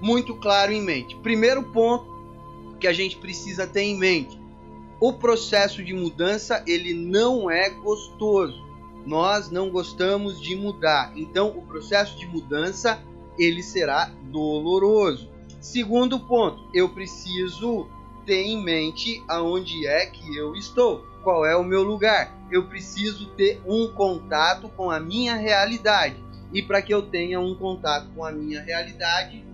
muito 0.00 0.34
claro 0.36 0.72
em 0.72 0.82
mente. 0.82 1.16
Primeiro 1.16 1.62
ponto 1.64 2.06
que 2.80 2.86
a 2.86 2.92
gente 2.92 3.16
precisa 3.16 3.66
ter 3.66 3.82
em 3.82 3.96
mente: 3.96 4.38
o 5.00 5.12
processo 5.12 5.82
de 5.82 5.94
mudança 5.94 6.62
ele 6.66 6.94
não 6.94 7.50
é 7.50 7.70
gostoso. 7.70 8.65
Nós 9.06 9.50
não 9.50 9.70
gostamos 9.70 10.40
de 10.40 10.56
mudar. 10.56 11.12
Então, 11.16 11.56
o 11.56 11.62
processo 11.62 12.18
de 12.18 12.26
mudança 12.26 13.00
ele 13.38 13.62
será 13.62 14.10
doloroso. 14.24 15.30
Segundo 15.60 16.18
ponto, 16.18 16.68
eu 16.74 16.88
preciso 16.88 17.88
ter 18.26 18.42
em 18.42 18.62
mente 18.62 19.22
aonde 19.28 19.86
é 19.86 20.06
que 20.06 20.36
eu 20.36 20.54
estou, 20.54 21.06
qual 21.22 21.46
é 21.46 21.56
o 21.56 21.64
meu 21.64 21.82
lugar. 21.82 22.36
Eu 22.50 22.66
preciso 22.66 23.26
ter 23.30 23.60
um 23.66 23.88
contato 23.88 24.68
com 24.70 24.90
a 24.90 24.98
minha 24.98 25.36
realidade. 25.36 26.16
E 26.52 26.62
para 26.62 26.82
que 26.82 26.92
eu 26.92 27.02
tenha 27.02 27.40
um 27.40 27.54
contato 27.54 28.08
com 28.14 28.24
a 28.24 28.32
minha 28.32 28.60
realidade, 28.62 29.44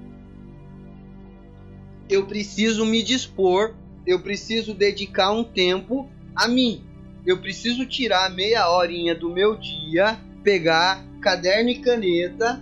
eu 2.09 2.27
preciso 2.27 2.85
me 2.85 3.03
dispor, 3.03 3.75
eu 4.07 4.21
preciso 4.21 4.75
dedicar 4.75 5.33
um 5.33 5.45
tempo 5.45 6.09
a 6.35 6.47
mim. 6.47 6.85
Eu 7.25 7.39
preciso 7.39 7.87
tirar 7.87 8.35
meia 8.35 8.69
horinha 8.69 9.15
do 9.15 9.31
meu 9.31 9.57
dia, 9.57 10.19
pegar 10.43 11.05
caderno 11.21 11.71
e 11.71 11.79
caneta 11.79 12.61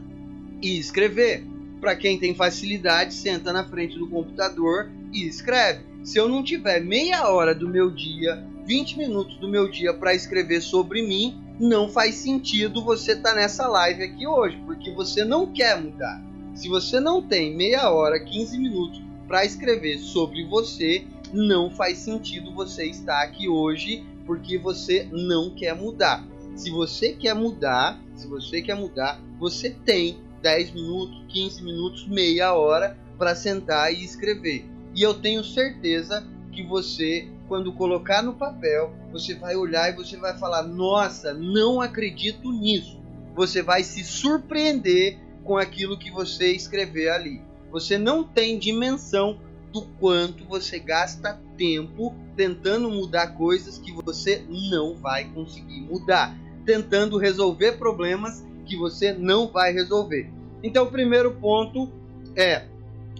e 0.60 0.78
escrever. 0.78 1.44
Para 1.80 1.96
quem 1.96 2.18
tem 2.18 2.34
facilidade, 2.34 3.14
senta 3.14 3.54
na 3.54 3.64
frente 3.64 3.98
do 3.98 4.06
computador 4.06 4.90
e 5.14 5.26
escreve. 5.26 5.80
Se 6.04 6.18
eu 6.18 6.28
não 6.28 6.42
tiver 6.42 6.80
meia 6.80 7.26
hora 7.28 7.54
do 7.54 7.68
meu 7.68 7.90
dia, 7.90 8.44
20 8.66 8.98
minutos 8.98 9.36
do 9.38 9.48
meu 9.48 9.66
dia 9.66 9.94
para 9.94 10.14
escrever 10.14 10.60
sobre 10.60 11.02
mim, 11.02 11.42
não 11.58 11.88
faz 11.88 12.16
sentido 12.16 12.84
você 12.84 13.12
estar 13.12 13.30
tá 13.30 13.36
nessa 13.36 13.66
live 13.66 14.02
aqui 14.02 14.26
hoje, 14.26 14.60
porque 14.66 14.90
você 14.90 15.24
não 15.24 15.50
quer 15.50 15.80
mudar. 15.80 16.22
Se 16.54 16.68
você 16.68 17.00
não 17.00 17.22
tem 17.22 17.56
meia 17.56 17.90
hora, 17.90 18.20
15 18.20 18.58
minutos 18.58 19.00
para 19.26 19.44
escrever 19.44 19.98
sobre 19.98 20.44
você, 20.44 21.04
não 21.32 21.70
faz 21.70 21.98
sentido 21.98 22.52
você 22.52 22.86
estar 22.86 23.22
aqui 23.22 23.48
hoje, 23.48 24.04
porque 24.30 24.56
você 24.56 25.08
não 25.10 25.50
quer 25.50 25.74
mudar. 25.74 26.24
Se 26.54 26.70
você 26.70 27.12
quer 27.14 27.34
mudar, 27.34 28.00
se 28.14 28.28
você 28.28 28.62
quer 28.62 28.76
mudar, 28.76 29.20
você 29.40 29.70
tem 29.70 30.20
10 30.40 30.70
minutos, 30.70 31.24
15 31.30 31.64
minutos, 31.64 32.06
meia 32.06 32.54
hora 32.54 32.96
para 33.18 33.34
sentar 33.34 33.92
e 33.92 34.04
escrever. 34.04 34.64
E 34.94 35.02
eu 35.02 35.14
tenho 35.14 35.42
certeza 35.42 36.24
que 36.52 36.62
você, 36.62 37.28
quando 37.48 37.72
colocar 37.72 38.22
no 38.22 38.34
papel, 38.34 38.94
você 39.10 39.34
vai 39.34 39.56
olhar 39.56 39.90
e 39.90 39.96
você 39.96 40.16
vai 40.16 40.38
falar: 40.38 40.62
Nossa, 40.62 41.34
não 41.34 41.80
acredito 41.80 42.52
nisso. 42.52 43.00
Você 43.34 43.64
vai 43.64 43.82
se 43.82 44.04
surpreender 44.04 45.18
com 45.42 45.58
aquilo 45.58 45.98
que 45.98 46.08
você 46.12 46.52
escrever 46.52 47.08
ali. 47.10 47.42
Você 47.72 47.98
não 47.98 48.22
tem 48.22 48.60
dimensão 48.60 49.40
do 49.72 49.82
quanto 49.98 50.44
você 50.44 50.78
gasta 50.78 51.40
tempo 51.56 52.14
tentando 52.36 52.90
mudar 52.90 53.28
coisas 53.28 53.78
que 53.78 53.92
você 53.92 54.44
não 54.48 54.94
vai 54.94 55.24
conseguir 55.24 55.80
mudar, 55.80 56.36
tentando 56.64 57.18
resolver 57.18 57.72
problemas 57.72 58.44
que 58.66 58.76
você 58.76 59.12
não 59.12 59.48
vai 59.48 59.72
resolver. 59.72 60.30
Então, 60.62 60.84
o 60.84 60.90
primeiro 60.90 61.32
ponto 61.32 61.88
é 62.36 62.64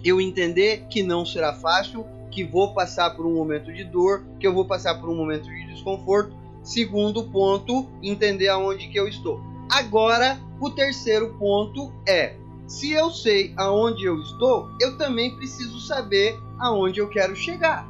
eu 0.03 0.19
entender 0.19 0.85
que 0.89 1.03
não 1.03 1.25
será 1.25 1.53
fácil, 1.53 2.05
que 2.29 2.43
vou 2.43 2.73
passar 2.73 3.11
por 3.11 3.25
um 3.25 3.33
momento 3.33 3.71
de 3.73 3.83
dor, 3.83 4.23
que 4.39 4.47
eu 4.47 4.53
vou 4.53 4.65
passar 4.65 4.99
por 4.99 5.09
um 5.09 5.15
momento 5.15 5.43
de 5.43 5.67
desconforto. 5.67 6.35
Segundo 6.63 7.23
ponto, 7.23 7.87
entender 8.01 8.47
aonde 8.47 8.87
que 8.87 8.99
eu 8.99 9.07
estou. 9.07 9.41
Agora, 9.69 10.39
o 10.59 10.69
terceiro 10.69 11.35
ponto 11.39 11.91
é: 12.07 12.35
se 12.71 12.93
eu 12.93 13.11
sei 13.11 13.53
aonde 13.57 14.05
eu 14.05 14.17
estou, 14.21 14.71
eu 14.79 14.97
também 14.97 15.35
preciso 15.35 15.77
saber 15.81 16.39
aonde 16.57 17.01
eu 17.01 17.09
quero 17.09 17.35
chegar. 17.35 17.85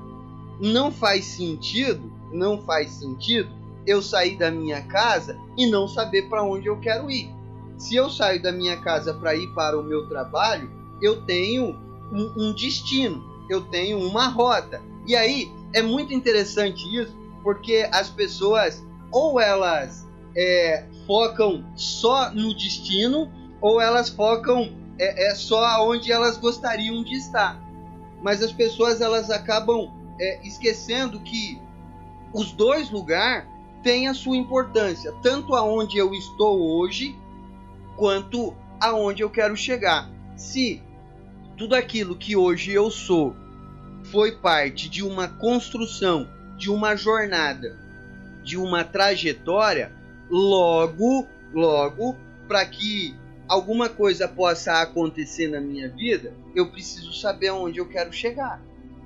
Não 0.60 0.92
faz 0.92 1.24
sentido, 1.24 2.12
não 2.34 2.60
faz 2.64 2.90
sentido 2.94 3.48
eu 3.86 4.02
sair 4.02 4.38
da 4.38 4.50
minha 4.50 4.82
casa 4.82 5.38
e 5.56 5.68
não 5.68 5.88
saber 5.88 6.28
para 6.30 6.44
onde 6.44 6.66
eu 6.66 6.80
quero 6.80 7.12
ir. 7.12 7.30
Se 7.78 7.96
eu 7.96 8.10
saio 8.10 8.42
da 8.42 8.52
minha 8.52 8.76
casa 8.78 9.14
para 9.14 9.36
ir 9.36 9.54
para 9.54 9.80
o 9.80 9.84
meu 9.84 10.10
trabalho, 10.10 10.68
eu 11.00 11.22
tenho 11.28 11.76
um, 12.12 12.34
um 12.36 12.52
destino, 12.52 13.24
eu 13.52 13.62
tenho 13.62 14.00
uma 14.00 14.30
rota. 14.30 14.82
E 15.06 15.16
aí 15.16 15.52
é 15.74 15.84
muito 15.84 16.12
interessante 16.12 16.84
isso, 16.98 17.16
porque 17.44 17.88
as 17.92 18.10
pessoas 18.10 18.84
ou 19.12 19.40
elas 19.40 20.08
é, 20.36 20.88
focam 21.06 21.64
só 21.76 22.32
no 22.34 22.52
destino, 22.56 23.32
ou 23.62 23.80
elas 23.80 24.10
focam 24.10 24.74
é, 24.98 25.30
é 25.30 25.36
só 25.36 25.88
onde 25.88 26.12
elas 26.12 26.38
gostariam 26.38 27.04
de 27.04 27.16
estar. 27.16 27.62
Mas 28.22 28.42
as 28.42 28.52
pessoas 28.52 29.00
elas 29.00 29.30
acabam 29.30 29.92
é, 30.20 30.46
esquecendo 30.46 31.20
que 31.22 31.60
os 32.34 32.52
dois 32.52 32.90
lugares 32.90 33.48
têm 33.84 34.08
a 34.08 34.14
sua 34.14 34.38
importância, 34.38 35.14
tanto 35.22 35.56
aonde 35.56 35.98
eu 35.98 36.14
estou 36.14 36.78
hoje, 36.78 37.16
quanto 37.98 38.54
aonde 38.80 39.24
eu 39.24 39.30
quero 39.30 39.56
chegar. 39.56 40.10
Se 40.36 40.82
tudo 41.58 41.76
aquilo 41.76 42.16
que 42.16 42.36
hoje 42.36 42.72
eu 42.72 42.90
sou 42.90 43.36
foi 44.06 44.34
parte 44.34 44.90
de 44.90 45.04
uma 45.04 45.28
construção, 45.28 46.28
de 46.58 46.70
uma 46.70 46.96
jornada, 46.96 47.78
de 48.44 48.58
uma 48.58 48.84
trajetória, 48.84 49.92
logo, 50.30 51.28
logo, 51.54 52.16
para 52.48 52.66
que 52.66 53.16
alguma 53.52 53.90
coisa 53.90 54.30
possa 54.30 54.82
acontecer 54.82 55.50
na 55.50 55.60
minha 55.60 55.90
vida, 55.90 56.34
eu 56.56 56.70
preciso 56.70 57.12
saber 57.12 57.50
aonde 57.50 57.80
eu 57.80 57.86
quero 57.86 58.14
chegar. 58.14 58.64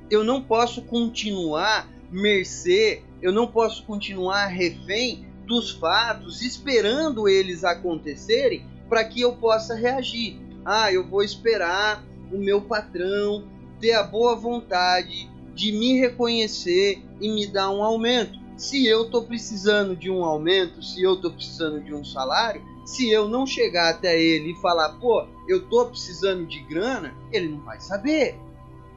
Eu 0.08 0.24
não 0.24 0.40
posso 0.40 0.84
continuar 0.84 1.90
mercê, 2.12 3.02
eu 3.24 3.32
não 3.32 3.48
posso 3.48 3.84
continuar 3.86 4.46
refém 4.46 5.26
dos 5.48 5.72
fatos, 5.72 6.44
esperando 6.44 7.28
eles 7.28 7.64
acontecerem 7.64 8.64
para 8.88 9.04
que 9.04 9.20
eu 9.20 9.34
possa 9.34 9.74
reagir. 9.74 10.40
Ah, 10.64 10.94
eu 10.94 11.04
vou 11.04 11.24
esperar 11.24 12.06
o 12.32 12.38
meu 12.38 12.62
patrão 12.62 13.48
ter 13.80 13.94
a 13.94 14.04
boa 14.04 14.36
vontade 14.36 15.28
de 15.56 15.72
me 15.72 16.00
reconhecer 16.00 17.02
e 17.20 17.30
me 17.30 17.48
dar 17.48 17.72
um 17.72 17.82
aumento. 17.82 18.38
Se 18.56 18.86
eu 18.86 19.06
estou 19.06 19.24
precisando 19.24 19.96
de 19.96 20.12
um 20.12 20.24
aumento, 20.24 20.84
se 20.84 21.02
eu 21.02 21.16
estou 21.16 21.32
precisando 21.32 21.84
de 21.84 21.96
um 21.96 22.06
salário, 22.06 22.75
se 22.86 23.10
eu 23.10 23.28
não 23.28 23.46
chegar 23.46 23.90
até 23.90 24.22
ele 24.22 24.52
e 24.52 24.62
falar, 24.62 24.90
pô, 25.00 25.28
eu 25.48 25.58
estou 25.58 25.88
precisando 25.88 26.46
de 26.46 26.60
grana, 26.60 27.14
ele 27.32 27.50
não 27.50 27.60
vai 27.62 27.82
saber. 27.82 28.40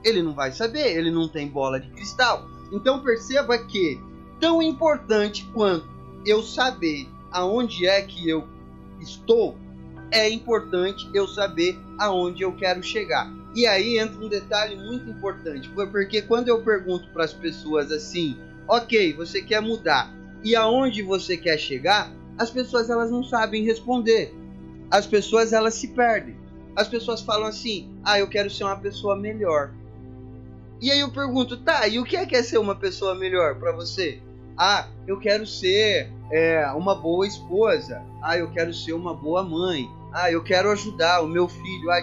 Ele 0.04 0.22
não 0.22 0.34
vai 0.34 0.52
saber, 0.52 0.96
ele 0.96 1.10
não 1.10 1.26
tem 1.26 1.48
bola 1.48 1.80
de 1.80 1.88
cristal. 1.90 2.46
Então 2.70 3.02
perceba 3.02 3.58
que 3.58 4.00
tão 4.38 4.62
importante 4.62 5.44
quanto 5.52 5.88
eu 6.24 6.42
saber 6.42 7.08
aonde 7.32 7.86
é 7.86 8.02
que 8.02 8.28
eu 8.28 8.46
estou, 9.00 9.56
é 10.10 10.28
importante 10.28 11.08
eu 11.12 11.26
saber 11.26 11.78
aonde 11.98 12.42
eu 12.42 12.52
quero 12.54 12.82
chegar. 12.82 13.32
E 13.54 13.66
aí 13.66 13.98
entra 13.98 14.24
um 14.24 14.28
detalhe 14.28 14.76
muito 14.76 15.10
importante, 15.10 15.68
porque 15.70 16.22
quando 16.22 16.48
eu 16.48 16.62
pergunto 16.62 17.08
para 17.08 17.24
as 17.24 17.32
pessoas 17.32 17.90
assim, 17.90 18.36
ok, 18.68 19.14
você 19.14 19.42
quer 19.42 19.60
mudar, 19.60 20.14
e 20.44 20.54
aonde 20.54 21.02
você 21.02 21.36
quer 21.36 21.58
chegar, 21.58 22.12
as 22.38 22.50
pessoas 22.50 22.88
elas 22.88 23.10
não 23.10 23.24
sabem 23.24 23.64
responder. 23.64 24.34
As 24.90 25.06
pessoas 25.06 25.52
elas 25.52 25.74
se 25.74 25.88
perdem. 25.88 26.36
As 26.76 26.86
pessoas 26.86 27.20
falam 27.20 27.48
assim, 27.48 27.90
ah, 28.04 28.18
eu 28.18 28.28
quero 28.28 28.48
ser 28.48 28.64
uma 28.64 28.76
pessoa 28.76 29.16
melhor. 29.16 29.72
E 30.80 30.90
aí 30.90 31.00
eu 31.00 31.10
pergunto, 31.10 31.56
tá, 31.56 31.88
e 31.88 31.98
o 31.98 32.04
que 32.04 32.16
é 32.16 32.24
que 32.24 32.36
é 32.36 32.42
ser 32.42 32.58
uma 32.58 32.76
pessoa 32.76 33.14
melhor 33.14 33.56
para 33.56 33.72
você? 33.72 34.22
Ah, 34.56 34.88
eu 35.06 35.18
quero 35.18 35.44
ser 35.44 36.12
é, 36.30 36.70
uma 36.72 36.94
boa 36.94 37.26
esposa. 37.26 38.02
Ah, 38.22 38.38
eu 38.38 38.50
quero 38.50 38.72
ser 38.72 38.92
uma 38.92 39.12
boa 39.12 39.42
mãe. 39.42 39.90
Ah, 40.12 40.30
eu 40.30 40.42
quero 40.42 40.70
ajudar 40.70 41.22
o 41.22 41.28
meu 41.28 41.48
filho 41.48 41.90
a. 41.90 42.00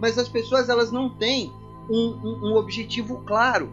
Mas 0.00 0.18
as 0.18 0.28
pessoas 0.28 0.70
elas 0.70 0.90
não 0.90 1.10
têm 1.10 1.52
um, 1.90 2.18
um, 2.24 2.50
um 2.50 2.56
objetivo 2.56 3.22
claro. 3.26 3.70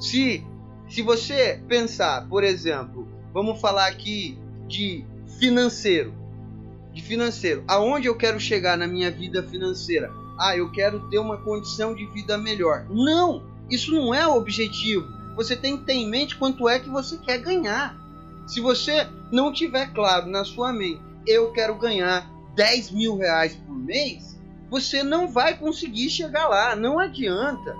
Se 0.00 0.44
se 0.88 1.02
você 1.02 1.62
pensar, 1.68 2.26
por 2.28 2.42
exemplo, 2.42 3.06
vamos 3.32 3.60
falar 3.60 3.88
aqui 3.88 4.38
de 4.68 5.04
financeiro, 5.38 6.14
de 6.92 7.02
financeiro, 7.02 7.64
aonde 7.66 8.06
eu 8.06 8.16
quero 8.16 8.38
chegar 8.38 8.76
na 8.76 8.86
minha 8.86 9.10
vida 9.10 9.42
financeira? 9.42 10.12
ah, 10.38 10.56
eu 10.56 10.70
quero 10.70 11.00
ter 11.10 11.18
uma 11.18 11.36
condição 11.36 11.94
de 11.94 12.06
vida 12.06 12.38
melhor. 12.38 12.86
Não, 12.88 13.42
isso 13.68 13.92
não 13.92 14.14
é 14.14 14.26
o 14.26 14.36
objetivo. 14.36 15.06
Você 15.34 15.56
tem 15.56 15.76
que 15.76 15.84
ter 15.84 15.94
em 15.94 16.08
mente 16.08 16.36
quanto 16.36 16.68
é 16.68 16.78
que 16.78 16.88
você 16.88 17.18
quer 17.18 17.38
ganhar. 17.38 17.96
Se 18.46 18.60
você 18.60 19.06
não 19.32 19.52
tiver 19.52 19.92
claro 19.92 20.26
na 20.30 20.44
sua 20.44 20.72
mente, 20.72 21.02
eu 21.26 21.52
quero 21.52 21.74
ganhar 21.74 22.30
10 22.54 22.92
mil 22.92 23.16
reais 23.16 23.54
por 23.54 23.76
mês, 23.76 24.38
você 24.70 25.02
não 25.02 25.28
vai 25.28 25.58
conseguir 25.58 26.08
chegar 26.08 26.48
lá. 26.48 26.76
Não 26.76 26.98
adianta. 26.98 27.74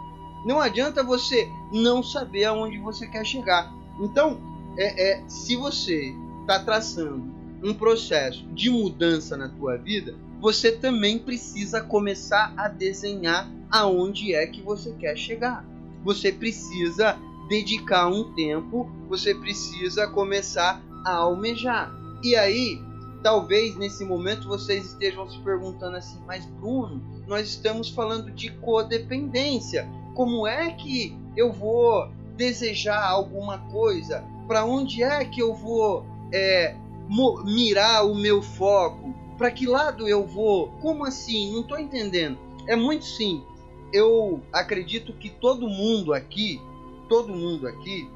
Não 0.44 0.60
adianta 0.60 1.02
você 1.02 1.48
não 1.72 2.02
saber 2.02 2.44
aonde 2.44 2.78
você 2.78 3.06
quer 3.06 3.24
chegar. 3.24 3.72
Então, 4.00 4.40
é, 4.76 5.12
é 5.12 5.28
se 5.28 5.56
você 5.56 6.14
está 6.48 6.58
traçando 6.58 7.30
um 7.62 7.74
processo 7.74 8.42
de 8.54 8.70
mudança 8.70 9.36
na 9.36 9.50
tua 9.50 9.76
vida, 9.76 10.14
você 10.40 10.72
também 10.72 11.18
precisa 11.18 11.82
começar 11.82 12.54
a 12.56 12.68
desenhar 12.68 13.50
aonde 13.70 14.34
é 14.34 14.46
que 14.46 14.62
você 14.62 14.92
quer 14.92 15.14
chegar. 15.14 15.62
Você 16.02 16.32
precisa 16.32 17.18
dedicar 17.50 18.08
um 18.08 18.32
tempo, 18.32 18.90
você 19.10 19.34
precisa 19.34 20.06
começar 20.06 20.82
a 21.04 21.16
almejar. 21.16 21.92
E 22.22 22.34
aí, 22.34 22.80
talvez 23.22 23.76
nesse 23.76 24.02
momento 24.04 24.48
vocês 24.48 24.86
estejam 24.86 25.28
se 25.28 25.38
perguntando 25.40 25.98
assim: 25.98 26.18
mas 26.26 26.46
Bruno, 26.46 27.02
nós 27.26 27.46
estamos 27.46 27.90
falando 27.90 28.30
de 28.30 28.50
codependência. 28.52 29.86
Como 30.14 30.46
é 30.46 30.70
que 30.70 31.14
eu 31.36 31.52
vou 31.52 32.10
desejar 32.36 33.04
alguma 33.04 33.58
coisa? 33.70 34.24
Para 34.46 34.64
onde 34.64 35.02
é 35.02 35.24
que 35.26 35.42
eu 35.42 35.54
vou 35.54 36.06
é, 36.32 36.76
mirar 37.44 38.06
o 38.06 38.14
meu 38.14 38.42
foco? 38.42 39.14
Para 39.36 39.50
que 39.50 39.66
lado 39.66 40.08
eu 40.08 40.26
vou? 40.26 40.68
Como 40.80 41.04
assim? 41.04 41.52
Não 41.52 41.60
estou 41.60 41.78
entendendo. 41.78 42.38
É 42.66 42.74
muito 42.74 43.04
simples. 43.04 43.48
Eu 43.92 44.42
acredito 44.52 45.12
que 45.14 45.30
todo 45.30 45.68
mundo 45.68 46.12
aqui, 46.12 46.60
todo 47.08 47.32
mundo 47.32 47.66
aqui 47.66 48.10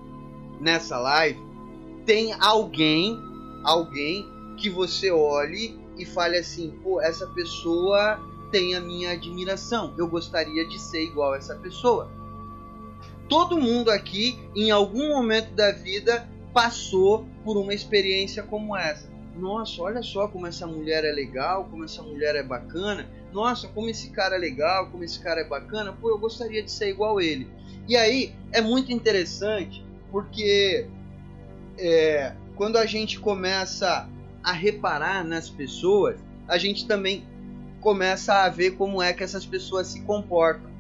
nessa 0.61 0.99
live 0.99 1.41
tem 2.05 2.35
alguém, 2.35 3.19
alguém 3.65 4.29
que 4.57 4.69
você 4.69 5.11
olhe 5.11 5.79
e 5.97 6.05
fale 6.05 6.37
assim, 6.37 6.71
pô, 6.83 7.01
essa 7.01 7.27
pessoa 7.29 8.21
tem 8.51 8.75
a 8.75 8.81
minha 8.81 9.13
admiração. 9.13 9.95
Eu 9.97 10.09
gostaria 10.09 10.67
de 10.67 10.79
ser 10.79 11.03
igual 11.05 11.33
a 11.33 11.37
essa 11.39 11.55
pessoa. 11.57 12.11
Todo 13.29 13.59
mundo 13.59 13.91
aqui, 13.91 14.39
em 14.55 14.71
algum 14.71 15.09
momento 15.09 15.55
da 15.55 15.73
vida, 15.73 16.29
passou 16.53 17.27
por 17.45 17.57
uma 17.57 17.73
experiência 17.73 18.43
como 18.43 18.77
essa 18.77 19.13
nossa, 19.37 19.81
olha 19.81 20.03
só 20.03 20.29
como 20.29 20.47
essa 20.47 20.67
mulher 20.67 21.05
é 21.05 21.13
legal, 21.13 21.65
como 21.71 21.85
essa 21.85 22.03
mulher 22.03 22.37
é 22.37 22.43
bacana. 22.43 23.09
Nossa, 23.33 23.67
como 23.69 23.89
esse 23.89 24.11
cara 24.11 24.37
é 24.37 24.39
legal, 24.39 24.91
como 24.91 25.05
esse 25.05 25.19
cara 25.19 25.41
é 25.41 25.45
bacana. 25.45 25.93
Pô, 25.93 26.11
eu 26.11 26.19
gostaria 26.19 26.63
de 26.63 26.71
ser 26.71 26.91
igual 26.91 27.21
ele. 27.21 27.49
E 27.89 27.97
aí 27.97 28.35
é 28.53 28.61
muito 28.61 28.93
interessante 28.93 29.85
porque 30.11 30.87
é, 31.79 32.35
quando 32.55 32.77
a 32.77 32.85
gente 32.85 33.19
começa 33.19 34.09
a 34.45 34.53
reparar 34.53 35.25
nas 35.25 35.49
pessoas, 35.49 36.21
a 36.47 36.59
gente 36.59 36.87
também 36.87 37.25
começa 37.81 38.45
a 38.45 38.49
ver 38.49 38.73
como 38.73 39.03
é 39.03 39.13
que 39.13 39.25
essas 39.25 39.47
pessoas 39.47 39.89
se 39.89 40.03
comportam. 40.03 40.71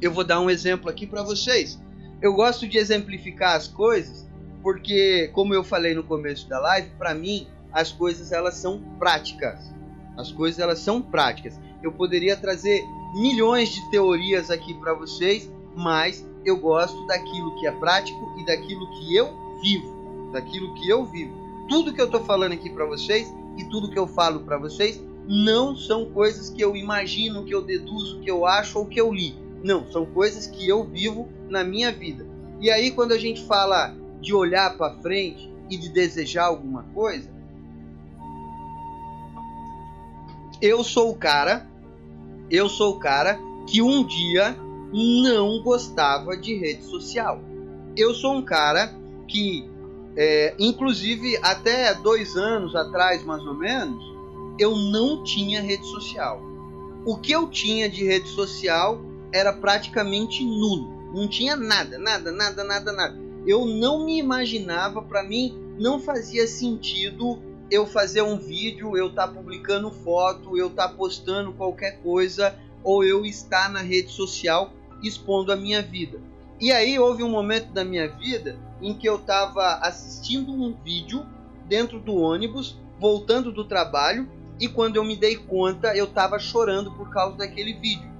Eu 0.00 0.12
vou 0.12 0.24
dar 0.24 0.40
um 0.40 0.48
exemplo 0.48 0.88
aqui 0.88 1.06
para 1.06 1.22
vocês. 1.22 1.78
Eu 2.22 2.32
gosto 2.32 2.66
de 2.66 2.78
exemplificar 2.78 3.54
as 3.54 3.68
coisas 3.68 4.25
porque, 4.66 5.30
como 5.32 5.54
eu 5.54 5.62
falei 5.62 5.94
no 5.94 6.02
começo 6.02 6.48
da 6.48 6.58
live, 6.58 6.90
para 6.98 7.14
mim 7.14 7.46
as 7.72 7.92
coisas 7.92 8.32
elas 8.32 8.56
são 8.56 8.82
práticas. 8.98 9.72
As 10.16 10.32
coisas 10.32 10.58
elas 10.58 10.80
são 10.80 11.00
práticas. 11.00 11.56
Eu 11.84 11.92
poderia 11.92 12.36
trazer 12.36 12.82
milhões 13.14 13.68
de 13.68 13.90
teorias 13.92 14.50
aqui 14.50 14.74
para 14.74 14.92
vocês, 14.92 15.48
mas 15.76 16.28
eu 16.44 16.56
gosto 16.56 17.06
daquilo 17.06 17.54
que 17.60 17.68
é 17.68 17.70
prático 17.70 18.34
e 18.40 18.44
daquilo 18.44 18.90
que 18.90 19.14
eu 19.14 19.32
vivo, 19.62 20.32
daquilo 20.32 20.74
que 20.74 20.88
eu 20.88 21.06
vivo. 21.06 21.32
Tudo 21.68 21.94
que 21.94 22.00
eu 22.00 22.06
estou 22.06 22.24
falando 22.24 22.50
aqui 22.50 22.68
para 22.68 22.86
vocês 22.86 23.32
e 23.56 23.62
tudo 23.66 23.88
que 23.88 23.98
eu 24.00 24.08
falo 24.08 24.40
para 24.40 24.58
vocês 24.58 25.00
não 25.28 25.76
são 25.76 26.06
coisas 26.06 26.50
que 26.50 26.60
eu 26.60 26.74
imagino, 26.74 27.44
que 27.44 27.54
eu 27.54 27.62
deduzo, 27.62 28.18
que 28.18 28.28
eu 28.28 28.44
acho 28.44 28.80
ou 28.80 28.86
que 28.86 29.00
eu 29.00 29.14
li. 29.14 29.32
Não, 29.62 29.86
são 29.92 30.04
coisas 30.04 30.48
que 30.48 30.68
eu 30.68 30.82
vivo 30.82 31.28
na 31.48 31.62
minha 31.62 31.92
vida. 31.92 32.26
E 32.60 32.68
aí 32.68 32.90
quando 32.90 33.12
a 33.12 33.18
gente 33.18 33.44
fala 33.44 33.94
de 34.26 34.34
olhar 34.34 34.76
para 34.76 34.92
frente 34.96 35.48
e 35.70 35.76
de 35.76 35.88
desejar 35.88 36.46
alguma 36.46 36.82
coisa, 36.92 37.30
eu 40.60 40.82
sou 40.82 41.12
o 41.12 41.16
cara, 41.16 41.64
eu 42.50 42.68
sou 42.68 42.96
o 42.96 42.98
cara 42.98 43.38
que 43.68 43.80
um 43.80 44.04
dia 44.04 44.56
não 44.92 45.62
gostava 45.62 46.36
de 46.36 46.56
rede 46.56 46.82
social. 46.82 47.40
Eu 47.96 48.12
sou 48.14 48.34
um 48.34 48.42
cara 48.42 48.92
que, 49.28 49.70
é, 50.16 50.56
inclusive, 50.58 51.38
até 51.40 51.94
dois 51.94 52.36
anos 52.36 52.74
atrás, 52.74 53.22
mais 53.22 53.46
ou 53.46 53.54
menos, 53.54 54.02
eu 54.58 54.74
não 54.74 55.22
tinha 55.22 55.62
rede 55.62 55.86
social. 55.86 56.42
O 57.04 57.16
que 57.16 57.30
eu 57.30 57.48
tinha 57.48 57.88
de 57.88 58.04
rede 58.04 58.28
social 58.30 59.00
era 59.32 59.52
praticamente 59.52 60.44
nulo. 60.44 61.12
Não 61.14 61.28
tinha 61.28 61.54
nada, 61.54 61.96
nada, 61.96 62.32
nada, 62.32 62.64
nada, 62.64 62.92
nada. 62.92 63.25
Eu 63.46 63.64
não 63.64 64.04
me 64.04 64.18
imaginava, 64.18 65.00
para 65.00 65.22
mim 65.22 65.56
não 65.78 66.00
fazia 66.00 66.46
sentido 66.46 67.38
eu 67.70 67.86
fazer 67.86 68.22
um 68.22 68.36
vídeo, 68.38 68.96
eu 68.96 69.08
estar 69.08 69.28
tá 69.28 69.32
publicando 69.32 69.90
foto, 69.90 70.56
eu 70.56 70.68
estar 70.68 70.88
tá 70.88 70.94
postando 70.94 71.52
qualquer 71.52 72.00
coisa 72.02 72.54
ou 72.82 73.04
eu 73.04 73.24
estar 73.24 73.70
na 73.70 73.80
rede 73.80 74.10
social 74.10 74.72
expondo 75.02 75.52
a 75.52 75.56
minha 75.56 75.82
vida. 75.82 76.18
E 76.60 76.72
aí 76.72 76.98
houve 76.98 77.22
um 77.22 77.28
momento 77.28 77.72
da 77.72 77.84
minha 77.84 78.08
vida 78.08 78.58
em 78.80 78.94
que 78.94 79.08
eu 79.08 79.16
estava 79.16 79.74
assistindo 79.76 80.52
um 80.52 80.74
vídeo 80.84 81.24
dentro 81.66 82.00
do 82.00 82.16
ônibus, 82.16 82.78
voltando 82.98 83.52
do 83.52 83.64
trabalho, 83.64 84.28
e 84.58 84.68
quando 84.68 84.96
eu 84.96 85.04
me 85.04 85.16
dei 85.16 85.36
conta, 85.36 85.94
eu 85.94 86.06
estava 86.06 86.38
chorando 86.38 86.90
por 86.92 87.10
causa 87.10 87.36
daquele 87.36 87.74
vídeo. 87.74 88.10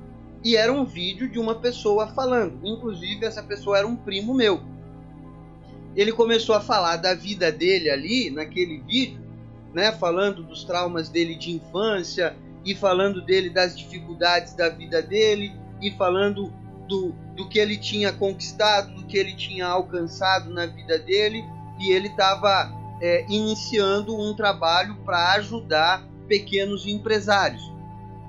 E 0.45 0.55
era 0.55 0.73
um 0.73 0.85
vídeo 0.85 1.29
de 1.29 1.39
uma 1.39 1.55
pessoa 1.55 2.09
falando, 2.09 2.59
inclusive 2.63 3.25
essa 3.25 3.43
pessoa 3.43 3.79
era 3.79 3.87
um 3.87 3.97
primo 3.97 4.35
meu. 4.35 4.61
Ele 5.97 6.13
começou 6.13 6.55
a 6.55 6.61
falar 6.61 6.97
da 6.97 7.15
vida 7.15 7.51
dele 7.51 7.91
ali 7.91 8.31
naquele 8.31 8.79
vídeo, 8.81 9.21
né, 9.73 9.91
falando 9.93 10.43
dos 10.43 10.63
traumas 10.63 11.09
dele 11.09 11.35
de 11.35 11.53
infância 11.53 12.37
e 12.65 12.75
falando 12.75 13.23
dele 13.23 13.49
das 13.49 13.77
dificuldades 13.77 14.55
da 14.55 14.69
vida 14.69 15.01
dele 15.01 15.53
e 15.81 15.91
falando 15.93 16.53
do, 16.87 17.13
do 17.35 17.49
que 17.49 17.59
ele 17.59 17.77
tinha 17.77 18.13
conquistado, 18.13 18.95
do 18.95 19.05
que 19.07 19.17
ele 19.17 19.35
tinha 19.35 19.67
alcançado 19.67 20.53
na 20.53 20.67
vida 20.67 20.99
dele, 20.99 21.45
e 21.79 21.91
ele 21.93 22.09
estava 22.09 22.73
é, 23.01 23.25
iniciando 23.29 24.17
um 24.17 24.35
trabalho 24.35 24.97
para 25.05 25.33
ajudar 25.35 26.07
pequenos 26.29 26.87
empresários. 26.87 27.73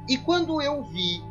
E 0.08 0.18
quando 0.18 0.62
eu 0.62 0.84
vi 0.84 1.22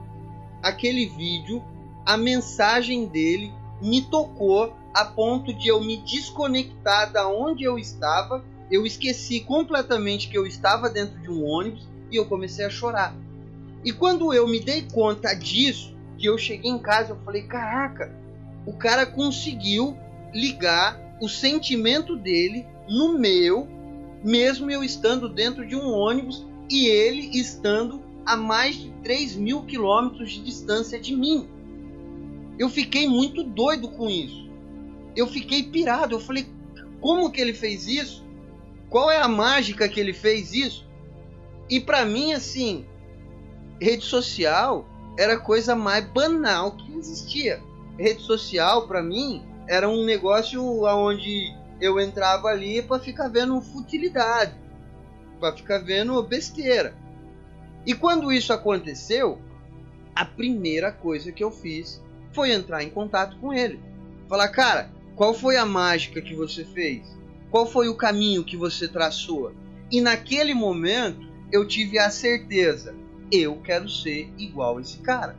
aquele 0.62 1.06
vídeo, 1.06 1.62
a 2.04 2.16
mensagem 2.16 3.06
dele 3.06 3.52
me 3.80 4.02
tocou 4.02 4.74
a 4.96 5.04
ponto 5.04 5.52
de 5.52 5.68
eu 5.68 5.78
me 5.78 5.98
desconectar 5.98 7.12
da 7.12 7.28
onde 7.28 7.64
eu 7.64 7.78
estava. 7.78 8.42
Eu 8.70 8.86
esqueci 8.86 9.40
completamente 9.40 10.26
que 10.26 10.38
eu 10.38 10.46
estava 10.46 10.88
dentro 10.88 11.20
de 11.20 11.30
um 11.30 11.44
ônibus 11.44 11.86
e 12.10 12.16
eu 12.16 12.24
comecei 12.24 12.64
a 12.64 12.70
chorar. 12.70 13.14
E 13.84 13.92
quando 13.92 14.32
eu 14.32 14.48
me 14.48 14.58
dei 14.58 14.88
conta 14.90 15.34
disso, 15.34 15.94
que 16.16 16.26
eu 16.26 16.38
cheguei 16.38 16.70
em 16.70 16.78
casa, 16.78 17.12
eu 17.12 17.18
falei: 17.26 17.42
caraca, 17.42 18.10
o 18.64 18.72
cara 18.72 19.04
conseguiu 19.04 19.94
ligar 20.32 20.98
o 21.20 21.28
sentimento 21.28 22.16
dele 22.16 22.66
no 22.88 23.18
meu, 23.18 23.68
mesmo 24.24 24.70
eu 24.70 24.82
estando 24.82 25.28
dentro 25.28 25.66
de 25.66 25.76
um 25.76 25.92
ônibus 25.92 26.46
e 26.70 26.86
ele 26.86 27.38
estando 27.38 28.02
a 28.24 28.34
mais 28.34 28.76
de 28.76 28.88
3 29.02 29.36
mil 29.36 29.62
quilômetros 29.64 30.32
de 30.32 30.42
distância 30.42 30.98
de 30.98 31.14
mim. 31.14 31.46
Eu 32.58 32.70
fiquei 32.70 33.06
muito 33.06 33.44
doido 33.44 33.88
com 33.90 34.08
isso. 34.08 34.45
Eu 35.16 35.26
fiquei 35.26 35.62
pirado. 35.62 36.14
Eu 36.14 36.20
falei: 36.20 36.46
como 37.00 37.30
que 37.30 37.40
ele 37.40 37.54
fez 37.54 37.86
isso? 37.86 38.24
Qual 38.90 39.10
é 39.10 39.18
a 39.18 39.28
mágica 39.28 39.88
que 39.88 39.98
ele 39.98 40.12
fez 40.12 40.52
isso? 40.52 40.86
E 41.68 41.80
para 41.80 42.04
mim, 42.04 42.32
assim, 42.32 42.86
rede 43.80 44.04
social 44.04 44.86
era 45.18 45.34
a 45.34 45.40
coisa 45.40 45.74
mais 45.74 46.04
banal 46.06 46.72
que 46.72 46.96
existia. 46.96 47.60
Rede 47.98 48.22
social, 48.22 48.86
para 48.86 49.02
mim, 49.02 49.42
era 49.66 49.88
um 49.88 50.04
negócio 50.04 50.62
onde 50.84 51.52
eu 51.80 51.98
entrava 51.98 52.48
ali 52.48 52.82
para 52.82 53.00
ficar 53.00 53.28
vendo 53.28 53.60
futilidade, 53.60 54.54
para 55.40 55.56
ficar 55.56 55.78
vendo 55.78 56.22
besteira. 56.22 56.94
E 57.84 57.94
quando 57.94 58.32
isso 58.32 58.52
aconteceu, 58.52 59.40
a 60.14 60.24
primeira 60.24 60.92
coisa 60.92 61.32
que 61.32 61.42
eu 61.42 61.50
fiz 61.50 62.02
foi 62.32 62.52
entrar 62.52 62.82
em 62.82 62.90
contato 62.90 63.36
com 63.38 63.52
ele. 63.52 63.80
Falar, 64.28 64.48
cara, 64.48 64.90
qual 65.16 65.32
foi 65.32 65.56
a 65.56 65.64
mágica 65.64 66.20
que 66.20 66.34
você 66.34 66.62
fez? 66.62 67.02
Qual 67.50 67.66
foi 67.66 67.88
o 67.88 67.96
caminho 67.96 68.44
que 68.44 68.56
você 68.56 68.86
traçou? 68.86 69.52
E 69.90 70.00
naquele 70.00 70.52
momento 70.52 71.26
eu 71.50 71.66
tive 71.66 71.98
a 71.98 72.10
certeza 72.10 72.94
eu 73.32 73.56
quero 73.56 73.88
ser 73.88 74.30
igual 74.38 74.78
esse 74.78 74.98
cara. 74.98 75.36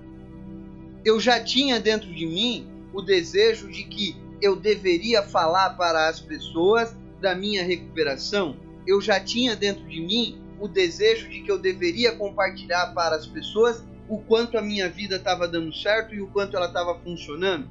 Eu 1.06 1.20
já 1.20 1.42
tinha 1.42 1.80
dentro 1.80 2.12
de 2.12 2.26
mim 2.26 2.68
o 2.94 3.02
desejo 3.02 3.70
de 3.72 3.84
que 3.84 4.18
eu 4.42 4.56
deveria 4.56 5.24
falar 5.24 5.72
para 5.72 6.10
as 6.10 6.20
pessoas 6.20 6.94
da 7.22 7.34
minha 7.34 7.64
recuperação. 7.64 8.58
Eu 8.86 9.00
já 9.00 9.20
tinha 9.20 9.56
dentro 9.56 9.86
de 9.86 10.02
mim 10.02 10.42
o 10.60 10.68
desejo 10.68 11.30
de 11.30 11.42
que 11.42 11.52
eu 11.52 11.58
deveria 11.58 12.16
compartilhar 12.16 12.88
para 12.94 13.16
as 13.16 13.28
pessoas 13.28 13.84
o 14.10 14.18
quanto 14.20 14.58
a 14.58 14.62
minha 14.62 14.90
vida 14.90 15.18
estava 15.18 15.48
dando 15.48 15.74
certo 15.74 16.16
e 16.16 16.22
o 16.22 16.28
quanto 16.28 16.58
ela 16.58 16.68
estava 16.68 16.98
funcionando. 17.00 17.68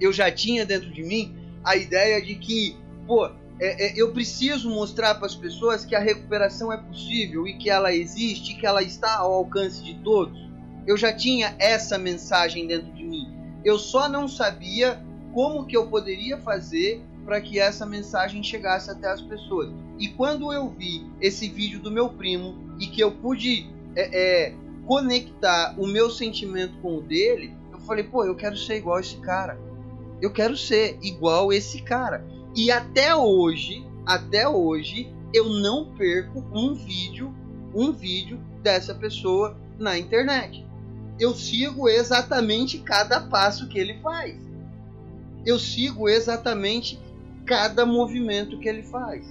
Eu 0.00 0.12
já 0.12 0.30
tinha 0.30 0.64
dentro 0.64 0.90
de 0.90 1.02
mim 1.02 1.36
a 1.64 1.76
ideia 1.76 2.20
de 2.20 2.34
que, 2.36 2.76
pô, 3.06 3.26
é, 3.60 3.88
é, 3.88 3.92
eu 3.96 4.12
preciso 4.12 4.70
mostrar 4.70 5.16
para 5.16 5.26
as 5.26 5.34
pessoas 5.34 5.84
que 5.84 5.94
a 5.94 6.00
recuperação 6.00 6.72
é 6.72 6.76
possível 6.76 7.46
e 7.46 7.54
que 7.54 7.68
ela 7.68 7.92
existe, 7.92 8.54
que 8.54 8.66
ela 8.66 8.82
está 8.82 9.16
ao 9.16 9.32
alcance 9.32 9.82
de 9.82 9.94
todos. 9.96 10.38
Eu 10.86 10.96
já 10.96 11.12
tinha 11.12 11.54
essa 11.58 11.98
mensagem 11.98 12.66
dentro 12.66 12.92
de 12.92 13.04
mim. 13.04 13.28
Eu 13.64 13.78
só 13.78 14.08
não 14.08 14.28
sabia 14.28 15.02
como 15.34 15.66
que 15.66 15.76
eu 15.76 15.88
poderia 15.88 16.38
fazer 16.38 17.02
para 17.24 17.40
que 17.40 17.58
essa 17.58 17.84
mensagem 17.84 18.42
chegasse 18.42 18.90
até 18.90 19.08
as 19.08 19.20
pessoas. 19.20 19.70
E 19.98 20.08
quando 20.08 20.52
eu 20.52 20.70
vi 20.70 21.04
esse 21.20 21.48
vídeo 21.48 21.80
do 21.80 21.90
meu 21.90 22.08
primo 22.08 22.74
e 22.80 22.86
que 22.86 23.00
eu 23.02 23.10
pude 23.10 23.68
é, 23.94 24.46
é, 24.46 24.54
conectar 24.86 25.74
o 25.76 25.86
meu 25.86 26.08
sentimento 26.08 26.78
com 26.80 26.96
o 26.96 27.02
dele, 27.02 27.52
eu 27.70 27.80
falei, 27.80 28.04
pô, 28.04 28.24
eu 28.24 28.34
quero 28.34 28.56
ser 28.56 28.76
igual 28.76 29.00
esse 29.00 29.16
cara. 29.18 29.58
Eu 30.20 30.32
quero 30.32 30.56
ser 30.56 30.98
igual 31.02 31.52
esse 31.52 31.82
cara. 31.82 32.26
E 32.54 32.70
até 32.70 33.14
hoje, 33.14 33.86
até 34.04 34.48
hoje, 34.48 35.12
eu 35.32 35.48
não 35.48 35.94
perco 35.94 36.44
um 36.52 36.74
vídeo, 36.74 37.34
um 37.74 37.92
vídeo 37.92 38.40
dessa 38.62 38.94
pessoa 38.94 39.56
na 39.78 39.98
internet. 39.98 40.66
Eu 41.20 41.34
sigo 41.34 41.88
exatamente 41.88 42.78
cada 42.78 43.20
passo 43.20 43.68
que 43.68 43.78
ele 43.78 43.98
faz. 44.00 44.36
Eu 45.44 45.58
sigo 45.58 46.08
exatamente 46.08 46.98
cada 47.44 47.86
movimento 47.86 48.58
que 48.58 48.68
ele 48.68 48.82
faz. 48.82 49.24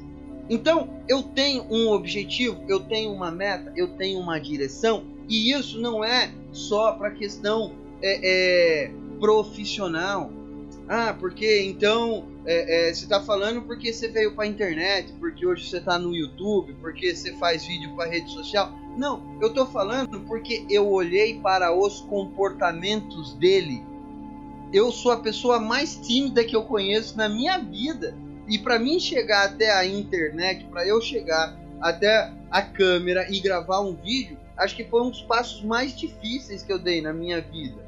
Então, 0.50 1.02
eu 1.08 1.24
tenho 1.24 1.66
um 1.70 1.90
objetivo, 1.90 2.64
eu 2.68 2.80
tenho 2.80 3.12
uma 3.12 3.30
meta, 3.30 3.72
eu 3.76 3.90
tenho 3.90 4.20
uma 4.20 4.40
direção, 4.40 5.04
e 5.28 5.52
isso 5.52 5.80
não 5.80 6.04
é 6.04 6.32
só 6.54 6.94
para 6.94 7.12
questão 7.12 7.74
é, 8.02 8.86
é, 8.86 8.92
profissional. 9.20 10.32
Ah, 10.90 11.14
porque 11.20 11.64
então 11.64 12.26
é, 12.46 12.90
é, 12.90 12.94
você 12.94 13.04
está 13.04 13.22
falando 13.22 13.64
porque 13.64 13.92
você 13.92 14.08
veio 14.08 14.34
para 14.34 14.46
a 14.46 14.48
internet, 14.48 15.12
porque 15.20 15.46
hoje 15.46 15.70
você 15.70 15.80
está 15.80 16.00
no 16.00 16.16
YouTube, 16.16 16.74
porque 16.80 17.14
você 17.14 17.34
faz 17.34 17.66
vídeo 17.66 17.94
para 17.96 18.10
rede 18.10 18.32
social. 18.32 18.72
Não, 18.98 19.38
eu 19.42 19.50
estou 19.50 19.66
falando 19.66 20.22
porque 20.22 20.66
eu 20.70 20.88
olhei 20.90 21.40
para 21.42 21.76
os 21.76 22.00
comportamentos 22.02 23.34
dele. 23.34 23.84
Eu 24.72 24.92
sou 24.92 25.12
a 25.12 25.18
pessoa 25.18 25.60
mais 25.60 25.96
tímida 25.98 26.44
que 26.44 26.56
eu 26.56 26.64
conheço 26.64 27.18
na 27.18 27.28
minha 27.28 27.58
vida. 27.58 28.16
E 28.48 28.58
para 28.58 28.80
mim 28.80 28.98
chegar 28.98 29.46
até 29.46 29.72
a 29.72 29.86
internet, 29.86 30.66
para 30.66 30.88
eu 30.88 31.02
chegar 31.02 31.60
até 31.82 32.32
a 32.50 32.62
câmera 32.62 33.28
e 33.30 33.42
gravar 33.42 33.82
um 33.82 33.94
vídeo, 33.94 34.38
acho 34.56 34.74
que 34.74 34.86
foi 34.86 35.02
um 35.02 35.10
dos 35.10 35.22
passos 35.22 35.62
mais 35.64 35.96
difíceis 35.98 36.64
que 36.64 36.72
eu 36.72 36.80
dei 36.80 37.02
na 37.02 37.12
minha 37.12 37.42
vida. 37.42 37.86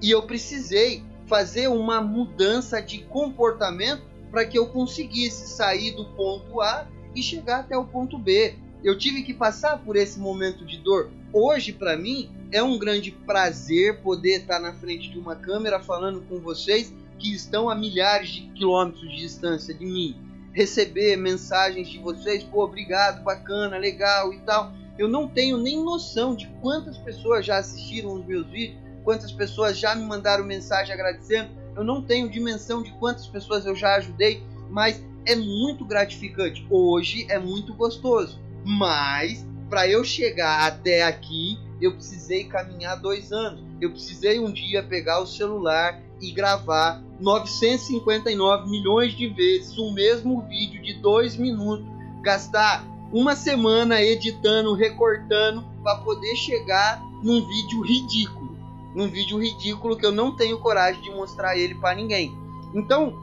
E 0.00 0.10
eu 0.10 0.22
precisei 0.22 1.02
fazer 1.26 1.68
uma 1.68 2.00
mudança 2.00 2.80
de 2.80 2.98
comportamento 2.98 4.02
para 4.30 4.44
que 4.44 4.58
eu 4.58 4.66
conseguisse 4.66 5.48
sair 5.48 5.92
do 5.92 6.04
ponto 6.04 6.60
A 6.60 6.86
e 7.14 7.22
chegar 7.22 7.60
até 7.60 7.76
o 7.76 7.84
ponto 7.84 8.18
B. 8.18 8.54
Eu 8.84 8.96
tive 8.96 9.22
que 9.22 9.34
passar 9.34 9.78
por 9.78 9.96
esse 9.96 10.18
momento 10.18 10.64
de 10.64 10.76
dor. 10.78 11.10
Hoje, 11.32 11.72
para 11.72 11.96
mim, 11.96 12.30
é 12.52 12.62
um 12.62 12.78
grande 12.78 13.10
prazer 13.10 14.00
poder 14.00 14.40
estar 14.40 14.60
na 14.60 14.72
frente 14.72 15.10
de 15.10 15.18
uma 15.18 15.34
câmera 15.34 15.80
falando 15.80 16.20
com 16.28 16.38
vocês 16.38 16.94
que 17.18 17.34
estão 17.34 17.68
a 17.68 17.74
milhares 17.74 18.28
de 18.28 18.42
quilômetros 18.48 19.08
de 19.08 19.16
distância 19.16 19.74
de 19.74 19.84
mim. 19.84 20.16
Receber 20.52 21.16
mensagens 21.16 21.88
de 21.88 21.98
vocês, 21.98 22.42
pô, 22.44 22.64
obrigado, 22.64 23.22
bacana, 23.22 23.76
legal 23.76 24.32
e 24.32 24.38
tal. 24.40 24.72
Eu 24.98 25.08
não 25.08 25.28
tenho 25.28 25.58
nem 25.58 25.82
noção 25.82 26.34
de 26.34 26.46
quantas 26.60 26.96
pessoas 26.98 27.44
já 27.44 27.58
assistiram 27.58 28.14
os 28.14 28.24
meus 28.24 28.46
vídeos 28.46 28.85
quantas 29.06 29.30
pessoas 29.30 29.78
já 29.78 29.94
me 29.94 30.04
mandaram 30.04 30.44
mensagem 30.44 30.92
agradecendo. 30.92 31.50
Eu 31.76 31.84
não 31.84 32.02
tenho 32.02 32.28
dimensão 32.28 32.82
de 32.82 32.90
quantas 32.94 33.28
pessoas 33.28 33.64
eu 33.64 33.76
já 33.76 33.94
ajudei, 33.94 34.42
mas 34.68 35.00
é 35.24 35.36
muito 35.36 35.84
gratificante. 35.84 36.66
Hoje 36.68 37.24
é 37.30 37.38
muito 37.38 37.72
gostoso, 37.72 38.40
mas 38.64 39.46
para 39.70 39.86
eu 39.86 40.02
chegar 40.02 40.66
até 40.66 41.04
aqui, 41.04 41.56
eu 41.80 41.92
precisei 41.92 42.44
caminhar 42.44 43.00
dois 43.00 43.30
anos. 43.30 43.64
Eu 43.80 43.92
precisei 43.92 44.40
um 44.40 44.52
dia 44.52 44.82
pegar 44.82 45.20
o 45.20 45.26
celular 45.26 46.02
e 46.20 46.32
gravar 46.32 47.00
959 47.20 48.68
milhões 48.68 49.16
de 49.16 49.28
vezes 49.28 49.78
o 49.78 49.92
mesmo 49.92 50.42
vídeo 50.48 50.82
de 50.82 50.94
dois 50.94 51.36
minutos, 51.36 51.86
gastar 52.22 52.84
uma 53.12 53.36
semana 53.36 54.02
editando, 54.02 54.74
recortando 54.74 55.64
para 55.84 55.98
poder 55.98 56.34
chegar 56.34 57.00
num 57.22 57.46
vídeo 57.46 57.82
ridículo, 57.82 58.55
num 58.96 59.08
vídeo 59.08 59.38
ridículo 59.38 59.96
que 59.96 60.06
eu 60.06 60.10
não 60.10 60.34
tenho 60.34 60.58
coragem 60.58 61.02
de 61.02 61.10
mostrar 61.10 61.56
ele 61.56 61.74
para 61.74 61.94
ninguém. 61.94 62.34
Então, 62.74 63.22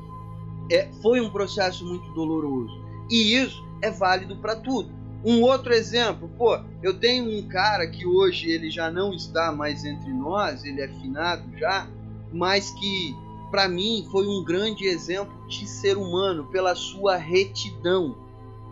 é, 0.69 0.87
foi 1.01 1.19
um 1.19 1.29
processo 1.29 1.83
muito 1.83 2.09
doloroso 2.13 2.79
e 3.09 3.35
isso 3.35 3.65
é 3.81 3.89
válido 3.89 4.37
para 4.37 4.55
tudo. 4.55 4.89
Um 5.25 5.41
outro 5.41 5.73
exemplo, 5.73 6.29
pô, 6.37 6.59
eu 6.81 6.99
tenho 6.99 7.39
um 7.39 7.47
cara 7.47 7.87
que 7.87 8.05
hoje 8.05 8.51
ele 8.51 8.69
já 8.69 8.91
não 8.91 9.13
está 9.13 9.51
mais 9.51 9.83
entre 9.83 10.11
nós, 10.11 10.63
ele 10.63 10.81
é 10.81 10.87
finado 10.87 11.43
já, 11.57 11.87
mas 12.31 12.69
que 12.71 13.15
para 13.49 13.67
mim 13.67 14.07
foi 14.11 14.27
um 14.27 14.43
grande 14.43 14.85
exemplo 14.85 15.47
de 15.47 15.65
ser 15.65 15.97
humano 15.97 16.45
pela 16.45 16.75
sua 16.75 17.15
retidão, 17.15 18.17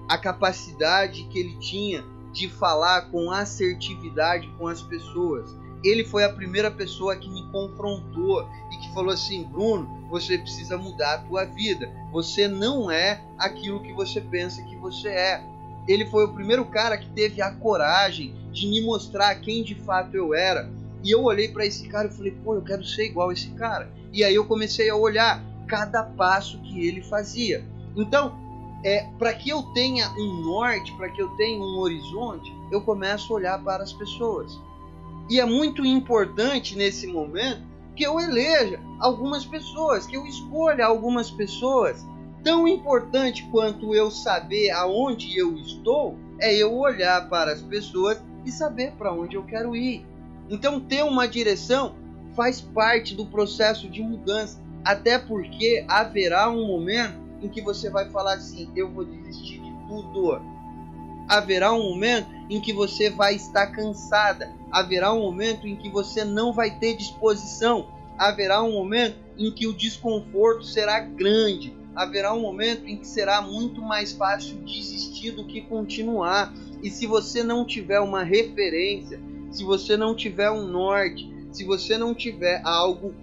a 0.08 0.18
capacidade 0.18 1.24
que 1.26 1.40
ele 1.40 1.56
tinha 1.58 2.04
de 2.32 2.50
falar 2.50 3.10
com 3.12 3.32
assertividade 3.32 4.48
com 4.58 4.68
as 4.68 4.82
pessoas. 4.82 5.56
Ele 5.84 6.04
foi 6.04 6.24
a 6.24 6.32
primeira 6.32 6.70
pessoa 6.70 7.16
que 7.16 7.30
me 7.30 7.50
confrontou 7.52 8.48
e 8.72 8.78
que 8.78 8.94
falou 8.94 9.12
assim: 9.12 9.44
Bruno, 9.44 10.08
você 10.10 10.38
precisa 10.38 10.78
mudar 10.78 11.14
a 11.16 11.18
tua 11.20 11.46
vida. 11.46 11.90
Você 12.12 12.48
não 12.48 12.92
é 12.92 13.22
aquilo 13.38 13.82
que 13.82 13.94
você 13.94 14.22
pensa 14.22 14.62
que 14.64 14.76
você 14.76 15.10
é. 15.10 15.44
Ele 15.88 16.06
foi 16.06 16.26
o 16.26 16.34
primeiro 16.34 16.66
cara 16.66 16.98
que 16.98 17.10
teve 17.10 17.42
a 17.42 17.52
coragem 17.52 18.36
de 18.52 18.68
me 18.68 18.82
mostrar 18.82 19.34
quem 19.36 19.64
de 19.64 19.76
fato 19.76 20.16
eu 20.16 20.34
era. 20.34 20.70
E 21.04 21.10
eu 21.10 21.24
olhei 21.24 21.48
para 21.48 21.66
esse 21.66 21.88
cara 21.88 22.08
e 22.08 22.12
falei: 22.12 22.32
pô, 22.44 22.56
eu 22.56 22.62
quero 22.62 22.84
ser 22.84 23.06
igual 23.06 23.30
a 23.30 23.34
esse 23.34 23.50
cara. 23.52 23.92
E 24.14 24.24
aí 24.24 24.36
eu 24.36 24.46
comecei 24.46 24.90
a 24.90 24.96
olhar 24.96 25.44
cada 25.68 26.04
passo 26.04 26.60
que 26.62 26.86
ele 26.86 27.02
fazia. 27.02 27.66
Então, 27.96 28.38
é, 28.84 29.08
para 29.18 29.34
que 29.34 29.50
eu 29.50 29.64
tenha 29.74 30.10
um 30.12 30.44
norte, 30.44 30.92
para 30.94 31.10
que 31.10 31.22
eu 31.22 31.30
tenha 31.36 31.60
um 31.60 31.80
horizonte, 31.80 32.52
eu 32.72 32.82
começo 32.82 33.32
a 33.32 33.36
olhar 33.38 33.64
para 33.64 33.84
as 33.84 33.94
pessoas. 33.94 34.60
E 35.30 35.40
é 35.40 35.46
muito 35.46 35.86
importante 35.86 36.76
nesse 36.76 37.08
momento 37.08 37.62
que 37.96 38.04
eu 38.04 38.20
eleja 38.20 38.80
algumas 39.00 39.46
pessoas, 39.46 40.06
que 40.06 40.16
eu 40.16 40.26
escolha 40.26 40.86
algumas 40.86 41.30
pessoas. 41.30 42.06
Tão 42.44 42.68
importante 42.68 43.48
quanto 43.52 43.94
eu 43.94 44.10
saber 44.10 44.72
aonde 44.72 45.38
eu 45.38 45.56
estou 45.58 46.18
é 46.40 46.56
eu 46.56 46.76
olhar 46.76 47.30
para 47.30 47.54
as 47.54 47.62
pessoas 47.62 48.22
e 48.44 48.52
saber 48.52 48.94
para 48.94 49.14
onde 49.14 49.36
eu 49.36 49.44
quero 49.44 49.76
ir. 49.76 50.04
Então, 50.50 50.80
ter 50.80 51.04
uma 51.04 51.28
direção 51.28 51.96
faz 52.36 52.60
parte 52.60 53.16
do 53.16 53.26
processo 53.26 53.88
de 53.88 54.02
mudança, 54.02 54.60
até 54.84 55.20
porque 55.20 55.86
haverá 55.88 56.50
um 56.50 56.66
momento 56.66 57.20
em 57.42 57.48
que 57.48 57.62
você 57.62 57.90
vai 57.90 58.10
falar 58.10 58.34
assim: 58.34 58.70
eu 58.76 58.90
vou 58.90 59.06
desistir 59.06 59.60
de 59.60 59.72
tudo. 59.88 60.42
Haverá 61.32 61.72
um 61.72 61.82
momento 61.82 62.28
em 62.50 62.60
que 62.60 62.74
você 62.74 63.10
vai 63.10 63.36
estar 63.36 63.68
cansada, 63.68 64.54
haverá 64.70 65.14
um 65.14 65.22
momento 65.22 65.66
em 65.66 65.78
que 65.78 65.90
você 65.90 66.26
não 66.26 66.52
vai 66.52 66.78
ter 66.78 66.98
disposição, 66.98 67.88
haverá 68.18 68.62
um 68.62 68.74
momento 68.74 69.16
em 69.38 69.50
que 69.50 69.66
o 69.66 69.72
desconforto 69.72 70.66
será 70.66 71.00
grande, 71.00 71.74
haverá 71.96 72.34
um 72.34 72.42
momento 72.42 72.86
em 72.86 72.98
que 72.98 73.08
será 73.08 73.42
muito 73.42 73.82
mais 73.82 74.12
fácil 74.12 74.58
desistir 74.66 75.32
do 75.32 75.48
que 75.48 75.62
continuar. 75.62 76.54
E 76.84 76.90
se 76.90 77.08
você 77.08 77.42
não 77.42 77.64
tiver 77.64 78.02
uma 78.02 78.24
referência, 78.24 79.18
se 79.52 79.64
você 79.64 79.96
não 79.96 80.14
tiver 80.14 80.52
um 80.52 80.68
norte, 80.68 81.34
se 81.50 81.64
você 81.64 81.98
não 81.98 82.14
tiver 82.14 82.60
algo 82.66 83.16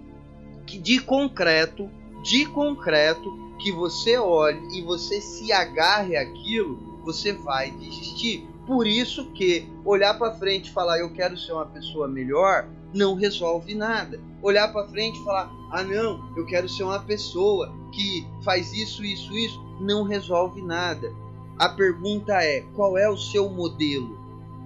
de 0.65 0.99
concreto, 0.99 1.87
de 2.23 2.47
concreto, 2.47 3.37
que 3.59 3.71
você 3.71 4.17
olhe 4.17 4.59
e 4.75 4.81
você 4.81 5.21
se 5.21 5.51
agarre 5.51 6.15
aquilo, 6.15 6.88
você 7.09 7.33
vai 7.33 7.71
desistir. 7.71 8.47
Por 8.67 8.85
isso 8.85 9.31
que 9.31 9.67
olhar 9.83 10.13
para 10.17 10.35
frente 10.35 10.69
e 10.69 10.73
falar 10.73 10.99
eu 10.99 11.11
quero 11.11 11.35
ser 11.35 11.53
uma 11.53 11.65
pessoa 11.65 12.07
melhor 12.07 12.67
não 12.93 13.15
resolve 13.15 13.73
nada. 13.73 14.19
Olhar 14.43 14.71
para 14.71 14.87
frente 14.87 15.19
e 15.19 15.23
falar 15.23 15.51
ah 15.71 15.83
não, 15.83 16.31
eu 16.37 16.45
quero 16.45 16.69
ser 16.69 16.83
uma 16.83 16.99
pessoa 16.99 17.73
que 17.91 18.27
faz 18.43 18.71
isso, 18.73 19.03
isso, 19.03 19.35
isso, 19.35 19.59
não 19.81 20.03
resolve 20.03 20.61
nada. 20.61 21.11
A 21.57 21.69
pergunta 21.69 22.33
é 22.43 22.61
qual 22.75 22.95
é 22.95 23.09
o 23.09 23.17
seu 23.17 23.49
modelo? 23.49 24.17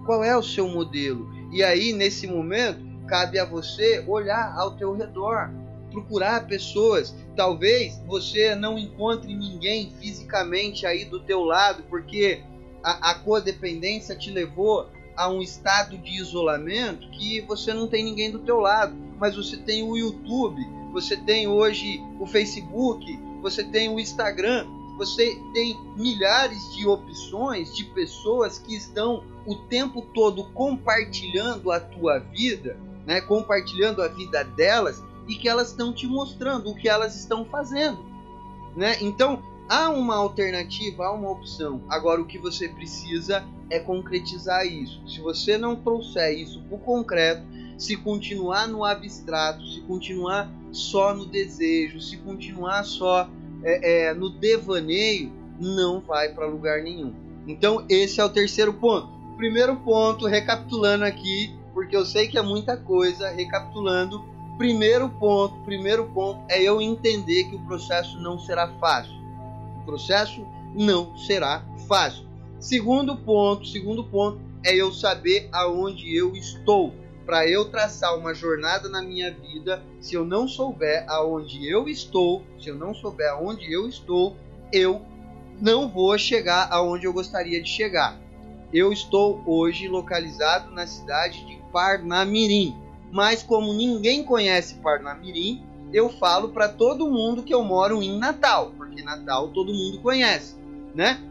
Qual 0.06 0.22
é 0.22 0.36
o 0.36 0.44
seu 0.44 0.68
modelo? 0.68 1.30
E 1.50 1.64
aí 1.64 1.94
nesse 1.94 2.28
momento 2.28 2.84
cabe 3.08 3.40
a 3.40 3.46
você 3.46 4.04
olhar 4.06 4.54
ao 4.58 4.76
teu 4.76 4.94
redor 4.94 5.50
procurar 5.94 6.48
pessoas. 6.48 7.16
Talvez 7.36 8.02
você 8.06 8.56
não 8.56 8.78
encontre 8.78 9.34
ninguém 9.34 9.94
fisicamente 10.02 10.86
aí 10.86 11.06
do 11.06 11.22
teu 11.22 11.44
lado, 11.44 11.84
porque 11.90 12.42
a, 12.84 13.12
a 13.12 13.16
codependência 13.20 14.16
te 14.16 14.32
levou 14.32 14.90
a 15.16 15.30
um 15.30 15.42
estado 15.42 15.98
de 15.98 16.18
isolamento 16.18 17.10
que 17.12 17.42
você 17.42 17.74
não 17.74 17.88
tem 17.88 18.04
ninguém 18.04 18.32
do 18.32 18.40
teu 18.40 18.60
lado, 18.60 18.96
mas 19.20 19.36
você 19.36 19.56
tem 19.58 19.84
o 19.84 19.96
YouTube, 19.96 20.62
você 20.92 21.16
tem 21.16 21.48
hoje 21.48 22.02
o 22.20 22.26
Facebook, 22.26 23.20
você 23.42 23.64
tem 23.64 23.90
o 23.90 24.00
Instagram, 24.00 24.66
você 24.98 25.38
tem 25.54 25.78
milhares 25.98 26.76
de 26.76 26.88
opções 26.88 27.76
de 27.76 27.84
pessoas 27.86 28.60
que 28.60 28.76
estão 28.76 29.24
o 29.46 29.56
tempo 29.56 30.02
todo 30.14 30.46
compartilhando 30.52 31.72
a 31.72 31.80
tua 31.80 32.20
vida, 32.20 32.78
né, 33.06 33.22
compartilhando 33.22 34.02
a 34.02 34.08
vida 34.08 34.44
delas 34.44 35.04
e 35.28 35.36
que 35.36 35.48
elas 35.48 35.70
estão 35.70 35.94
te 35.94 36.08
mostrando 36.08 36.70
o 36.70 36.76
que 36.76 36.90
elas 36.90 37.16
estão 37.16 37.46
fazendo, 37.46 38.00
né? 38.76 38.98
Então 39.02 39.42
há 39.70 39.90
uma 39.90 40.16
alternativa, 40.16 41.06
há 41.06 41.12
uma 41.12 41.32
opção. 41.32 41.82
Agora 41.90 42.22
o 42.22 42.26
que 42.26 42.38
você 42.38 42.68
precisa 42.68 43.44
é 43.70 43.80
concretizar 43.80 44.66
isso. 44.66 45.02
Se 45.08 45.20
você 45.20 45.58
não 45.58 45.76
trouxer 45.76 46.38
isso 46.38 46.62
para 46.64 46.76
o 46.76 46.80
concreto, 46.80 47.44
se 47.78 47.98
continuar 47.98 48.68
no 48.68 48.84
abstrato, 48.84 49.66
se 49.66 49.82
continuar 49.82 50.52
só 50.72 51.14
no 51.14 51.26
desejo, 51.26 52.00
se 52.00 52.18
continuar 52.18 52.84
só 52.84 53.30
é, 53.64 54.08
é, 54.08 54.14
no 54.14 54.30
devaneio, 54.30 55.32
não 55.60 56.02
vai 56.02 56.30
para 56.30 56.46
lugar 56.46 56.82
nenhum. 56.82 57.14
Então 57.48 57.86
esse 57.90 58.20
é 58.20 58.26
o 58.26 58.30
terceiro 58.30 58.74
ponto. 58.74 59.10
Primeiro 59.38 59.76
ponto, 59.78 60.28
recapitulando 60.28 61.04
aqui, 61.04 61.54
porque 61.74 61.96
eu 61.96 62.06
sei 62.06 62.28
que 62.28 62.38
é 62.38 62.42
muita 62.42 62.78
coisa, 62.78 63.30
recapitulando 63.30 64.24
Primeiro 64.58 65.10
ponto, 65.10 65.56
primeiro 65.66 66.06
ponto 66.12 66.44
é 66.48 66.62
eu 66.62 66.80
entender 66.80 67.46
que 67.46 67.56
o 67.56 67.66
processo 67.66 68.20
não 68.20 68.38
será 68.38 68.68
fácil. 68.80 69.14
O 69.82 69.86
processo 69.86 70.46
não 70.76 71.18
será 71.18 71.66
fácil. 71.88 72.26
Segundo 72.60 73.16
ponto, 73.18 73.66
segundo 73.66 74.04
ponto 74.04 74.40
é 74.64 74.76
eu 74.76 74.92
saber 74.92 75.50
aonde 75.52 76.16
eu 76.16 76.36
estou. 76.36 76.94
Para 77.26 77.48
eu 77.48 77.66
traçar 77.66 78.18
uma 78.18 78.34
jornada 78.34 78.88
na 78.88 79.02
minha 79.02 79.34
vida, 79.34 79.82
se 80.00 80.14
eu 80.14 80.26
não 80.26 80.48
souber 80.48 81.06
aonde 81.10 81.68
eu 81.68 81.88
estou, 81.88 82.44
se 82.62 82.70
eu 82.70 82.76
não 82.76 82.94
souber 82.94 83.32
aonde 83.32 83.72
eu 83.72 83.88
estou, 83.88 84.36
eu 84.72 85.02
não 85.60 85.90
vou 85.90 86.18
chegar 86.18 86.68
aonde 86.72 87.06
eu 87.06 87.14
gostaria 87.14 87.62
de 87.62 87.70
chegar. 87.70 88.20
Eu 88.74 88.92
estou 88.92 89.42
hoje 89.46 89.88
localizado 89.88 90.72
na 90.72 90.86
cidade 90.86 91.46
de 91.46 91.56
Parnamirim 91.72 92.83
mas 93.14 93.44
como 93.44 93.72
ninguém 93.72 94.24
conhece 94.24 94.74
Parnamirim, 94.82 95.64
eu 95.94 96.10
falo 96.10 96.50
para 96.50 96.68
todo 96.68 97.12
mundo 97.12 97.44
que 97.44 97.54
eu 97.54 97.64
moro 97.64 98.02
em 98.02 98.18
Natal, 98.18 98.74
porque 98.76 99.04
Natal 99.04 99.50
todo 99.50 99.72
mundo 99.72 100.00
conhece, 100.00 100.56
né? 100.96 101.22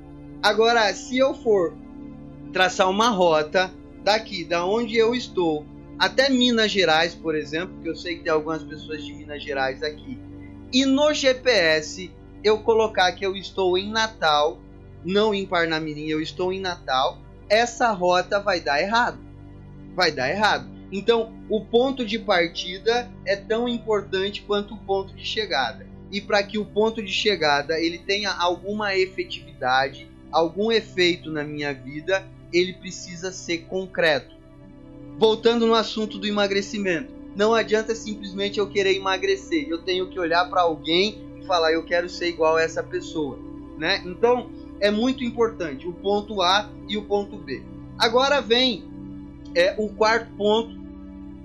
Agora, 0.41 0.95
se 0.95 1.19
eu 1.19 1.35
for 1.35 1.75
traçar 2.53 2.89
uma 2.89 3.09
rota 3.09 3.69
daqui, 4.05 4.45
da 4.45 4.65
onde 4.65 4.97
eu 4.97 5.13
estou, 5.13 5.67
até 5.99 6.31
Minas 6.31 6.71
Gerais, 6.71 7.17
por 7.17 7.35
exemplo, 7.35 7.75
que 7.83 7.89
eu 7.89 7.97
sei 7.97 8.17
que 8.17 8.23
tem 8.23 8.33
algumas 8.33 8.63
pessoas 8.63 9.05
de 9.05 9.13
Minas 9.13 9.43
Gerais 9.43 9.83
aqui, 9.83 10.17
e 10.73 10.85
no 10.85 11.13
GPS 11.13 12.13
eu 12.45 12.61
colocar 12.61 13.11
que 13.11 13.27
eu 13.27 13.35
estou 13.35 13.77
em 13.77 13.91
Natal, 13.91 14.57
não 15.05 15.35
em 15.35 15.45
Parnamirim, 15.45 16.07
eu 16.07 16.21
estou 16.21 16.53
em 16.53 16.61
Natal, 16.61 17.19
essa 17.49 17.91
rota 17.91 18.39
vai 18.39 18.61
dar 18.61 18.81
errado. 18.81 19.19
Vai 19.97 20.13
dar 20.13 20.31
errado. 20.31 20.82
Então, 20.93 21.33
o 21.49 21.65
ponto 21.65 22.05
de 22.05 22.19
partida 22.19 23.11
é 23.25 23.35
tão 23.35 23.67
importante 23.67 24.43
quanto 24.43 24.75
o 24.75 24.79
ponto 24.79 25.15
de 25.15 25.25
chegada. 25.25 25.87
E 26.13 26.21
para 26.21 26.43
que 26.43 26.59
o 26.59 26.67
ponto 26.67 27.03
de 27.03 27.11
chegada 27.11 27.81
ele 27.81 27.97
tenha 27.97 28.31
alguma 28.31 28.95
efetividade, 28.95 30.07
algum 30.31 30.71
efeito 30.71 31.31
na 31.31 31.43
minha 31.43 31.73
vida, 31.73 32.23
ele 32.53 32.75
precisa 32.75 33.33
ser 33.33 33.63
concreto. 33.63 34.37
Voltando 35.19 35.67
no 35.67 35.75
assunto 35.75 36.19
do 36.19 36.27
emagrecimento, 36.27 37.11
não 37.35 37.55
adianta 37.55 37.95
simplesmente 37.95 38.59
eu 38.59 38.69
querer 38.69 38.95
emagrecer. 38.95 39.67
Eu 39.69 39.79
tenho 39.79 40.09
que 40.09 40.21
olhar 40.21 40.45
para 40.51 40.61
alguém 40.61 41.19
e 41.41 41.47
falar 41.47 41.73
eu 41.73 41.83
quero 41.83 42.11
ser 42.11 42.29
igual 42.29 42.57
a 42.57 42.63
essa 42.63 42.83
pessoa, 42.83 43.39
né? 43.79 44.03
Então, 44.05 44.51
é 44.79 44.91
muito 44.91 45.25
importante 45.25 45.89
o 45.89 45.93
ponto 45.93 46.43
A 46.43 46.71
e 46.87 46.99
o 46.99 47.03
ponto 47.03 47.39
B. 47.39 47.63
Agora 47.99 48.43
vem 48.43 48.85
é, 49.55 49.75
o 49.79 49.89
quarto 49.89 50.31
ponto 50.37 50.82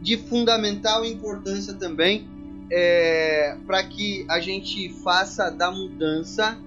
de 0.07 0.15
fundamental 0.15 1.03
importância 1.03 1.73
também 1.73 2.29
é, 2.71 3.57
para 3.67 3.83
que 3.83 4.25
a 4.29 4.39
gente 4.39 4.87
faça 5.03 5.49
da 5.49 5.69
mudança 5.69 6.57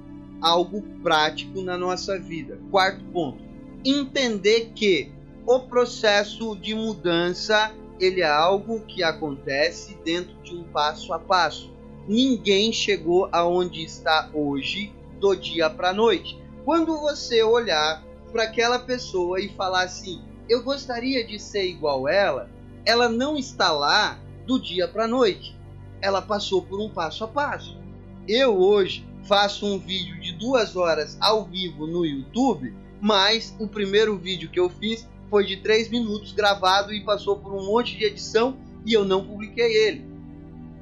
algo 0.42 0.82
prático 1.02 1.62
na 1.62 1.78
nossa 1.78 2.18
vida. 2.18 2.58
Quarto 2.70 3.02
ponto: 3.06 3.42
entender 3.82 4.72
que 4.74 5.10
o 5.46 5.58
processo 5.60 6.54
de 6.54 6.74
mudança 6.74 7.74
ele 7.98 8.20
é 8.20 8.30
algo 8.30 8.80
que 8.80 9.02
acontece 9.02 9.96
dentro 10.04 10.34
de 10.42 10.54
um 10.54 10.64
passo 10.64 11.10
a 11.14 11.18
passo. 11.18 11.72
Ninguém 12.06 12.70
chegou 12.70 13.26
aonde 13.32 13.82
está 13.82 14.28
hoje 14.34 14.92
do 15.18 15.34
dia 15.34 15.70
para 15.70 15.88
a 15.90 15.94
noite. 15.94 16.38
Quando 16.62 16.94
você 17.00 17.42
olhar 17.42 18.04
para 18.30 18.42
aquela 18.42 18.78
pessoa 18.78 19.40
e 19.40 19.48
falar 19.48 19.84
assim, 19.84 20.20
eu 20.46 20.62
gostaria 20.62 21.26
de 21.26 21.38
ser 21.38 21.64
igual 21.66 22.06
ela, 22.06 22.50
ela 22.84 23.08
não 23.08 23.36
está 23.36 23.70
lá 23.72 24.18
do 24.46 24.58
dia 24.58 24.88
para 24.88 25.04
a 25.04 25.08
noite. 25.08 25.56
Ela 26.00 26.22
passou 26.22 26.62
por 26.62 26.80
um 26.80 26.88
passo 26.88 27.24
a 27.24 27.28
passo. 27.28 27.78
Eu 28.26 28.56
hoje 28.56 29.06
faço 29.24 29.66
um 29.66 29.78
vídeo 29.78 30.20
de 30.20 30.32
duas 30.32 30.76
horas 30.76 31.16
ao 31.20 31.44
vivo 31.44 31.86
no 31.86 32.04
YouTube, 32.04 32.74
mas 33.00 33.54
o 33.58 33.68
primeiro 33.68 34.16
vídeo 34.16 34.50
que 34.50 34.58
eu 34.58 34.68
fiz 34.68 35.06
foi 35.28 35.44
de 35.44 35.58
três 35.58 35.88
minutos 35.88 36.32
gravado 36.32 36.92
e 36.92 37.04
passou 37.04 37.36
por 37.36 37.52
um 37.52 37.64
monte 37.66 37.96
de 37.96 38.04
edição 38.04 38.56
e 38.84 38.92
eu 38.92 39.04
não 39.04 39.24
publiquei 39.24 39.72
ele. 39.86 40.04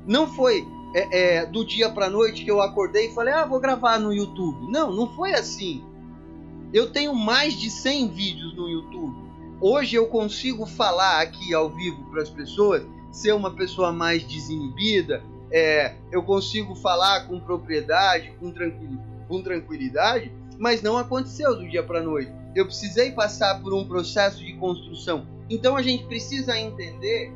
Não 0.06 0.26
foi 0.26 0.66
é, 0.94 1.40
é, 1.40 1.46
do 1.46 1.64
dia 1.64 1.90
para 1.90 2.08
noite 2.08 2.44
que 2.44 2.50
eu 2.50 2.62
acordei 2.62 3.08
e 3.08 3.14
falei, 3.14 3.34
ah, 3.34 3.44
vou 3.44 3.60
gravar 3.60 3.98
no 3.98 4.12
YouTube. 4.12 4.72
Não, 4.72 4.90
não 4.90 5.14
foi 5.14 5.34
assim. 5.34 5.84
Eu 6.72 6.90
tenho 6.90 7.14
mais 7.14 7.58
de 7.58 7.70
100 7.70 8.08
vídeos 8.08 8.56
no 8.56 8.68
YouTube. 8.68 9.27
Hoje 9.60 9.96
eu 9.96 10.06
consigo 10.06 10.66
falar 10.66 11.20
aqui 11.20 11.52
ao 11.52 11.68
vivo 11.70 12.04
para 12.10 12.22
as 12.22 12.30
pessoas, 12.30 12.86
ser 13.10 13.32
uma 13.32 13.50
pessoa 13.50 13.92
mais 13.92 14.22
desinibida, 14.22 15.22
é, 15.50 15.96
eu 16.12 16.22
consigo 16.22 16.74
falar 16.76 17.26
com 17.26 17.40
propriedade, 17.40 18.32
com, 18.38 18.52
com 19.26 19.42
tranquilidade, 19.42 20.32
mas 20.58 20.80
não 20.82 20.96
aconteceu 20.96 21.56
do 21.56 21.68
dia 21.68 21.82
para 21.82 22.02
noite. 22.02 22.30
Eu 22.54 22.66
precisei 22.66 23.12
passar 23.12 23.60
por 23.60 23.74
um 23.74 23.84
processo 23.84 24.38
de 24.44 24.52
construção. 24.54 25.26
Então 25.50 25.76
a 25.76 25.82
gente 25.82 26.04
precisa 26.04 26.58
entender 26.58 27.32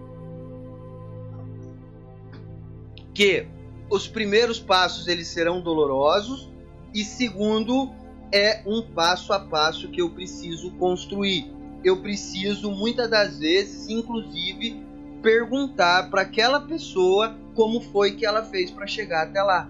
que 3.15 3.47
os 3.91 4.07
primeiros 4.07 4.61
passos 4.61 5.09
eles 5.09 5.29
serão 5.29 5.61
dolorosos 5.61 6.51
e 6.95 7.05
segundo 7.05 7.91
é 8.31 8.63
um 8.67 8.83
passo 8.83 9.33
a 9.33 9.41
passo 9.41 9.89
que 9.89 10.01
eu 10.01 10.11
preciso 10.11 10.71
construir. 10.73 11.62
Eu 11.85 11.97
preciso 12.01 12.71
muitas 12.71 13.11
das 13.11 13.39
vezes, 13.39 13.89
inclusive, 13.89 14.81
perguntar 15.21 16.11
para 16.11 16.23
aquela 16.23 16.61
pessoa 16.61 17.37
como 17.55 17.81
foi 17.81 18.13
que 18.13 18.25
ela 18.25 18.45
fez 18.45 18.71
para 18.71 18.87
chegar 18.87 19.25
até 19.25 19.43
lá. 19.43 19.69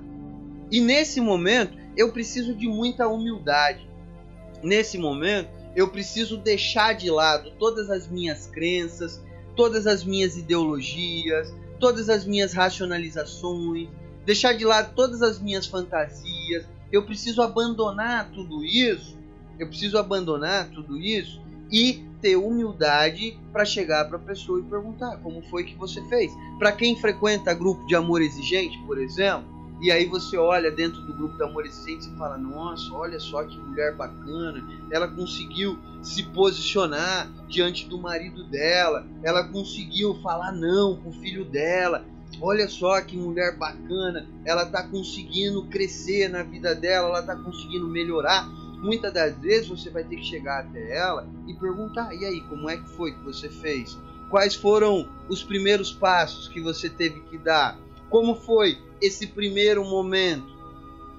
E 0.71 0.81
nesse 0.81 1.21
momento, 1.21 1.77
eu 1.97 2.13
preciso 2.13 2.55
de 2.55 2.69
muita 2.69 3.09
humildade. 3.09 3.89
Nesse 4.63 4.99
momento, 4.99 5.51
eu 5.75 5.89
preciso 5.89 6.37
deixar 6.37 6.95
de 6.95 7.11
lado 7.11 7.51
todas 7.59 7.91
as 7.91 8.07
minhas 8.09 8.47
crenças, 8.47 9.23
todas 9.57 9.87
as 9.87 10.05
minhas 10.05 10.37
ideologias, 10.37 11.55
todas 11.81 12.09
as 12.09 12.25
minhas 12.27 12.53
racionalizações, 12.53 13.89
deixar 14.25 14.53
de 14.53 14.65
lado 14.65 14.95
todas 14.95 15.23
as 15.23 15.41
minhas 15.41 15.67
fantasias. 15.67 16.65
Eu 16.91 17.05
preciso 17.05 17.41
abandonar 17.41 18.31
tudo 18.33 18.63
isso. 18.63 19.17
Eu 19.59 19.67
preciso 19.67 19.99
abandonar 19.99 20.69
tudo 20.71 20.99
isso 20.99 21.41
e 21.73 22.05
ter 22.21 22.37
humildade 22.37 23.37
para 23.53 23.65
chegar 23.65 24.05
para 24.07 24.17
a 24.17 24.21
pessoa 24.21 24.61
e 24.61 24.63
perguntar 24.63 25.17
como 25.19 25.43
foi 25.43 25.65
que 25.65 25.75
você 25.75 26.01
fez. 26.09 26.33
Para 26.59 26.71
quem 26.71 26.97
frequenta 27.01 27.53
grupo 27.55 27.85
de 27.87 27.97
amor 27.97 28.23
exigente, 28.23 28.79
por 28.87 28.99
exemplo, 28.99 29.51
e 29.83 29.91
aí 29.91 30.07
você 30.07 30.37
olha 30.37 30.71
dentro 30.71 31.01
do 31.03 31.13
grupo 31.13 31.37
de 31.37 31.43
amor 31.43 31.67
exigente 31.67 32.09
e 32.09 32.17
fala: 32.17 32.39
Nossa, 32.39 32.93
olha 32.95 33.19
só 33.19 33.43
que 33.43 33.59
mulher 33.59 33.97
bacana, 33.97 34.65
ela 34.93 35.09
conseguiu 35.09 35.77
se 36.01 36.23
posicionar 36.23 37.29
diante 37.49 37.89
do 37.89 37.99
marido 37.99 38.45
dela, 38.45 39.05
ela 39.25 39.43
conseguiu 39.49 40.15
falar 40.23 40.53
não 40.53 40.97
pro 40.97 41.11
filho 41.11 41.45
dela. 41.45 42.05
Olha 42.41 42.67
só 42.69 43.01
que 43.03 43.17
mulher 43.17 43.57
bacana, 43.59 44.27
ela 44.45 44.63
está 44.63 44.85
conseguindo 44.85 45.65
crescer 45.65 46.29
na 46.29 46.43
vida 46.43 46.75
dela, 46.75 47.09
ela 47.09 47.21
está 47.21 47.37
conseguindo 47.37 47.87
melhorar 47.89 48.49
muitas 48.83 49.13
das 49.13 49.39
vezes 49.39 49.69
você 49.69 49.89
vai 49.89 50.03
ter 50.03 50.17
que 50.17 50.25
chegar 50.25 50.61
até 50.61 50.97
ela 50.97 51.27
e 51.47 51.55
perguntar: 51.55 52.13
e 52.15 52.25
aí, 52.25 52.41
como 52.43 52.69
é 52.69 52.77
que 52.77 52.89
foi 52.91 53.13
que 53.13 53.23
você 53.23 53.49
fez? 53.49 53.97
Quais 54.29 54.55
foram 54.55 55.09
os 55.29 55.43
primeiros 55.43 55.93
passos 55.93 56.49
que 56.49 56.61
você 56.61 56.91
teve 56.91 57.21
que 57.23 57.39
dar? 57.39 57.79
Como 58.11 58.35
foi 58.35 58.79
esse 59.01 59.27
primeiro 59.29 59.85
momento? 59.85 60.53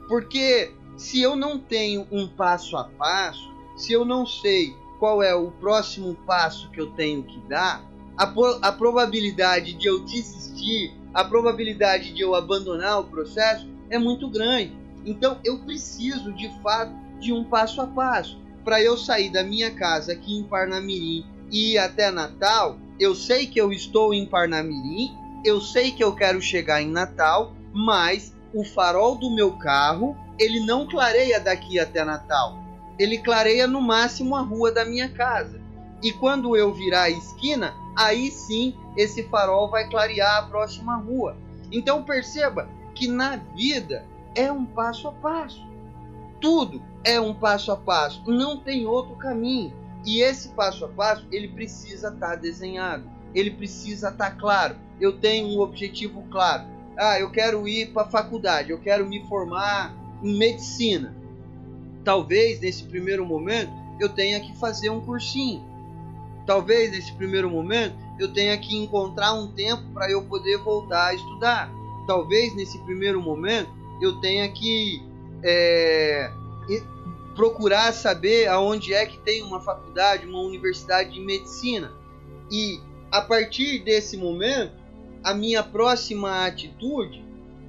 Porque 0.08 0.74
se 0.98 1.22
eu 1.22 1.36
não 1.36 1.58
tenho 1.58 2.06
um 2.12 2.28
passo 2.28 2.76
a 2.76 2.84
passo, 2.84 3.52
se 3.78 3.94
eu 3.94 4.04
não 4.04 4.26
sei 4.26 4.76
qual 5.00 5.24
é 5.24 5.34
o 5.34 5.52
próximo 5.52 6.16
passo 6.26 6.70
que 6.72 6.82
eu 6.82 6.88
tenho 6.92 7.24
que 7.24 7.40
dar, 7.48 7.84
a, 8.18 8.24
a 8.62 8.72
probabilidade 8.72 9.74
de 9.74 9.88
eu 9.88 10.04
desistir, 10.04 10.94
a 11.14 11.24
probabilidade 11.24 12.14
de 12.14 12.22
eu 12.22 12.36
abandonar 12.36 13.00
o 13.00 13.06
processo 13.06 13.68
é 13.90 13.98
muito 13.98 14.30
grande. 14.30 14.76
Então 15.06 15.40
eu 15.44 15.60
preciso 15.60 16.32
de 16.34 16.50
fato 16.62 17.03
de 17.24 17.34
um 17.34 17.44
passo 17.44 17.82
a 17.82 17.88
passo. 17.88 18.40
Para 18.64 18.82
eu 18.82 18.98
sair 18.98 19.32
da 19.32 19.44
minha 19.44 19.72
casa 19.72 20.12
aqui 20.14 20.38
em 20.38 20.44
Parnamirim 20.44 21.26
e 21.50 21.74
ir 21.74 21.78
até 21.78 22.12
Natal, 22.12 22.78
eu 23.00 23.16
sei 23.16 23.48
que 23.48 23.60
eu 23.60 23.72
estou 23.72 24.14
em 24.14 24.26
Parnamirim, 24.26 25.12
eu 25.44 25.60
sei 25.60 25.92
que 25.92 26.04
eu 26.04 26.14
quero 26.14 26.42
chegar 26.42 26.82
em 26.82 26.90
Natal, 26.90 27.54
mas 27.74 28.34
o 28.54 28.64
farol 28.64 29.16
do 29.16 29.32
meu 29.32 29.54
carro, 29.54 30.16
ele 30.38 30.60
não 30.66 30.88
clareia 30.88 31.40
daqui 31.40 31.80
até 31.80 32.04
Natal. 32.04 32.60
Ele 33.00 33.18
clareia 33.18 33.68
no 33.68 33.82
máximo 33.82 34.36
a 34.36 34.42
rua 34.42 34.72
da 34.72 34.86
minha 34.86 35.10
casa. 35.10 35.60
E 36.02 36.12
quando 36.12 36.56
eu 36.56 36.74
virar 36.74 37.04
a 37.04 37.10
esquina, 37.10 37.74
aí 37.96 38.30
sim 38.30 38.76
esse 38.96 39.24
farol 39.24 39.70
vai 39.70 39.90
clarear 39.90 40.38
a 40.38 40.44
próxima 40.44 40.98
rua. 40.98 41.36
Então 41.72 42.04
perceba 42.04 42.70
que 42.94 43.08
na 43.08 43.38
vida 43.56 44.06
é 44.36 44.52
um 44.52 44.66
passo 44.66 45.08
a 45.08 45.12
passo. 45.12 45.73
Tudo 46.44 46.82
é 47.06 47.22
um 47.22 47.34
passo 47.34 47.72
a 47.72 47.78
passo, 47.78 48.22
não 48.28 48.58
tem 48.58 48.86
outro 48.86 49.16
caminho. 49.16 49.72
E 50.06 50.20
esse 50.20 50.50
passo 50.50 50.84
a 50.84 50.90
passo, 50.90 51.26
ele 51.32 51.48
precisa 51.48 52.10
estar 52.10 52.32
tá 52.32 52.36
desenhado, 52.36 53.10
ele 53.34 53.50
precisa 53.50 54.10
estar 54.10 54.32
tá 54.32 54.36
claro. 54.36 54.76
Eu 55.00 55.18
tenho 55.18 55.48
um 55.48 55.62
objetivo 55.62 56.22
claro. 56.30 56.66
Ah, 56.98 57.18
eu 57.18 57.32
quero 57.32 57.66
ir 57.66 57.94
para 57.94 58.02
a 58.02 58.10
faculdade, 58.10 58.72
eu 58.72 58.78
quero 58.78 59.08
me 59.08 59.26
formar 59.30 59.96
em 60.22 60.38
medicina. 60.38 61.16
Talvez 62.04 62.60
nesse 62.60 62.84
primeiro 62.84 63.26
momento 63.26 63.72
eu 63.98 64.10
tenha 64.10 64.42
que 64.42 64.54
fazer 64.58 64.90
um 64.90 65.00
cursinho. 65.00 65.66
Talvez 66.46 66.92
nesse 66.92 67.14
primeiro 67.14 67.50
momento 67.50 67.96
eu 68.20 68.34
tenha 68.34 68.58
que 68.58 68.76
encontrar 68.76 69.32
um 69.32 69.48
tempo 69.48 69.82
para 69.94 70.12
eu 70.12 70.22
poder 70.26 70.58
voltar 70.58 71.08
a 71.08 71.14
estudar. 71.14 71.72
Talvez 72.06 72.54
nesse 72.54 72.78
primeiro 72.80 73.22
momento 73.22 73.72
eu 74.02 74.20
tenha 74.20 74.52
que 74.52 75.13
é, 75.44 76.32
procurar 77.36 77.92
saber 77.92 78.48
aonde 78.48 78.94
é 78.94 79.06
que 79.06 79.18
tem 79.20 79.42
uma 79.42 79.60
faculdade, 79.60 80.26
uma 80.26 80.40
universidade 80.40 81.12
de 81.12 81.20
medicina. 81.20 81.92
E 82.52 82.80
a 83.12 83.22
partir 83.22 83.80
desse 83.80 84.18
momento, 84.18 84.74
a 85.24 85.34
minha 85.34 85.64
próxima 85.64 86.46
atitude 86.46 87.24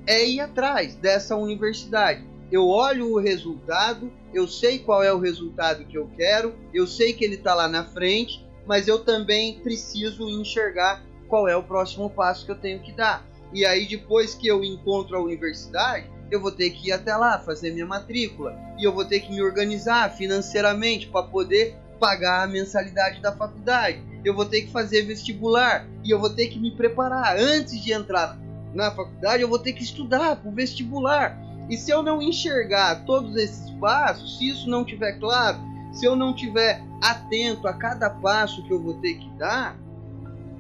é 0.07 0.27
ir 0.27 0.41
atrás 0.41 0.95
dessa 0.95 1.37
universidade. 1.37 2.25
Eu 2.53 2.69
olho 2.69 3.13
o 3.13 3.19
resultado, 3.19 4.13
eu 4.33 4.47
sei 4.47 4.79
qual 4.79 5.03
é 5.03 5.13
o 5.13 5.19
resultado 5.19 5.85
que 5.85 5.97
eu 5.97 6.11
quero, 6.17 6.55
eu 6.73 6.87
sei 6.87 7.13
que 7.13 7.25
ele 7.25 7.37
está 7.37 7.55
lá 7.55 7.67
na 7.67 7.85
frente, 7.85 8.45
mas 8.67 8.87
eu 8.87 8.99
também 8.99 9.61
preciso 9.61 10.29
enxergar 10.29 11.03
qual 11.27 11.49
é 11.49 11.57
o 11.57 11.63
próximo 11.63 12.11
passo 12.11 12.45
que 12.45 12.53
eu 12.53 12.57
tenho 12.57 12.81
que 12.81 12.93
dar. 12.93 13.27
E 13.53 13.65
aí, 13.65 13.87
depois 13.87 14.35
que 14.35 14.47
eu 14.47 14.63
encontro 14.63 15.17
a 15.17 15.23
universidade, 15.23 16.11
eu 16.31 16.41
vou 16.41 16.51
ter 16.51 16.71
que 16.71 16.89
ir 16.89 16.93
até 16.93 17.15
lá 17.17 17.39
fazer 17.39 17.73
minha 17.73 17.87
matrícula 17.87 18.57
e 18.79 18.85
eu 18.85 18.93
vou 18.93 19.05
ter 19.05 19.21
que 19.21 19.33
me 19.33 19.43
organizar 19.43 20.11
financeiramente 20.17 21.07
para 21.07 21.23
poder 21.25 21.77
pagar 21.99 22.43
a 22.43 22.47
mensalidade 22.47 23.21
da 23.21 23.33
faculdade. 23.33 24.03
Eu 24.25 24.35
vou 24.35 24.45
ter 24.45 24.63
que 24.63 24.73
fazer 24.73 25.03
vestibular 25.03 25.87
e 26.03 26.11
eu 26.11 26.19
vou 26.19 26.31
ter 26.31 26.49
que 26.49 26.59
me 26.59 26.71
preparar 26.71 27.37
antes 27.39 27.83
de 27.83 27.93
entrar 27.93 28.39
na 28.75 28.91
faculdade. 28.91 29.43
Eu 29.43 29.49
vou 29.49 29.59
ter 29.59 29.73
que 29.73 29.83
estudar 29.83 30.37
para 30.37 30.49
o 30.49 30.53
vestibular. 30.53 31.39
E 31.71 31.77
se 31.77 31.91
eu 31.91 32.03
não 32.03 32.21
enxergar 32.21 33.05
todos 33.05 33.37
esses 33.37 33.71
passos, 33.73 34.39
se 34.39 34.49
isso 34.49 34.69
não 34.69 34.85
tiver 34.85 35.19
claro, 35.19 35.59
se 35.93 36.05
eu 36.05 36.17
não 36.17 36.35
tiver 36.35 36.83
atento 37.01 37.67
a 37.69 37.73
cada 37.73 38.11
passo 38.11 38.63
que 38.67 38.73
eu 38.73 38.83
vou 38.83 38.95
ter 38.95 39.15
que 39.15 39.29
dar, 39.39 39.79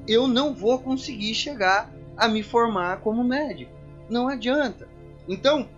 eu 0.06 0.28
não 0.28 0.54
vou 0.54 0.78
conseguir 0.78 1.34
chegar 1.34 1.90
a 2.16 2.28
me 2.28 2.42
formar 2.42 3.00
como 3.00 3.24
médico. 3.24 3.72
Não 4.08 4.28
adianta. 4.28 4.88
Então, 5.28 5.68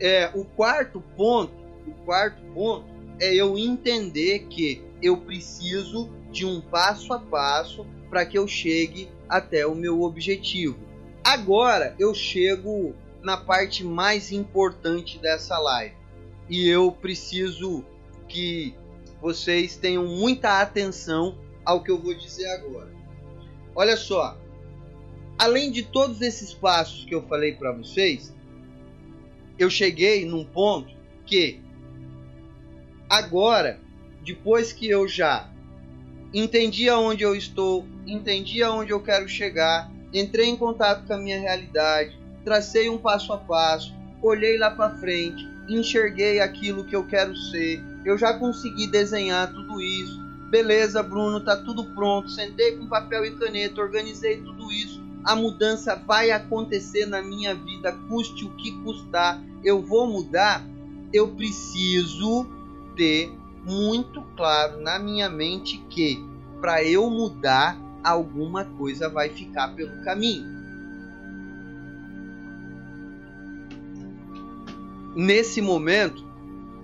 é, 0.00 0.30
o 0.34 0.44
quarto 0.44 1.00
ponto, 1.16 1.52
o 1.86 1.92
quarto 2.04 2.42
ponto 2.52 2.86
é 3.20 3.34
eu 3.34 3.56
entender 3.56 4.46
que 4.48 4.82
eu 5.02 5.16
preciso 5.16 6.10
de 6.30 6.44
um 6.44 6.60
passo 6.60 7.12
a 7.12 7.18
passo 7.18 7.86
para 8.10 8.26
que 8.26 8.36
eu 8.36 8.46
chegue 8.46 9.08
até 9.28 9.66
o 9.66 9.74
meu 9.74 10.02
objetivo. 10.02 10.78
Agora 11.22 11.94
eu 11.98 12.14
chego 12.14 12.94
na 13.22 13.36
parte 13.36 13.84
mais 13.84 14.30
importante 14.32 15.18
dessa 15.18 15.58
live 15.58 15.94
e 16.48 16.68
eu 16.68 16.92
preciso 16.92 17.84
que 18.28 18.74
vocês 19.20 19.76
tenham 19.76 20.06
muita 20.06 20.60
atenção 20.60 21.38
ao 21.64 21.82
que 21.82 21.90
eu 21.90 21.98
vou 21.98 22.12
dizer 22.12 22.46
agora. 22.48 22.92
Olha 23.74 23.96
só, 23.96 24.38
além 25.38 25.70
de 25.70 25.82
todos 25.82 26.20
esses 26.20 26.52
passos 26.52 27.04
que 27.04 27.14
eu 27.14 27.22
falei 27.22 27.54
para 27.54 27.72
vocês, 27.72 28.34
eu 29.58 29.70
cheguei 29.70 30.24
num 30.24 30.44
ponto 30.44 30.94
que 31.26 31.60
agora, 33.08 33.80
depois 34.24 34.72
que 34.72 34.88
eu 34.88 35.06
já 35.06 35.48
entendi 36.32 36.88
aonde 36.88 37.22
eu 37.22 37.34
estou, 37.34 37.86
entendi 38.06 38.62
aonde 38.62 38.90
eu 38.90 39.00
quero 39.00 39.28
chegar, 39.28 39.90
entrei 40.12 40.48
em 40.48 40.56
contato 40.56 41.06
com 41.06 41.14
a 41.14 41.18
minha 41.18 41.38
realidade, 41.38 42.18
tracei 42.44 42.88
um 42.88 42.98
passo 42.98 43.32
a 43.32 43.38
passo, 43.38 43.94
olhei 44.20 44.58
lá 44.58 44.70
para 44.70 44.96
frente, 44.98 45.46
enxerguei 45.68 46.40
aquilo 46.40 46.84
que 46.84 46.96
eu 46.96 47.06
quero 47.06 47.36
ser, 47.36 47.82
eu 48.04 48.18
já 48.18 48.34
consegui 48.34 48.86
desenhar 48.86 49.52
tudo 49.52 49.80
isso. 49.80 50.22
Beleza, 50.50 51.02
Bruno, 51.02 51.40
tá 51.40 51.56
tudo 51.56 51.84
pronto. 51.94 52.30
Sentei 52.30 52.76
com 52.76 52.86
papel 52.86 53.24
e 53.24 53.36
caneta, 53.36 53.80
organizei 53.80 54.36
tudo 54.36 54.70
isso. 54.70 55.02
A 55.24 55.34
mudança 55.34 55.96
vai 55.96 56.30
acontecer 56.30 57.06
na 57.06 57.22
minha 57.22 57.54
vida, 57.54 57.92
custe 58.08 58.44
o 58.44 58.50
que 58.50 58.72
custar. 58.82 59.42
Eu 59.62 59.80
vou 59.80 60.06
mudar. 60.06 60.62
Eu 61.12 61.28
preciso 61.28 62.46
ter 62.94 63.32
muito 63.64 64.20
claro 64.36 64.80
na 64.80 64.98
minha 64.98 65.30
mente 65.30 65.78
que 65.88 66.22
para 66.60 66.82
eu 66.84 67.08
mudar, 67.10 67.78
alguma 68.02 68.64
coisa 68.64 69.08
vai 69.08 69.30
ficar 69.30 69.74
pelo 69.74 70.02
caminho. 70.04 70.46
Nesse 75.14 75.60
momento, 75.60 76.26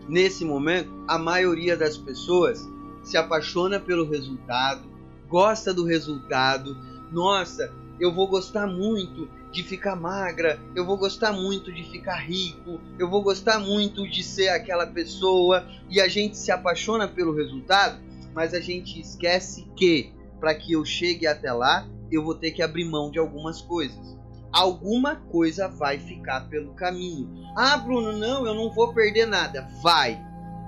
nesse 0.08 0.44
momento, 0.44 0.90
a 1.08 1.18
maioria 1.18 1.76
das 1.76 1.96
pessoas 1.96 2.68
se 3.02 3.16
apaixona 3.16 3.80
pelo 3.80 4.08
resultado, 4.08 4.82
gosta 5.28 5.74
do 5.74 5.84
resultado. 5.84 6.76
Nossa, 7.10 7.72
eu 8.00 8.12
vou 8.12 8.26
gostar 8.26 8.66
muito 8.66 9.28
de 9.52 9.62
ficar 9.62 9.94
magra, 9.94 10.58
eu 10.74 10.86
vou 10.86 10.96
gostar 10.96 11.32
muito 11.32 11.72
de 11.72 11.84
ficar 11.84 12.16
rico, 12.16 12.80
eu 12.98 13.10
vou 13.10 13.22
gostar 13.22 13.58
muito 13.58 14.08
de 14.08 14.22
ser 14.22 14.48
aquela 14.48 14.86
pessoa 14.86 15.66
e 15.88 16.00
a 16.00 16.08
gente 16.08 16.36
se 16.36 16.50
apaixona 16.50 17.06
pelo 17.06 17.34
resultado, 17.34 18.00
mas 18.34 18.54
a 18.54 18.60
gente 18.60 19.00
esquece 19.00 19.66
que 19.76 20.12
para 20.38 20.54
que 20.54 20.72
eu 20.72 20.84
chegue 20.84 21.26
até 21.26 21.52
lá, 21.52 21.86
eu 22.10 22.24
vou 22.24 22.34
ter 22.34 22.52
que 22.52 22.62
abrir 22.62 22.84
mão 22.84 23.10
de 23.10 23.18
algumas 23.18 23.60
coisas. 23.60 24.18
Alguma 24.52 25.16
coisa 25.16 25.68
vai 25.68 25.98
ficar 25.98 26.48
pelo 26.48 26.74
caminho. 26.74 27.28
Ah, 27.56 27.76
Bruno, 27.76 28.12
não, 28.12 28.46
eu 28.46 28.54
não 28.54 28.72
vou 28.72 28.92
perder 28.92 29.26
nada. 29.26 29.68
Vai, 29.82 30.18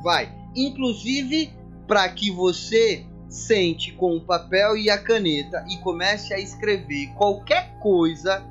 vai. 0.05 0.33
Inclusive 0.55 1.53
para 1.87 2.09
que 2.09 2.31
você 2.31 3.05
sente 3.33 3.93
com 3.93 4.15
o 4.15 4.21
papel 4.21 4.77
e 4.77 4.91
a 4.91 4.99
caneta 4.99 5.65
e 5.71 5.79
comece 5.79 6.35
a 6.35 6.39
escrever 6.39 7.09
qualquer 7.15 7.79
coisa, 7.79 8.45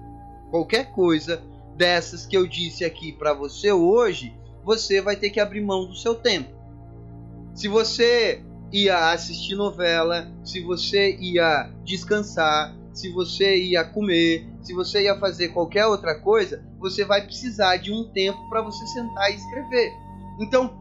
qualquer 0.50 0.92
coisa 0.92 1.42
dessas 1.78 2.26
que 2.26 2.36
eu 2.36 2.48
disse 2.48 2.84
aqui 2.84 3.12
para 3.12 3.32
você 3.32 3.72
hoje, 3.72 4.36
você 4.64 5.00
vai 5.00 5.16
ter 5.16 5.30
que 5.30 5.40
abrir 5.40 5.62
mão 5.62 5.86
do 5.86 5.96
seu 5.96 6.16
tempo. 6.16 6.50
Se 7.54 7.68
você 7.68 8.42
ia 8.72 9.12
assistir 9.12 9.56
novela, 9.56 10.32
se 10.44 10.62
você 10.62 11.16
ia 11.16 11.70
descansar, 11.84 12.76
se 12.92 13.12
você 13.12 13.58
ia 13.58 13.84
comer, 13.84 14.48
se 14.64 14.74
você 14.74 15.04
ia 15.04 15.18
fazer 15.20 15.50
qualquer 15.50 15.86
outra 15.86 16.16
coisa, 16.20 16.64
você 16.80 17.06
vai 17.06 17.22
precisar 17.24 17.78
de 17.78 17.92
um 17.92 18.06
tempo 18.06 18.50
para 18.50 18.64
você 18.64 18.86
sentar 18.88 19.32
e 19.32 19.36
escrever. 19.36 19.92
Então, 20.40 20.76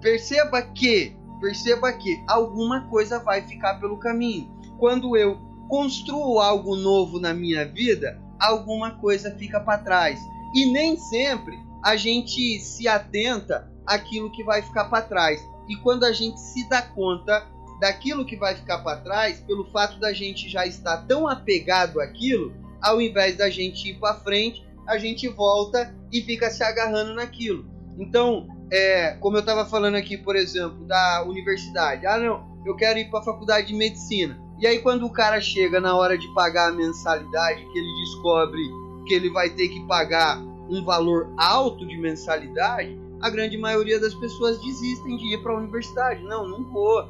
perceba 0.00 0.60
que 0.60 1.16
perceba 1.40 1.92
que 1.92 2.22
alguma 2.28 2.88
coisa 2.88 3.18
vai 3.18 3.42
ficar 3.42 3.80
pelo 3.80 3.98
caminho. 3.98 4.52
Quando 4.78 5.16
eu 5.16 5.38
construo 5.68 6.40
algo 6.40 6.76
novo 6.76 7.18
na 7.18 7.32
minha 7.32 7.66
vida, 7.66 8.20
alguma 8.38 8.92
coisa 8.92 9.34
fica 9.36 9.60
para 9.60 9.78
trás. 9.78 10.20
E 10.54 10.66
nem 10.66 10.96
sempre 10.96 11.58
a 11.82 11.96
gente 11.96 12.60
se 12.60 12.86
atenta 12.86 13.70
àquilo 13.86 14.30
que 14.30 14.44
vai 14.44 14.62
ficar 14.62 14.86
para 14.86 15.02
trás. 15.02 15.44
E 15.68 15.76
quando 15.76 16.04
a 16.04 16.12
gente 16.12 16.40
se 16.40 16.68
dá 16.68 16.82
conta 16.82 17.46
daquilo 17.80 18.24
que 18.24 18.36
vai 18.36 18.54
ficar 18.54 18.78
para 18.78 19.00
trás, 19.00 19.40
pelo 19.40 19.70
fato 19.70 19.98
da 19.98 20.12
gente 20.12 20.48
já 20.48 20.66
estar 20.66 20.98
tão 21.06 21.26
apegado 21.26 22.00
àquilo, 22.00 22.54
ao 22.80 23.00
invés 23.00 23.36
da 23.36 23.50
gente 23.50 23.90
ir 23.90 23.98
para 23.98 24.20
frente, 24.20 24.64
a 24.86 24.98
gente 24.98 25.28
volta 25.28 25.94
e 26.12 26.22
fica 26.22 26.50
se 26.50 26.62
agarrando 26.62 27.14
naquilo. 27.14 27.66
Então, 27.98 28.46
é, 28.70 29.16
como 29.20 29.36
eu 29.36 29.40
estava 29.40 29.64
falando 29.66 29.96
aqui, 29.96 30.16
por 30.16 30.36
exemplo, 30.36 30.84
da 30.86 31.24
universidade. 31.26 32.06
Ah, 32.06 32.18
não, 32.18 32.58
eu 32.64 32.74
quero 32.76 32.98
ir 32.98 33.10
para 33.10 33.20
a 33.20 33.24
faculdade 33.24 33.68
de 33.68 33.74
medicina. 33.74 34.38
E 34.58 34.66
aí, 34.66 34.78
quando 34.78 35.04
o 35.04 35.12
cara 35.12 35.40
chega 35.40 35.80
na 35.80 35.96
hora 35.96 36.16
de 36.16 36.26
pagar 36.34 36.68
a 36.68 36.72
mensalidade, 36.72 37.66
que 37.66 37.78
ele 37.78 37.94
descobre 38.04 38.60
que 39.06 39.14
ele 39.14 39.30
vai 39.30 39.50
ter 39.50 39.68
que 39.68 39.86
pagar 39.86 40.38
um 40.68 40.84
valor 40.84 41.32
alto 41.36 41.86
de 41.86 41.96
mensalidade, 41.98 42.98
a 43.20 43.28
grande 43.28 43.58
maioria 43.58 44.00
das 44.00 44.14
pessoas 44.14 44.60
desistem 44.60 45.16
de 45.16 45.34
ir 45.34 45.42
para 45.42 45.52
a 45.52 45.58
universidade. 45.58 46.22
Não, 46.22 46.48
não 46.48 46.64
vou, 46.64 47.04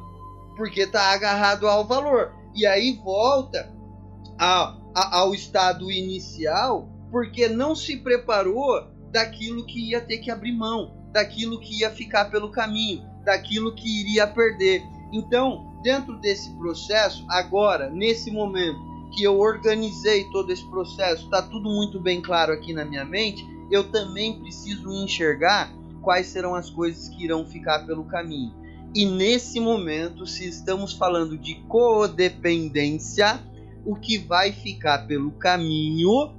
porque 0.55 0.81
está 0.81 1.13
agarrado 1.13 1.67
ao 1.67 1.85
valor. 1.85 2.33
E 2.53 2.65
aí 2.65 2.99
volta 3.03 3.71
a, 4.37 4.77
a, 4.93 5.19
ao 5.19 5.33
estado 5.33 5.91
inicial, 5.91 6.89
porque 7.11 7.47
não 7.47 7.75
se 7.75 7.97
preparou 7.97 8.87
daquilo 9.11 9.65
que 9.65 9.91
ia 9.91 10.01
ter 10.01 10.17
que 10.17 10.31
abrir 10.31 10.51
mão 10.51 10.94
daquilo 11.15 11.61
que 11.61 11.79
ia 11.79 11.89
ficar 11.89 12.25
pelo 12.25 12.51
caminho, 12.51 13.01
daquilo 13.23 13.73
que 13.73 14.01
iria 14.01 14.27
perder. 14.27 14.83
Então, 15.13 15.79
dentro 15.81 16.19
desse 16.19 16.53
processo, 16.57 17.25
agora, 17.29 17.89
nesse 17.89 18.29
momento 18.29 18.77
que 19.15 19.23
eu 19.23 19.39
organizei 19.39 20.25
todo 20.25 20.51
esse 20.51 20.69
processo, 20.69 21.23
está 21.23 21.41
tudo 21.41 21.69
muito 21.69 22.01
bem 22.01 22.21
claro 22.21 22.51
aqui 22.51 22.73
na 22.73 22.83
minha 22.83 23.05
mente, 23.05 23.47
eu 23.71 23.89
também 23.89 24.41
preciso 24.41 24.91
enxergar 24.91 25.71
quais 26.01 26.27
serão 26.27 26.53
as 26.53 26.69
coisas 26.69 27.07
que 27.07 27.23
irão 27.23 27.45
ficar 27.45 27.85
pelo 27.85 28.03
caminho. 28.03 28.53
E 28.93 29.05
nesse 29.05 29.57
momento, 29.61 30.27
se 30.27 30.45
estamos 30.45 30.91
falando 30.91 31.37
de 31.37 31.55
codependência, 31.69 33.39
o 33.85 33.95
que 33.95 34.17
vai 34.17 34.51
ficar 34.51 35.07
pelo 35.07 35.31
caminho 35.31 36.35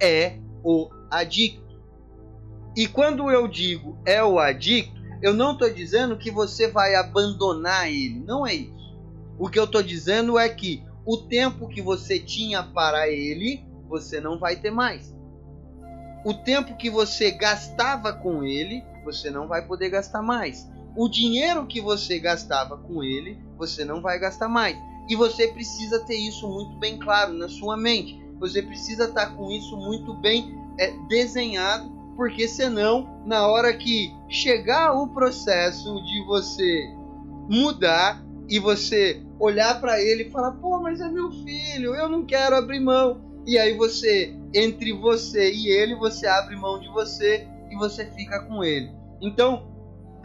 é 0.00 0.38
o 0.64 0.88
adicto. 1.10 1.65
E 2.76 2.86
quando 2.86 3.30
eu 3.30 3.48
digo 3.48 3.98
é 4.04 4.22
o 4.22 4.38
adicto, 4.38 5.00
eu 5.22 5.32
não 5.32 5.52
estou 5.52 5.72
dizendo 5.72 6.18
que 6.18 6.30
você 6.30 6.68
vai 6.68 6.94
abandonar 6.94 7.88
ele. 7.88 8.20
Não 8.20 8.46
é 8.46 8.54
isso. 8.54 8.94
O 9.38 9.48
que 9.48 9.58
eu 9.58 9.64
estou 9.64 9.82
dizendo 9.82 10.38
é 10.38 10.46
que 10.46 10.84
o 11.04 11.16
tempo 11.16 11.68
que 11.68 11.80
você 11.80 12.18
tinha 12.18 12.62
para 12.62 13.08
ele, 13.08 13.64
você 13.88 14.20
não 14.20 14.38
vai 14.38 14.56
ter 14.56 14.70
mais. 14.70 15.14
O 16.22 16.34
tempo 16.34 16.76
que 16.76 16.90
você 16.90 17.30
gastava 17.30 18.12
com 18.12 18.44
ele, 18.44 18.84
você 19.04 19.30
não 19.30 19.48
vai 19.48 19.66
poder 19.66 19.88
gastar 19.88 20.20
mais. 20.20 20.68
O 20.94 21.08
dinheiro 21.08 21.66
que 21.66 21.80
você 21.80 22.18
gastava 22.18 22.76
com 22.76 23.02
ele, 23.02 23.38
você 23.56 23.84
não 23.84 24.02
vai 24.02 24.18
gastar 24.18 24.48
mais. 24.48 24.76
E 25.08 25.16
você 25.16 25.48
precisa 25.48 26.00
ter 26.00 26.16
isso 26.16 26.46
muito 26.46 26.78
bem 26.78 26.98
claro 26.98 27.32
na 27.32 27.48
sua 27.48 27.76
mente. 27.76 28.20
Você 28.38 28.60
precisa 28.60 29.04
estar 29.04 29.34
com 29.34 29.50
isso 29.50 29.76
muito 29.76 30.12
bem 30.14 30.58
é, 30.78 30.90
desenhado 31.08 31.95
porque 32.16 32.48
senão, 32.48 33.22
na 33.26 33.46
hora 33.46 33.76
que 33.76 34.12
chegar 34.28 34.92
o 34.94 35.08
processo 35.08 36.02
de 36.04 36.24
você 36.24 36.88
mudar 37.48 38.24
e 38.48 38.58
você 38.58 39.22
olhar 39.38 39.80
para 39.80 40.00
ele 40.00 40.24
e 40.24 40.30
falar: 40.30 40.52
pô, 40.52 40.80
mas 40.80 41.00
é 41.00 41.08
meu 41.08 41.30
filho, 41.30 41.94
eu 41.94 42.08
não 42.08 42.24
quero 42.24 42.56
abrir 42.56 42.80
mão. 42.80 43.24
E 43.46 43.58
aí 43.58 43.76
você, 43.76 44.34
entre 44.52 44.92
você 44.92 45.52
e 45.52 45.68
ele, 45.68 45.94
você 45.94 46.26
abre 46.26 46.56
mão 46.56 46.80
de 46.80 46.88
você 46.88 47.46
e 47.70 47.76
você 47.76 48.06
fica 48.06 48.40
com 48.40 48.64
ele. 48.64 48.90
Então, 49.20 49.70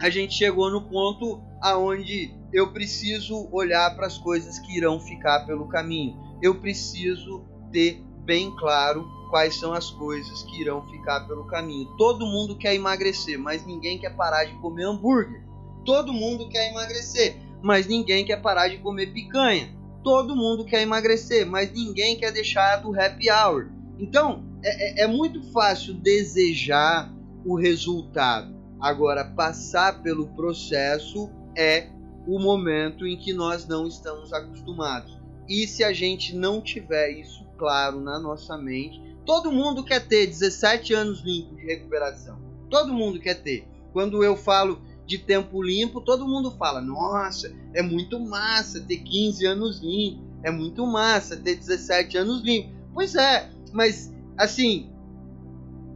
a 0.00 0.10
gente 0.10 0.34
chegou 0.34 0.70
no 0.70 0.88
ponto 0.88 1.40
aonde 1.60 2.34
eu 2.52 2.72
preciso 2.72 3.48
olhar 3.52 3.94
para 3.94 4.06
as 4.06 4.18
coisas 4.18 4.58
que 4.58 4.76
irão 4.76 4.98
ficar 4.98 5.46
pelo 5.46 5.68
caminho. 5.68 6.16
Eu 6.42 6.56
preciso 6.56 7.44
ter 7.70 8.02
bem 8.24 8.54
claro 8.56 9.06
quais 9.32 9.58
são 9.58 9.72
as 9.72 9.90
coisas 9.90 10.42
que 10.42 10.60
irão 10.60 10.86
ficar 10.88 11.26
pelo 11.26 11.46
caminho. 11.46 11.88
Todo 11.96 12.26
mundo 12.26 12.54
quer 12.54 12.74
emagrecer, 12.74 13.38
mas 13.38 13.64
ninguém 13.64 13.98
quer 13.98 14.14
parar 14.14 14.44
de 14.44 14.54
comer 14.56 14.84
hambúrguer. 14.84 15.42
Todo 15.86 16.12
mundo 16.12 16.50
quer 16.50 16.70
emagrecer, 16.70 17.38
mas 17.62 17.86
ninguém 17.86 18.26
quer 18.26 18.42
parar 18.42 18.68
de 18.68 18.76
comer 18.76 19.06
picanha. 19.06 19.74
Todo 20.04 20.36
mundo 20.36 20.66
quer 20.66 20.82
emagrecer, 20.82 21.46
mas 21.46 21.72
ninguém 21.72 22.14
quer 22.14 22.30
deixar 22.30 22.82
do 22.82 22.94
happy 22.94 23.30
hour. 23.30 23.70
Então, 23.98 24.44
é, 24.62 25.00
é, 25.00 25.04
é 25.04 25.06
muito 25.06 25.42
fácil 25.50 25.94
desejar 25.94 27.10
o 27.42 27.56
resultado. 27.56 28.54
Agora, 28.78 29.24
passar 29.24 30.02
pelo 30.02 30.26
processo 30.34 31.30
é 31.56 31.88
o 32.26 32.38
momento 32.38 33.06
em 33.06 33.16
que 33.16 33.32
nós 33.32 33.66
não 33.66 33.86
estamos 33.86 34.30
acostumados. 34.30 35.18
E 35.48 35.66
se 35.66 35.82
a 35.82 35.92
gente 35.94 36.36
não 36.36 36.60
tiver 36.60 37.12
isso 37.12 37.46
claro 37.56 37.98
na 37.98 38.18
nossa 38.18 38.58
mente, 38.58 39.11
Todo 39.24 39.52
mundo 39.52 39.84
quer 39.84 40.00
ter 40.06 40.26
17 40.26 40.92
anos 40.94 41.20
limpo 41.20 41.54
de 41.54 41.64
recuperação. 41.66 42.38
Todo 42.68 42.92
mundo 42.92 43.20
quer 43.20 43.34
ter. 43.34 43.68
Quando 43.92 44.24
eu 44.24 44.36
falo 44.36 44.80
de 45.06 45.18
tempo 45.18 45.62
limpo, 45.62 46.00
todo 46.00 46.26
mundo 46.26 46.50
fala: 46.52 46.80
"Nossa, 46.80 47.54
é 47.74 47.82
muito 47.82 48.18
massa 48.18 48.80
ter 48.80 48.98
15 48.98 49.46
anos 49.46 49.80
limpo, 49.80 50.22
é 50.42 50.50
muito 50.50 50.86
massa 50.86 51.36
ter 51.36 51.54
17 51.54 52.16
anos 52.16 52.42
limpo". 52.42 52.70
Pois 52.94 53.14
é, 53.14 53.50
mas 53.72 54.12
assim, 54.36 54.90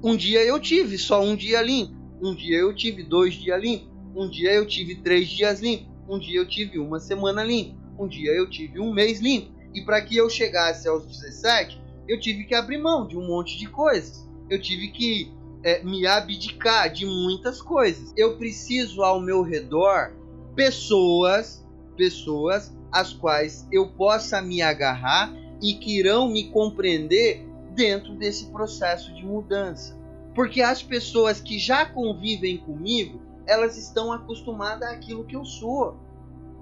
um 0.03 0.17
dia 0.17 0.45
eu 0.45 0.61
tive 0.61 0.99
só 0.99 1.23
um 1.23 1.35
dia 1.35 1.63
limpo, 1.63 1.95
um 2.23 2.35
dia 2.35 2.59
eu 2.59 2.75
tive 2.75 3.03
dois 3.03 3.35
dias 3.35 3.61
limpo, 3.61 3.87
um 4.15 4.29
dia 4.29 4.53
eu 4.53 4.67
tive 4.67 4.97
três 4.97 5.29
dias 5.29 5.61
limpo, 5.61 5.91
um 6.09 6.19
dia 6.19 6.39
eu 6.39 6.47
tive 6.47 6.79
uma 6.79 7.01
semana 7.01 7.43
limpo, 7.43 7.77
um 7.99 8.07
dia 8.07 8.31
eu 8.33 8.49
tive 8.49 8.79
um 8.81 8.93
mês 8.93 9.21
limpo. 9.21 9.55
E 9.75 9.83
para 9.85 10.01
que 10.01 10.17
eu 10.17 10.31
chegasse 10.31 10.89
aos 10.89 11.05
17, 11.07 11.83
eu 12.09 12.19
tive 12.21 12.45
que 12.45 12.55
abrir 12.55 12.79
mão 12.79 13.07
de 13.07 13.17
um 13.17 13.27
monte 13.27 13.59
de 13.59 13.69
coisas. 13.69 14.27
Eu 14.49 14.61
tive 14.61 14.89
que 14.89 15.33
é, 15.63 15.83
me 15.83 16.07
abdicar 16.07 16.91
de 16.93 17.05
muitas 17.05 17.61
coisas. 17.61 18.13
Eu 18.17 18.37
preciso 18.37 19.03
ao 19.03 19.21
meu 19.21 19.43
redor 19.43 20.13
pessoas, 20.55 21.65
pessoas 21.97 22.73
às 22.93 23.13
quais 23.13 23.67
eu 23.73 23.89
possa 23.89 24.41
me 24.41 24.63
agarrar 24.63 25.35
e 25.61 25.75
que 25.75 25.99
irão 25.99 26.29
me 26.29 26.45
compreender 26.51 27.45
dentro 27.75 28.15
desse 28.15 28.47
processo 28.47 29.13
de 29.15 29.25
mudança. 29.25 29.99
Porque 30.35 30.63
as 30.63 30.83
pessoas 30.83 31.41
que 31.41 31.59
já 31.59 31.85
convivem 31.85 32.59
comigo, 32.59 33.21
elas 33.47 33.77
estão 33.77 34.13
acostumadas 34.13 34.89
àquilo 34.89 35.25
que 35.25 35.35
eu 35.35 35.45
sou. 35.45 35.97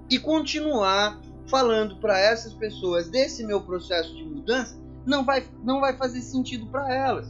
E 0.09 0.17
continuar 0.17 1.19
falando 1.47 1.97
para 1.97 2.19
essas 2.19 2.53
pessoas 2.53 3.09
desse 3.09 3.45
meu 3.45 3.61
processo 3.61 4.15
de 4.15 4.23
mudança 4.23 4.84
não 5.05 5.23
vai, 5.23 5.45
não 5.63 5.79
vai 5.79 5.95
fazer 5.95 6.21
sentido 6.21 6.65
para 6.67 6.93
elas. 6.93 7.27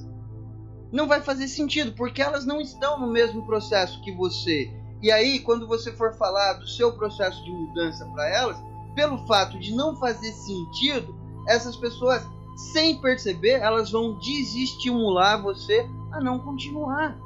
Não 0.92 1.08
vai 1.08 1.22
fazer 1.22 1.48
sentido, 1.48 1.92
porque 1.94 2.22
elas 2.22 2.46
não 2.46 2.62
estão 2.62 3.00
no 3.00 3.08
mesmo 3.08 3.46
processo 3.46 4.02
que 4.02 4.12
você. 4.14 4.72
E 5.02 5.12
aí, 5.12 5.40
quando 5.40 5.68
você 5.68 5.92
for 5.92 6.14
falar 6.14 6.54
do 6.54 6.68
seu 6.68 6.94
processo 6.94 7.44
de 7.44 7.52
mudança 7.52 8.06
para 8.14 8.30
elas, 8.30 8.58
pelo 8.96 9.18
fato 9.28 9.60
de 9.60 9.76
não 9.76 9.98
fazer 9.98 10.32
sentido, 10.32 11.14
essas 11.48 11.76
pessoas, 11.76 12.26
sem 12.74 13.02
perceber, 13.02 13.60
elas 13.60 13.92
vão 13.92 14.18
desestimular 14.20 15.42
você 15.42 15.86
a 16.14 16.22
não 16.22 16.40
continuar. 16.40 17.18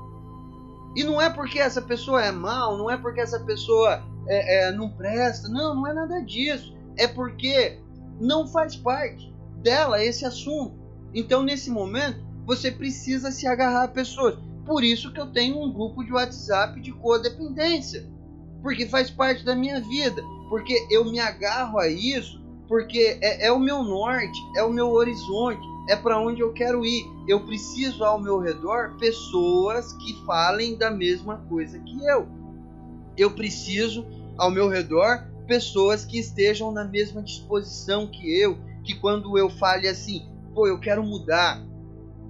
E 0.96 1.04
não 1.04 1.22
é 1.22 1.30
porque 1.30 1.60
essa 1.60 1.82
pessoa 1.82 2.26
é 2.26 2.32
mal, 2.32 2.76
não 2.76 2.90
é 2.90 2.98
porque 2.98 3.22
essa 3.22 3.40
pessoa 3.42 4.04
é, 4.28 4.68
é, 4.68 4.72
não 4.72 4.90
presta, 4.90 5.48
não, 5.48 5.76
não 5.76 5.88
é 5.88 5.94
nada 5.94 6.22
disso. 6.22 6.76
É 6.98 7.08
porque 7.08 7.80
não 8.20 8.48
faz 8.48 8.76
parte 8.76 9.30
dela 9.62 10.04
esse 10.04 10.26
assunto. 10.26 10.78
Então, 11.14 11.44
nesse 11.44 11.70
momento, 11.70 12.20
você 12.46 12.72
precisa 12.72 13.32
se 13.32 13.48
agarrar 13.48 13.84
a 13.84 13.88
pessoas. 13.88 14.38
Por 14.66 14.84
isso 14.84 15.12
que 15.12 15.20
eu 15.20 15.32
tenho 15.32 15.60
um 15.60 15.72
grupo 15.72 16.04
de 16.04 16.14
WhatsApp 16.14 16.80
de 16.80 16.92
codependência. 16.92 18.08
Porque 18.62 18.88
faz 18.88 19.10
parte 19.10 19.44
da 19.44 19.56
minha 19.56 19.80
vida. 19.82 20.22
Porque 20.50 20.76
eu 20.90 21.06
me 21.06 21.20
agarro 21.20 21.80
a 21.80 21.88
isso. 21.88 22.40
Porque 22.68 23.18
é, 23.22 23.48
é 23.48 23.52
o 23.52 23.60
meu 23.60 23.84
norte, 23.84 24.40
é 24.56 24.64
o 24.64 24.72
meu 24.72 24.92
horizonte, 24.92 25.68
é 25.90 25.96
para 25.96 26.20
onde 26.20 26.42
eu 26.42 26.54
quero 26.54 26.86
ir. 26.86 27.04
Eu 27.28 27.44
preciso 27.44 28.04
ao 28.04 28.22
meu 28.22 28.40
redor 28.40 28.96
pessoas 29.00 29.92
que 29.94 30.14
falem 30.24 30.78
da 30.78 30.92
mesma 30.92 31.38
coisa 31.50 31.80
que 31.80 32.06
eu. 32.06 32.28
Eu 33.18 33.32
preciso 33.32 34.06
ao 34.38 34.52
meu 34.52 34.70
redor 34.70 35.26
pessoas 35.48 36.06
que 36.06 36.20
estejam 36.20 36.72
na 36.72 36.86
mesma 36.86 37.24
disposição 37.24 38.06
que 38.06 38.40
eu, 38.40 38.56
que 38.84 38.96
quando 38.96 39.38
eu 39.38 39.50
fale 39.50 39.88
assim, 39.88 40.26
pô, 40.54 40.68
eu 40.68 40.80
quero 40.80 41.04
mudar, 41.04 41.64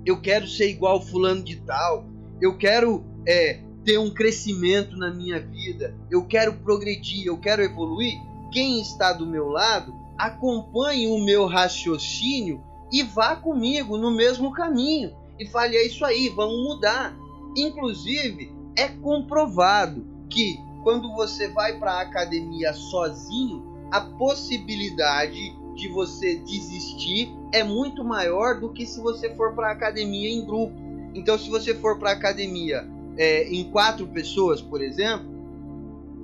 eu 0.05 0.19
quero 0.21 0.47
ser 0.47 0.69
igual 0.69 1.01
fulano 1.01 1.43
de 1.43 1.57
tal, 1.57 2.05
eu 2.41 2.57
quero 2.57 3.03
é, 3.27 3.59
ter 3.83 3.97
um 3.97 4.09
crescimento 4.09 4.97
na 4.97 5.13
minha 5.13 5.39
vida, 5.39 5.95
eu 6.09 6.25
quero 6.25 6.53
progredir, 6.53 7.25
eu 7.25 7.37
quero 7.37 7.61
evoluir, 7.61 8.19
quem 8.51 8.81
está 8.81 9.13
do 9.13 9.25
meu 9.25 9.47
lado 9.49 9.93
acompanhe 10.17 11.07
o 11.07 11.19
meu 11.19 11.45
raciocínio 11.45 12.61
e 12.91 13.03
vá 13.03 13.35
comigo 13.35 13.97
no 13.97 14.11
mesmo 14.11 14.51
caminho 14.51 15.15
e 15.39 15.47
fale 15.47 15.77
é 15.77 15.85
isso 15.85 16.03
aí, 16.03 16.27
vamos 16.29 16.61
mudar. 16.63 17.15
Inclusive, 17.55 18.53
é 18.75 18.89
comprovado 18.89 20.05
que 20.29 20.59
quando 20.83 21.13
você 21.13 21.47
vai 21.47 21.79
para 21.79 21.93
a 21.93 22.01
academia 22.01 22.73
sozinho, 22.73 23.63
a 23.89 24.01
possibilidade 24.01 25.55
de 25.79 25.87
você 25.87 26.35
desistir 26.35 27.29
é 27.53 27.63
muito 27.63 28.03
maior 28.03 28.59
do 28.59 28.71
que 28.71 28.85
se 28.85 28.99
você 28.99 29.33
for 29.35 29.53
para 29.55 29.71
academia 29.71 30.29
em 30.29 30.45
grupo. 30.45 30.73
Então, 31.13 31.37
se 31.37 31.49
você 31.49 31.73
for 31.73 31.97
para 31.97 32.11
academia 32.11 32.87
é, 33.17 33.47
em 33.47 33.63
quatro 33.71 34.05
pessoas, 34.07 34.61
por 34.61 34.81
exemplo, 34.81 35.27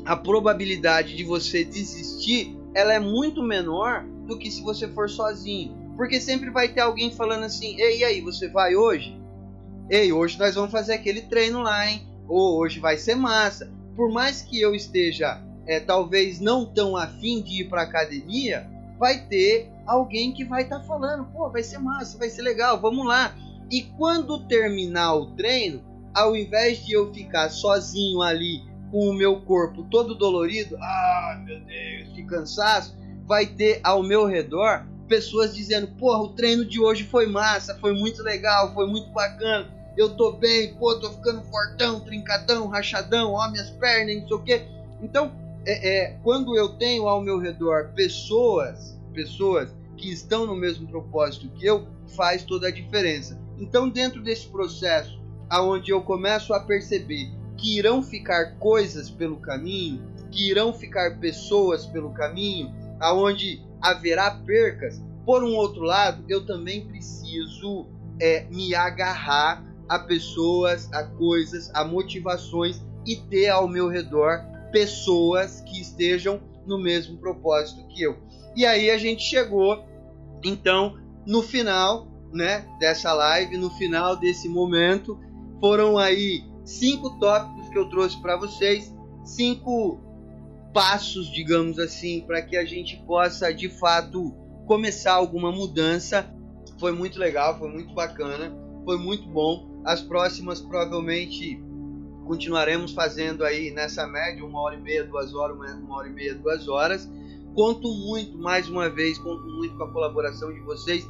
a 0.06 0.15
probabilidade 0.15 1.15
de 1.15 1.23
você 1.23 1.64
desistir 1.64 2.56
ela 2.76 2.94
é 2.94 2.99
muito 2.99 3.41
menor 3.41 4.03
do 4.27 4.38
que 4.38 4.52
se 4.52 4.61
você 4.61 4.86
for 4.90 5.10
sozinho. 5.10 5.73
Porque 5.95 6.19
sempre 6.19 6.49
vai 6.49 6.68
ter 6.68 6.82
alguém 6.82 7.10
falando 7.10 7.45
assim: 7.45 7.80
Ei, 7.80 7.99
e 7.99 8.03
aí, 8.03 8.22
você 8.22 8.49
vai 8.49 8.76
hoje? 8.76 9.18
Ei, 9.90 10.11
hoje 10.11 10.38
nós 10.38 10.53
vamos 10.53 10.72
fazer 10.72 10.94
aquele 10.94 11.22
treino 11.22 11.61
lá, 11.61 11.90
hein? 11.90 12.06
Ou 12.27 12.60
hoje 12.60 12.80
vai 12.80 12.98
ser 12.98 13.15
massa. 13.15 13.72
Por 13.95 14.11
mais 14.11 14.41
que 14.41 14.60
eu 14.60 14.76
esteja, 14.76 15.41
é, 15.65 15.80
talvez 15.80 16.41
não 16.41 16.65
tão 16.65 16.98
afim 16.98 17.41
de 17.41 17.61
ir 17.61 17.69
para 17.69 17.84
academia, 17.84 18.69
vai 18.97 19.19
ter 19.27 19.72
alguém 19.85 20.34
que 20.34 20.43
vai 20.43 20.63
estar 20.63 20.80
tá 20.80 20.85
falando: 20.85 21.26
pô, 21.26 21.49
vai 21.49 21.63
ser 21.63 21.77
massa, 21.80 22.17
vai 22.17 22.30
ser 22.30 22.41
legal, 22.41 22.80
vamos 22.80 23.05
lá. 23.05 23.35
E 23.72 23.81
quando 23.97 24.45
terminar 24.47 25.15
o 25.15 25.27
treino, 25.31 25.81
ao 26.13 26.35
invés 26.35 26.85
de 26.85 26.93
eu 26.93 27.13
ficar 27.13 27.49
sozinho 27.49 28.22
ali 28.22 28.63
com 28.91 29.09
o 29.09 29.13
meu 29.13 29.41
corpo 29.41 29.84
todo 29.89 30.15
dolorido, 30.15 30.77
ah, 30.80 31.41
meu 31.43 31.59
Deus, 31.61 32.09
que 32.13 32.23
cansaço, 32.23 32.95
vai 33.26 33.45
ter 33.45 33.80
ao 33.84 34.03
meu 34.03 34.26
redor 34.26 34.85
pessoas 35.07 35.55
dizendo: 35.55 35.88
Porra, 35.99 36.23
o 36.23 36.30
treino 36.30 36.65
de 36.65 36.80
hoje 36.80 37.03
foi 37.03 37.27
massa, 37.27 37.77
foi 37.80 37.93
muito 37.93 38.22
legal, 38.23 38.73
foi 38.73 38.88
muito 38.88 39.09
bacana. 39.11 39.73
Eu 39.97 40.15
tô 40.15 40.34
bem, 40.34 40.73
pô, 40.76 40.99
tô 40.99 41.09
ficando 41.09 41.41
fortão, 41.43 42.01
trincadão, 42.01 42.67
rachadão, 42.67 43.31
ó, 43.31 43.49
minhas 43.49 43.69
pernas, 43.72 44.17
não 44.17 44.27
sei 44.27 44.38
o 44.38 44.43
quê. 44.43 44.65
Então, 45.01 45.31
é, 45.65 45.89
é, 45.89 46.19
quando 46.23 46.55
eu 46.55 46.69
tenho 46.69 47.07
ao 47.07 47.21
meu 47.21 47.39
redor 47.39 47.91
pessoas, 47.95 48.99
pessoas 49.13 49.73
que 49.97 50.11
estão 50.11 50.45
no 50.45 50.55
mesmo 50.55 50.87
propósito 50.87 51.49
que 51.49 51.65
eu, 51.65 51.87
faz 52.15 52.43
toda 52.43 52.67
a 52.67 52.71
diferença. 52.71 53.39
Então, 53.57 53.89
dentro 53.89 54.21
desse 54.21 54.47
processo, 54.47 55.19
aonde 55.49 55.91
eu 55.91 56.01
começo 56.01 56.53
a 56.53 56.59
perceber 56.59 57.31
que 57.57 57.77
irão 57.77 58.03
ficar 58.03 58.57
coisas 58.57 59.09
pelo 59.09 59.37
caminho, 59.37 60.03
que 60.31 60.49
irão 60.49 60.73
ficar 60.73 61.19
pessoas 61.19 61.85
pelo 61.85 62.11
caminho, 62.11 62.73
aonde 62.99 63.63
haverá 63.81 64.31
percas. 64.31 65.01
Por 65.25 65.43
um 65.43 65.55
outro 65.55 65.81
lado, 65.81 66.23
eu 66.27 66.45
também 66.45 66.85
preciso 66.85 67.87
é, 68.19 68.45
me 68.51 68.75
agarrar 68.75 69.65
a 69.87 69.99
pessoas, 69.99 70.91
a 70.91 71.03
coisas, 71.03 71.71
a 71.73 71.83
motivações 71.83 72.81
e 73.05 73.15
ter 73.15 73.49
ao 73.49 73.67
meu 73.67 73.87
redor 73.87 74.43
pessoas 74.76 75.61
que 75.61 75.80
estejam 75.80 76.41
no 76.68 76.77
mesmo 76.77 77.18
propósito 77.18 77.88
que 77.88 78.03
eu. 78.03 78.18
E 78.57 78.65
aí 78.65 78.91
a 78.91 78.97
gente 78.97 79.23
chegou, 79.23 79.85
então, 80.43 80.97
no 81.26 81.41
final, 81.41 82.11
né, 82.34 82.68
dessa 82.77 83.14
live, 83.14 83.57
no 83.57 83.69
final 83.69 84.18
desse 84.18 84.49
momento, 84.49 85.18
foram 85.61 85.97
aí 85.97 86.43
cinco 86.65 87.18
tópicos 87.19 87.69
que 87.69 87.77
eu 87.80 87.88
trouxe 87.88 88.22
para 88.22 88.35
vocês, 88.35 88.93
cinco 89.23 89.97
passos, 90.73 91.31
digamos 91.31 91.80
assim, 91.80 92.26
para 92.27 92.41
que 92.41 92.57
a 92.57 92.65
gente 92.65 92.97
possa 93.07 93.53
de 93.53 93.69
fato 93.69 94.34
começar 94.68 95.14
alguma 95.14 95.53
mudança. 95.53 96.30
Foi 96.81 96.91
muito 96.91 97.18
legal, 97.18 97.57
foi 97.57 97.72
muito 97.72 97.93
bacana, 97.93 98.53
foi 98.84 98.97
muito 98.97 99.26
bom. 99.30 99.81
As 99.85 100.02
próximas 100.02 100.60
provavelmente 100.60 101.64
continuaremos 102.26 102.91
fazendo 102.91 103.43
aí 103.43 103.72
nessa 103.72 104.06
média, 104.07 104.43
uma 104.43 104.61
hora 104.61 104.76
e 104.76 104.81
meia, 104.81 105.03
duas 105.03 105.34
horas, 105.34 105.56
uma 105.56 105.97
hora 105.97 106.07
e 106.07 106.11
meia, 106.11 106.35
duas 106.35 106.68
horas. 106.68 107.10
Conto 107.56 107.88
muito, 107.88 108.38
mais 108.38 108.68
uma 108.68 108.89
vez, 108.89 109.18
conto 109.18 109.45
muito 109.45 109.77
com 109.77 109.84
a 109.84 109.91
colaboração 109.91 110.53
de 110.53 110.60
vocês, 110.61 111.07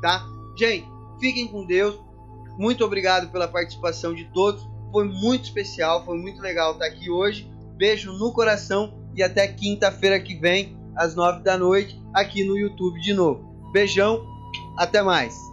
tá? 0.00 0.26
Gente, 0.56 0.88
fiquem 1.20 1.46
com 1.46 1.66
Deus. 1.66 1.98
Muito 2.58 2.84
obrigado 2.84 3.30
pela 3.30 3.46
participação 3.46 4.14
de 4.14 4.24
todos. 4.32 4.66
Foi 4.90 5.04
muito 5.04 5.44
especial, 5.44 6.04
foi 6.04 6.16
muito 6.16 6.40
legal 6.40 6.72
estar 6.72 6.86
aqui 6.86 7.10
hoje. 7.10 7.50
Beijo 7.76 8.12
no 8.12 8.32
coração 8.32 8.98
e 9.14 9.22
até 9.22 9.46
quinta-feira 9.46 10.18
que 10.18 10.34
vem, 10.34 10.76
às 10.96 11.14
nove 11.14 11.42
da 11.42 11.58
noite, 11.58 12.00
aqui 12.14 12.42
no 12.42 12.56
YouTube 12.56 12.98
de 13.00 13.12
novo. 13.12 13.70
Beijão, 13.72 14.26
até 14.76 15.02
mais. 15.02 15.47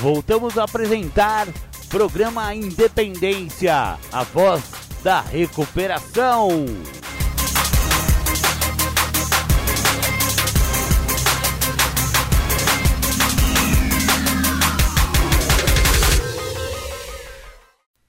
Voltamos 0.00 0.56
a 0.56 0.64
apresentar 0.64 1.46
Programa 1.90 2.54
Independência, 2.54 3.98
a 4.10 4.24
voz 4.24 4.62
da 5.04 5.20
recuperação. 5.20 6.48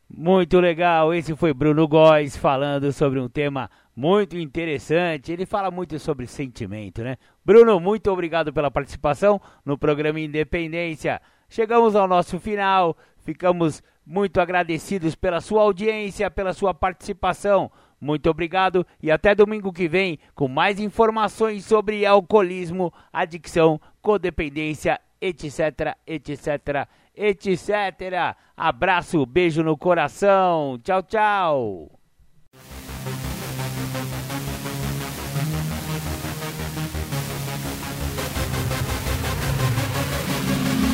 Muito 0.10 0.62
legal, 0.62 1.14
esse 1.14 1.36
foi 1.36 1.54
Bruno 1.54 1.86
Góes 1.90 2.38
falando 2.38 2.94
sobre 2.94 3.20
um 3.20 3.28
tema 3.28 3.70
muito 3.94 4.38
interessante. 4.38 5.34
Ele 5.34 5.46
fala 5.46 5.70
muito 5.70 6.00
sobre 6.00 6.26
sentimento, 6.26 7.04
né? 7.04 7.18
Bruno, 7.44 7.82
muito 7.82 8.10
obrigado 8.10 8.54
pela 8.54 8.72
participação 8.72 9.42
no 9.66 9.78
programa 9.78 10.22
Independência. 10.22 11.20
Chegamos 11.52 11.98
ao 11.98 12.08
nosso 12.08 12.40
final, 12.40 12.96
ficamos 13.26 13.84
muito 14.06 14.40
agradecidos 14.40 15.16
pela 15.16 15.42
sua 15.42 15.64
audiência, 15.64 16.32
pela 16.32 16.54
sua 16.54 16.74
participação. 16.74 17.70
Muito 18.00 18.30
obrigado 18.30 18.88
e 19.04 19.12
até 19.12 19.36
domingo 19.36 19.74
que 19.74 19.86
vem 19.86 20.18
com 20.34 20.48
mais 20.48 20.80
informações 20.80 21.66
sobre 21.66 22.06
alcoolismo, 22.06 22.92
adicção, 23.12 23.82
codependência, 24.02 24.98
etc, 25.20 25.98
etc 26.08 26.88
etc. 27.14 28.34
Abraço, 28.56 29.26
beijo 29.26 29.62
no 29.62 29.78
coração. 29.78 30.80
Tchau, 30.82 31.04
tchau. 31.04 32.01